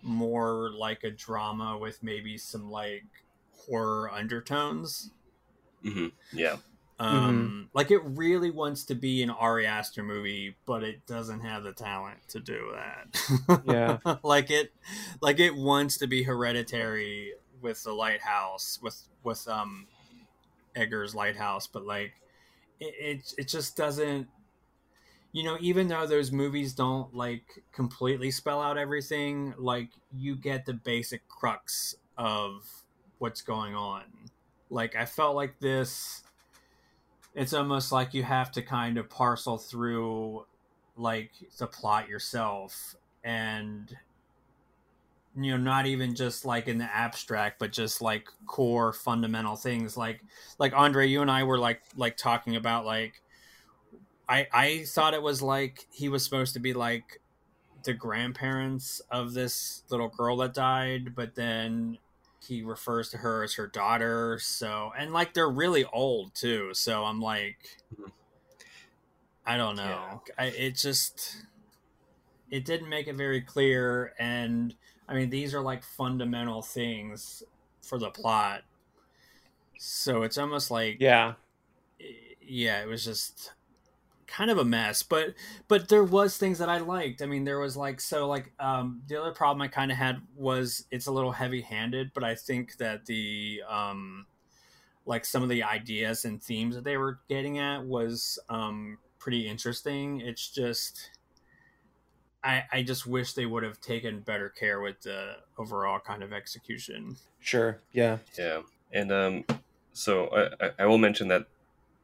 more 0.03 0.71
like 0.73 1.05
a 1.05 1.11
drama 1.11 1.79
with 1.79 2.03
maybe 2.03 2.37
some 2.37 2.71
like 2.71 3.05
horror 3.67 4.11
undertones. 4.11 5.11
Hmm 5.83 6.09
Yeah, 6.33 6.57
um 6.99 7.69
like 7.75 7.91
it 7.91 8.01
really 8.05 8.51
wants 8.51 8.85
to 8.85 8.95
be 8.95 9.23
an 9.23 9.31
Ari 9.31 9.67
Aster 9.67 10.03
movie 10.03 10.57
but 10.67 10.85
it 10.85 11.05
doesn't 11.07 11.41
have 11.41 11.65
the 11.65 11.73
talent 11.73 12.19
to 12.29 12.41
do 12.41 12.73
that. 12.75 13.63
Yeah. 13.67 14.17
like 14.23 14.51
it 14.51 14.73
like 15.21 15.41
it 15.41 15.57
wants 15.57 15.99
to 15.99 16.07
be 16.07 16.23
hereditary 16.23 17.33
with 17.61 17.83
the 17.83 17.93
lighthouse 17.93 18.79
with 18.83 19.09
with 19.25 19.47
um 19.49 19.87
Eggers' 20.77 21.15
lighthouse 21.15 21.67
but 21.67 21.85
like 21.85 22.13
it 22.79 22.95
it, 22.99 23.35
it 23.39 23.49
just 23.49 23.77
doesn't 23.77 24.29
you 25.33 25.43
know 25.43 25.57
even 25.61 25.89
though 25.89 26.07
those 26.07 26.31
movies 26.31 26.73
don't 26.73 27.15
like 27.15 27.65
completely 27.73 28.31
spell 28.31 28.61
out 28.61 28.79
everything 28.79 29.55
like 29.59 29.89
you 30.15 30.37
get 30.37 30.67
the 30.67 30.75
basic 30.75 31.27
crux 31.29 31.95
of 32.17 32.82
what's 33.23 33.41
going 33.41 33.75
on. 33.77 34.03
Like 34.69 34.97
i 34.97 35.05
felt 35.05 35.37
like 35.37 35.61
this 35.61 36.25
it's 37.35 37.53
almost 37.55 37.93
like 37.93 38.13
you 38.15 38.23
have 38.25 38.51
to 38.53 38.63
kind 38.63 38.99
of 38.99 39.09
parcel 39.09 39.57
through 39.57 40.45
like 40.97 41.31
the 41.59 41.67
plot 41.67 42.09
yourself 42.09 42.95
and 43.25 43.97
you 45.37 45.53
know 45.53 45.57
not 45.57 45.87
even 45.87 46.15
just 46.15 46.45
like 46.45 46.69
in 46.69 46.79
the 46.79 46.85
abstract 46.85 47.59
but 47.59 47.73
just 47.73 48.03
like 48.03 48.27
core 48.47 48.93
fundamental 48.93 49.57
things. 49.57 49.97
Like 49.97 50.21
like 50.59 50.73
andre 50.75 51.07
you 51.07 51.23
and 51.23 51.31
i 51.31 51.45
were 51.45 51.59
like 51.59 51.81
like 51.97 52.17
talking 52.17 52.57
about 52.57 52.85
like 52.85 53.23
i 54.29 54.49
i 54.53 54.85
thought 54.85 55.15
it 55.15 55.23
was 55.23 55.41
like 55.43 55.87
he 55.91 56.09
was 56.09 56.25
supposed 56.25 56.55
to 56.55 56.61
be 56.61 56.73
like 56.73 57.21
the 57.85 57.95
grandparents 57.95 59.01
of 59.11 59.33
this 59.33 59.83
little 59.91 60.09
girl 60.09 60.37
that 60.39 60.55
died 60.55 61.15
but 61.15 61.35
then 61.35 61.99
he 62.47 62.63
refers 62.63 63.11
to 63.11 63.19
her 63.19 63.43
as 63.43 63.55
her 63.55 63.67
daughter 63.67 64.39
so 64.41 64.93
and 64.99 65.13
like 65.13 65.35
they're 65.35 65.49
really 65.51 65.85
old 65.93 66.35
too 66.35 66.71
so 66.75 67.05
i'm 67.05 67.21
like 67.21 67.77
Mhm. 67.99 68.11
i 69.47 69.57
don't 69.57 69.77
know 69.77 70.23
I, 70.39 70.47
it 70.47 70.77
just 70.77 71.37
it 72.51 72.65
didn't 72.65 72.89
make 72.89 73.09
it 73.09 73.15
very 73.15 73.41
clear 73.41 74.13
and 74.19 74.75
i 75.09 75.15
mean 75.15 75.31
these 75.31 75.55
are 75.55 75.61
like 75.61 75.83
fundamental 75.85 76.63
things 76.63 77.43
for 77.83 77.99
the 77.99 78.11
plot 78.11 78.63
so 79.79 80.23
it's 80.23 80.39
almost 80.39 80.71
like 80.71 80.99
Yeah. 81.01 81.35
yeah 82.41 82.83
it 82.83 82.89
was 82.89 83.05
just 83.05 83.53
kind 84.33 84.51
of 84.51 84.59
a 84.59 84.65
mess 84.65 85.03
but 85.03 85.35
but 85.69 85.89
there 85.89 86.05
was 86.05 86.37
things 86.37 86.59
that 86.59 86.69
i 86.69 86.79
liked 86.79 87.21
i 87.21 87.27
mean 87.27 87.45
there 87.45 87.59
was 87.59 87.77
like 87.77 88.01
so 88.01 88.27
like 88.27 88.53
um 88.59 89.03
the 89.09 89.21
other 89.21 89.33
problem 89.33 89.61
i 89.61 89.69
kind 89.69 89.91
of 89.91 89.99
had 89.99 90.21
was 90.37 90.87
it's 90.91 91.07
a 91.07 91.13
little 91.13 91.33
heavy 91.33 91.61
handed 91.61 92.11
but 92.15 92.25
i 92.25 92.35
think 92.35 92.77
that 92.79 93.05
the 93.07 93.61
um 93.69 94.27
like 95.05 95.25
some 95.25 95.43
of 95.43 95.49
the 95.49 95.63
ideas 95.63 96.25
and 96.25 96.43
themes 96.43 96.75
that 96.75 96.85
they 96.85 96.97
were 96.97 97.19
getting 97.29 97.59
at 97.59 97.85
was 97.85 98.39
um 98.49 98.99
pretty 99.19 99.47
interesting 99.47 100.21
it's 100.21 100.49
just 100.49 101.11
i 102.43 102.65
i 102.73 102.83
just 102.83 103.07
wish 103.07 103.35
they 103.35 103.47
would 103.47 103.63
have 103.63 103.81
taken 103.81 104.21
better 104.21 104.49
care 104.49 104.81
with 104.81 105.01
the 105.03 105.35
overall 105.59 106.01
kind 106.01 106.23
of 106.23 106.33
execution 106.33 107.17
Sure. 107.43 107.81
Yeah. 107.93 108.19
yeah, 108.39 108.63
and 108.93 109.11
um, 109.11 109.45
so 109.93 110.29
I, 110.29 110.67
I, 110.67 110.71
I 110.79 110.87
will 110.87 110.99
mention 110.99 111.29
that 111.29 111.47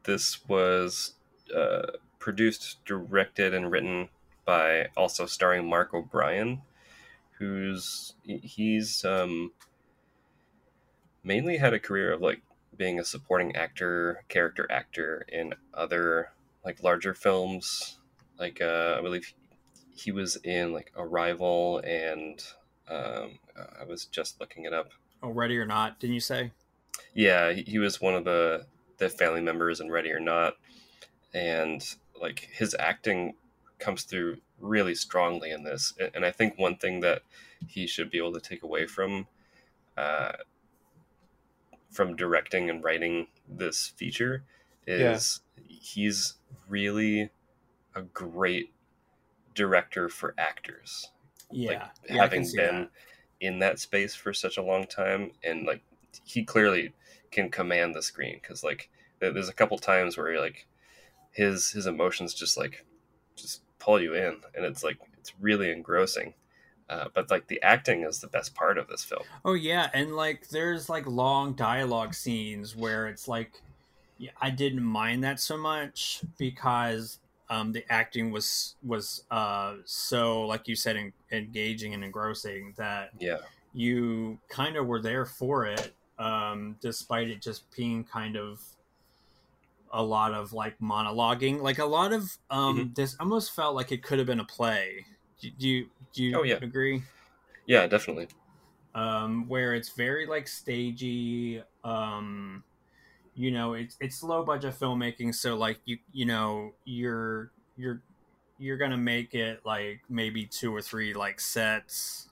this 0.03 0.47
was 0.49 1.13
uh, 1.55 1.93
produced, 2.19 2.83
directed, 2.85 3.53
and 3.53 3.71
written 3.71 4.09
by 4.45 4.89
also 4.95 5.25
starring 5.25 5.69
Mark 5.69 5.93
O'Brien, 5.93 6.61
who's 7.37 8.13
he's 8.23 9.03
um, 9.05 9.51
mainly 11.23 11.57
had 11.57 11.73
a 11.73 11.79
career 11.79 12.11
of 12.13 12.21
like 12.21 12.41
being 12.75 12.99
a 12.99 13.03
supporting 13.03 13.55
actor, 13.55 14.23
character 14.29 14.67
actor 14.71 15.25
in 15.27 15.53
other 15.73 16.31
like 16.63 16.83
larger 16.83 17.13
films. 17.13 17.97
Like 18.39 18.61
uh, 18.61 18.95
I 18.97 19.01
believe 19.01 19.33
he 19.95 20.11
was 20.11 20.37
in 20.37 20.73
like 20.73 20.91
Arrival, 20.95 21.79
and 21.79 22.41
um, 22.87 23.39
I 23.79 23.83
was 23.83 24.05
just 24.05 24.39
looking 24.39 24.65
it 24.65 24.73
up. 24.73 24.91
oh 25.21 25.29
ready 25.29 25.57
or 25.57 25.65
not 25.65 25.99
didn't 25.99 26.13
you 26.13 26.19
say 26.21 26.51
Yeah, 27.13 27.51
he 27.51 27.63
he 27.63 27.79
was 27.79 28.01
one 28.01 28.15
of 28.15 28.25
the 28.25 28.65
the 28.97 29.09
family 29.09 29.41
members 29.41 29.79
in 29.79 29.89
Ready 29.91 30.11
or 30.11 30.19
Not, 30.19 30.55
and 31.33 31.83
like 32.21 32.49
his 32.51 32.75
acting 32.79 33.35
comes 33.79 34.03
through 34.03 34.37
really 34.59 34.95
strongly 34.95 35.51
in 35.51 35.63
this. 35.63 35.93
And 36.13 36.25
I 36.25 36.31
think 36.31 36.57
one 36.57 36.77
thing 36.77 36.99
that 37.01 37.21
he 37.67 37.87
should 37.87 38.09
be 38.09 38.17
able 38.17 38.33
to 38.33 38.41
take 38.41 38.63
away 38.63 38.85
from 38.85 39.27
uh, 39.97 40.33
from 41.91 42.15
directing 42.15 42.69
and 42.69 42.83
writing 42.83 43.27
this 43.47 43.87
feature 43.87 44.43
is 44.85 45.41
he's 45.67 46.35
really 46.67 47.29
a 47.95 48.01
great 48.01 48.71
director 49.55 50.07
for 50.07 50.33
actors 50.37 51.09
yeah 51.51 51.69
like 51.69 51.81
yeah, 52.09 52.15
having 52.21 52.43
been 52.55 52.81
that. 52.81 52.89
in 53.39 53.59
that 53.59 53.79
space 53.79 54.15
for 54.15 54.33
such 54.33 54.57
a 54.57 54.61
long 54.61 54.85
time, 54.85 55.31
and 55.43 55.65
like 55.65 55.81
he 56.23 56.43
clearly 56.43 56.93
can 57.31 57.49
command 57.49 57.95
the 57.95 58.01
screen 58.01 58.39
because 58.41 58.63
like 58.63 58.89
there's 59.19 59.49
a 59.49 59.53
couple 59.53 59.77
times 59.77 60.17
where 60.17 60.31
you're 60.31 60.41
like 60.41 60.67
his 61.39 61.71
his 61.71 61.85
emotions 61.87 62.33
just 62.33 62.57
like 62.57 62.85
just 63.35 63.61
pull 63.79 64.01
you 64.01 64.13
in, 64.13 64.41
and 64.55 64.65
it's 64.65 64.83
like 64.83 64.97
it's 65.17 65.33
really 65.39 65.71
engrossing. 65.71 66.33
Uh, 66.89 67.07
but 67.13 67.29
like 67.29 67.47
the 67.47 67.61
acting 67.61 68.01
is 68.03 68.19
the 68.19 68.27
best 68.27 68.55
part 68.55 68.77
of 68.77 68.87
this 68.87 69.03
film. 69.03 69.21
Oh 69.45 69.53
yeah, 69.53 69.89
and 69.93 70.15
like 70.15 70.49
there's 70.49 70.89
like 70.89 71.05
long 71.07 71.53
dialogue 71.53 72.13
scenes 72.13 72.75
where 72.75 73.07
it's 73.07 73.27
like 73.27 73.51
yeah, 74.17 74.31
I 74.41 74.49
didn't 74.49 74.83
mind 74.83 75.23
that 75.23 75.39
so 75.39 75.55
much 75.55 76.21
because 76.37 77.19
um, 77.49 77.71
the 77.71 77.83
acting 77.89 78.31
was 78.31 78.75
was 78.83 79.23
uh, 79.31 79.75
so 79.85 80.45
like 80.45 80.67
you 80.67 80.75
said 80.75 80.97
en- 80.97 81.13
engaging 81.31 81.93
and 81.93 82.03
engrossing 82.03 82.73
that 82.77 83.11
Yeah. 83.19 83.37
you 83.73 84.39
kind 84.49 84.75
of 84.75 84.87
were 84.87 85.01
there 85.01 85.25
for 85.25 85.65
it 85.67 85.93
um, 86.17 86.75
despite 86.81 87.29
it 87.29 87.41
just 87.41 87.63
being 87.75 88.03
kind 88.03 88.35
of 88.35 88.61
a 89.91 90.03
lot 90.03 90.33
of 90.33 90.53
like 90.53 90.77
monologuing 90.79 91.61
like 91.61 91.79
a 91.79 91.85
lot 91.85 92.13
of 92.13 92.37
um, 92.49 92.93
this 92.95 93.15
almost 93.19 93.51
felt 93.53 93.75
like 93.75 93.91
it 93.91 94.03
could 94.03 94.19
have 94.19 94.27
been 94.27 94.39
a 94.39 94.45
play 94.45 95.05
do, 95.39 95.49
do 95.51 95.67
you 95.69 95.89
do 96.13 96.23
you 96.23 96.39
Oh, 96.39 96.43
yeah. 96.43 96.61
agree 96.61 97.03
Yeah, 97.65 97.87
definitely. 97.87 98.27
um, 98.93 99.47
where 99.47 99.73
it's 99.73 99.93
very 99.93 100.25
like 100.25 100.47
stagey. 100.47 101.63
Um, 101.83 102.63
you 103.35 103.51
know, 103.51 103.73
it's 103.73 103.97
it's 104.01 104.23
low 104.23 104.45
budget 104.45 104.75
filmmaking, 104.75 105.35
so 105.35 105.57
like 105.57 105.81
you 105.85 105.99
you 106.11 106.25
know 106.25 106.75
you're 106.85 107.53
you're 107.75 108.03
you're 108.57 108.77
gonna 108.77 108.97
make 108.97 109.35
it 109.35 109.61
like 109.65 110.01
maybe 110.09 110.47
two 110.47 110.75
or 110.75 110.81
three 110.81 111.13
like 111.13 111.39
sets, 111.39 112.29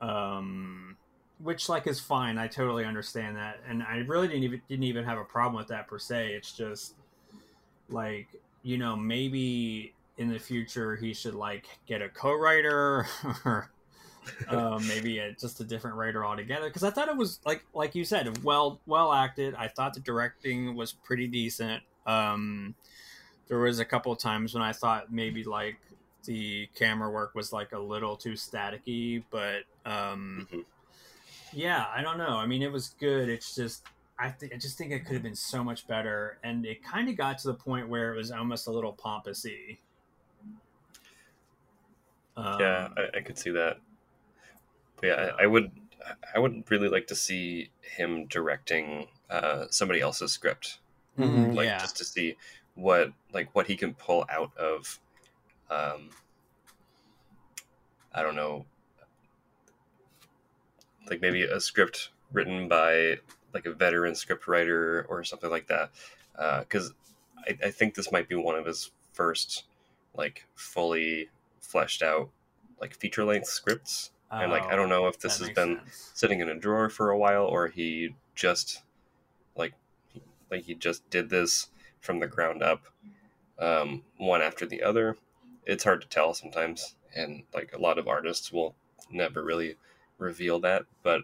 um, 0.00 0.98
which 1.42 1.68
like 1.68 1.86
is 1.86 2.00
fine. 2.00 2.38
I 2.38 2.48
totally 2.48 2.84
understand 2.84 3.36
that, 3.36 3.60
and 3.68 3.82
I 3.82 3.98
really 3.98 4.28
didn't 4.28 4.44
even 4.44 4.62
didn't 4.68 4.84
even 4.84 5.04
have 5.04 5.18
a 5.18 5.24
problem 5.24 5.54
with 5.54 5.68
that 5.68 5.88
per 5.88 5.98
se. 5.98 6.32
It's 6.32 6.52
just 6.52 6.94
like 7.88 8.28
you 8.62 8.78
know 8.78 8.96
maybe 8.96 9.92
in 10.18 10.28
the 10.28 10.38
future 10.38 10.96
he 10.96 11.14
should 11.14 11.34
like 11.34 11.66
get 11.86 12.02
a 12.02 12.08
co-writer 12.08 13.06
or 13.44 13.70
um, 14.48 14.86
maybe 14.86 15.18
a, 15.18 15.32
just 15.32 15.60
a 15.60 15.64
different 15.64 15.96
writer 15.96 16.24
altogether 16.24 16.68
because 16.68 16.82
i 16.82 16.90
thought 16.90 17.08
it 17.08 17.16
was 17.16 17.40
like 17.44 17.64
like 17.74 17.94
you 17.94 18.04
said 18.04 18.42
well 18.44 18.80
well 18.86 19.12
acted 19.12 19.54
i 19.54 19.66
thought 19.68 19.94
the 19.94 20.00
directing 20.00 20.74
was 20.74 20.92
pretty 20.92 21.26
decent 21.26 21.82
um, 22.06 22.74
there 23.48 23.58
was 23.58 23.78
a 23.78 23.84
couple 23.84 24.14
times 24.16 24.54
when 24.54 24.62
i 24.62 24.72
thought 24.72 25.12
maybe 25.12 25.44
like 25.44 25.78
the 26.24 26.68
camera 26.74 27.10
work 27.10 27.34
was 27.34 27.52
like 27.52 27.72
a 27.72 27.78
little 27.78 28.16
too 28.16 28.32
staticky 28.32 29.22
but 29.30 29.62
um, 29.86 30.46
Mhm. 30.52 30.64
Yeah 31.52 31.86
i 31.94 32.02
don't 32.02 32.18
know 32.18 32.36
i 32.36 32.46
mean 32.46 32.62
it 32.62 32.70
was 32.72 32.90
good 33.00 33.28
it's 33.28 33.54
just 33.54 33.84
I, 34.22 34.28
th- 34.38 34.52
I 34.52 34.58
just 34.58 34.76
think 34.76 34.92
it 34.92 35.06
could 35.06 35.14
have 35.14 35.22
been 35.22 35.34
so 35.34 35.64
much 35.64 35.86
better 35.86 36.38
and 36.44 36.66
it 36.66 36.84
kind 36.84 37.08
of 37.08 37.16
got 37.16 37.38
to 37.38 37.48
the 37.48 37.54
point 37.54 37.88
where 37.88 38.12
it 38.12 38.16
was 38.16 38.30
almost 38.30 38.66
a 38.66 38.70
little 38.70 38.92
pompousy 38.92 39.78
um, 42.36 42.60
yeah, 42.60 42.88
I, 42.96 43.18
I 43.18 43.20
could 43.20 43.38
see 43.38 43.50
that. 43.50 43.78
But 44.96 45.06
yeah, 45.06 45.30
I, 45.38 45.44
I 45.44 45.46
would. 45.46 45.70
I 46.34 46.38
would 46.38 46.64
really 46.70 46.88
like 46.88 47.06
to 47.08 47.14
see 47.14 47.70
him 47.82 48.26
directing 48.26 49.08
uh, 49.28 49.66
somebody 49.70 50.00
else's 50.00 50.32
script, 50.32 50.78
Mm, 51.18 51.54
like 51.54 51.66
yeah. 51.66 51.78
just 51.78 51.96
to 51.98 52.04
see 52.04 52.36
what 52.74 53.12
like 53.32 53.54
what 53.54 53.66
he 53.66 53.76
can 53.76 53.92
pull 53.94 54.24
out 54.30 54.56
of. 54.56 54.98
Um, 55.70 56.10
I 58.14 58.22
don't 58.22 58.34
know, 58.34 58.64
like 61.08 61.20
maybe 61.20 61.42
a 61.42 61.60
script 61.60 62.10
written 62.32 62.68
by 62.68 63.18
like 63.52 63.66
a 63.66 63.72
veteran 63.72 64.14
script 64.14 64.46
writer 64.46 65.06
or 65.08 65.24
something 65.24 65.50
like 65.50 65.66
that, 65.68 65.90
because 66.60 66.92
I, 67.38 67.56
I 67.66 67.70
think 67.70 67.94
this 67.94 68.12
might 68.12 68.28
be 68.28 68.34
one 68.36 68.54
of 68.56 68.66
his 68.66 68.90
first 69.12 69.64
like 70.14 70.44
fully 70.54 71.28
fleshed 71.60 72.02
out 72.02 72.30
like 72.80 72.94
feature 72.94 73.24
length 73.24 73.46
scripts. 73.48 74.10
And 74.30 74.52
like 74.52 74.62
i 74.66 74.76
don't 74.76 74.88
know 74.88 75.08
if 75.08 75.18
this 75.18 75.40
Oh, 75.40 75.44
has 75.46 75.54
been 75.54 75.78
sense. 75.78 76.10
sitting 76.14 76.40
in 76.40 76.48
a 76.48 76.54
drawer 76.54 76.88
for 76.88 77.10
a 77.10 77.18
while 77.18 77.44
or 77.44 77.66
he 77.68 78.14
just 78.36 78.82
like 79.56 79.74
like 80.50 80.64
he 80.64 80.74
just 80.74 81.08
did 81.10 81.30
this 81.30 81.68
from 82.00 82.20
the 82.20 82.28
ground 82.28 82.62
up 82.62 82.82
um, 83.58 84.02
one 84.16 84.40
after 84.40 84.64
the 84.66 84.82
other. 84.82 85.16
It's 85.66 85.84
hard 85.84 86.00
to 86.00 86.08
tell 86.08 86.32
sometimes 86.34 86.94
and 87.14 87.42
like 87.52 87.72
a 87.74 87.78
lot 87.80 87.98
of 87.98 88.06
artists 88.08 88.52
will 88.52 88.74
never 89.10 89.42
really 89.42 89.76
reveal 90.20 90.60
that 90.60 90.84
but 91.02 91.22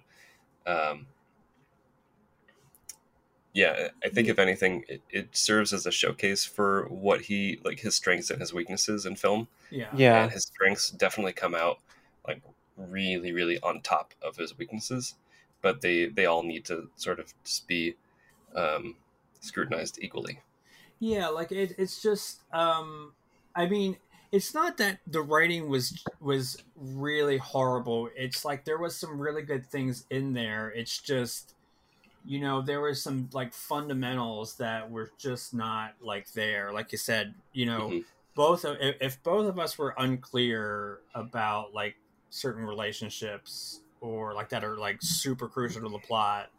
um, 0.66 1.06
yeah 3.52 3.89
i 4.05 4.09
think 4.09 4.28
if 4.28 4.39
anything 4.39 4.85
it, 4.89 5.02
it 5.10 5.36
serves 5.36 5.73
as 5.73 5.86
a 5.86 5.93
showcase 5.93 6.44
for 6.44 6.86
what 6.89 7.20
he 7.23 7.60
like 7.64 7.81
his 7.81 7.94
strengths 7.94 8.31
and 8.31 8.40
his 8.40 8.52
weaknesses 8.52 9.06
in 9.06 9.16
film. 9.16 9.48
Yeah. 9.70 9.89
Yeah. 9.94 10.24
and 10.24 10.32
his 10.32 10.44
strengths 10.44 10.90
definitely 10.90 11.32
come 11.32 11.55
out 11.55 11.78
like 12.27 12.43
really 12.77 13.32
really 13.32 13.60
on 13.60 13.81
top 13.81 14.14
of 14.23 14.36
his 14.36 14.59
weaknesses 14.59 15.14
but 15.62 15.81
they 15.81 16.06
they 16.06 16.27
all 16.27 16.43
need 16.43 16.64
to 16.64 16.89
sort 16.97 17.18
of 17.18 17.32
just 17.44 17.66
be 17.66 17.97
um, 18.55 18.97
scrutinized 19.40 19.98
equally. 20.01 20.40
Yeah, 20.98 21.28
like 21.28 21.52
it, 21.52 21.74
it's 21.78 22.02
just 22.02 22.43
um 22.52 23.12
I 23.55 23.66
mean, 23.66 23.97
it's 24.32 24.55
not 24.55 24.77
that 24.78 24.98
the 25.07 25.23
writing 25.23 25.69
was 25.69 26.05
was 26.20 26.57
really 26.77 27.39
horrible. 27.39 28.09
It's 28.16 28.44
like 28.44 28.65
there 28.65 28.78
was 28.78 28.97
some 28.97 29.19
really 29.20 29.43
good 29.43 29.66
things 29.66 30.05
in 30.11 30.32
there. 30.32 30.70
It's 30.70 30.98
just 30.98 31.55
you 32.28 32.40
know, 32.40 32.61
there 32.61 32.81
were 32.81 32.93
some 32.94 33.28
like 33.32 33.55
fundamentals 33.55 34.57
that 34.57 34.90
were 34.90 35.11
just 35.16 35.55
not 35.55 35.93
like 36.01 36.31
there. 36.32 36.73
Like 36.73 36.90
you 36.90 36.98
said, 36.98 37.35
you 37.53 37.66
know, 37.66 37.89
Mhm. 37.89 38.05
both 38.35 38.65
of 38.65 38.77
if, 38.81 38.97
if 39.01 39.23
both 39.23 39.47
of 39.48 39.59
us 39.61 39.78
were 39.78 39.94
unclear 39.97 40.98
about 41.15 41.73
like 41.73 41.94
certain 42.31 42.65
relationships 42.65 43.81
or 44.01 44.35
like 44.35 44.48
that 44.48 44.65
are 44.65 44.77
like 44.77 44.98
super 45.01 45.48
crucial 45.48 45.82
to 45.82 45.89
the 45.89 45.98
plot 46.01 46.51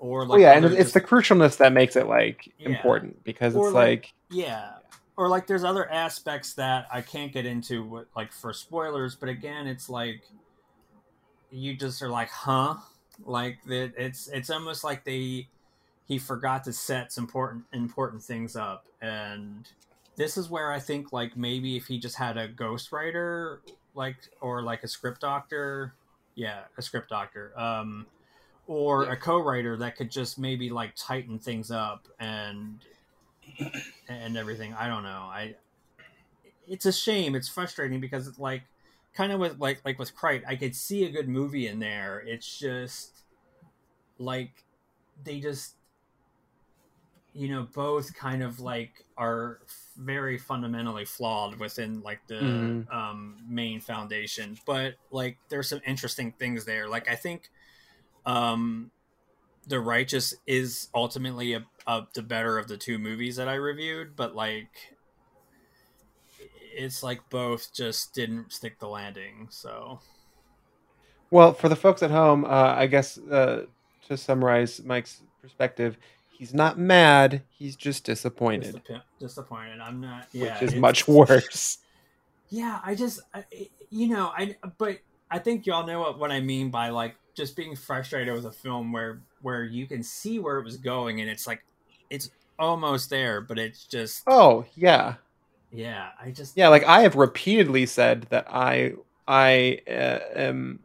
or 0.00 0.26
like 0.26 0.38
oh 0.38 0.40
yeah, 0.40 0.52
and 0.52 0.64
it's 0.64 0.74
just- 0.76 0.94
the 0.94 1.00
crucialness 1.00 1.56
that 1.58 1.72
makes 1.72 1.94
it 1.94 2.06
like 2.08 2.52
Yeah. 2.58 2.70
important 2.70 3.22
because 3.22 3.54
Or, 3.54 3.68
it's 3.68 3.74
like- 3.74 3.86
like, 3.86 4.14
Yeah. 4.30 4.72
Or 5.16 5.28
like 5.28 5.46
there's 5.46 5.64
other 5.64 5.90
aspects 5.90 6.54
that 6.54 6.86
I 6.92 7.00
can't 7.00 7.32
get 7.32 7.46
into 7.46 8.06
like 8.14 8.32
for 8.32 8.52
spoilers, 8.52 9.14
but 9.16 9.28
again, 9.30 9.66
it's 9.66 9.88
like 9.88 10.22
you 11.50 11.76
just 11.76 12.02
are 12.02 12.08
like, 12.10 12.30
"Huh?" 12.30 12.76
Like 13.24 13.58
that 13.66 13.94
it's 13.96 14.28
it's 14.28 14.50
almost 14.50 14.84
like 14.84 15.04
they 15.04 15.48
he 16.06 16.18
forgot 16.18 16.64
to 16.64 16.72
set 16.72 17.12
some 17.12 17.24
important 17.24 17.64
important 17.72 18.22
things 18.22 18.56
up 18.56 18.86
and 19.00 19.68
this 20.16 20.36
is 20.36 20.48
where 20.50 20.72
I 20.72 20.80
think 20.80 21.12
like 21.12 21.36
maybe 21.36 21.76
if 21.76 21.86
he 21.86 21.98
just 21.98 22.16
had 22.16 22.36
a 22.36 22.48
ghostwriter 22.48 23.58
like 23.94 24.16
or 24.40 24.62
like 24.62 24.82
a 24.84 24.88
script 24.88 25.20
doctor, 25.22 25.94
yeah, 26.34 26.64
a 26.78 26.82
script 26.82 27.08
doctor, 27.10 27.58
um 27.58 28.06
or 28.66 29.04
Yeah. 29.04 29.12
a 29.12 29.16
co-writer 29.16 29.76
that 29.78 29.96
could 29.96 30.10
just 30.10 30.38
maybe 30.38 30.70
like 30.70 30.94
tighten 30.96 31.38
things 31.38 31.70
up 31.70 32.08
and 32.18 32.84
and 34.08 34.36
everything. 34.36 34.74
I 34.74 34.88
don't 34.88 35.02
know. 35.02 35.28
I 35.30 35.56
it's 36.66 36.86
a 36.86 36.92
shame. 36.92 37.34
It's 37.34 37.48
frustrating 37.48 38.00
because 38.00 38.26
it's 38.26 38.38
like 38.38 38.62
kind 39.14 39.32
of 39.32 39.40
with 39.40 39.58
like 39.58 39.80
like 39.84 39.98
with 39.98 40.14
Kratt, 40.16 40.42
I 40.46 40.56
could 40.56 40.74
see 40.74 41.04
a 41.04 41.10
good 41.10 41.28
movie 41.28 41.66
in 41.66 41.78
there. 41.78 42.20
It's 42.26 42.58
just 42.58 43.22
like 44.18 44.64
they 45.24 45.40
just 45.40 45.74
you 47.32 47.48
know 47.48 47.66
both 47.74 48.14
kind 48.14 48.42
of 48.42 48.60
like 48.60 49.04
are 49.18 49.60
very 49.96 50.38
fundamentally 50.38 51.04
flawed 51.04 51.58
within 51.58 52.00
like 52.02 52.20
the 52.28 52.42
Mhm. 52.44 52.86
um 52.90 53.36
main 53.48 53.80
foundation 53.80 54.56
but 54.64 54.94
like 55.10 55.38
there's 55.48 55.68
some 55.68 55.80
interesting 55.86 56.32
things 56.32 56.64
there 56.64 56.88
like 56.88 57.08
i 57.08 57.14
think 57.14 57.50
um 58.26 58.90
the 59.66 59.80
righteous 59.80 60.34
is 60.46 60.88
ultimately 60.94 61.54
a, 61.54 61.64
a, 61.86 62.06
the 62.14 62.22
better 62.22 62.58
of 62.58 62.68
the 62.68 62.76
two 62.76 62.98
movies 62.98 63.36
that 63.36 63.48
i 63.48 63.54
reviewed 63.54 64.14
but 64.16 64.34
like 64.34 64.68
it's 66.76 67.02
like 67.02 67.28
both 67.30 67.72
just 67.72 68.14
didn't 68.14 68.52
stick 68.52 68.78
the 68.78 68.86
landing 68.86 69.48
so. 69.50 70.00
Well, 71.30 71.52
for 71.52 71.68
the 71.68 71.76
folks 71.76 72.02
at 72.02 72.10
home, 72.10 72.44
uh, 72.44 72.74
I 72.76 72.86
guess 72.86 73.18
uh, 73.18 73.64
to 74.08 74.16
summarize 74.16 74.82
Mike's 74.84 75.22
perspective, 75.42 75.96
he's 76.30 76.54
not 76.54 76.78
mad; 76.78 77.42
he's 77.50 77.74
just 77.74 78.04
disappointed, 78.04 78.74
Disappoint- 78.74 79.02
disappointed. 79.18 79.80
I'm 79.80 80.00
not 80.00 80.28
yeah 80.32 80.60
which 80.60 80.70
is 80.70 80.74
much 80.76 81.08
worse. 81.08 81.78
Yeah, 82.48 82.78
I 82.84 82.94
just, 82.94 83.20
I, 83.34 83.44
you 83.90 84.08
know, 84.08 84.32
I, 84.36 84.54
but 84.78 85.00
I 85.28 85.40
think 85.40 85.66
y'all 85.66 85.84
know 85.84 85.98
what, 85.98 86.18
what 86.20 86.30
I 86.30 86.40
mean 86.40 86.70
by 86.70 86.90
like 86.90 87.16
just 87.34 87.56
being 87.56 87.74
frustrated 87.74 88.32
with 88.32 88.44
a 88.44 88.52
film 88.52 88.92
where 88.92 89.20
where 89.46 89.62
you 89.62 89.86
can 89.86 90.02
see 90.02 90.40
where 90.40 90.58
it 90.58 90.64
was 90.64 90.76
going 90.76 91.20
and 91.20 91.30
it's 91.30 91.46
like 91.46 91.62
it's 92.10 92.28
almost 92.58 93.10
there, 93.10 93.40
but 93.40 93.60
it's 93.60 93.86
just, 93.86 94.24
Oh 94.26 94.64
yeah, 94.74 95.14
yeah, 95.70 96.08
I 96.20 96.32
just, 96.32 96.56
yeah. 96.56 96.66
Like 96.66 96.82
I 96.82 97.02
have 97.02 97.14
repeatedly 97.14 97.86
said 97.86 98.22
that 98.30 98.48
I 98.50 98.94
I 99.28 99.78
uh, 99.88 100.18
am 100.34 100.80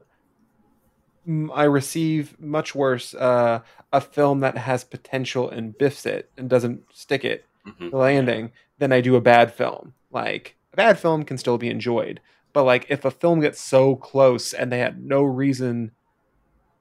I 1.56 1.64
receive 1.64 2.40
much 2.40 2.76
worse 2.76 3.16
uh, 3.16 3.62
a 3.92 4.02
film 4.02 4.42
that 4.42 4.58
has 4.58 4.84
potential 4.84 5.50
and 5.50 5.76
biffs 5.78 6.06
it 6.06 6.30
and 6.38 6.48
doesn't 6.48 6.84
stick 6.94 7.26
it 7.26 7.46
Mhm. 7.68 7.90
the 7.92 7.98
landing 7.98 8.52
than 8.80 8.92
I 8.92 9.02
do 9.02 9.16
a 9.16 9.22
bad 9.22 9.54
film. 9.54 9.94
Like 10.12 10.56
a 10.74 10.76
bad 10.76 11.00
film 11.00 11.24
can 11.26 11.38
still 11.38 11.58
be 11.58 11.70
enjoyed, 11.70 12.22
but 12.54 12.64
like 12.64 12.86
if 12.90 13.06
a 13.06 13.12
film 13.12 13.40
gets 13.42 13.60
so 13.60 13.96
close 13.96 14.54
and 14.54 14.72
they 14.72 14.80
had 14.80 15.04
no 15.04 15.24
reason 15.24 15.92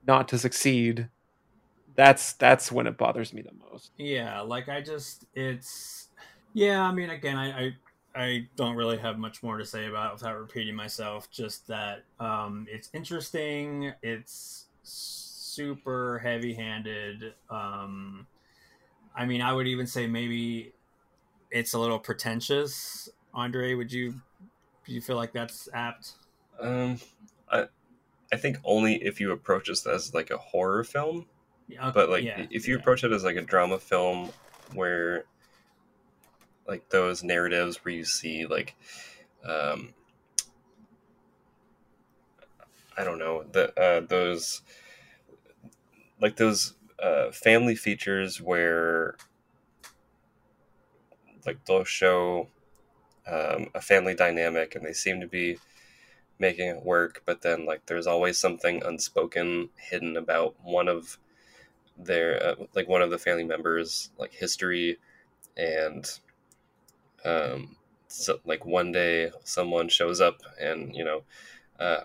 not 0.06 0.28
to 0.28 0.38
succeed, 0.38 1.08
that's 2.00 2.32
that's 2.32 2.72
when 2.72 2.86
it 2.86 2.96
bothers 2.96 3.34
me 3.34 3.42
the 3.42 3.52
most. 3.70 3.90
Yeah, 3.98 4.40
like 4.40 4.70
I 4.70 4.80
just 4.80 5.26
it's 5.34 6.08
yeah, 6.54 6.82
I 6.82 6.92
mean 6.92 7.10
again 7.10 7.36
I 7.36 7.66
I, 7.66 7.76
I 8.14 8.48
don't 8.56 8.74
really 8.74 8.96
have 8.96 9.18
much 9.18 9.42
more 9.42 9.58
to 9.58 9.66
say 9.66 9.86
about 9.86 10.10
it 10.10 10.14
without 10.14 10.38
repeating 10.38 10.74
myself. 10.74 11.30
Just 11.30 11.66
that 11.68 12.04
um 12.18 12.66
it's 12.70 12.88
interesting, 12.94 13.92
it's 14.02 14.68
super 14.82 16.18
heavy 16.20 16.54
handed. 16.54 17.34
Um 17.50 18.26
I 19.14 19.26
mean 19.26 19.42
I 19.42 19.52
would 19.52 19.66
even 19.66 19.86
say 19.86 20.06
maybe 20.06 20.72
it's 21.50 21.74
a 21.74 21.78
little 21.78 21.98
pretentious. 21.98 23.10
Andre, 23.34 23.74
would 23.74 23.92
you 23.92 24.14
do 24.86 24.94
you 24.94 25.02
feel 25.02 25.16
like 25.16 25.34
that's 25.34 25.68
apt? 25.74 26.12
Um, 26.58 26.98
I 27.52 27.66
I 28.32 28.36
think 28.38 28.56
only 28.64 28.94
if 29.04 29.20
you 29.20 29.32
approach 29.32 29.68
this 29.68 29.86
as 29.86 30.14
like 30.14 30.30
a 30.30 30.38
horror 30.38 30.82
film, 30.82 31.26
Yeah, 31.70 31.90
but 31.94 32.10
like 32.10 32.24
yeah, 32.24 32.46
if 32.50 32.66
you 32.66 32.74
yeah. 32.74 32.80
approach 32.80 33.04
it 33.04 33.12
as 33.12 33.24
like 33.24 33.36
a 33.36 33.42
drama 33.42 33.78
film 33.78 34.30
where 34.74 35.24
like 36.66 36.88
those 36.90 37.22
narratives 37.22 37.84
where 37.84 37.94
you 37.94 38.04
see 38.04 38.46
like 38.46 38.74
um 39.44 39.94
I 42.96 43.04
don't 43.04 43.18
know 43.18 43.44
the 43.50 43.72
uh, 43.80 44.00
those 44.00 44.62
like 46.20 46.36
those 46.36 46.74
uh, 47.02 47.30
family 47.30 47.74
features 47.74 48.40
where 48.40 49.16
like 51.46 51.64
they'll 51.64 51.84
show 51.84 52.48
um, 53.26 53.68
a 53.74 53.80
family 53.80 54.14
dynamic 54.14 54.74
and 54.74 54.84
they 54.84 54.92
seem 54.92 55.20
to 55.20 55.26
be 55.26 55.58
making 56.38 56.68
it 56.68 56.84
work 56.84 57.22
but 57.24 57.42
then 57.42 57.64
like 57.64 57.86
there's 57.86 58.06
always 58.06 58.38
something 58.38 58.82
unspoken 58.84 59.70
hidden 59.76 60.16
about 60.16 60.54
one 60.62 60.88
of 60.88 61.18
their 62.04 62.42
uh, 62.42 62.54
like 62.74 62.88
one 62.88 63.02
of 63.02 63.10
the 63.10 63.18
family 63.18 63.44
members 63.44 64.10
like 64.18 64.32
history 64.32 64.98
and 65.56 66.20
um 67.24 67.76
so 68.08 68.40
like 68.44 68.64
one 68.64 68.92
day 68.92 69.30
someone 69.44 69.88
shows 69.88 70.20
up 70.20 70.40
and 70.60 70.94
you 70.96 71.04
know 71.04 71.22
uh 71.78 72.02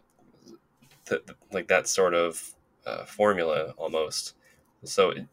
th- 1.05 1.25
th- 1.25 1.37
like 1.51 1.67
that 1.67 1.87
sort 1.87 2.13
of 2.13 2.55
uh, 2.85 3.05
formula 3.05 3.73
almost. 3.77 4.35
So 4.83 5.09
it, 5.11 5.27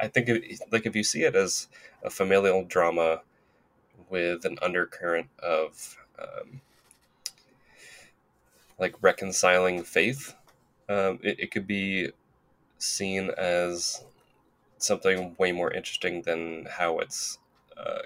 i 0.00 0.08
think 0.08 0.28
it, 0.28 0.60
like 0.72 0.86
if 0.86 0.96
you 0.96 1.04
see 1.04 1.22
it 1.24 1.34
as 1.34 1.68
a 2.02 2.10
familial 2.10 2.64
drama 2.64 3.22
with 4.08 4.44
an 4.44 4.58
undercurrent 4.62 5.28
of 5.40 5.96
um, 6.18 6.60
like 8.78 8.94
reconciling 9.02 9.82
faith 9.82 10.34
um, 10.88 11.18
it, 11.22 11.38
it 11.40 11.50
could 11.50 11.66
be 11.66 12.10
seen 12.82 13.30
as 13.36 14.04
something 14.78 15.34
way 15.38 15.52
more 15.52 15.72
interesting 15.72 16.22
than 16.22 16.66
how 16.70 16.98
it's 16.98 17.38
uh, 17.76 18.02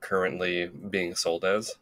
currently 0.00 0.66
being 0.66 1.14
sold 1.14 1.44
as. 1.44 1.76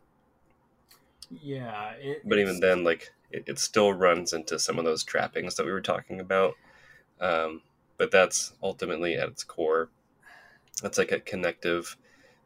Yeah, 1.30 1.90
it, 1.98 2.22
But 2.24 2.38
even 2.38 2.60
then, 2.60 2.84
like 2.84 3.12
it, 3.30 3.44
it 3.46 3.58
still 3.58 3.92
runs 3.92 4.32
into 4.32 4.58
some 4.58 4.78
of 4.78 4.84
those 4.84 5.02
trappings 5.02 5.56
that 5.56 5.66
we 5.66 5.72
were 5.72 5.80
talking 5.80 6.20
about. 6.20 6.54
Um, 7.20 7.62
but 7.96 8.10
that's 8.10 8.52
ultimately 8.62 9.14
at 9.14 9.28
its 9.28 9.42
core. 9.42 9.88
It's 10.84 10.98
like 10.98 11.12
a 11.12 11.20
connective 11.20 11.96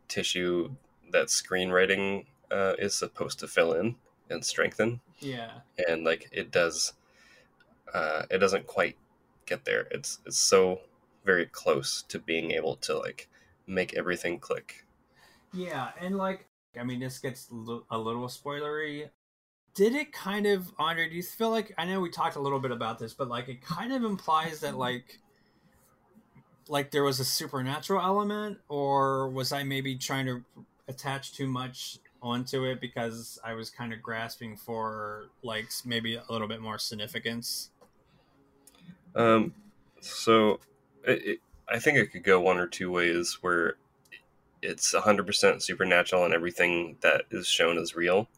tissue 0.08 0.70
that 1.12 1.26
screenwriting 1.26 2.26
uh, 2.50 2.74
is 2.78 2.94
supposed 2.94 3.38
to 3.40 3.48
fill 3.48 3.72
in 3.72 3.96
and 4.30 4.44
strengthen 4.44 5.00
yeah. 5.20 5.50
and 5.88 6.04
like 6.04 6.28
it 6.32 6.50
does 6.50 6.92
uh 7.92 8.22
it 8.30 8.38
doesn't 8.38 8.66
quite 8.66 8.96
get 9.51 9.64
there 9.66 9.86
it's 9.90 10.20
it's 10.24 10.39
so 10.39 10.81
very 11.27 11.47
close 11.47 12.02
to 12.09 12.18
being 12.18 12.52
able 12.52 12.77
to 12.77 12.97
like 12.97 13.28
make 13.66 13.94
everything 13.97 14.39
click 14.39 14.86
Yeah, 15.52 15.90
and 16.01 16.16
like, 16.16 16.47
I 16.78 16.85
mean, 16.85 17.01
this 17.01 17.18
gets 17.18 17.48
a 17.51 17.98
little 17.98 18.28
spoilery. 18.28 19.10
Did 19.74 19.94
it 19.94 20.12
kind 20.12 20.47
of, 20.47 20.72
Andre? 20.78 21.09
Do 21.09 21.16
you 21.16 21.22
feel 21.22 21.51
like 21.51 21.72
I 21.78 21.85
know 21.85 22.01
we 22.01 22.10
talked 22.10 22.36
a 22.36 22.40
little 22.40 22.60
bit 22.60 22.70
about 22.70 22.98
this, 22.98 23.14
but 23.14 23.28
like, 23.28 23.48
it 23.48 23.62
kind 23.62 23.93
of 23.93 24.05
implies 24.05 24.60
that 24.60 24.77
like, 24.77 25.18
like 26.68 26.90
there 26.90 27.02
was 27.02 27.20
a 27.20 27.24
supernatural 27.24 28.02
element, 28.02 28.59
or 28.68 29.28
was 29.28 29.52
I 29.52 29.64
maybe 29.64 29.97
trying 29.97 30.27
to 30.27 30.44
attach 30.89 31.32
too 31.32 31.47
much 31.47 31.98
onto 32.22 32.64
it 32.64 32.81
because 32.81 33.39
I 33.44 33.55
was 33.55 33.70
kind 33.70 33.93
of 33.93 34.02
grasping 34.02 34.56
for 34.56 35.27
like 35.43 35.70
maybe 35.85 36.16
a 36.16 36.24
little 36.28 36.48
bit 36.48 36.60
more 36.60 36.78
significance? 36.78 37.70
Um 39.14 39.52
so 40.00 40.60
it, 41.06 41.26
it, 41.26 41.38
i 41.68 41.78
think 41.78 41.98
it 41.98 42.12
could 42.12 42.24
go 42.24 42.40
one 42.40 42.58
or 42.58 42.66
two 42.66 42.90
ways 42.90 43.38
where 43.40 43.76
it's 44.62 44.94
100% 44.94 45.62
supernatural 45.62 46.24
and 46.24 46.34
everything 46.34 46.96
that 47.00 47.22
is 47.30 47.46
shown 47.46 47.78
is 47.78 47.96
real. 47.96 48.28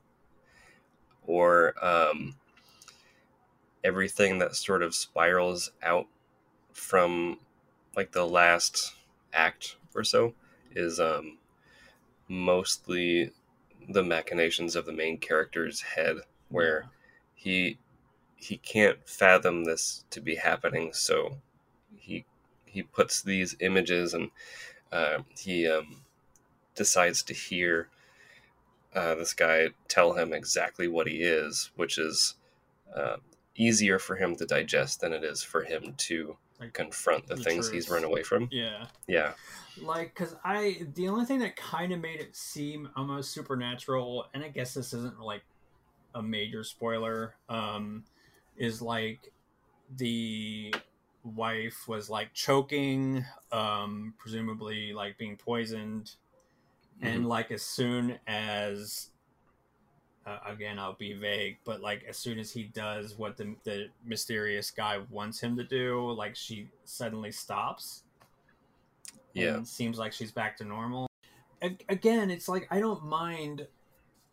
Or 1.27 1.75
um 1.85 2.37
everything 3.85 4.39
that 4.39 4.55
sort 4.55 4.83
of 4.83 4.95
spirals 4.95 5.73
out 5.83 6.07
from 6.73 7.39
like 7.97 8.13
the 8.13 8.27
last 8.27 8.95
act 9.33 9.77
or 9.95 10.05
so 10.05 10.35
is 10.75 11.01
um 11.01 11.37
mostly 12.29 13.33
the 13.89 14.03
machinations 14.05 14.77
of 14.77 14.87
the 14.87 14.93
main 14.93 15.19
character's 15.19 15.81
head 15.81 16.17
where 16.49 16.87
he 17.35 17.77
he 18.43 18.57
can't 18.57 19.09
fathom 19.09 19.65
this 19.65 20.05
to 20.11 20.21
be 20.21 20.35
happening 20.35 20.93
so 20.93 21.37
he 21.97 22.25
he 22.65 22.83
puts 22.83 23.23
these 23.23 23.55
images 23.61 24.15
and 24.15 24.31
uh, 24.91 25.19
he 25.39 25.69
um, 25.69 26.03
decides 26.75 27.23
to 27.23 27.33
hear 27.33 27.89
uh, 28.95 29.15
this 29.15 29.33
guy 29.33 29.69
tell 29.89 30.15
him 30.15 30.33
exactly 30.33 30.89
what 30.89 31.07
he 31.07 31.19
is 31.19 31.71
which 31.77 31.99
is 31.99 32.35
uh, 32.97 33.17
easier 33.55 33.99
for 33.99 34.17
him 34.17 34.35
to 34.35 34.45
digest 34.45 35.01
than 35.01 35.13
it 35.13 35.23
is 35.23 35.43
for 35.43 35.63
him 35.63 35.95
to 35.97 36.37
Like, 36.59 36.73
confront 36.73 37.27
the, 37.29 37.37
the 37.37 37.45
things 37.45 37.69
he's 37.71 37.89
run 37.89 38.05
away 38.05 38.23
from. 38.23 38.49
Yeah. 38.51 38.87
yeah. 39.07 39.33
Like 39.81 40.15
because 40.15 40.35
i 40.45 40.85
the 40.95 41.09
only 41.09 41.25
thing 41.25 41.39
that 41.39 41.57
kind 41.57 41.93
of 41.93 42.01
made 42.01 42.21
it 42.21 42.37
seem 42.37 42.89
almost 42.97 43.33
supernatural 43.33 44.27
and 44.35 44.45
i 44.45 44.49
guess 44.49 44.75
this 44.75 44.93
isn't 44.93 45.19
like 45.19 45.43
a 46.15 46.23
major 46.23 46.63
spoiler 46.63 47.35
um 47.49 48.05
is 48.63 48.81
like 48.81 49.33
the 49.97 50.73
wife 51.25 51.87
was 51.89 52.09
like 52.09 52.33
choking 52.33 53.25
um 53.51 54.15
presumably 54.19 54.93
like 54.93 55.19
being 55.19 55.37
poisoned. 55.37 56.13
And 57.03 57.27
like 57.29 57.51
as 57.51 57.63
soon 57.63 58.19
as 58.29 59.09
uh, 60.25 60.39
again 60.47 60.79
i'll 60.79 60.95
be 60.95 61.15
vague 61.15 61.57
but 61.65 61.81
like 61.81 62.05
as 62.09 62.17
soon 62.17 62.39
as 62.39 62.53
he 62.53 62.63
does 62.63 63.19
what 63.19 63.37
the, 63.37 63.57
the 63.65 63.87
mysterious 64.05 64.71
guy 64.71 65.01
wants 65.11 65.41
him 65.41 65.57
to 65.57 65.65
do 65.65 66.13
like 66.13 66.37
she 66.37 66.69
suddenly 66.85 67.33
stops. 67.33 68.05
Yeah. 69.35 69.57
and 69.57 69.67
seems 69.67 69.99
like 69.99 70.13
she's 70.13 70.31
back 70.31 70.57
to 70.59 70.65
normal. 70.65 71.09
A- 71.63 71.77
Again, 71.89 72.31
it's 72.31 72.49
like 72.49 72.69
I 72.71 72.79
don't 72.79 73.03
mind, 73.05 73.67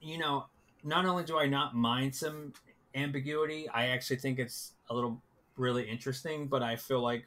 you 0.02 0.18
know, 0.20 0.46
not 0.84 1.06
only 1.06 1.24
do 1.24 1.40
I 1.40 1.48
not 1.48 1.74
mind 1.76 2.14
some 2.16 2.54
ambiguity, 2.96 3.68
I 3.70 3.88
actually 3.88 4.18
think 4.18 4.40
it's 4.40 4.74
a 4.90 4.94
little 4.94 5.22
really 5.58 5.90
interesting, 5.90 6.48
but 6.48 6.64
I 6.64 6.76
feel 6.76 7.02
like 7.02 7.26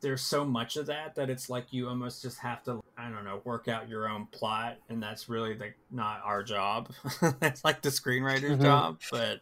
there's 0.00 0.20
so 0.22 0.44
much 0.44 0.76
of 0.76 0.86
that 0.86 1.14
that 1.16 1.28
it's 1.28 1.50
like 1.50 1.72
you 1.72 1.88
almost 1.88 2.22
just 2.22 2.38
have 2.38 2.62
to 2.64 2.80
I 2.96 3.10
don't 3.10 3.24
know, 3.24 3.40
work 3.44 3.68
out 3.68 3.88
your 3.88 4.08
own 4.08 4.26
plot 4.32 4.76
and 4.88 5.02
that's 5.02 5.28
really 5.28 5.56
like 5.56 5.76
not 5.90 6.20
our 6.24 6.42
job. 6.42 6.92
that's 7.40 7.64
like 7.64 7.82
the 7.82 7.88
screenwriter's 7.90 8.58
Mhm. 8.58 8.62
job, 8.62 8.98
but 9.10 9.40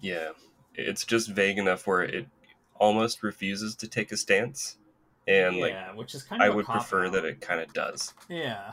Yeah, 0.00 0.30
it's 0.74 1.04
just 1.04 1.28
vague 1.30 1.58
enough 1.58 1.86
where 1.86 2.02
it 2.02 2.26
almost 2.78 3.22
refuses 3.22 3.74
to 3.76 3.88
take 3.88 4.12
a 4.12 4.16
stance, 4.16 4.76
and 5.26 5.56
like 5.58 5.74
which 5.94 6.14
is 6.14 6.22
kind 6.22 6.42
of 6.42 6.46
I 6.46 6.50
a 6.50 6.54
would 6.54 6.66
cop-out. 6.66 6.82
prefer 6.82 7.10
that 7.10 7.24
it 7.24 7.40
kind 7.40 7.60
of 7.60 7.72
does. 7.72 8.14
Yeah. 8.28 8.72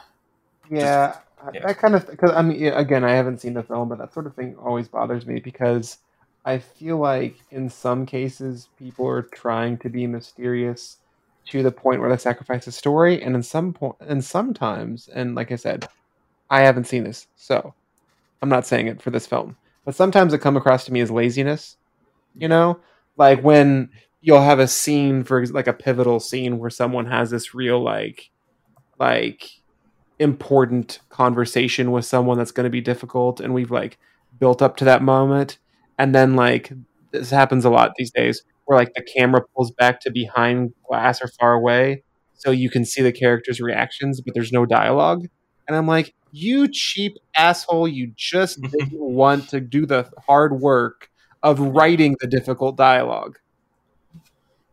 Yeah, 0.69 1.15
I- 1.15 1.21
yeah. 1.53 1.67
that 1.67 1.77
kind 1.79 1.95
of 1.95 2.07
because 2.09 2.31
I 2.31 2.41
mean, 2.41 2.63
again, 2.73 3.03
I 3.03 3.11
haven't 3.13 3.41
seen 3.41 3.53
the 3.55 3.63
film, 3.63 3.89
but 3.89 3.99
that 3.99 4.13
sort 4.13 4.27
of 4.27 4.35
thing 4.35 4.55
always 4.57 4.87
bothers 4.87 5.25
me 5.27 5.39
because 5.39 5.99
I 6.45 6.59
feel 6.59 6.97
like 6.97 7.37
in 7.51 7.69
some 7.69 8.05
cases 8.05 8.69
people 8.79 9.07
are 9.07 9.23
trying 9.23 9.77
to 9.79 9.89
be 9.89 10.07
mysterious 10.07 10.97
to 11.49 11.63
the 11.63 11.71
point 11.71 12.01
where 12.01 12.09
they 12.09 12.17
sacrifice 12.17 12.65
the 12.65 12.71
story, 12.71 13.21
and 13.23 13.35
in 13.35 13.43
some 13.43 13.73
point, 13.73 13.95
and 14.01 14.23
sometimes, 14.23 15.09
and 15.09 15.35
like 15.35 15.51
I 15.51 15.57
said, 15.57 15.87
I 16.49 16.61
haven't 16.61 16.85
seen 16.87 17.03
this, 17.05 17.27
so 17.35 17.73
I'm 18.41 18.49
not 18.49 18.67
saying 18.67 18.87
it 18.87 19.01
for 19.01 19.11
this 19.11 19.27
film, 19.27 19.57
but 19.85 19.95
sometimes 19.95 20.33
it 20.33 20.39
come 20.39 20.57
across 20.57 20.85
to 20.85 20.93
me 20.93 21.01
as 21.01 21.11
laziness 21.11 21.77
You 22.37 22.47
know, 22.49 22.79
like 23.17 23.41
when 23.43 23.89
you'll 24.21 24.41
have 24.41 24.59
a 24.59 24.67
scene 24.67 25.23
for 25.23 25.45
like 25.47 25.67
a 25.67 25.73
pivotal 25.73 26.19
scene 26.19 26.59
where 26.59 26.69
someone 26.69 27.05
has 27.07 27.29
this 27.31 27.53
real 27.55 27.81
like 27.83 28.31
like 28.99 29.56
important 30.19 30.99
conversation 31.09 31.91
with 31.91 32.05
someone 32.05 32.37
that's 32.37 32.51
going 32.51 32.65
to 32.65 32.69
be 32.69 32.81
difficult 32.81 33.39
and 33.39 33.53
we've 33.53 33.71
like 33.71 33.97
built 34.39 34.61
up 34.61 34.77
to 34.77 34.85
that 34.85 35.01
moment. 35.01 35.57
And 35.97 36.13
then 36.13 36.35
like 36.35 36.71
this 37.11 37.29
happens 37.29 37.65
a 37.65 37.69
lot 37.69 37.93
these 37.97 38.11
days 38.11 38.43
where 38.65 38.77
like 38.77 38.93
the 38.93 39.01
camera 39.01 39.41
pulls 39.55 39.71
back 39.71 40.01
to 40.01 40.11
behind 40.11 40.73
glass 40.87 41.21
or 41.21 41.27
far 41.27 41.53
away 41.53 42.03
so 42.33 42.51
you 42.51 42.69
can 42.69 42.85
see 42.85 43.01
the 43.01 43.11
characters 43.11 43.59
reactions 43.59 44.21
but 44.21 44.33
there's 44.33 44.51
no 44.51 44.65
dialogue. 44.65 45.27
And 45.67 45.75
i'm 45.75 45.87
like 45.87 46.13
you 46.31 46.67
cheap 46.67 47.17
asshole 47.35 47.87
you 47.87 48.11
just 48.15 48.61
didn't 48.71 48.99
want 48.99 49.49
to 49.49 49.59
do 49.59 49.85
the 49.85 50.09
hard 50.25 50.59
work 50.59 51.09
of 51.43 51.59
writing 51.59 52.15
the 52.19 52.27
difficult 52.27 52.75
dialogue. 52.75 53.37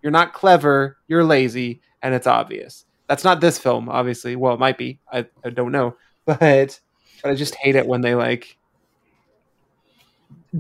You're 0.03 0.13
not 0.13 0.33
clever 0.33 0.97
you're 1.09 1.25
lazy 1.25 1.81
and 2.03 2.15
it's 2.15 2.27
obvious 2.27 2.85
that's 3.09 3.25
not 3.25 3.41
this 3.41 3.59
film 3.59 3.89
obviously 3.89 4.37
well 4.37 4.55
it 4.55 4.61
might 4.61 4.79
be 4.79 4.99
i, 5.13 5.27
I 5.45 5.51
don't 5.51 5.73
know 5.73 5.97
but 6.25 6.81
but 7.23 7.31
i 7.31 7.35
just 7.35 7.55
hate 7.57 7.77
it 7.77 7.87
when 7.87 8.01
they 8.01 8.15
like 8.15 8.57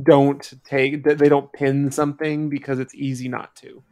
don't 0.03 0.53
take 0.65 1.05
they 1.05 1.29
don't 1.29 1.53
pin 1.53 1.91
something 1.91 2.49
because 2.49 2.79
it's 2.79 2.95
easy 2.95 3.29
not 3.29 3.55
to 3.57 3.83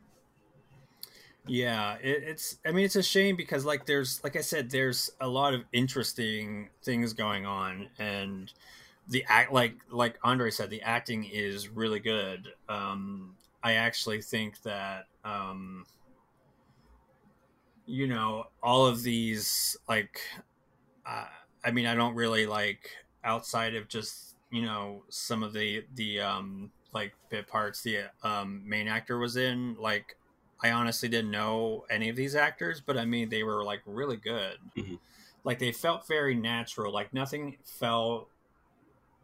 Yeah, 1.46 1.94
it, 2.00 2.22
it's. 2.24 2.58
I 2.64 2.70
mean, 2.70 2.84
it's 2.84 2.96
a 2.96 3.02
shame 3.02 3.36
because, 3.36 3.64
like, 3.64 3.84
there's, 3.84 4.22
like 4.22 4.36
I 4.36 4.40
said, 4.40 4.70
there's 4.70 5.10
a 5.20 5.26
lot 5.26 5.54
of 5.54 5.62
interesting 5.72 6.68
things 6.84 7.12
going 7.12 7.46
on, 7.46 7.88
and 7.98 8.52
the 9.08 9.24
act, 9.28 9.52
like, 9.52 9.74
like 9.90 10.18
Andre 10.22 10.50
said, 10.50 10.70
the 10.70 10.82
acting 10.82 11.24
is 11.24 11.68
really 11.68 11.98
good. 11.98 12.52
Um, 12.68 13.34
I 13.62 13.74
actually 13.74 14.22
think 14.22 14.62
that, 14.62 15.06
um, 15.24 15.84
you 17.92 18.06
know, 18.08 18.46
all 18.62 18.86
of 18.86 19.02
these, 19.02 19.76
like, 19.88 20.20
uh, 21.06 21.26
I 21.64 21.70
mean, 21.70 21.86
I 21.86 21.94
don't 21.94 22.14
really 22.14 22.46
like 22.46 22.90
outside 23.24 23.74
of 23.76 23.88
just 23.88 24.36
you 24.50 24.62
know 24.62 25.04
some 25.08 25.42
of 25.42 25.52
the 25.52 25.84
the 25.94 26.20
um 26.20 26.72
like 26.92 27.14
bit 27.30 27.46
parts 27.48 27.82
the 27.82 28.04
um 28.22 28.62
main 28.68 28.88
actor 28.88 29.18
was 29.18 29.36
in 29.36 29.76
like 29.76 30.16
I 30.62 30.72
honestly 30.72 31.08
didn't 31.08 31.30
know 31.30 31.84
any 31.90 32.08
of 32.08 32.16
these 32.16 32.34
actors, 32.36 32.80
but 32.80 32.96
I 32.98 33.04
mean, 33.04 33.28
they 33.30 33.42
were 33.44 33.64
like 33.64 33.82
really 33.86 34.16
good. 34.16 34.58
Mhm. 34.76 34.98
Like 35.44 35.58
they 35.58 35.72
felt 35.72 36.06
very 36.06 36.34
natural. 36.36 36.92
Like 36.92 37.12
nothing 37.12 37.58
felt 37.64 38.30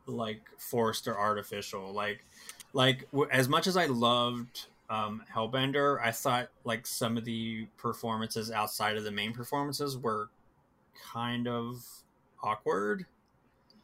like 0.06 0.42
forced 0.58 1.06
or 1.06 1.18
artificial. 1.18 1.92
Like, 1.92 2.24
like 2.72 3.10
w- 3.12 3.30
as 3.30 3.48
much 3.48 3.66
as 3.66 3.76
I 3.76 3.86
loved 3.86 4.66
um, 4.90 5.22
Hellbender, 5.34 6.00
I 6.02 6.12
thought 6.12 6.48
like 6.64 6.86
some 6.86 7.16
of 7.16 7.24
the 7.24 7.66
performances 7.76 8.50
outside 8.50 8.96
of 8.96 9.04
the 9.04 9.10
main 9.10 9.32
performances 9.32 9.96
were 9.98 10.30
kind 11.12 11.46
of 11.46 11.84
awkward. 12.42 13.06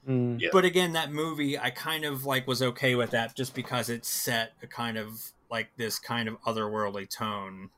Mm. 0.09 0.40
Yeah. 0.40 0.48
But 0.52 0.64
again, 0.64 0.93
that 0.93 1.12
movie, 1.12 1.59
I 1.59 1.70
kind 1.70 2.05
of 2.05 2.24
like 2.24 2.47
was 2.47 2.62
okay 2.62 2.94
with 2.94 3.10
that 3.10 3.35
just 3.35 3.55
because 3.55 3.89
it 3.89 4.05
set 4.05 4.52
a 4.62 4.66
kind 4.66 4.97
of 4.98 5.32
like 5.51 5.68
this 5.76 5.98
kind 5.98 6.28
of 6.28 6.40
otherworldly 6.43 7.09
tone 7.09 7.70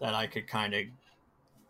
that 0.00 0.14
I 0.14 0.26
could 0.26 0.46
kind 0.46 0.74
of 0.74 0.82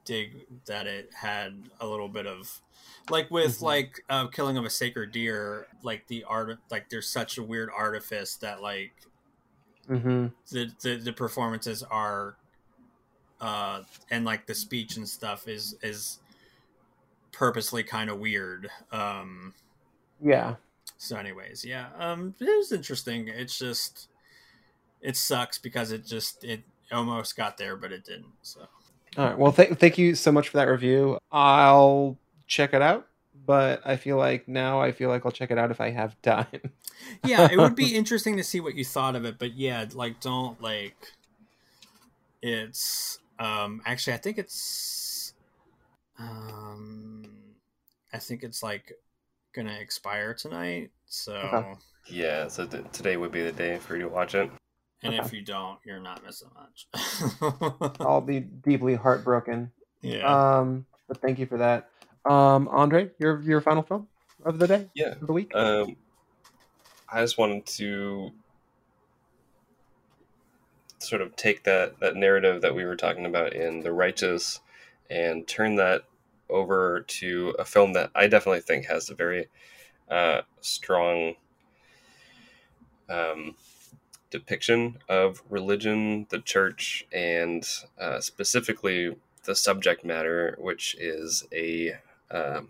dig 0.05 0.47
that 0.66 0.86
it 0.86 1.10
had 1.15 1.69
a 1.81 1.86
little 1.86 2.09
bit 2.09 2.27
of 2.27 2.62
like 3.10 3.31
with 3.31 3.59
Mhm. 3.59 3.62
like 3.62 4.05
uh, 4.09 4.27
killing 4.28 4.56
of 4.56 4.65
a 4.65 4.70
sacred 4.70 5.12
deer 5.12 5.66
like 5.82 6.06
the 6.06 6.24
art 6.24 6.59
like 6.70 6.89
there's 6.89 7.09
such 7.09 7.36
a 7.36 7.43
weird 7.43 7.69
artifice 7.77 8.36
that 8.36 8.62
like 8.62 8.93
hmm 9.89 10.27
the 10.51 10.70
the, 10.82 10.97
the 10.97 11.12
performances 11.12 11.82
are 11.82 12.36
uh 13.40 13.82
and 14.10 14.24
like 14.24 14.47
the 14.47 14.55
speech 14.55 14.97
and 14.97 15.09
stuff 15.09 15.48
is 15.48 15.77
is 15.82 16.19
purposely 17.32 17.82
kind 17.82 18.10
of 18.10 18.19
weird 18.19 18.69
um 18.93 19.55
yeah 20.20 20.56
so 20.97 21.16
anyways 21.16 21.65
yeah 21.65 21.89
um 21.98 22.35
it 22.40 22.44
was 22.44 22.73
interesting 22.73 23.28
it's 23.28 23.59
just 23.59 24.09
it 25.01 25.16
sucks 25.16 25.59
because 25.59 25.93
it 25.93 26.05
just 26.05 26.43
it 26.43 26.62
almost 26.90 27.36
got 27.36 27.56
there 27.59 27.77
but 27.77 27.93
it 27.93 28.05
didn't 28.05 28.32
so 28.43 28.66
All 29.16 29.24
right. 29.27 29.39
Well, 29.39 29.52
th- 29.52 29.74
thank 29.78 29.98
you 29.98 30.15
so 30.15 30.31
much 30.31 30.48
for 30.48 30.59
that 30.59 30.69
review. 30.69 31.19
I'll 31.32 32.16
check 32.47 32.73
it 32.73 32.82
out, 32.82 33.07
but 33.49 33.83
I 33.85 33.97
feel 33.97 34.19
like 34.19 34.47
now 34.49 34.81
I 34.81 34.93
feel 34.93 35.11
like 35.11 35.27
I'll 35.27 35.33
check 35.33 35.51
it 35.51 35.59
out 35.59 35.73
if 35.73 35.81
I 35.83 35.91
have 35.91 36.23
time. 36.23 36.47
yeah 37.23 37.47
it 37.51 37.59
would 37.59 37.75
be 37.75 37.95
interesting 37.97 38.37
to 38.37 38.45
see 38.45 38.61
what 38.61 38.75
you 38.75 38.85
thought 38.85 39.16
of 39.16 39.25
it 39.25 39.39
but 39.39 39.55
yeah 39.55 39.85
like 39.95 40.20
don't 40.20 40.61
like 40.62 41.12
it's 42.43 43.19
um 43.39 43.83
actually 43.85 44.12
i 44.15 44.16
think 44.16 44.39
it's 44.39 45.35
um 46.19 47.25
i 48.12 48.19
think 48.19 48.43
it's 48.43 48.62
like 48.62 48.93
gonna 49.55 49.79
expire 49.81 50.35
tonight 50.35 50.91
so 51.07 51.37
Okay. 51.45 51.66
Yeah, 52.11 52.49
so 52.49 52.66
th- 52.66 52.85
today 52.93 53.16
would 53.16 53.33
be 53.33 53.43
the 53.43 53.53
day 53.53 53.79
for 53.79 53.97
you 53.97 54.03
to 54.03 54.09
watch 54.09 54.35
it. 54.35 54.51
and 55.03 55.12
Okay. 55.12 55.27
if 55.27 55.33
you 55.33 55.43
don't 55.43 55.79
you're 55.85 56.01
not 56.01 56.25
missing 56.25 56.51
much 56.55 56.87
I'll 58.01 58.20
be 58.20 58.41
deeply 58.41 58.95
heartbroken. 58.95 59.70
yeah 60.03 60.39
Um, 60.39 60.87
but 61.07 61.20
thank 61.20 61.39
you 61.39 61.47
for 61.47 61.59
that. 61.59 61.91
Um, 62.24 62.69
Andre, 62.69 63.11
your 63.19 63.40
your 63.43 63.61
final 63.61 63.82
film 63.82 64.09
of 64.45 64.59
the 64.59 64.66
day 64.66 64.86
Yeah. 64.95 65.12
of 65.12 65.27
the 65.27 65.32
week. 65.32 65.55
Um, 65.55 65.97
I 67.11 67.23
just 67.23 67.39
wanted 67.39 67.66
to 67.66 68.31
sort 70.99 71.23
of 71.23 71.35
take 71.36 71.65
that 71.65 72.01
that 72.01 72.16
narrative 72.16 72.62
that 72.62 72.74
we 72.74 72.85
were 72.85 72.97
talking 72.97 73.27
about 73.27 73.53
in 73.53 73.81
The 73.81 73.93
Righteous 73.93 74.61
and 75.11 75.47
turn 75.47 75.77
that 75.77 76.03
over 76.51 77.01
to 77.07 77.55
a 77.59 77.65
film 77.65 77.93
that 77.95 78.11
I 78.15 78.27
definitely 78.27 78.61
think 78.61 78.86
has 78.86 79.09
a 79.11 79.15
very 79.15 79.49
uh, 80.11 80.43
strong 80.61 81.35
um, 83.09 83.55
depiction 84.31 84.99
of 85.09 85.43
religion, 85.49 86.27
the 86.31 86.40
church, 86.40 87.07
and 87.12 87.66
uh, 87.99 88.20
specifically 88.20 89.16
the 89.45 89.55
subject 89.55 90.05
matter, 90.05 90.57
which 90.59 90.95
is 90.99 91.47
a 91.53 91.97
um, 92.31 92.69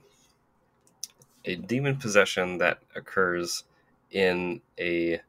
a 1.44 1.56
demon 1.56 1.96
possession 1.96 2.58
that 2.58 2.78
occurs 2.94 3.64
in 4.10 4.60
a 4.78 5.20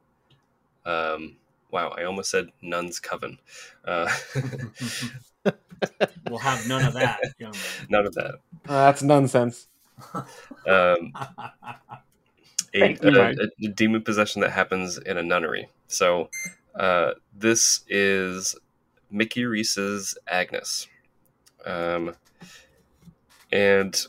um, 0.85 1.35
wow 1.71 1.89
i 1.97 2.03
almost 2.03 2.31
said 2.31 2.49
nun's 2.61 2.99
coven. 2.99 3.37
Uh, 3.85 4.09
we'll 6.29 6.39
have 6.39 6.67
none 6.67 6.85
of 6.85 6.93
that 6.93 7.19
young 7.39 7.53
none 7.89 8.05
of 8.05 8.13
that. 8.15 8.35
Uh, 8.67 8.85
that's 8.85 9.03
nonsense. 9.03 9.67
um, 10.13 11.13
man 12.73 12.97
a, 13.03 13.07
a, 13.09 13.65
a 13.65 13.67
demon 13.69 14.01
possession 14.01 14.41
that 14.41 14.51
happens 14.51 14.97
in 14.97 15.17
a 15.17 15.23
nunnery. 15.23 15.69
So 15.87 16.29
uh, 16.75 17.11
this 17.35 17.81
is 17.87 18.55
mickey 19.09 19.45
reese's 19.45 20.17
agnes. 20.27 20.87
Um, 21.65 22.15
and 23.51 24.05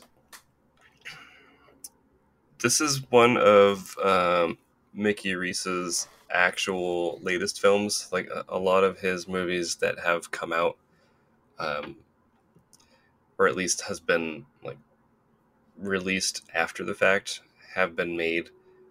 this 2.61 2.79
is 2.79 3.01
one 3.11 3.37
of 3.37 3.97
um, 4.03 4.57
Mickey 4.93 5.35
Reese's 5.35 6.07
actual 6.29 7.19
latest 7.21 7.59
films. 7.59 8.07
Like 8.11 8.29
a, 8.29 8.45
a 8.47 8.59
lot 8.59 8.83
of 8.83 8.99
his 8.99 9.27
movies 9.27 9.75
that 9.77 9.99
have 9.99 10.31
come 10.31 10.53
out, 10.53 10.77
um, 11.59 11.97
or 13.37 13.47
at 13.47 13.55
least 13.55 13.81
has 13.81 13.99
been 13.99 14.45
like 14.63 14.77
released 15.77 16.43
after 16.53 16.83
the 16.83 16.93
fact, 16.93 17.41
have 17.73 17.95
been 17.95 18.15
made 18.15 18.49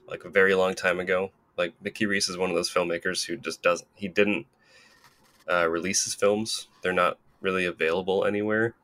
like 0.08 0.24
a 0.24 0.30
very 0.30 0.54
long 0.54 0.74
time 0.74 1.00
ago. 1.00 1.30
Like 1.56 1.74
Mickey 1.82 2.06
Reese 2.06 2.28
is 2.28 2.36
one 2.36 2.50
of 2.50 2.56
those 2.56 2.70
filmmakers 2.70 3.26
who 3.26 3.36
just 3.36 3.62
doesn't. 3.62 3.88
He 3.94 4.08
didn't 4.08 4.46
uh, 5.50 5.68
release 5.68 6.04
his 6.04 6.14
films. 6.14 6.68
They're 6.82 6.92
not 6.92 7.18
really 7.40 7.66
available 7.66 8.24
anywhere, 8.24 8.74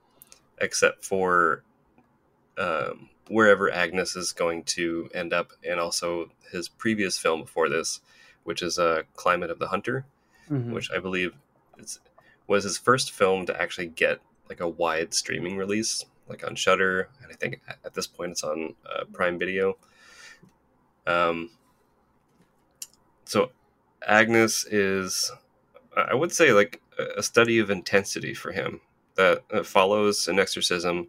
except 0.59 1.05
for 1.05 1.63
um, 2.59 3.09
wherever 3.29 3.71
Agnes 3.71 4.17
is 4.17 4.33
going 4.33 4.63
to 4.65 5.09
end 5.15 5.33
up, 5.33 5.53
and 5.69 5.79
also 5.81 6.31
his 6.53 6.69
previous 6.69 7.19
film 7.19 7.43
before 7.43 7.69
this, 7.69 8.01
which 8.45 8.63
is 8.63 8.79
uh, 8.79 9.03
Climate 9.15 9.51
of 9.51 9.59
the 9.59 9.69
Hunter, 9.69 10.07
Mhm. 10.51 10.71
which 10.73 10.91
I 10.93 10.99
believe 11.01 11.33
it's, 11.79 11.99
was 12.47 12.63
his 12.65 12.79
first 12.79 13.11
film 13.13 13.47
to 13.47 13.61
actually 13.61 13.89
get 13.89 14.21
like 14.49 14.61
a 14.61 14.69
wide 14.69 15.13
streaming 15.13 15.57
release, 15.57 16.05
like 16.29 16.47
on 16.47 16.55
Shudder, 16.55 17.09
and 17.23 17.33
I 17.33 17.35
think 17.35 17.61
at- 17.85 17.95
this 17.95 18.07
point 18.07 18.31
it's 18.31 18.45
on 18.45 18.75
uh, 18.89 19.05
Prime 19.13 19.39
Video. 19.39 19.77
Um, 21.07 21.51
so 23.25 23.51
Agnes 24.07 24.65
is, 24.67 25.33
I 25.97 26.15
would 26.15 26.33
say, 26.33 26.53
like 26.53 26.81
a 26.99 27.19
a 27.19 27.23
study 27.23 27.59
of 27.59 27.71
intensity 27.71 28.33
for 28.35 28.53
him 28.53 28.81
that 29.17 29.43
uh, 29.53 29.63
follows 29.63 30.29
an 30.29 30.39
exorcism 30.39 31.09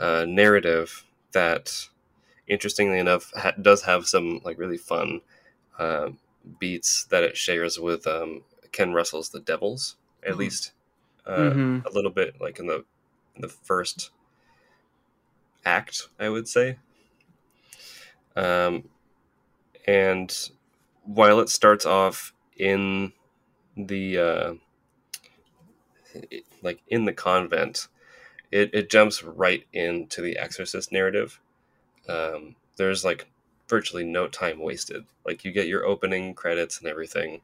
uh, 0.00 0.26
narrative 0.28 1.04
that, 1.32 1.88
interestingly 2.48 2.98
enough, 3.00 3.32
ha- 3.36 3.54
does 3.60 3.82
have 3.84 4.06
some 4.08 4.40
like 4.44 4.58
really 4.58 4.78
fun 4.78 5.22
uh, 5.78 6.10
beats 6.60 7.04
that 7.06 7.24
it 7.24 7.36
shares 7.36 7.78
with 7.80 8.06
um, 8.06 8.42
Ken 8.72 8.92
Russell's 8.92 9.30
The 9.30 9.40
Devils, 9.40 9.96
at 10.26 10.34
Hmm. 10.34 10.38
least 10.38 10.72
uh, 11.26 11.54
Mhm. 11.54 11.86
a 11.86 11.90
little 11.92 12.10
bit, 12.12 12.40
like 12.40 12.58
in 12.60 12.66
the 12.66 12.84
in 13.36 13.42
the 13.42 13.48
first 13.48 14.10
act, 15.64 16.08
I 16.18 16.28
would 16.28 16.48
say. 16.48 16.76
Um, 18.36 18.84
and 19.86 20.50
while 21.04 21.40
it 21.40 21.48
starts 21.48 21.86
off 21.86 22.32
in 22.56 23.12
the 23.76 24.18
uh, 24.18 24.54
like 26.62 26.80
in 26.88 27.04
the 27.04 27.12
convent, 27.12 27.88
it, 28.50 28.70
it 28.74 28.90
jumps 28.90 29.22
right 29.22 29.64
into 29.72 30.20
the 30.20 30.36
Exorcist 30.36 30.92
narrative. 30.92 31.40
Um, 32.08 32.56
there's 32.76 33.04
like 33.04 33.26
virtually 33.68 34.04
no 34.04 34.26
time 34.26 34.60
wasted. 34.60 35.04
Like 35.24 35.44
you 35.44 35.52
get 35.52 35.68
your 35.68 35.86
opening 35.86 36.34
credits 36.34 36.78
and 36.78 36.88
everything, 36.88 37.40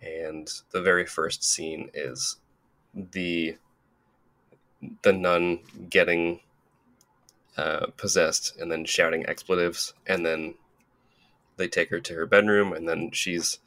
and 0.00 0.48
the 0.70 0.82
very 0.82 1.06
first 1.06 1.42
scene 1.42 1.90
is 1.94 2.36
the 2.94 3.56
the 5.02 5.12
nun 5.12 5.60
getting 5.88 6.40
uh, 7.56 7.86
possessed 7.96 8.56
and 8.60 8.70
then 8.70 8.84
shouting 8.84 9.26
expletives, 9.26 9.94
and 10.06 10.24
then 10.24 10.54
they 11.56 11.66
take 11.66 11.90
her 11.90 12.00
to 12.00 12.14
her 12.14 12.26
bedroom, 12.26 12.72
and 12.72 12.88
then 12.88 13.10
she's 13.12 13.58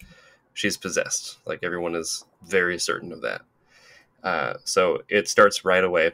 she's 0.53 0.77
possessed. 0.77 1.39
Like 1.45 1.59
everyone 1.63 1.95
is 1.95 2.25
very 2.45 2.79
certain 2.79 3.11
of 3.11 3.21
that. 3.21 3.41
Uh, 4.23 4.53
so 4.63 5.01
it 5.09 5.27
starts 5.27 5.65
right 5.65 5.83
away, 5.83 6.11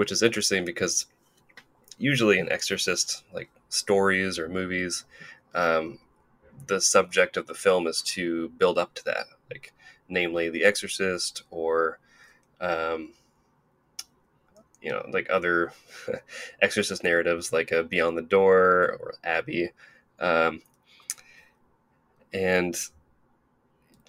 which 0.00 0.10
is 0.10 0.22
interesting 0.22 0.64
because 0.64 1.04
usually 1.98 2.38
in 2.38 2.50
Exorcist 2.50 3.22
like 3.34 3.50
stories 3.68 4.38
or 4.38 4.48
movies, 4.48 5.04
um, 5.54 5.98
the 6.68 6.80
subject 6.80 7.36
of 7.36 7.46
the 7.46 7.52
film 7.52 7.86
is 7.86 8.00
to 8.00 8.48
build 8.56 8.78
up 8.78 8.94
to 8.94 9.04
that, 9.04 9.26
like 9.50 9.74
namely 10.08 10.48
The 10.48 10.64
Exorcist 10.64 11.42
or 11.50 11.98
um, 12.62 13.10
you 14.80 14.90
know 14.90 15.04
like 15.12 15.28
other 15.28 15.74
Exorcist 16.62 17.04
narratives 17.04 17.52
like 17.52 17.70
uh, 17.70 17.82
Beyond 17.82 18.16
the 18.16 18.22
Door 18.22 18.96
or 19.00 19.14
Abby, 19.22 19.68
um, 20.18 20.62
and 22.32 22.74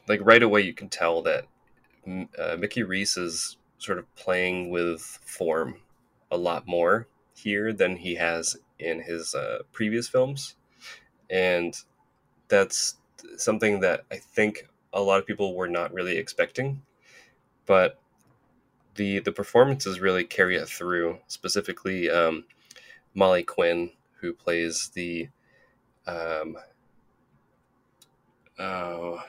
like 0.07 0.21
right 0.23 0.41
away 0.41 0.61
you 0.61 0.73
can 0.73 0.87
tell 0.87 1.21
that 1.23 1.47
uh, 2.39 2.55
Mickey 2.57 2.83
Reese 2.83 3.17
is 3.17 3.57
sort 3.81 3.97
of 3.97 4.15
playing 4.15 4.69
with 4.69 5.01
form 5.25 5.75
a 6.29 6.37
lot 6.37 6.67
more 6.67 7.07
here 7.33 7.73
than 7.73 7.95
he 7.95 8.15
has 8.15 8.55
in 8.77 9.01
his 9.01 9.33
uh, 9.33 9.59
previous 9.71 10.07
films, 10.07 10.55
and 11.29 11.75
that's 12.47 12.97
something 13.37 13.79
that 13.79 14.05
I 14.11 14.17
think 14.17 14.67
a 14.93 15.01
lot 15.01 15.19
of 15.19 15.25
people 15.25 15.55
were 15.55 15.67
not 15.67 15.93
really 15.93 16.17
expecting, 16.17 16.83
but 17.65 17.99
the 18.95 19.19
the 19.19 19.31
performances 19.31 19.99
really 19.99 20.23
carry 20.23 20.57
it 20.57 20.69
through. 20.69 21.17
Specifically, 21.27 22.09
um, 22.09 22.45
Molly 23.15 23.43
Quinn, 23.43 23.91
who 24.19 24.33
plays 24.33 24.91
the 24.93 25.29
um, 26.05 26.55
oh, 28.59 29.23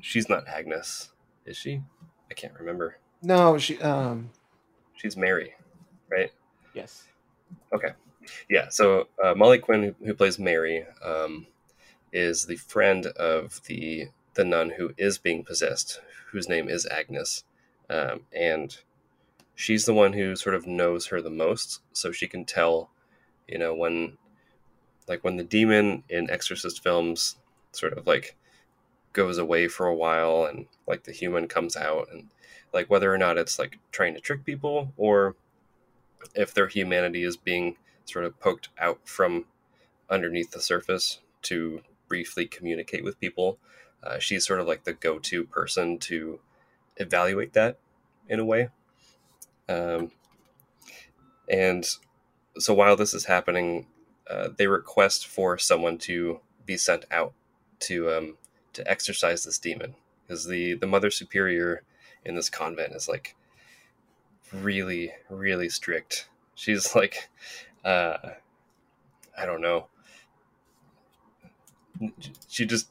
she's 0.00 0.28
not 0.28 0.48
Agnes, 0.48 1.10
is 1.44 1.56
she? 1.56 1.82
I 2.30 2.34
can't 2.34 2.58
remember. 2.58 2.96
No, 3.22 3.58
she. 3.58 3.78
Um. 3.80 4.30
She's 4.94 5.16
Mary, 5.16 5.54
right? 6.10 6.32
Yes. 6.74 7.04
Okay. 7.72 7.90
Yeah. 8.48 8.68
So 8.70 9.08
uh, 9.22 9.34
Molly 9.34 9.58
Quinn, 9.58 9.82
who, 9.82 10.06
who 10.06 10.14
plays 10.14 10.38
Mary, 10.38 10.84
um, 11.04 11.46
is 12.12 12.46
the 12.46 12.56
friend 12.56 13.06
of 13.06 13.60
the 13.64 14.08
the 14.34 14.44
nun 14.44 14.70
who 14.70 14.92
is 14.96 15.18
being 15.18 15.44
possessed, 15.44 16.00
whose 16.30 16.48
name 16.48 16.68
is 16.68 16.86
Agnes, 16.86 17.44
um, 17.88 18.20
and 18.34 18.78
she's 19.54 19.86
the 19.86 19.94
one 19.94 20.12
who 20.12 20.36
sort 20.36 20.54
of 20.54 20.66
knows 20.66 21.06
her 21.06 21.20
the 21.20 21.30
most, 21.30 21.80
so 21.92 22.12
she 22.12 22.28
can 22.28 22.44
tell, 22.44 22.90
you 23.48 23.58
know, 23.58 23.74
when 23.74 24.18
like 25.08 25.24
when 25.24 25.36
the 25.36 25.44
demon 25.44 26.02
in 26.08 26.30
Exorcist 26.30 26.82
films 26.82 27.36
sort 27.72 27.96
of 27.96 28.06
like 28.06 28.36
goes 29.12 29.38
away 29.38 29.68
for 29.68 29.86
a 29.86 29.94
while 29.94 30.44
and 30.44 30.66
like 30.86 31.04
the 31.04 31.12
human 31.12 31.48
comes 31.48 31.76
out 31.76 32.08
and 32.12 32.28
like 32.72 32.90
whether 32.90 33.12
or 33.12 33.18
not 33.18 33.38
it's 33.38 33.58
like 33.58 33.78
trying 33.92 34.14
to 34.14 34.20
trick 34.20 34.44
people 34.44 34.92
or 34.96 35.36
if 36.34 36.52
their 36.52 36.68
humanity 36.68 37.22
is 37.22 37.36
being 37.36 37.76
sort 38.04 38.24
of 38.24 38.38
poked 38.40 38.68
out 38.78 39.00
from 39.04 39.46
underneath 40.10 40.50
the 40.50 40.60
surface 40.60 41.20
to 41.42 41.80
briefly 42.08 42.46
communicate 42.46 43.04
with 43.04 43.20
people. 43.20 43.58
Uh, 44.02 44.18
she's 44.18 44.46
sort 44.46 44.60
of 44.60 44.66
like 44.66 44.84
the 44.84 44.92
go 44.92 45.18
to 45.18 45.44
person 45.44 45.98
to 45.98 46.38
evaluate 46.96 47.52
that 47.54 47.78
in 48.28 48.38
a 48.38 48.44
way. 48.44 48.68
Um, 49.68 50.12
and 51.48 51.88
so 52.58 52.74
while 52.74 52.96
this 52.96 53.14
is 53.14 53.24
happening, 53.24 53.86
uh, 54.30 54.48
they 54.56 54.66
request 54.66 55.26
for 55.26 55.58
someone 55.58 55.98
to 55.98 56.40
be 56.64 56.76
sent 56.76 57.04
out 57.10 57.32
to 57.78 58.10
um, 58.10 58.36
to 58.72 58.88
exorcise 58.90 59.44
this 59.44 59.58
demon 59.58 59.94
because 60.22 60.46
the 60.46 60.74
the 60.74 60.86
mother 60.86 61.10
superior 61.10 61.82
in 62.26 62.34
this 62.34 62.50
convent 62.50 62.94
is 62.94 63.08
like 63.08 63.34
really 64.52 65.12
really 65.30 65.68
strict. 65.68 66.28
She's 66.54 66.94
like 66.94 67.28
uh 67.84 68.16
i 69.38 69.46
don't 69.46 69.60
know. 69.60 69.86
She 72.48 72.66
just 72.66 72.90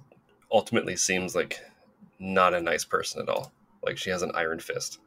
ultimately 0.51 0.95
seems 0.95 1.35
like 1.35 1.59
not 2.19 2.53
a 2.53 2.61
nice 2.61 2.85
person 2.85 3.21
at 3.21 3.29
all. 3.29 3.51
Like 3.83 3.97
she 3.97 4.09
has 4.09 4.21
an 4.21 4.31
iron 4.33 4.59
fist. 4.59 4.99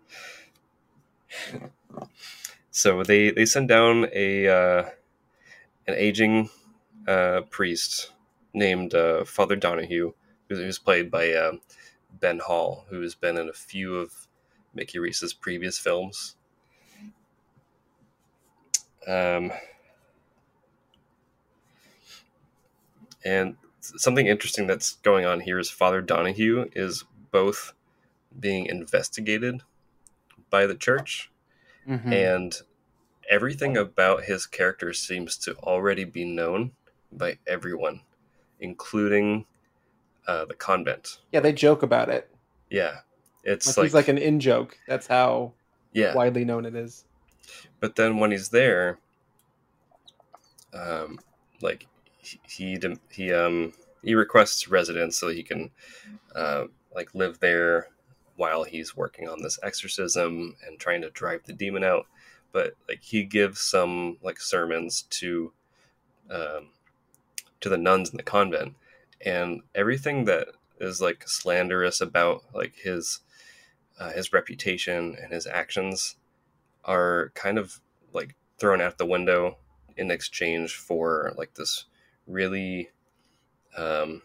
So 2.71 3.03
they 3.03 3.31
they 3.31 3.47
send 3.47 3.69
down 3.69 4.09
a 4.15 4.49
uh 4.49 4.91
an 5.87 5.95
aging 5.97 6.51
uh 7.07 7.43
priest 7.51 8.13
named 8.53 8.95
uh 8.95 9.25
father 9.25 9.57
donahue 9.57 10.13
who's, 10.49 10.79
played 10.79 11.11
by 11.11 11.33
uh, 11.33 11.53
ben 12.21 12.39
hall 12.39 12.87
who's 12.89 13.15
been 13.15 13.37
in 13.37 13.49
a 13.49 13.53
few 13.53 13.97
of 13.97 14.27
mickey 14.75 14.99
reese's 14.99 15.33
previous 15.33 15.79
films 15.79 16.37
um, 19.07 19.51
and 23.25 23.57
something 23.81 24.27
interesting 24.27 24.67
that's 24.67 24.93
going 24.97 25.25
on 25.25 25.41
here 25.41 25.59
is 25.59 25.71
Father 25.71 26.01
Donahue 26.03 26.69
is 26.75 27.05
both 27.31 27.73
being 28.39 28.67
investigated 28.67 29.63
by 30.51 30.67
the 30.67 30.75
church, 30.75 31.31
Mhm. 31.87 32.13
and 32.13 32.63
everything 33.31 33.77
about 33.77 34.25
his 34.25 34.47
character 34.47 34.93
seems 34.93 35.37
to 35.39 35.55
already 35.57 36.05
be 36.05 36.25
known 36.25 36.73
by 37.11 37.39
everyone, 37.47 38.03
including 38.61 39.47
uh, 40.29 40.45
the 40.45 40.55
convent. 40.55 41.19
Yeah, 41.33 41.41
they 41.41 41.53
joke 41.53 41.83
about 41.83 42.09
it. 42.09 42.31
Yeah, 42.71 42.99
it's 43.43 43.67
Like, 43.67 43.77
like, 43.79 43.85
he's 43.87 43.95
like 43.95 44.09
an 44.09 44.19
in 44.19 44.39
joke. 44.41 44.79
That's 44.87 45.07
how 45.09 45.55
yeah, 45.93 46.15
widely 46.15 46.45
known 46.45 46.67
it 46.67 46.77
is. 46.77 47.05
but 47.81 47.97
then 47.97 48.19
when 48.19 48.31
he's 48.31 48.51
there 48.51 48.99
um 50.75 51.19
like 51.63 51.87
he 52.19 52.39
he, 52.47 52.79
he 53.11 53.33
um 53.33 53.73
he 54.03 54.15
requests 54.15 54.69
residence 54.69 55.17
so 55.19 55.29
he 55.29 55.43
can 55.43 55.71
uh, 56.35 56.65
like 56.95 57.15
live 57.15 57.41
there 57.41 57.89
while 58.37 58.65
he's 58.65 58.97
working 58.97 59.29
on 59.29 59.43
this 59.43 59.59
exorcism 59.63 60.55
and 60.67 60.79
trying 60.79 61.01
to 61.03 61.11
drive 61.11 61.43
the 61.47 61.53
demon 61.53 61.83
out 61.83 62.07
but 62.53 62.75
like 62.89 63.03
he 63.03 63.25
gives 63.25 63.61
some 63.61 64.17
like 64.23 64.41
sermons 64.41 65.03
to 65.11 65.53
um 66.31 66.69
to 67.61 67.69
the 67.69 67.79
nuns 67.79 68.11
in 68.11 68.17
the 68.17 68.23
convent 68.23 68.75
and 69.25 69.63
everything 69.75 70.25
that 70.25 70.49
is 70.81 71.01
like 71.01 71.25
slanderous 71.27 72.01
about 72.01 72.43
like 72.55 72.75
his 72.77 73.21
uh, 73.99 74.13
his 74.13 74.33
reputation 74.33 75.17
and 75.21 75.33
his 75.33 75.47
actions 75.47 76.17
are 76.85 77.33
kind 77.35 77.59
of 77.59 77.81
like 78.13 78.35
thrown 78.59 78.81
out 78.81 78.99
the 78.99 79.07
window 79.07 79.59
in 79.97 80.11
exchange 80.11 80.75
for 80.75 81.33
like 81.37 81.55
this 81.55 81.87
really 82.27 82.91
um 83.77 84.23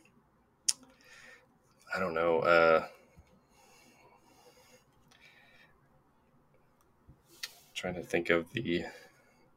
i 1.95 1.99
don't 1.99 2.13
know 2.13 2.39
uh 2.39 2.85
trying 7.73 7.95
to 7.95 8.03
think 8.03 8.29
of 8.29 8.51
the, 8.53 8.61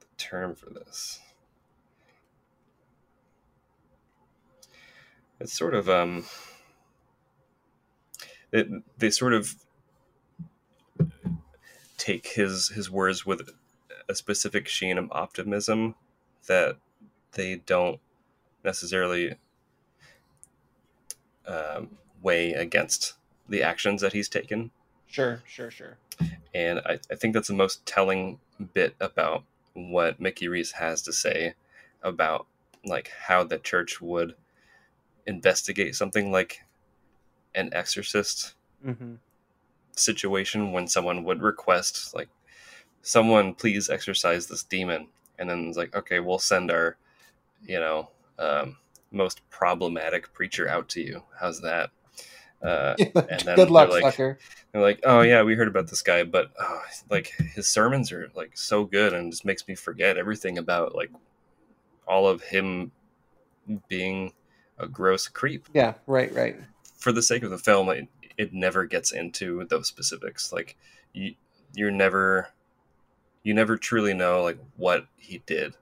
the 0.01 0.07
term 0.17 0.55
for 0.55 0.71
this 0.71 1.21
it's 5.41 5.53
sort 5.53 5.75
of 5.75 5.89
um 5.89 6.25
it, 8.53 8.69
they 8.99 9.11
sort 9.11 9.35
of 9.35 9.55
take 11.99 12.27
his 12.29 12.69
his 12.69 12.91
words 12.91 13.27
with 13.27 13.51
a 14.09 14.15
specific 14.15 14.69
sheen 14.69 14.99
of 14.99 15.11
optimism 15.13 15.95
that 16.47 16.77
they 17.33 17.57
don't 17.57 18.01
necessarily 18.65 19.35
um, 21.47 21.91
weigh 22.23 22.53
against 22.53 23.15
the 23.49 23.63
actions 23.63 24.01
that 24.01 24.13
he's 24.13 24.29
taken. 24.29 24.71
Sure, 25.07 25.43
sure, 25.47 25.71
sure. 25.71 25.99
And 26.55 26.81
I, 26.81 26.99
I 27.11 27.15
think 27.15 27.35
that's 27.35 27.49
the 27.49 27.55
most 27.55 27.85
telling 27.87 28.39
bit 28.75 28.95
about 29.01 29.45
what 29.75 30.21
Mickey 30.21 30.49
Reese 30.49 30.73
has 30.73 31.03
to 31.03 31.13
say 31.13 31.55
about 32.03 32.47
like 32.85 33.11
how 33.27 33.45
the 33.45 33.59
church 33.59 34.01
would 34.01 34.35
investigate 35.27 35.95
something 35.95 36.31
like 36.33 36.61
an 37.55 37.71
exorcist 37.73 38.55
Mm-hmm. 38.87 39.15
situation 39.97 40.73
when 40.73 40.87
someone 40.87 41.25
would 41.25 41.41
request 41.43 42.15
like 42.15 42.29
someone 43.03 43.55
please 43.55 43.89
exorcise 43.89 44.47
this 44.47 44.63
demon 44.63 45.09
and 45.39 45.49
then 45.49 45.67
it's 45.69 45.77
like 45.77 45.95
okay 45.97 46.21
we'll 46.21 46.39
send 46.39 46.71
our 46.71 46.97
you 47.65 47.81
know 47.81 48.11
um, 48.39 48.77
most 49.11 49.41
problematic 49.51 50.33
preacher 50.35 50.69
out 50.69 50.89
to 50.91 51.01
you 51.01 51.23
how's 51.41 51.61
that 51.63 51.91
uh, 52.63 52.95
and 53.31 53.41
then 53.41 53.57
Good 53.57 53.71
luck, 53.71 53.91
they're 53.91 54.03
like, 54.03 54.13
sucker. 54.13 54.39
they're 54.73 54.83
like 54.83 55.01
oh 55.05 55.23
yeah 55.23 55.43
we 55.43 55.55
heard 55.55 55.69
about 55.69 55.89
this 55.89 56.03
guy 56.03 56.23
but 56.23 56.51
oh, 56.61 56.83
like 57.11 57.33
his 57.55 57.67
sermons 57.67 58.13
are 58.13 58.31
like 58.35 58.57
so 58.57 58.85
good 58.85 59.15
and 59.15 59.33
just 59.33 59.45
makes 59.47 59.67
me 59.67 59.75
forget 59.75 60.19
everything 60.19 60.59
about 60.59 60.95
like 60.95 61.11
all 62.07 62.29
of 62.29 62.43
him 62.43 62.93
being 63.89 64.33
a 64.79 64.87
gross 64.87 65.29
creep 65.29 65.69
Yeah, 65.73 65.95
right, 66.07 66.33
right. 66.35 66.57
for 66.97 67.13
the 67.13 67.23
sake 67.23 67.43
of 67.43 67.51
the 67.51 67.59
film, 67.59 67.89
it, 67.91 68.09
it 68.37 68.53
never 68.53 68.85
gets 68.85 69.13
into 69.13 69.65
those 69.65 69.89
specifics. 69.89 70.53
Like 70.53 70.77
you, 71.13 71.35
you're 71.75 71.91
never, 71.91 72.49
you 73.43 73.55
never 73.55 73.77
truly 73.77 74.13
know 74.15 74.43
like 74.43 74.59
what 74.77 75.07
he 75.17 75.43
did. 75.47 75.75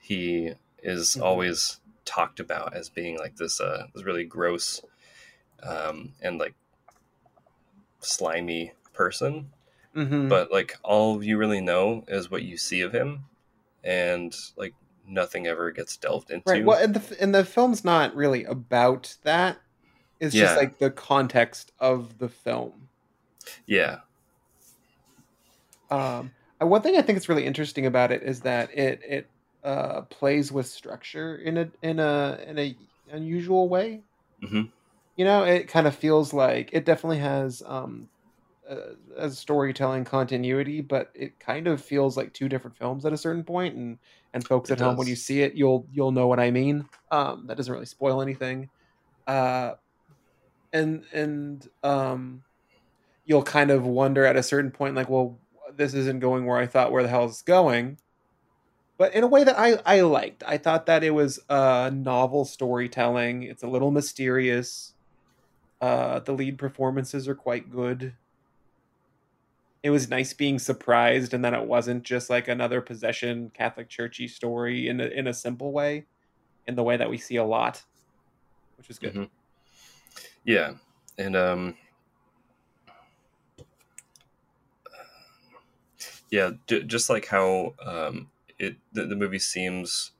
He 0.00 0.52
is 0.82 1.16
Mhm. 1.16 1.22
always 1.22 1.80
talked 2.04 2.38
about 2.40 2.74
as 2.74 2.88
being 2.88 3.18
like 3.18 3.36
this, 3.36 3.60
uh, 3.60 3.86
this 3.94 4.04
really 4.04 4.24
gross, 4.24 4.82
um, 5.62 6.12
and 6.20 6.38
like 6.38 6.54
slimy 8.00 8.72
person. 8.92 9.50
Mm-hmm. 9.94 10.28
But 10.28 10.52
like 10.52 10.78
all 10.82 11.22
you 11.24 11.38
really 11.38 11.60
know 11.60 12.04
is 12.06 12.30
what 12.30 12.42
you 12.42 12.56
see 12.58 12.82
of 12.82 12.92
him, 12.92 13.24
and 13.82 14.36
like 14.56 14.74
nothing 15.06 15.46
ever 15.46 15.70
gets 15.70 15.96
delved 15.96 16.30
into. 16.30 16.50
Right. 16.50 16.64
Well, 16.64 16.82
and 16.82 16.94
the 16.94 17.22
and 17.22 17.34
the 17.34 17.44
film's 17.44 17.84
not 17.84 18.14
really 18.14 18.44
about 18.44 19.16
that. 19.24 19.58
It's 20.20 20.34
Yeah. 20.34 20.42
just 20.44 20.56
like 20.56 20.78
the 20.78 20.90
context 20.90 21.72
of 21.78 22.18
the 22.18 22.28
film. 22.28 22.88
yeah. 23.66 24.00
Um, 25.90 26.32
one 26.58 26.82
thing 26.82 26.96
I 26.96 27.02
think 27.02 27.18
is 27.18 27.28
really 27.28 27.44
interesting 27.46 27.86
about 27.86 28.12
it 28.12 28.22
is 28.22 28.40
that 28.40 28.76
it 28.76 29.02
it 29.02 29.30
uh, 29.62 30.02
plays 30.02 30.50
with 30.50 30.66
structure 30.66 31.36
in 31.36 31.56
a 31.58 31.70
in 31.82 31.98
a 31.98 32.42
in 32.46 32.58
a 32.58 32.78
unusual 33.10 33.68
way. 33.68 34.04
Mhm. 34.42 34.72
You 35.16 35.24
know, 35.24 35.44
it 35.44 35.68
kind 35.68 35.86
of 35.86 35.94
feels 35.96 36.32
like 36.32 36.70
it 36.72 36.84
definitely 36.84 37.18
has 37.18 37.62
um, 37.64 38.08
uh, 38.68 38.94
a 39.16 39.30
storytelling 39.30 40.04
continuity, 40.04 40.80
but 40.80 41.10
it 41.14 41.38
kind 41.38 41.66
of 41.66 41.82
feels 41.82 42.16
like 42.16 42.32
two 42.32 42.48
different 42.48 42.76
films 42.76 43.04
at 43.06 43.12
a 43.12 43.16
certain 43.16 43.44
point. 43.44 43.74
And 43.76 43.98
and 44.32 44.46
folks 44.46 44.70
It 44.70 44.74
at 44.74 44.80
home, 44.80 44.96
when 44.96 45.06
you 45.06 45.16
see 45.16 45.42
it, 45.42 45.54
you'll 45.54 45.86
you'll 45.92 46.12
know 46.12 46.26
what 46.26 46.40
I 46.40 46.50
mean. 46.50 46.88
Um, 47.10 47.46
that 47.46 47.56
doesn't 47.56 47.72
really 47.72 47.86
spoil 47.86 48.20
anything. 48.20 48.68
Uh, 49.26 49.72
and 50.72 51.04
and 51.12 51.68
um, 51.82 52.42
you'll 53.24 53.42
kind 53.42 53.70
of 53.70 53.84
wonder 53.86 54.24
at 54.24 54.36
a 54.36 54.42
certain 54.42 54.70
point, 54.70 54.94
like, 54.94 55.08
well, 55.08 55.38
this 55.74 55.94
isn't 55.94 56.20
going 56.20 56.46
where 56.46 56.58
I 56.58 56.66
thought 56.66 56.92
where 56.92 57.02
the 57.02 57.08
hell 57.08 57.24
is 57.24 57.42
going. 57.42 57.98
But 58.98 59.14
in 59.14 59.24
a 59.24 59.26
way 59.26 59.44
that 59.44 59.58
I, 59.58 59.78
I 59.84 60.00
liked. 60.00 60.42
I 60.46 60.56
thought 60.56 60.86
that 60.86 61.04
it 61.04 61.10
was 61.10 61.38
uh, 61.50 61.90
novel 61.92 62.46
storytelling. 62.46 63.42
It's 63.42 63.62
a 63.62 63.68
little 63.68 63.90
mysterious. 63.90 64.94
Uh, 65.80 66.20
the 66.20 66.32
lead 66.32 66.56
performances 66.56 67.28
are 67.28 67.34
quite 67.34 67.70
good. 67.70 68.14
It 69.86 69.90
was 69.90 70.10
nice 70.10 70.32
being 70.32 70.58
surprised, 70.58 71.32
and 71.32 71.44
then 71.44 71.54
it 71.54 71.64
wasn't 71.64 72.02
just 72.02 72.28
like 72.28 72.48
another 72.48 72.80
possession 72.80 73.52
Catholic 73.54 73.88
churchy 73.88 74.26
story 74.26 74.88
in 74.88 75.00
a, 75.00 75.04
in 75.04 75.28
a 75.28 75.32
simple 75.32 75.70
way, 75.70 76.06
in 76.66 76.74
the 76.74 76.82
way 76.82 76.96
that 76.96 77.08
we 77.08 77.18
see 77.18 77.36
a 77.36 77.44
lot, 77.44 77.84
which 78.78 78.90
is 78.90 78.98
good. 78.98 79.14
Mhm. 79.14 79.30
Yeah, 80.44 80.72
and 81.18 81.36
um, 81.36 81.76
yeah, 86.32 86.50
j- 86.66 86.82
just 86.82 87.08
like 87.08 87.26
how 87.26 87.74
um, 87.80 88.28
it 88.58 88.78
the, 88.92 89.06
the 89.06 89.14
movie 89.14 89.38
seems, 89.38 90.10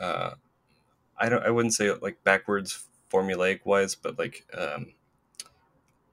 uh, 0.00 0.30
I 1.18 1.28
don't, 1.28 1.42
I 1.42 1.50
wouldn't 1.50 1.74
say 1.74 1.92
like 1.92 2.24
backwards 2.24 2.86
formulaic 3.12 3.60
wise, 3.66 3.94
but 3.94 4.18
like 4.18 4.46
um, 4.56 4.94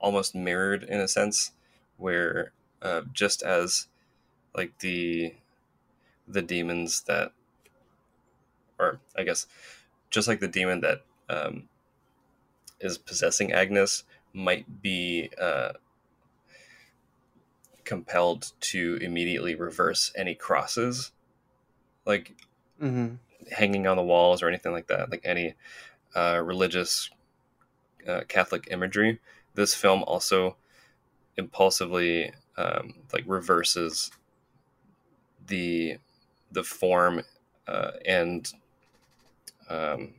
almost 0.01 0.35
mirrored 0.35 0.83
in 0.83 0.99
a 0.99 1.07
sense, 1.07 1.53
where 1.95 2.51
uh, 2.83 3.03
just 3.13 3.43
as 3.43 3.89
like 4.55 4.79
the 4.79 5.35
the 6.27 6.41
demons 6.41 7.03
that, 7.03 7.33
or 8.79 8.99
I 9.15 9.23
guess, 9.23 9.47
just 10.09 10.27
like 10.27 10.39
the 10.39 10.47
demon 10.47 10.81
that 10.81 11.03
um, 11.29 11.69
is 12.79 12.97
possessing 12.97 13.51
Agnes 13.51 14.03
might 14.33 14.81
be 14.81 15.29
uh, 15.39 15.73
compelled 17.85 18.51
to 18.59 18.97
immediately 19.01 19.55
reverse 19.55 20.11
any 20.15 20.35
crosses, 20.35 21.11
like 22.05 22.35
Mm-hmm. 22.81 23.15
hanging 23.51 23.87
on 23.87 23.97
the 23.97 24.03
walls 24.03 24.41
or 24.41 24.47
anything 24.47 24.71
like 24.71 24.87
that, 24.87 25.11
like 25.11 25.21
any 25.23 25.55
uh, 26.15 26.41
religious 26.43 27.09
uh, 28.07 28.21
Catholic 28.27 28.67
imagery. 28.71 29.19
This 29.55 29.75
film 29.75 30.03
also 30.03 30.57
impulsively 31.37 32.33
um, 32.57 32.93
like 33.13 33.23
reverses 33.27 34.11
the 35.47 35.97
the 36.51 36.63
form 36.63 37.21
uh, 37.67 37.91
and 38.05 38.53
um, 39.69 40.13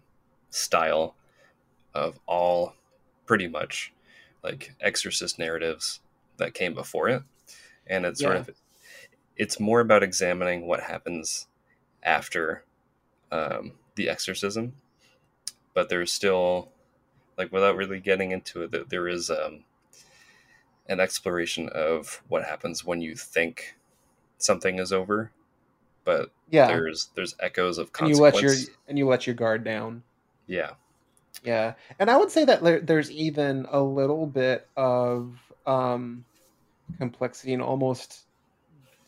style 0.50 1.14
of 1.94 2.18
all 2.26 2.74
pretty 3.26 3.48
much 3.48 3.92
like 4.42 4.74
exorcist 4.80 5.38
narratives 5.38 6.00
that 6.38 6.54
came 6.54 6.74
before 6.74 7.08
it 7.08 7.22
and 7.86 8.04
it's 8.04 8.20
sort 8.20 8.34
Yeah. 8.34 8.40
of 8.40 8.50
it's 9.36 9.58
more 9.60 9.80
about 9.80 10.02
examining 10.02 10.66
what 10.66 10.80
happens 10.80 11.46
after 12.02 12.64
um, 13.32 13.72
the 13.94 14.08
exorcism 14.08 14.74
but 15.74 15.88
there's 15.88 16.12
still 16.12 16.70
like 17.38 17.52
without 17.52 17.76
really 17.76 18.00
getting 18.00 18.32
into 18.32 18.62
it 18.62 18.90
there 18.90 19.08
is 19.08 19.30
um, 19.30 19.64
an 20.88 21.00
exploration 21.00 21.68
of 21.70 22.22
what 22.28 22.44
happens 22.44 22.84
when 22.84 23.00
you 23.00 23.14
think 23.14 23.76
something 24.38 24.78
is 24.78 24.92
over 24.92 25.30
but 26.04 26.30
Yeah. 26.50 26.66
there's 26.68 27.10
there's 27.14 27.34
echoes 27.40 27.78
of 27.78 27.90
and 27.98 28.08
you 28.08 28.16
let 28.16 28.40
your 28.40 28.54
and 28.86 28.98
you 28.98 29.06
let 29.06 29.26
your 29.26 29.34
guard 29.34 29.64
down. 29.64 30.02
yeah 30.46 30.72
Yeah, 31.42 31.74
and 31.98 32.10
I 32.10 32.16
would 32.16 32.30
say 32.30 32.44
that 32.44 32.86
there's 32.86 33.10
even 33.10 33.66
a 33.70 33.82
little 33.82 34.26
bit 34.26 34.68
of 34.76 35.38
um, 35.66 36.24
complexity 36.98 37.52
and 37.52 37.62
almost 37.62 38.24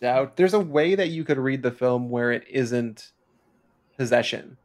doubt. 0.00 0.36
There's 0.36 0.54
a 0.54 0.60
way 0.60 0.94
that 0.94 1.08
you 1.08 1.24
could 1.24 1.38
read 1.38 1.62
the 1.62 1.70
film 1.70 2.10
where 2.10 2.32
it 2.32 2.46
isn't 2.48 3.12
possession. 3.96 4.58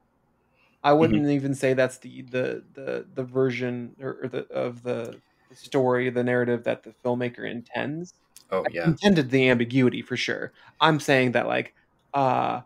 I 0.83 0.93
wouldn't 0.93 1.27
even 1.27 1.53
say 1.53 1.73
that's 1.73 1.99
the 1.99 2.23
the 2.23 2.63
the 2.73 3.07
the 3.13 3.23
version 3.23 3.95
or, 4.01 4.23
or 4.23 4.27
the 4.27 4.47
of 4.51 4.83
the 4.83 5.21
story, 5.55 6.09
the 6.09 6.23
narrative 6.23 6.63
that 6.65 6.83
the 6.83 6.93
filmmaker 7.05 7.49
intends. 7.49 8.13
oh 8.51 8.65
I 8.65 8.69
yeah 8.73 8.87
intended 8.87 9.29
the 9.31 9.49
ambiguity 9.49 10.01
for 10.01 10.17
sure. 10.17 10.53
I'm 10.79 10.99
saying 10.99 11.33
that 11.33 11.47
like 11.47 11.73
uh 12.13 12.61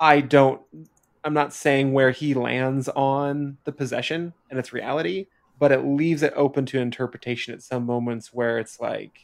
I 0.00 0.20
don't 0.20 0.62
I'm 1.24 1.34
not 1.34 1.52
saying 1.54 1.92
where 1.92 2.10
he 2.12 2.34
lands 2.34 2.88
on 2.88 3.58
the 3.64 3.72
possession 3.72 4.34
and 4.50 4.58
its 4.58 4.72
reality, 4.72 5.26
but 5.58 5.72
it 5.72 5.80
leaves 5.84 6.22
it 6.22 6.32
open 6.36 6.66
to 6.66 6.78
interpretation 6.80 7.52
at 7.54 7.62
some 7.62 7.84
moments 7.86 8.32
where 8.32 8.58
it's 8.58 8.80
like 8.80 9.18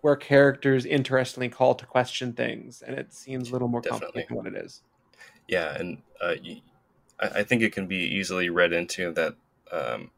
where 0.00 0.16
characters 0.16 0.84
interestingly 0.84 1.48
call 1.48 1.74
to 1.76 1.86
question 1.86 2.32
things 2.32 2.82
and 2.82 2.98
it 2.98 3.12
seems 3.12 3.48
a 3.48 3.52
little 3.52 3.68
more 3.68 3.82
Definitely. 3.82 4.22
complicated 4.22 4.28
than 4.30 4.36
what 4.36 4.46
it 4.46 4.56
is. 4.64 4.82
yeah 5.48 5.76
and 5.76 6.02
uh, 6.20 6.34
y- 6.42 6.62
I, 7.20 7.26
I 7.40 7.42
think 7.44 7.62
it 7.62 7.72
can 7.72 7.86
be 7.86 7.96
easily 7.98 8.48
read 8.50 8.72
into 8.72 9.12
that 9.12 9.36
um, 9.70 10.10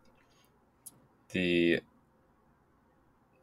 the 1.35 1.81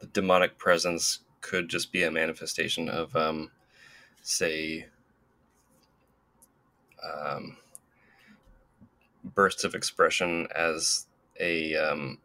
the 0.00 0.06
demonic 0.08 0.58
presence 0.58 1.20
could 1.42 1.68
just 1.68 1.92
be 1.92 2.02
a 2.02 2.10
manifestation 2.10 2.88
of 2.88 3.14
um, 3.14 3.50
say 4.22 4.86
um, 7.04 7.56
bursts 9.22 9.62
of 9.64 9.74
expression 9.74 10.48
as 10.54 11.06
a 11.38 11.76
um, 11.76 12.18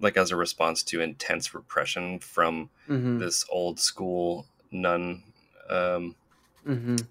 like 0.00 0.16
as 0.16 0.30
a 0.30 0.36
response 0.36 0.82
to 0.82 1.00
intense 1.00 1.54
repression 1.54 2.18
from 2.18 2.70
Mhm. 2.88 3.20
this 3.20 3.44
old 3.50 3.78
school 3.78 4.46
nun 4.70 5.22
um, 5.68 6.16
Mhm. 6.66 7.06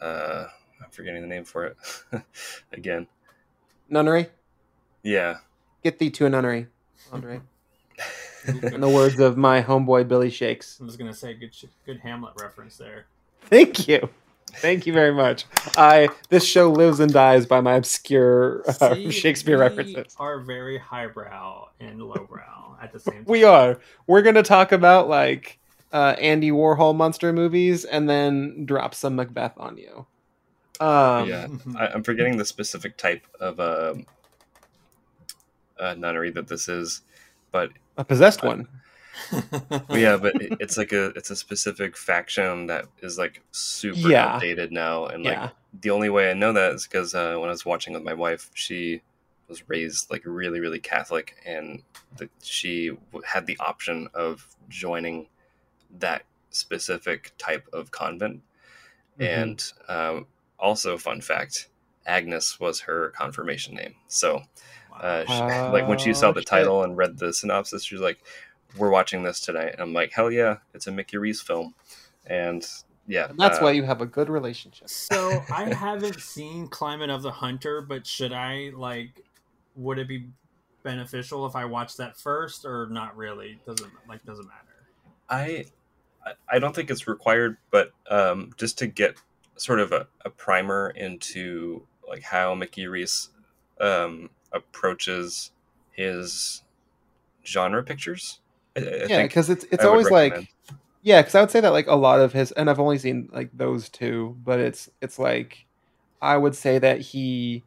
uh, 0.00 0.46
I'm 0.82 0.90
forgetting 0.90 1.22
the 1.22 1.28
name 1.28 1.44
for 1.44 1.64
it 1.66 1.76
again. 2.72 3.06
Nunnery? 3.88 4.28
Yeah. 5.04 5.36
Get 5.84 5.98
thee 6.00 6.10
to 6.10 6.26
a 6.26 6.30
nunnery, 6.30 6.66
Andre. 7.12 7.40
In 8.46 8.80
the 8.80 8.88
words 8.88 9.20
of 9.20 9.36
my 9.36 9.62
homeboy 9.62 10.08
Billy 10.08 10.30
Shakes. 10.30 10.78
I 10.80 10.84
was 10.84 10.96
gonna 10.96 11.14
say 11.14 11.34
good 11.34 11.54
sh- 11.54 11.66
good 11.86 12.00
Hamlet 12.00 12.34
reference 12.40 12.76
there. 12.76 13.06
Thank 13.42 13.86
you. 13.86 14.08
Thank 14.56 14.86
you 14.86 14.92
very 14.92 15.12
much. 15.12 15.44
I 15.76 16.08
this 16.28 16.44
show 16.44 16.70
lives 16.70 17.00
and 17.00 17.12
dies 17.12 17.46
by 17.46 17.60
my 17.60 17.74
obscure 17.74 18.62
uh, 18.68 18.94
See, 18.94 19.10
Shakespeare 19.10 19.56
we 19.56 19.62
references. 19.62 20.14
Are 20.18 20.40
very 20.40 20.78
highbrow 20.78 21.68
and 21.80 22.02
lowbrow 22.02 22.76
at 22.82 22.92
the 22.92 23.00
same 23.00 23.14
time. 23.14 23.24
We 23.26 23.44
are. 23.44 23.78
We're 24.06 24.22
gonna 24.22 24.42
talk 24.42 24.72
about 24.72 25.08
like 25.08 25.58
uh, 25.92 26.16
Andy 26.18 26.50
Warhol 26.50 26.94
monster 26.94 27.32
movies 27.32 27.84
and 27.84 28.08
then 28.08 28.64
drop 28.66 28.94
some 28.94 29.16
Macbeth 29.16 29.54
on 29.58 29.76
you. 29.76 30.06
Um, 30.80 31.28
yeah, 31.28 31.46
I, 31.76 31.88
I'm 31.88 32.02
forgetting 32.02 32.36
the 32.36 32.44
specific 32.44 32.96
type 32.96 33.26
of 33.40 33.60
um 33.60 34.06
uh, 35.78 35.94
nunnery 35.94 36.30
that 36.32 36.48
this 36.48 36.68
is, 36.68 37.02
but 37.50 37.70
a 37.96 38.04
possessed 38.04 38.42
one. 38.42 38.68
yeah, 39.92 40.16
but 40.16 40.40
it, 40.40 40.54
it's 40.60 40.76
like 40.76 40.92
a 40.92 41.06
it's 41.16 41.30
a 41.30 41.36
specific 41.36 41.96
faction 41.96 42.66
that 42.66 42.86
is 43.02 43.18
like 43.18 43.42
super 43.52 44.08
Yeah. 44.08 44.34
outdated 44.34 44.72
now, 44.72 45.06
and 45.06 45.24
like 45.24 45.34
Yeah. 45.34 45.50
the 45.80 45.90
only 45.90 46.08
way 46.10 46.30
I 46.30 46.34
know 46.34 46.52
that 46.52 46.72
is 46.72 46.86
because 46.86 47.14
uh, 47.14 47.36
when 47.36 47.48
I 47.48 47.52
was 47.52 47.64
watching 47.64 47.94
with 47.94 48.02
my 48.02 48.14
wife, 48.14 48.50
she 48.54 49.02
was 49.48 49.68
raised 49.68 50.10
like 50.10 50.22
really 50.24 50.60
really 50.60 50.80
Catholic, 50.80 51.36
and 51.46 51.82
the, 52.16 52.28
she 52.42 52.88
w- 53.12 53.22
had 53.26 53.46
the 53.46 53.56
option 53.60 54.08
of 54.14 54.46
joining 54.68 55.26
that 55.98 56.24
specific 56.50 57.32
type 57.38 57.68
of 57.72 57.90
convent, 57.90 58.42
Mhm. 59.18 59.42
and 59.42 59.72
um, 59.88 60.26
also 60.58 60.96
fun 60.98 61.20
fact, 61.20 61.68
Agnes 62.06 62.58
was 62.58 62.80
her 62.80 63.10
confirmation 63.10 63.74
name, 63.74 63.94
so. 64.08 64.42
Uh, 65.00 65.24
she, 65.26 65.32
like 65.72 65.88
when 65.88 65.98
she 65.98 66.14
saw 66.14 66.28
Oh, 66.28 66.32
the 66.32 66.40
shit. 66.40 66.46
title 66.48 66.82
and 66.82 66.96
read 66.96 67.18
the 67.18 67.32
synopsis, 67.32 67.84
she 67.84 67.94
was 67.94 68.02
like, 68.02 68.18
"We're 68.78 68.90
watching 68.90 69.22
this 69.22 69.40
tonight." 69.40 69.70
And 69.72 69.80
I'm 69.80 69.92
like, 69.92 70.12
"Hell 70.12 70.30
yeah, 70.30 70.58
it's 70.72 70.86
a 70.86 70.92
Mickey 70.92 71.16
Reese 71.18 71.40
film," 71.42 71.74
and 72.26 72.66
yeah, 73.06 73.28
And 73.30 73.38
that's 73.38 73.58
uh, 73.58 73.62
why 73.62 73.72
you 73.72 73.82
have 73.82 74.00
a 74.00 74.06
good 74.06 74.28
relationship. 74.30 74.88
So 74.88 75.42
I 75.52 75.74
haven't 75.74 76.20
seen 76.20 76.68
Climate 76.68 77.10
of 77.10 77.22
the 77.22 77.32
Hunter, 77.32 77.80
but 77.82 78.06
should 78.06 78.32
I 78.32 78.70
like? 78.74 79.22
Would 79.76 79.98
it 79.98 80.08
be 80.08 80.28
beneficial 80.82 81.44
if 81.46 81.56
I 81.56 81.64
watch 81.64 81.96
that 81.96 82.16
first, 82.16 82.64
or 82.64 82.86
not 82.86 83.16
really? 83.16 83.58
Doesn't 83.66 83.92
like 84.08 84.24
doesn't 84.24 84.46
matter. 84.46 84.86
I 85.28 85.64
I- 86.24 86.34
I 86.48 86.58
don't 86.58 86.74
think 86.74 86.90
it's 86.90 87.06
required, 87.06 87.58
but 87.70 87.90
um, 88.08 88.52
just 88.56 88.78
to 88.78 88.86
get 88.86 89.16
sort 89.56 89.78
of 89.80 89.92
a, 89.92 90.06
a 90.24 90.30
primer 90.30 90.88
into 90.96 91.86
like 92.08 92.22
how 92.22 92.54
Mickey 92.54 92.86
Reese 92.86 93.28
um, 93.80 94.30
approaches 94.54 95.50
his 95.90 96.62
genre 97.44 97.82
pictures. 97.82 98.40
I, 98.76 98.80
I 98.80 99.06
yeah, 99.08 99.22
because 99.22 99.50
it's 99.50 99.64
it's 99.70 99.84
I 99.84 99.88
always 99.88 100.10
like 100.10 100.48
yeah, 101.02 101.20
because 101.20 101.34
I 101.34 101.40
would 101.40 101.50
say 101.50 101.60
that 101.60 101.72
like 101.72 101.86
a 101.86 101.94
lot 101.96 102.20
of 102.20 102.32
his, 102.32 102.50
and 102.52 102.70
I've 102.70 102.80
only 102.80 102.98
seen 102.98 103.28
like 103.32 103.50
those 103.52 103.90
two, 103.90 104.36
but 104.42 104.58
it's 104.60 104.88
it's 105.02 105.18
like 105.18 105.66
I 106.22 106.36
would 106.38 106.56
say 106.56 106.78
that 106.78 107.00
he 107.00 107.64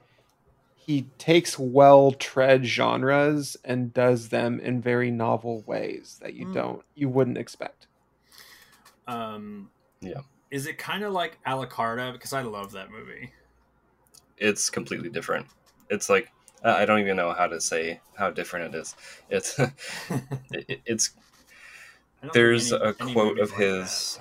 he 0.75 1.03
takes 1.17 1.59
well 1.59 2.11
tread 2.13 2.65
genres 2.65 3.57
and 3.63 3.93
does 3.93 4.29
them 4.29 4.59
in 4.59 4.81
very 4.81 5.11
novel 5.11 5.61
ways 5.67 6.17
that 6.21 6.33
you 6.33 6.47
Mm. 6.47 6.53
don't 6.53 6.81
you 6.95 7.09
wouldn't 7.09 7.37
expect. 7.37 7.87
Um, 9.07 9.69
Yeah. 10.01 10.21
Is 10.49 10.65
it 10.65 10.77
kind 10.77 11.03
of 11.03 11.13
like 11.13 11.37
A 11.45 11.55
La 11.55 11.65
Carta? 11.65 12.11
Because 12.13 12.33
I 12.33 12.41
love 12.41 12.71
that 12.71 12.89
movie. 12.89 13.31
it's 14.37 14.69
completely 14.69 15.09
different. 15.09 15.47
It's 15.89 16.09
like 16.09 16.31
uh, 16.63 16.75
I 16.77 16.85
don't 16.85 16.99
even 16.99 17.17
know 17.17 17.33
how 17.33 17.47
to 17.47 17.59
say 17.61 17.99
how 18.17 18.29
different 18.31 18.73
it 18.73 18.79
is. 18.79 18.95
It's 19.29 19.57
it, 20.51 20.81
it's 20.85 21.11
I 22.21 22.27
don't 22.27 22.33
think 22.33 22.33
there's 22.33 22.73
any- 22.73 22.81
a 22.83 22.95
any 22.99 23.13
quote 23.13 23.39
of 23.39 23.51
like 23.51 23.59
his 23.59 24.19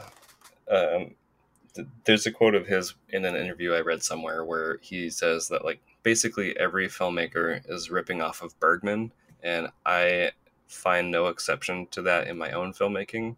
um 0.71 1.15
th- 1.75 1.89
there's 2.05 2.27
a 2.27 2.33
quote 2.33 2.55
of 2.55 2.67
his 2.67 2.95
in 3.11 3.25
an 3.25 3.37
interview 3.37 3.73
i 3.73 3.81
read 3.81 4.03
somewhere 4.03 4.45
where 4.45 4.79
he 4.83 5.09
says 5.09 5.47
that 5.47 5.65
like 5.65 5.81
basically 6.03 6.59
every 6.59 6.89
filmmaker 6.89 7.63
is 7.71 7.89
ripping 7.89 8.21
off 8.21 8.43
of 8.43 8.59
bergman 8.59 9.13
and 9.45 9.69
i 9.87 10.31
find 10.67 11.11
no 11.11 11.27
exception 11.29 11.87
to 11.93 12.03
that 12.03 12.27
in 12.27 12.37
my 12.37 12.51
own 12.53 12.73
filmmaking. 12.73 13.37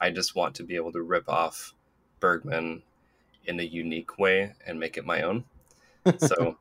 I 0.00 0.10
just 0.10 0.34
want 0.34 0.54
to 0.56 0.62
be 0.62 0.76
able 0.76 0.92
to 0.92 1.02
rip 1.02 1.28
off 1.28 1.74
bergman 2.20 2.82
in 3.44 3.60
a 3.60 3.64
unique 3.64 4.18
way 4.18 4.54
and 4.66 4.80
make 4.80 4.96
it 4.96 5.04
my 5.04 5.22
own. 5.22 5.44
So 6.18 6.56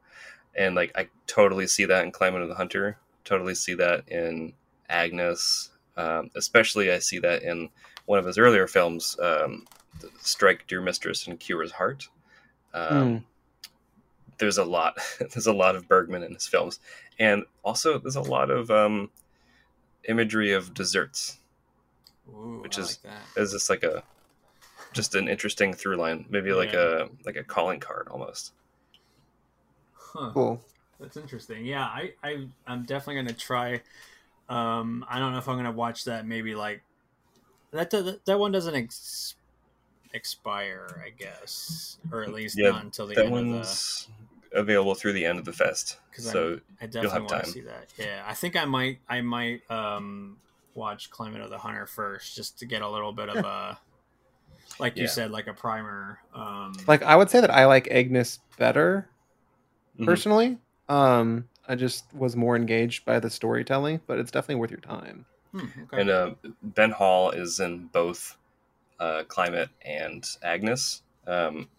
and 0.55 0.75
like 0.75 0.91
i 0.95 1.07
totally 1.27 1.67
see 1.67 1.85
that 1.85 2.03
in 2.03 2.11
climate 2.11 2.41
of 2.41 2.49
the 2.49 2.55
hunter. 2.55 2.97
Totally 3.25 3.55
see 3.55 3.73
that 3.75 4.07
in 4.09 4.53
agnes. 4.89 5.69
Um, 5.97 6.31
especially 6.35 6.91
i 6.91 6.99
see 6.99 7.19
that 7.19 7.43
in 7.43 7.69
one 8.05 8.19
of 8.19 8.25
his 8.25 8.37
earlier 8.37 8.67
films 8.67 9.17
um, 9.21 9.65
strike 10.19 10.65
dear 10.67 10.81
mistress 10.81 11.27
and 11.27 11.39
cure 11.39 11.61
his 11.61 11.73
heart. 11.73 12.07
Um, 12.73 13.25
there's 14.37 14.57
a 14.57 14.63
lot 14.63 14.97
there's 15.19 15.47
a 15.47 15.53
lot 15.53 15.75
of 15.75 15.87
bergman 15.87 16.23
in 16.23 16.33
his 16.33 16.47
films. 16.47 16.79
And 17.19 17.43
also 17.63 17.97
there's 17.99 18.15
a 18.15 18.21
lot 18.21 18.49
of 18.49 18.71
um, 18.71 19.09
imagery 20.07 20.53
of 20.53 20.73
desserts 20.73 21.37
Ooh, 22.29 22.59
which 22.63 22.77
I 22.77 22.81
is 22.81 22.99
like 23.03 23.13
that. 23.13 23.41
is 23.41 23.51
this 23.51 23.69
like 23.69 23.83
a 23.83 24.03
just 24.93 25.13
an 25.15 25.27
interesting 25.27 25.73
through 25.73 25.97
line. 25.97 26.25
Maybe 26.29 26.51
like 26.53 26.73
Yeah. 26.73 27.05
a 27.05 27.09
like 27.25 27.35
a 27.35 27.43
calling 27.43 27.79
card 27.79 28.07
almost 28.09 28.53
Huh. 30.13 30.31
Cool. 30.33 30.61
That's 30.99 31.17
interesting. 31.17 31.65
Yeah, 31.65 31.83
I, 31.83 32.13
I 32.23 32.47
I'm 32.67 32.83
definitely 32.83 33.21
gonna 33.21 33.33
try. 33.33 33.81
Um, 34.49 35.05
I 35.09 35.19
don't 35.19 35.31
know 35.31 35.37
if 35.37 35.47
I'm 35.47 35.57
gonna 35.57 35.71
watch 35.71 36.05
that. 36.05 36.25
Maybe 36.25 36.55
like 36.55 36.81
that. 37.71 37.89
That, 37.91 38.25
that 38.25 38.39
one 38.39 38.51
doesn't 38.51 38.75
ex- 38.75 39.35
expire, 40.13 41.01
I 41.05 41.11
guess, 41.11 41.97
or 42.11 42.23
at 42.23 42.33
least 42.33 42.57
yeah 42.57 42.71
not 42.71 42.83
until 42.83 43.07
the 43.07 43.15
that 43.15 43.25
end 43.25 43.35
of 43.37 43.43
the. 43.45 43.51
one's 43.51 44.07
available 44.53 44.95
through 44.95 45.13
the 45.13 45.25
end 45.25 45.37
of 45.37 45.45
the 45.45 45.53
fest 45.53 45.97
Because 46.09 46.25
so 46.25 46.59
I, 46.81 46.85
I 46.85 46.87
definitely 46.87 47.21
have 47.21 47.27
want 47.31 47.43
to 47.45 47.49
see 47.51 47.61
that. 47.61 47.85
Yeah, 47.97 48.23
I 48.27 48.33
think 48.33 48.55
I 48.55 48.65
might. 48.65 48.99
I 49.07 49.21
might 49.21 49.69
um 49.69 50.37
watch 50.75 51.09
Climate 51.11 51.41
of 51.41 51.49
the 51.49 51.57
Hunter 51.57 51.85
first, 51.85 52.35
just 52.35 52.59
to 52.59 52.65
get 52.65 52.81
a 52.81 52.89
little 52.89 53.11
bit 53.13 53.29
of 53.29 53.43
a, 53.43 53.77
like 54.79 54.97
you 54.97 55.07
said, 55.07 55.31
like 55.31 55.47
a 55.47 55.53
primer. 55.53 56.19
Um, 56.33 56.73
Like 56.87 57.03
I 57.03 57.15
would 57.15 57.29
say 57.29 57.41
that 57.41 57.51
I 57.51 57.65
like 57.65 57.87
Agnes 57.91 58.39
better 58.57 59.07
Mhm. 59.99 60.05
personally. 60.05 60.57
Um, 60.87 61.49
I 61.67 61.75
just 61.75 62.13
was 62.13 62.35
more 62.35 62.55
engaged 62.55 63.05
by 63.05 63.19
the 63.19 63.29
storytelling, 63.29 64.01
but 64.07 64.19
it's 64.19 64.31
definitely 64.31 64.55
worth 64.55 64.71
your 64.71 64.79
time. 64.79 65.25
hmm, 65.51 65.83
okay. 65.83 66.01
And 66.01 66.09
uh, 66.09 66.35
Ben 66.63 66.91
Hall 66.91 67.31
is 67.31 67.59
in 67.59 67.87
both 67.87 68.37
uh, 68.99 69.23
Climate 69.27 69.69
and 69.83 70.25
Agnes. 70.43 71.03
Um, 71.27 71.69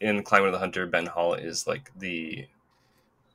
in 0.00 0.22
Climate 0.22 0.48
of 0.48 0.52
the 0.52 0.58
Hunter, 0.58 0.86
Ben 0.86 1.06
Hall 1.06 1.34
is 1.34 1.66
like 1.66 1.90
the 1.98 2.46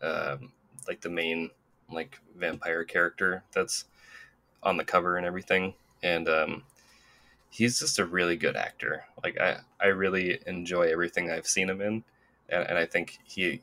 um, 0.02 0.52
like 0.88 1.02
the 1.02 1.10
main 1.10 1.50
like 1.92 2.20
vampire 2.38 2.84
character 2.84 3.44
that's 3.54 3.86
on 4.64 4.78
the 4.78 4.86
cover 4.86 5.18
and 5.18 5.26
everything, 5.26 5.74
and 6.04 6.30
um, 6.30 6.64
he's 7.50 7.80
just 7.80 8.00
a 8.00 8.06
really 8.06 8.36
good 8.38 8.56
actor. 8.56 9.06
Like 9.24 9.40
I, 9.40 9.60
I 9.80 9.88
really 9.88 10.40
enjoy 10.48 10.84
everything 10.92 11.32
I've 11.32 11.48
seen 11.48 11.70
him 11.70 11.82
in, 11.82 12.04
and, 12.50 12.68
and 12.70 12.78
I 12.78 12.86
think 12.86 13.20
he 13.26 13.62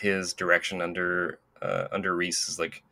his 0.00 0.32
direction 0.32 0.80
under 0.80 1.38
uh, 1.60 1.88
under 1.90 2.14
Reese 2.14 2.48
is 2.48 2.58
like 2.58 2.82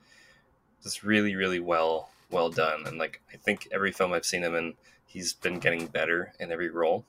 just 0.83 1.03
really 1.03 1.35
really 1.37 1.61
well 1.61 2.11
well 2.31 2.51
done 2.51 2.85
and 2.87 2.99
like 2.99 3.21
i 3.33 3.37
think 3.37 3.69
every 3.73 3.93
film 3.93 4.13
i've 4.13 4.25
seen 4.25 4.43
him 4.43 4.55
in 4.55 4.75
he's 5.07 5.33
been 5.33 5.59
getting 5.59 5.87
better 5.87 6.33
in 6.41 6.51
every 6.53 6.71
role 6.71 7.05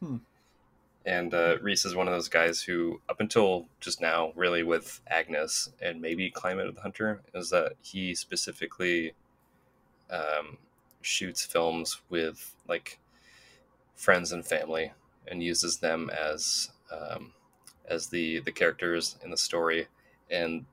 Hmm. 0.00 0.16
and 1.04 1.34
uh, 1.34 1.58
reese 1.60 1.84
is 1.84 1.94
one 1.94 2.06
of 2.06 2.14
those 2.14 2.28
guys 2.28 2.62
who 2.62 3.00
up 3.08 3.20
until 3.20 3.66
just 3.80 4.00
now 4.00 4.32
really 4.36 4.62
with 4.62 5.00
agnes 5.08 5.70
and 5.82 6.00
maybe 6.00 6.30
climate 6.30 6.66
of 6.68 6.76
the 6.76 6.80
hunter 6.80 7.20
is 7.34 7.50
that 7.50 7.72
he 7.82 8.14
specifically 8.14 9.12
um, 10.10 10.56
shoots 11.02 11.44
films 11.44 12.00
with 12.08 12.54
like 12.68 12.98
friends 13.96 14.32
and 14.32 14.46
family 14.46 14.92
and 15.26 15.42
uses 15.42 15.78
them 15.78 16.10
as 16.10 16.70
um, 16.92 17.32
as 17.88 18.08
the 18.08 18.40
the 18.40 18.52
characters 18.52 19.18
in 19.22 19.30
the 19.30 19.36
story 19.36 19.88
and 20.30 20.66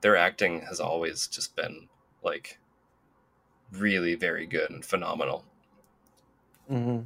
their 0.00 0.16
acting 0.16 0.60
has 0.62 0.80
always 0.80 1.26
just 1.26 1.54
been 1.56 1.88
like 2.22 2.58
really 3.72 4.14
very 4.14 4.46
good 4.46 4.70
and 4.70 4.84
phenomenal 4.84 5.44
hmm 6.68 7.02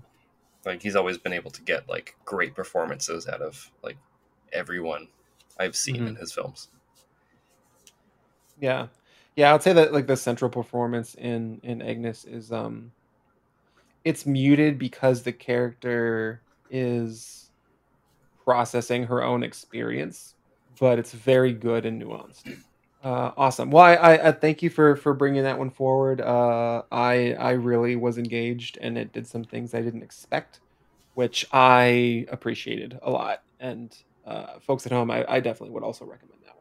like 0.65 0.83
he's 0.83 0.97
always 0.97 1.19
been 1.19 1.33
able 1.33 1.51
to 1.51 1.63
get 1.63 1.89
like 1.89 2.17
great 2.25 2.55
performances 2.55 3.29
out 3.29 3.41
of 3.43 3.71
like 3.83 3.97
everyone 4.53 5.09
i've 5.59 5.77
seen 5.77 5.97
Mhm. 5.97 6.07
in 6.07 6.17
his 6.17 6.33
films 6.33 6.69
Yeah, 8.59 8.89
yeah. 9.35 9.55
I'd 9.55 9.63
say 9.63 9.73
that 9.73 9.93
like 9.93 10.07
the 10.07 10.17
central 10.17 10.51
performance 10.51 11.15
in 11.15 11.61
in 11.63 11.83
Agnes 11.83 12.25
is 12.25 12.53
um, 12.53 12.93
it's 14.05 14.27
muted 14.27 14.79
because 14.79 15.23
the 15.23 15.33
character 15.33 16.43
is 16.71 17.46
processing 18.47 19.03
her 19.05 19.23
own 19.23 19.43
experience, 19.43 20.35
but 20.81 20.99
it's 20.99 21.13
very 21.13 21.53
good 21.53 21.85
and 21.85 22.01
nuanced. 22.01 22.57
Uh, 23.05 23.33
awesome. 23.37 23.71
Well, 23.71 23.85
I, 23.85 23.95
I, 23.95 24.29
I 24.29 24.33
thank 24.33 24.63
you 24.63 24.71
for 24.71 24.97
for 24.97 25.13
bringing 25.13 25.43
that 25.43 25.59
one 25.59 25.71
forward. 25.71 26.21
Uh, 26.21 26.83
I 26.91 27.35
I 27.35 27.51
really 27.53 27.97
was 27.97 28.17
engaged, 28.17 28.79
and 28.81 28.97
it 28.97 29.13
did 29.13 29.27
some 29.27 29.45
things 29.45 29.75
I 29.75 29.83
didn't 29.83 30.03
expect, 30.03 30.61
which 31.15 31.45
I 31.53 32.27
appreciated 32.31 32.99
a 33.03 33.11
lot. 33.11 33.43
And 33.61 33.95
uh, 34.27 34.59
folks 34.61 34.87
at 34.87 34.93
home, 34.93 35.11
I, 35.11 35.25
I 35.29 35.41
definitely 35.41 35.75
would 35.75 35.83
also 35.83 36.05
recommend 36.05 36.41
that 36.45 36.57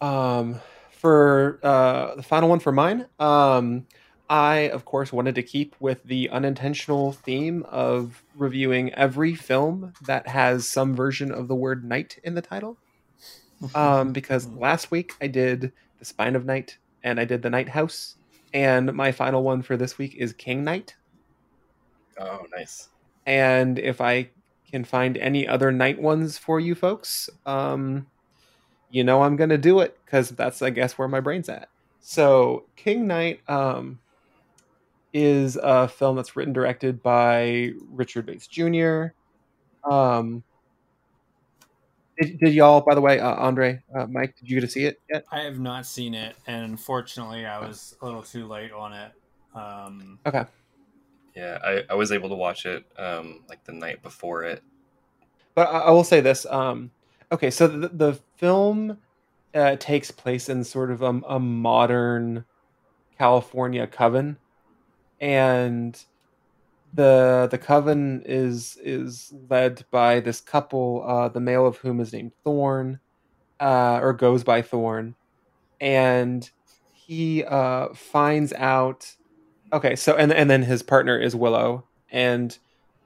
one. 0.00 0.10
Um, 0.10 0.60
for 0.90 1.58
uh, 1.62 2.14
the 2.14 2.22
final 2.22 2.48
one 2.48 2.60
for 2.60 2.72
mine, 2.72 3.06
um, 3.18 3.86
I 4.28 4.56
of 4.70 4.84
course 4.84 5.12
wanted 5.12 5.34
to 5.36 5.42
keep 5.42 5.76
with 5.80 6.02
the 6.04 6.28
unintentional 6.30 7.12
theme 7.12 7.64
of 7.68 8.22
reviewing 8.34 8.92
every 8.94 9.34
film 9.34 9.92
that 10.02 10.26
has 10.28 10.68
some 10.68 10.94
version 10.96 11.30
of 11.30 11.48
the 11.48 11.54
word 11.54 11.84
"night" 11.84 12.18
in 12.24 12.34
the 12.34 12.42
title 12.42 12.76
um, 13.74 14.12
because 14.12 14.46
last 14.48 14.90
week 14.90 15.12
I 15.20 15.26
did 15.28 15.72
the 15.98 16.04
Spine 16.04 16.36
of 16.36 16.44
Night 16.44 16.78
and 17.02 17.20
I 17.20 17.24
did 17.24 17.42
the 17.42 17.50
Night 17.50 17.68
House, 17.68 18.16
and 18.52 18.92
my 18.92 19.12
final 19.12 19.42
one 19.42 19.62
for 19.62 19.76
this 19.76 19.98
week 19.98 20.14
is 20.16 20.32
King 20.32 20.64
Knight. 20.64 20.96
Oh, 22.18 22.46
nice. 22.54 22.88
And 23.26 23.78
if 23.78 24.00
I 24.00 24.30
can 24.70 24.84
find 24.84 25.16
any 25.16 25.46
other 25.46 25.70
night 25.70 26.00
ones 26.00 26.38
for 26.38 26.58
you 26.58 26.74
folks, 26.74 27.30
um, 27.44 28.06
you 28.90 29.04
know 29.04 29.22
I'm 29.22 29.36
gonna 29.36 29.58
do 29.58 29.80
it 29.80 29.98
because 30.04 30.30
that's 30.30 30.62
I 30.62 30.70
guess 30.70 30.98
where 30.98 31.08
my 31.08 31.20
brain's 31.20 31.48
at. 31.48 31.68
So 32.00 32.64
King 32.76 33.06
Knight 33.06 33.40
um, 33.48 34.00
is 35.16 35.56
a 35.62 35.88
film 35.88 36.16
that's 36.16 36.36
written 36.36 36.52
directed 36.52 37.02
by 37.02 37.72
Richard 37.90 38.26
Bates 38.26 38.46
Jr. 38.46 39.06
Um, 39.90 40.42
did, 42.18 42.38
did 42.38 42.52
y'all, 42.52 42.82
by 42.82 42.94
the 42.94 43.00
way, 43.00 43.18
uh, 43.18 43.34
Andre, 43.34 43.82
uh, 43.96 44.06
Mike, 44.06 44.36
did 44.38 44.50
you 44.50 44.60
get 44.60 44.66
to 44.66 44.70
see 44.70 44.84
it 44.84 45.00
yet? 45.10 45.24
I 45.32 45.40
have 45.40 45.58
not 45.58 45.86
seen 45.86 46.12
it, 46.12 46.36
and 46.46 46.64
unfortunately, 46.64 47.46
I 47.46 47.66
was 47.66 47.96
a 48.02 48.04
little 48.04 48.22
too 48.22 48.46
late 48.46 48.72
on 48.72 48.92
it. 48.92 49.12
Um, 49.54 50.18
Okay. 50.26 50.44
Yeah, 51.34 51.58
I, 51.64 51.84
I 51.90 51.94
was 51.94 52.12
able 52.12 52.28
to 52.28 52.34
watch 52.34 52.66
it 52.66 52.84
um, 52.98 53.42
like 53.48 53.64
the 53.64 53.72
night 53.72 54.02
before 54.02 54.42
it. 54.42 54.62
But 55.54 55.68
I, 55.68 55.78
I 55.80 55.90
will 55.90 56.04
say 56.04 56.20
this. 56.20 56.44
Um, 56.46 56.90
okay, 57.32 57.50
so 57.50 57.66
the, 57.68 57.88
the 57.88 58.18
film 58.36 58.98
uh, 59.54 59.76
takes 59.76 60.10
place 60.10 60.50
in 60.50 60.62
sort 60.62 60.90
of 60.90 61.00
a, 61.00 61.20
a 61.26 61.40
modern 61.40 62.44
California 63.18 63.86
coven, 63.86 64.38
and 65.20 65.98
the 66.94 67.48
the 67.50 67.58
coven 67.58 68.22
is 68.24 68.78
is 68.82 69.32
led 69.50 69.84
by 69.90 70.20
this 70.20 70.40
couple, 70.40 71.04
uh, 71.06 71.28
the 71.28 71.40
male 71.40 71.66
of 71.66 71.78
whom 71.78 72.00
is 72.00 72.12
named 72.12 72.32
Thorn, 72.44 73.00
uh, 73.60 74.00
or 74.02 74.12
goes 74.12 74.44
by 74.44 74.62
Thorn, 74.62 75.14
and 75.80 76.48
he 76.94 77.44
uh, 77.44 77.88
finds 77.94 78.52
out. 78.54 79.14
Okay, 79.72 79.96
so 79.96 80.16
and 80.16 80.32
and 80.32 80.48
then 80.48 80.62
his 80.62 80.82
partner 80.82 81.18
is 81.18 81.36
Willow, 81.36 81.84
and 82.10 82.56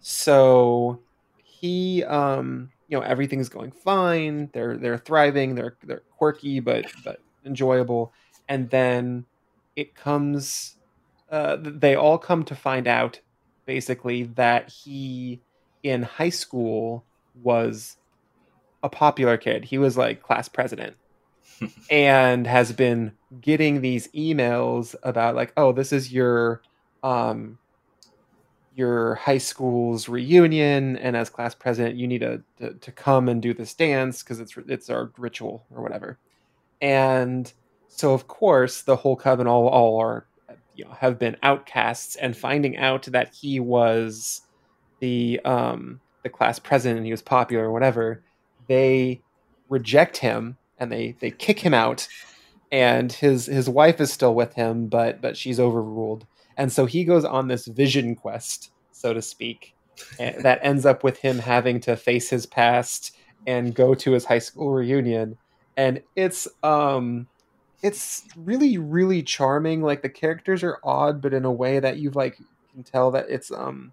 so 0.01 1.01
he 1.43 2.05
um 2.05 2.71
you 2.89 2.99
know 2.99 3.05
everything's 3.05 3.49
going 3.49 3.71
fine. 3.71 4.51
They're 4.53 4.77
they're 4.77 4.99
thriving. 4.99 5.55
They're 5.55 5.77
they're 5.85 6.03
quirky 6.17 6.61
but 6.61 6.87
but 7.05 7.21
enjoyable. 7.45 8.13
And 8.49 8.69
then 8.71 9.27
it 9.77 9.95
comes 9.95 10.77
uh 11.31 11.57
they 11.61 11.95
all 11.95 12.19
come 12.19 12.45
to 12.45 12.55
find 12.55 12.87
out 12.87 13.21
basically 13.67 14.25
that 14.25 14.69
he 14.69 15.41
in 15.83 16.03
high 16.03 16.31
school 16.31 17.05
was 17.43 17.97
a 18.83 18.89
popular 18.89 19.37
kid. 19.37 19.65
He 19.65 19.79
was 19.79 19.97
like 19.97 20.23
class 20.23 20.49
president 20.49 20.97
and 21.91 22.47
has 22.47 22.73
been 22.73 23.13
getting 23.41 23.81
these 23.81 24.09
emails 24.09 24.95
about 25.03 25.35
like 25.35 25.53
oh 25.57 25.73
this 25.73 25.93
is 25.93 26.13
your 26.13 26.63
um 27.03 27.59
your 28.75 29.17
high 29.17 29.39
school's 29.39 30.09
reunion 30.09 30.97
and 30.97 31.17
as 31.17 31.29
class 31.29 31.55
president 31.55 31.97
you 31.97 32.07
need 32.07 32.21
to 32.21 32.43
to, 32.59 32.75
to 32.75 32.93
come 32.93 33.29
and 33.29 33.43
do 33.43 33.53
this 33.53 33.75
dance 33.75 34.23
because 34.23 34.41
it's 34.41 34.57
it's 34.69 34.91
our 34.91 35.11
ritual 35.19 35.65
or 35.75 35.83
whatever. 35.83 36.19
And 36.81 37.53
so 37.89 38.15
of 38.15 38.27
course 38.27 38.83
the 38.83 38.97
whole 38.97 39.17
coven 39.17 39.47
all 39.47 39.69
all 39.69 40.01
are 40.01 40.27
you 40.81 40.87
know 40.87 40.97
have 40.99 41.19
been 41.19 41.37
outcasts 41.43 42.17
and 42.17 42.37
finding 42.37 42.77
out 42.79 43.03
that 43.05 43.35
he 43.35 43.61
was 43.61 44.41
the 45.01 45.41
um 45.45 46.01
the 46.23 46.29
class 46.29 46.59
president 46.59 46.97
and 46.99 47.07
he 47.07 47.13
was 47.13 47.23
popular 47.23 47.67
or 47.67 47.73
whatever 47.73 48.23
they 48.67 49.21
reject 49.69 50.17
him 50.17 50.57
and 50.79 50.91
they 50.91 51.15
they 51.21 51.31
kick 51.31 51.61
him 51.61 51.75
out 51.75 52.09
and 52.73 53.13
his 53.13 53.47
his 53.47 53.69
wife 53.69 54.01
is 54.01 54.13
still 54.13 54.35
with 54.35 54.55
him 54.55 54.87
but 54.87 55.21
but 55.21 55.37
she's 55.37 55.61
overruled. 55.61 56.27
And 56.57 56.73
so 56.73 56.85
he 56.87 57.05
goes 57.05 57.25
on 57.25 57.49
this 57.49 57.67
vision 57.67 58.15
quest 58.15 58.73
so 58.93 59.13
to 59.13 59.23
speak 59.23 59.75
eh, 60.19 60.41
that 60.43 60.61
ends 60.63 60.87
up 60.87 61.05
with 61.05 61.19
him 61.19 61.39
having 61.39 61.81
to 61.81 61.97
face 61.97 62.31
his 62.31 62.47
past 62.47 63.17
and 63.47 63.75
go 63.75 63.95
to 63.95 64.13
his 64.13 64.25
high 64.25 64.39
school 64.39 64.71
reunion. 64.71 65.37
And 65.77 66.03
it's 66.17 66.47
um 66.63 67.27
it's 67.83 68.25
really 68.37 68.79
really 68.79 69.23
charming. 69.23 69.83
Like 69.83 70.03
the 70.03 70.09
characters 70.09 70.63
are 70.63 70.79
odd 70.85 71.21
but 71.23 71.35
in 71.35 71.45
a 71.45 71.53
way 71.53 71.81
that 71.81 71.99
you've 71.99 72.17
like 72.17 72.39
can 72.73 72.83
tell 72.83 73.11
that 73.13 73.27
it's 73.29 73.51
um 73.51 73.93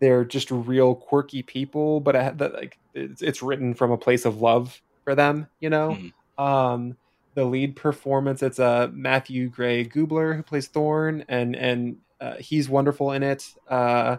they're 0.00 0.24
just 0.24 0.50
real 0.50 0.94
quirky 0.94 1.42
people 1.42 2.00
but 2.00 2.16
I, 2.16 2.30
that 2.30 2.54
like 2.54 2.78
it's, 2.94 3.22
it's 3.22 3.42
written 3.42 3.74
from 3.74 3.90
a 3.90 3.98
place 3.98 4.24
of 4.24 4.40
love 4.40 4.80
for 5.04 5.14
them 5.14 5.48
you 5.60 5.70
know? 5.70 5.98
Um 6.38 6.96
the 7.34 7.44
lead 7.44 7.76
performance 7.76 8.42
it's 8.42 8.58
uh 8.58 8.88
matthew 8.92 9.48
gray 9.48 9.84
gubler 9.84 10.34
who 10.36 10.42
plays 10.42 10.68
thorn 10.68 11.24
and 11.28 11.56
and 11.56 11.96
uh, 12.20 12.36
he's 12.36 12.68
wonderful 12.68 13.10
in 13.12 13.22
it. 13.22 13.52
Uh 13.68 14.18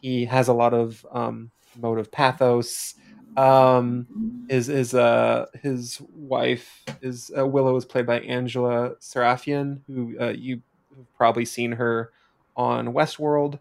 he 0.00 0.24
has 0.24 0.48
a 0.48 0.52
lot 0.52 0.74
of 0.74 1.04
um 1.12 1.50
motive 1.76 2.10
pathos 2.10 2.94
um 3.36 4.08
his 4.48 4.66
his 4.66 4.94
uh 4.94 5.46
his 5.62 6.00
wife 6.10 6.84
is 7.02 7.30
uh, 7.36 7.46
willow 7.46 7.76
is 7.76 7.84
played 7.84 8.06
by 8.06 8.20
angela 8.20 8.96
Sarafyan 9.00 9.82
who 9.86 10.16
uh, 10.20 10.28
you 10.30 10.62
have 10.96 11.12
probably 11.14 11.44
seen 11.44 11.72
her 11.72 12.12
on 12.56 12.88
westworld. 12.94 13.58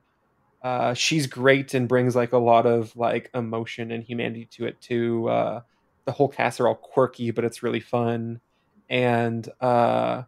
Uh 0.64 0.94
she's 0.94 1.28
great 1.28 1.74
and 1.74 1.88
brings 1.90 2.16
like 2.16 2.34
a 2.34 2.38
lot 2.38 2.66
of 2.66 2.96
like 2.96 3.30
emotion 3.34 3.92
and 3.92 4.04
humanity 4.04 4.46
to 4.54 4.66
it 4.66 4.82
too. 4.82 5.30
Uh 5.30 5.62
the 6.06 6.12
whole 6.12 6.30
cast 6.30 6.60
are 6.62 6.68
all 6.68 6.76
quirky 6.76 7.32
but 7.32 7.46
it's 7.46 7.64
really 7.64 7.80
fun. 7.82 8.42
And 8.90 9.48
uh 9.62 10.24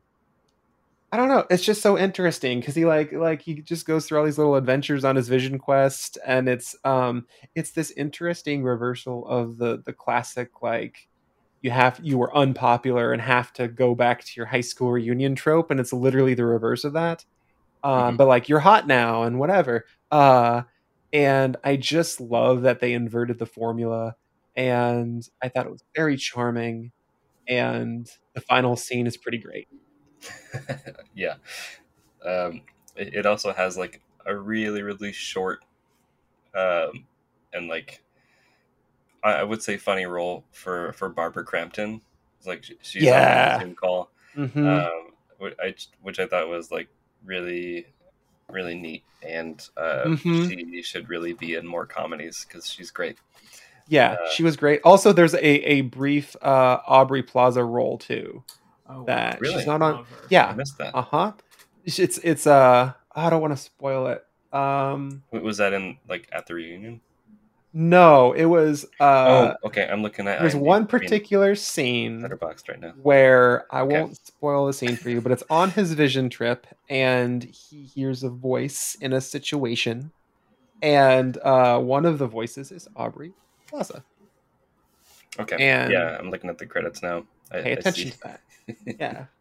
I 1.17 1.19
don't 1.19 1.29
know. 1.29 1.45
It's 1.49 1.63
just 1.63 1.81
so 1.81 1.97
interesting 1.97 2.59
because 2.59 2.75
he 2.75 2.85
like 2.85 3.11
like 3.11 3.41
he 3.41 3.55
just 3.55 3.87
goes 3.87 4.05
through 4.05 4.19
all 4.19 4.25
these 4.25 4.37
little 4.37 4.55
adventures 4.55 5.03
on 5.03 5.15
his 5.15 5.27
vision 5.27 5.57
quest, 5.57 6.19
and 6.23 6.47
it's 6.47 6.75
um 6.83 7.25
it's 7.55 7.71
this 7.71 7.89
interesting 7.89 8.61
reversal 8.61 9.27
of 9.27 9.57
the 9.57 9.81
the 9.83 9.93
classic 9.93 10.61
like 10.61 11.07
you 11.63 11.71
have 11.71 11.99
you 12.03 12.19
were 12.19 12.37
unpopular 12.37 13.13
and 13.13 13.23
have 13.23 13.51
to 13.53 13.67
go 13.67 13.95
back 13.95 14.23
to 14.25 14.31
your 14.35 14.45
high 14.45 14.61
school 14.61 14.91
reunion 14.91 15.33
trope, 15.33 15.71
and 15.71 15.79
it's 15.79 15.91
literally 15.91 16.35
the 16.35 16.45
reverse 16.45 16.83
of 16.83 16.93
that. 16.93 17.25
Um, 17.83 18.15
but 18.15 18.27
like 18.27 18.47
you're 18.47 18.59
hot 18.59 18.85
now 18.85 19.23
and 19.23 19.39
whatever. 19.39 19.85
Uh, 20.11 20.63
and 21.11 21.57
I 21.63 21.77
just 21.77 22.21
love 22.21 22.61
that 22.61 22.79
they 22.79 22.93
inverted 22.93 23.39
the 23.39 23.47
formula, 23.47 24.17
and 24.55 25.27
I 25.41 25.49
thought 25.49 25.65
it 25.65 25.71
was 25.71 25.83
very 25.95 26.15
charming, 26.15 26.91
and 27.47 28.07
the 28.35 28.41
final 28.41 28.75
scene 28.75 29.07
is 29.07 29.17
pretty 29.17 29.39
great. 29.39 29.67
yeah. 31.15 31.35
Um, 32.25 32.61
it, 32.95 33.13
it 33.13 33.25
also 33.25 33.53
has 33.53 33.77
like 33.77 34.01
a 34.25 34.35
really, 34.35 34.81
really 34.81 35.11
short 35.13 35.59
um, 36.55 37.05
and 37.53 37.67
like 37.67 38.01
I, 39.23 39.33
I 39.33 39.43
would 39.43 39.61
say 39.61 39.77
funny 39.77 40.05
role 40.05 40.43
for 40.51 40.93
for 40.93 41.09
Barbara 41.09 41.43
Crampton. 41.43 42.01
It's 42.37 42.47
like 42.47 42.63
she, 42.63 42.77
she's 42.81 43.03
Yeah. 43.03 43.55
on 43.59 43.59
the 43.59 43.65
Zoom 43.65 43.75
call, 43.75 44.09
Mhm. 44.35 44.85
um, 44.85 45.11
which 45.37 45.55
I 45.61 45.75
which 46.01 46.19
I 46.19 46.27
thought 46.27 46.47
was 46.47 46.71
like 46.71 46.87
really 47.25 47.87
really 48.49 48.75
neat, 48.75 49.03
and 49.21 49.61
uh, 49.75 50.05
Mhm. 50.05 50.47
she 50.47 50.81
should 50.81 51.09
really 51.09 51.33
be 51.33 51.55
in 51.55 51.67
more 51.67 51.85
comedies 51.85 52.45
because 52.47 52.69
she's 52.69 52.91
great. 52.91 53.17
Yeah, 53.89 54.13
Uh, 54.13 54.29
she 54.31 54.43
was 54.43 54.57
great. 54.57 54.81
Also, 54.83 55.13
there's 55.13 55.33
a, 55.33 55.45
a 55.45 55.81
brief 55.81 56.35
uh, 56.41 56.79
Aubrey 56.85 57.23
Plaza 57.23 57.63
role 57.63 57.97
too. 57.97 58.43
Oh, 58.89 59.03
that 59.05 59.39
Really? 59.41 59.55
she's 59.55 59.67
not 59.67 59.81
on. 59.81 59.95
Love. 59.95 60.07
Yeah, 60.29 60.47
I 60.47 60.53
missed 60.55 60.77
that. 60.77 60.95
uh 60.95 61.01
huh. 61.01 61.31
It's 61.85 61.99
it's 61.99 62.47
uh 62.47 62.93
I 63.15 63.29
don't 63.29 63.41
want 63.41 63.53
to 63.53 63.61
spoil 63.61 64.07
it. 64.07 64.23
Um, 64.53 65.23
W- 65.31 65.45
Was 65.45 65.57
that 65.57 65.73
in 65.73 65.97
like 66.07 66.27
at 66.31 66.45
the 66.47 66.53
reunion? 66.55 67.01
no, 67.73 68.31
it 68.31 68.45
was 68.45 68.85
uh. 68.99 69.53
oh, 69.63 69.67
okay. 69.67 69.87
I'm 69.91 70.01
looking 70.01 70.27
at. 70.27 70.39
there's 70.39 70.55
IMDb. 70.55 70.59
one 70.61 70.75
I 70.77 70.79
mean, 70.79 70.87
particular 70.87 71.55
scene 71.55 72.21
Letterboxd 72.21 72.69
right 72.69 72.79
now. 72.79 72.93
where 73.03 73.65
I 73.73 73.81
Okay. 73.81 73.99
won't 74.01 74.15
spoil 74.25 74.65
the 74.67 74.73
scene 74.73 74.95
for 74.95 75.09
you, 75.09 75.21
but 75.21 75.31
it's 75.31 75.43
on 75.49 75.71
his 75.71 75.93
vision 75.93 76.29
trip, 76.29 76.65
and 76.89 77.43
he 77.43 77.83
hears 77.83 78.23
a 78.23 78.29
voice 78.29 78.95
in 79.01 79.11
a 79.13 79.21
situation, 79.21 80.11
and 80.81 81.37
uh, 81.39 81.77
one 81.79 82.05
of 82.05 82.17
the 82.19 82.27
voices 82.27 82.71
is 82.71 82.87
Aubrey 82.95 83.33
Plaza. 83.67 84.03
Okay. 85.39 85.57
And- 85.59 85.91
yeah, 85.91 86.17
I'm 86.19 86.29
looking 86.31 86.49
at 86.49 86.57
the 86.57 86.65
credits 86.65 87.03
now. 87.03 87.25
I, 87.51 87.61
pay 87.61 87.71
attention 87.73 88.05
see. 88.05 88.11
to 88.11 88.19
that. 88.23 88.41
Yeah. 88.85 89.25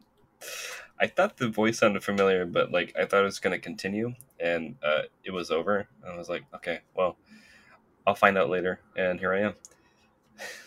I 0.98 1.06
thought 1.06 1.36
the 1.36 1.48
voice 1.48 1.78
sounded 1.78 2.02
familiar, 2.02 2.46
but 2.46 2.72
like 2.72 2.94
I 2.98 3.04
thought 3.04 3.20
it 3.20 3.24
was 3.24 3.38
going 3.38 3.52
to 3.52 3.62
continue, 3.62 4.14
and 4.40 4.76
uh, 4.82 5.02
it 5.24 5.30
was 5.30 5.50
over. 5.50 5.88
And 6.02 6.12
I 6.12 6.16
was 6.16 6.28
like, 6.28 6.44
okay, 6.54 6.80
well, 6.94 7.16
I'll 8.06 8.14
find 8.14 8.38
out 8.38 8.48
later. 8.48 8.80
And 8.96 9.20
here 9.20 9.34
I 9.34 9.40
am. 9.40 9.54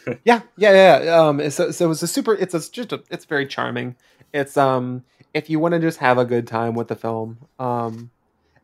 yeah, 0.23 0.41
yeah, 0.57 1.01
yeah. 1.01 1.15
Um, 1.15 1.49
so, 1.49 1.71
so 1.71 1.89
it's 1.91 2.03
a 2.03 2.07
super. 2.07 2.35
It's 2.35 2.53
a 2.53 2.71
just. 2.71 2.91
A, 2.93 3.03
it's 3.09 3.25
very 3.25 3.47
charming. 3.47 3.95
It's 4.33 4.55
um, 4.55 5.03
if 5.33 5.49
you 5.49 5.59
want 5.59 5.73
to 5.73 5.79
just 5.79 5.97
have 5.99 6.17
a 6.17 6.25
good 6.25 6.47
time 6.47 6.75
with 6.75 6.89
the 6.89 6.95
film. 6.95 7.39
Um, 7.57 8.11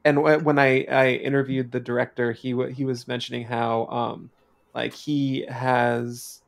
and 0.04 0.18
w- 0.18 0.40
when 0.40 0.60
I 0.60 0.84
I 0.84 1.10
interviewed 1.14 1.72
the 1.72 1.80
director, 1.80 2.32
he 2.32 2.52
w- 2.52 2.72
he 2.74 2.86
was 2.86 3.08
mentioning 3.08 3.46
how 3.46 3.88
um, 3.88 4.30
like 4.74 4.94
he 4.94 5.46
has 5.50 6.42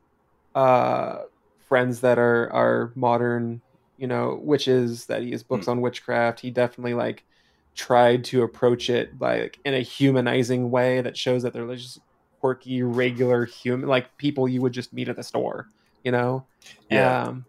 uh 0.54 1.18
friends 1.68 2.00
that 2.00 2.18
are 2.18 2.52
are 2.52 2.92
modern, 2.94 3.60
you 3.96 4.06
know, 4.06 4.40
witches 4.42 5.06
that 5.06 5.22
he 5.22 5.30
has 5.32 5.42
books 5.42 5.68
on 5.68 5.80
witchcraft. 5.80 6.40
He 6.40 6.50
definitely 6.50 6.94
like 6.94 7.24
tried 7.74 8.24
to 8.24 8.42
approach 8.42 8.90
it 8.90 9.18
by 9.18 9.42
like 9.42 9.58
in 9.64 9.74
a 9.74 9.80
humanizing 9.80 10.70
way 10.70 11.00
that 11.00 11.16
shows 11.16 11.42
that 11.42 11.52
they're 11.52 11.66
just 11.76 12.00
quirky, 12.40 12.82
regular 12.82 13.44
human, 13.44 13.88
like 13.88 14.16
people 14.16 14.48
you 14.48 14.60
would 14.60 14.72
just 14.72 14.92
meet 14.92 15.08
at 15.08 15.16
the 15.16 15.22
store, 15.22 15.68
you 16.04 16.12
know? 16.12 16.44
Yeah. 16.90 17.22
Um, 17.22 17.44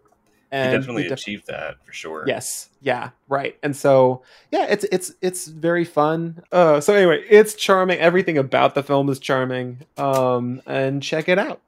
he 0.50 0.56
and 0.56 0.72
definitely 0.72 1.04
def- 1.04 1.12
achieved 1.12 1.46
that 1.46 1.76
for 1.84 1.92
sure. 1.92 2.24
Yes. 2.26 2.70
Yeah. 2.80 3.10
Right. 3.28 3.56
And 3.62 3.76
so 3.76 4.22
yeah, 4.50 4.66
it's 4.68 4.84
it's 4.90 5.12
it's 5.20 5.46
very 5.46 5.84
fun. 5.84 6.42
Uh, 6.50 6.80
so 6.80 6.92
anyway, 6.94 7.24
it's 7.28 7.54
charming. 7.54 7.98
Everything 7.98 8.36
about 8.36 8.74
the 8.74 8.82
film 8.82 9.08
is 9.10 9.20
charming. 9.20 9.80
Um, 9.96 10.60
and 10.66 11.02
check 11.02 11.28
it 11.28 11.38
out. 11.38 11.60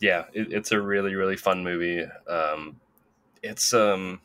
Yeah 0.00 0.24
it, 0.32 0.52
it's 0.52 0.72
a 0.72 0.80
really 0.80 1.14
really 1.14 1.36
fun 1.36 1.62
movie 1.62 2.04
um 2.28 2.80
it's 3.42 3.72
um 3.74 4.20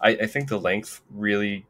I, 0.00 0.10
I 0.10 0.26
think 0.26 0.48
the 0.48 0.58
length 0.58 1.00
really 1.10 1.66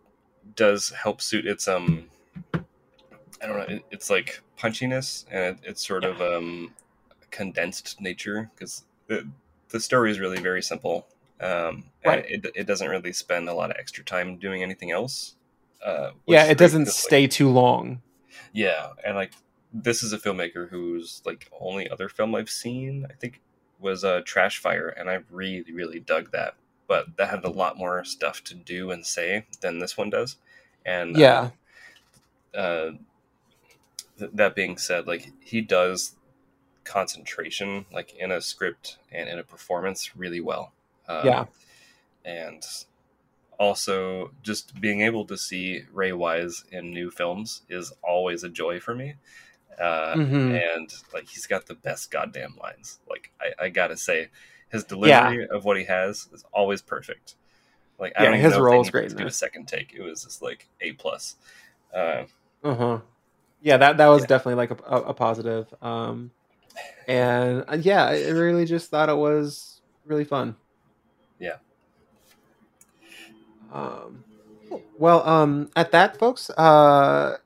does 0.56 0.90
help 0.90 1.20
suit 1.20 1.46
its 1.46 1.68
um 1.68 2.08
i 2.54 3.46
don't 3.46 3.56
know 3.56 3.76
it, 3.76 3.82
it's 3.90 4.10
like 4.10 4.40
punchiness 4.58 5.24
and 5.30 5.56
it, 5.56 5.58
it's 5.70 5.86
sort 5.86 6.04
of 6.04 6.20
um 6.20 6.74
condensed 7.30 8.00
nature 8.00 8.50
because 8.54 8.84
the, 9.06 9.26
the 9.70 9.80
story 9.80 10.10
is 10.10 10.18
really 10.20 10.40
very 10.40 10.62
simple 10.62 11.06
um 11.40 11.84
and 12.04 12.16
Right. 12.16 12.24
it, 12.28 12.46
it 12.54 12.66
doesn't 12.66 12.88
really 12.88 13.12
spend 13.12 13.48
a 13.48 13.54
lot 13.54 13.70
of 13.70 13.76
extra 13.78 14.04
time 14.04 14.36
doing 14.36 14.62
anything 14.62 14.90
else 14.90 15.36
uh 15.84 16.10
Yeah, 16.26 16.44
it 16.44 16.58
doesn't 16.58 16.86
'cause, 16.86 16.98
like, 17.04 17.06
stay 17.06 17.26
too 17.26 17.48
long. 17.48 18.02
yeah, 18.52 18.88
and 19.04 19.16
like 19.16 19.32
this 19.72 20.02
is 20.02 20.12
a 20.12 20.18
filmmaker 20.18 20.68
whose 20.68 21.22
like 21.24 21.50
only 21.60 21.88
other 21.88 22.08
film 22.08 22.34
I've 22.34 22.50
seen, 22.50 23.06
I 23.10 23.14
think, 23.14 23.40
was 23.80 24.04
uh, 24.04 24.22
Trash 24.24 24.58
Fire, 24.58 24.88
and 24.88 25.10
I 25.10 25.20
really, 25.30 25.72
really 25.72 26.00
dug 26.00 26.32
that. 26.32 26.54
But 26.86 27.16
that 27.16 27.30
had 27.30 27.44
a 27.44 27.50
lot 27.50 27.78
more 27.78 28.04
stuff 28.04 28.44
to 28.44 28.54
do 28.54 28.90
and 28.90 29.04
say 29.06 29.46
than 29.60 29.78
this 29.78 29.96
one 29.96 30.10
does. 30.10 30.36
And 30.84 31.16
uh, 31.16 31.20
Yeah. 31.20 31.50
uh, 32.54 32.90
th- 34.18 34.30
that 34.34 34.54
being 34.54 34.76
said, 34.78 35.06
like 35.06 35.32
he 35.40 35.60
does 35.60 36.16
concentration, 36.84 37.86
like 37.92 38.14
in 38.16 38.30
a 38.30 38.40
script 38.40 38.98
and 39.10 39.28
in 39.28 39.38
a 39.38 39.44
performance, 39.44 40.16
really 40.16 40.40
well. 40.40 40.72
Um, 41.08 41.24
Yeah. 41.24 41.44
and 42.24 42.64
also 43.58 44.32
just 44.42 44.80
being 44.80 45.02
able 45.02 45.24
to 45.26 45.36
see 45.36 45.82
Ray 45.92 46.12
Wise 46.12 46.64
in 46.72 46.90
new 46.90 47.10
films 47.10 47.62
is 47.68 47.92
always 48.02 48.44
a 48.44 48.48
joy 48.48 48.80
for 48.80 48.94
me. 48.94 49.14
Uh, 49.80 50.16
Mhm. 50.16 50.62
And 50.74 50.92
like 51.14 51.28
he's 51.28 51.46
got 51.46 51.66
the 51.66 51.74
best 51.74 52.10
goddamn 52.10 52.56
lines. 52.62 53.00
Like 53.08 53.32
I, 53.40 53.64
I 53.66 53.68
gotta 53.70 53.96
say, 53.96 54.28
his 54.70 54.84
delivery 54.84 55.46
of 55.48 55.64
what 55.64 55.76
he 55.78 55.84
has 55.84 56.28
is 56.32 56.44
always 56.52 56.82
perfect. 56.82 57.36
Like 57.98 58.12
I 58.16 58.22
Yeah, 58.22 58.28
don't 58.30 58.36
even 58.36 58.42
his 58.42 58.52
know 58.52 58.58
if 58.58 58.64
they 58.70 58.70
role 58.70 58.80
is 58.82 58.90
great 58.90 59.10
to 59.10 59.16
do 59.16 59.26
a 59.26 59.30
second 59.32 59.68
take. 59.68 59.94
It 59.94 60.02
was 60.02 60.24
just 60.24 60.42
like 60.42 60.68
a 60.80 60.92
plus. 60.92 61.36
Uh, 61.94 62.24
Uh-huh. 62.62 63.00
Yeah, 63.62 63.76
that 63.78 63.96
that 63.98 64.08
was 64.08 64.22
Yeah. 64.22 64.28
definitely 64.28 64.54
like 64.56 64.70
a, 64.72 64.78
a, 64.84 65.02
a 65.10 65.14
positive. 65.14 65.72
Um 65.82 66.32
and 67.08 67.64
uh, 67.68 67.78
yeah, 67.80 68.04
I 68.06 68.28
really 68.30 68.64
just 68.66 68.90
thought 68.90 69.08
it 69.08 69.16
was 69.16 69.80
really 70.06 70.24
fun. 70.24 70.56
Yeah. 71.38 71.56
Um 73.72 74.24
well, 74.98 75.26
um 75.28 75.70
at 75.76 75.92
that 75.92 76.18
folks, 76.18 76.50
uh 76.50 77.38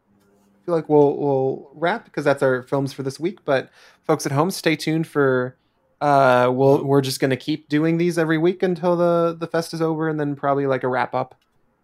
feel 0.67 0.75
like 0.75 0.89
we'll 0.89 1.17
we'll 1.17 1.71
wrap 1.75 2.05
because 2.05 2.25
that's 2.25 2.43
our 2.43 2.63
films 2.65 2.93
for 2.93 3.05
this 3.05 3.19
week, 3.21 3.45
but 3.45 3.71
folks 4.03 4.27
at 4.27 4.33
home 4.33 4.51
stay 4.51 4.77
tuned 4.77 5.07
for 5.07 5.57
uh 6.03 6.51
we'll 6.53 6.85
we're 6.85 7.01
just 7.01 7.21
to 7.21 7.37
keep 7.37 7.69
doing 7.71 7.97
these 7.97 8.19
every 8.19 8.37
week 8.37 8.63
until 8.63 8.97
the 8.97 9.35
the 9.39 9.47
fest 9.47 9.73
is 9.73 9.81
over 9.81 10.09
and 10.09 10.21
then 10.21 10.35
probably 10.37 10.67
like 10.67 10.83
a 10.83 10.89
wrap 10.89 11.15
up. 11.15 11.37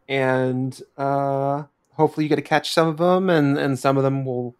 And 0.08 0.78
uh 0.98 1.62
hopefully 1.92 2.24
you 2.24 2.28
get 2.28 2.36
to 2.36 2.42
catch 2.42 2.72
some 2.72 2.88
of 2.88 2.98
them 2.98 3.30
and 3.30 3.56
and 3.56 3.78
some 3.78 3.96
of 3.96 4.02
them 4.02 4.24
will 4.24 4.56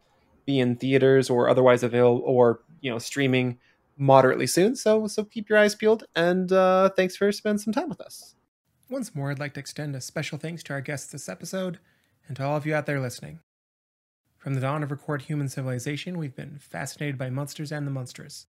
be 0.47 0.61
in 0.61 0.77
theaters 0.77 1.29
or 1.29 1.49
otherwise 1.49 1.83
available 1.83 2.23
or 2.25 2.61
you 2.81 2.91
know 2.91 2.99
streaming 2.99 3.59
moderately 3.99 4.47
soon. 4.47 4.77
So 4.77 5.09
so 5.09 5.25
keep 5.25 5.51
your 5.51 5.59
eyes 5.59 5.75
peeled 5.75 6.05
and 6.15 6.51
uh 6.53 6.91
thanks 6.91 7.17
for 7.17 7.31
spending 7.33 7.59
some 7.59 7.73
time 7.73 7.89
with 7.89 8.01
us. 8.01 8.37
Once 8.89 9.15
more 9.15 9.31
i'd 9.31 9.39
like 9.39 9.55
to 9.55 9.61
extend 9.61 9.97
a 9.97 10.01
special 10.01 10.39
thanks 10.39 10.63
to 10.63 10.73
our 10.73 10.83
guests 10.83 11.11
this 11.11 11.29
episode 11.29 11.79
and 12.29 12.37
to 12.37 12.45
all 12.45 12.57
of 12.57 12.67
you 12.67 12.75
out 12.75 12.85
there 12.85 13.01
listening 13.01 13.41
from 14.43 14.55
the 14.55 14.61
dawn 14.61 14.83
of 14.83 14.91
record 14.91 15.23
human 15.23 15.49
civilization 15.49 16.19
we've 16.19 16.35
been 16.35 16.59
fascinated 16.59 17.17
by 17.17 17.31
monsters 17.31 17.71
and 17.71 17.87
the 17.87 17.91
monstrous 17.91 18.47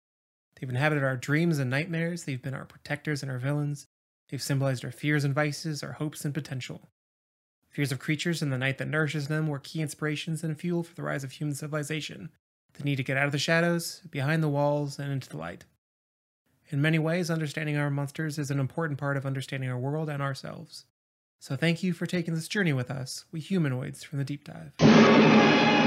they've 0.59 0.69
inhabited 0.69 1.03
our 1.03 1.15
dreams 1.15 1.59
and 1.59 1.69
nightmares 1.69 2.23
they've 2.23 2.41
been 2.41 2.53
our 2.53 2.65
protectors 2.65 3.21
and 3.21 3.31
our 3.31 3.37
villains 3.37 3.85
they've 4.29 4.41
symbolized 4.41 4.83
our 4.83 4.91
fears 4.91 5.23
and 5.23 5.35
vices 5.35 5.83
our 5.83 5.93
hopes 5.93 6.25
and 6.25 6.33
potential 6.33 6.89
Fears 7.73 7.91
of 7.91 7.97
creatures 7.97 8.43
and 8.43 8.53
the 8.53 8.57
night 8.59 8.77
that 8.77 8.87
nourishes 8.87 9.29
them 9.29 9.47
were 9.47 9.57
key 9.57 9.81
inspirations 9.81 10.43
and 10.43 10.59
fuel 10.59 10.83
for 10.83 10.93
the 10.93 11.01
rise 11.01 11.23
of 11.23 11.31
human 11.31 11.55
civilization, 11.55 12.29
the 12.73 12.83
need 12.83 12.97
to 12.97 13.03
get 13.03 13.17
out 13.17 13.25
of 13.25 13.31
the 13.31 13.39
shadows, 13.39 14.03
behind 14.11 14.43
the 14.43 14.47
walls, 14.47 14.99
and 14.99 15.11
into 15.11 15.27
the 15.27 15.37
light. 15.37 15.65
In 16.69 16.83
many 16.83 16.99
ways, 16.99 17.31
understanding 17.31 17.75
our 17.75 17.89
monsters 17.89 18.37
is 18.37 18.51
an 18.51 18.59
important 18.59 18.99
part 18.99 19.17
of 19.17 19.25
understanding 19.25 19.71
our 19.71 19.79
world 19.79 20.07
and 20.07 20.21
ourselves. 20.21 20.85
So 21.39 21.55
thank 21.55 21.81
you 21.81 21.93
for 21.93 22.05
taking 22.05 22.35
this 22.35 22.47
journey 22.47 22.73
with 22.73 22.91
us, 22.91 23.25
we 23.31 23.39
humanoids 23.39 24.03
from 24.03 24.19
the 24.19 24.23
deep 24.23 24.43
dive. 24.43 25.82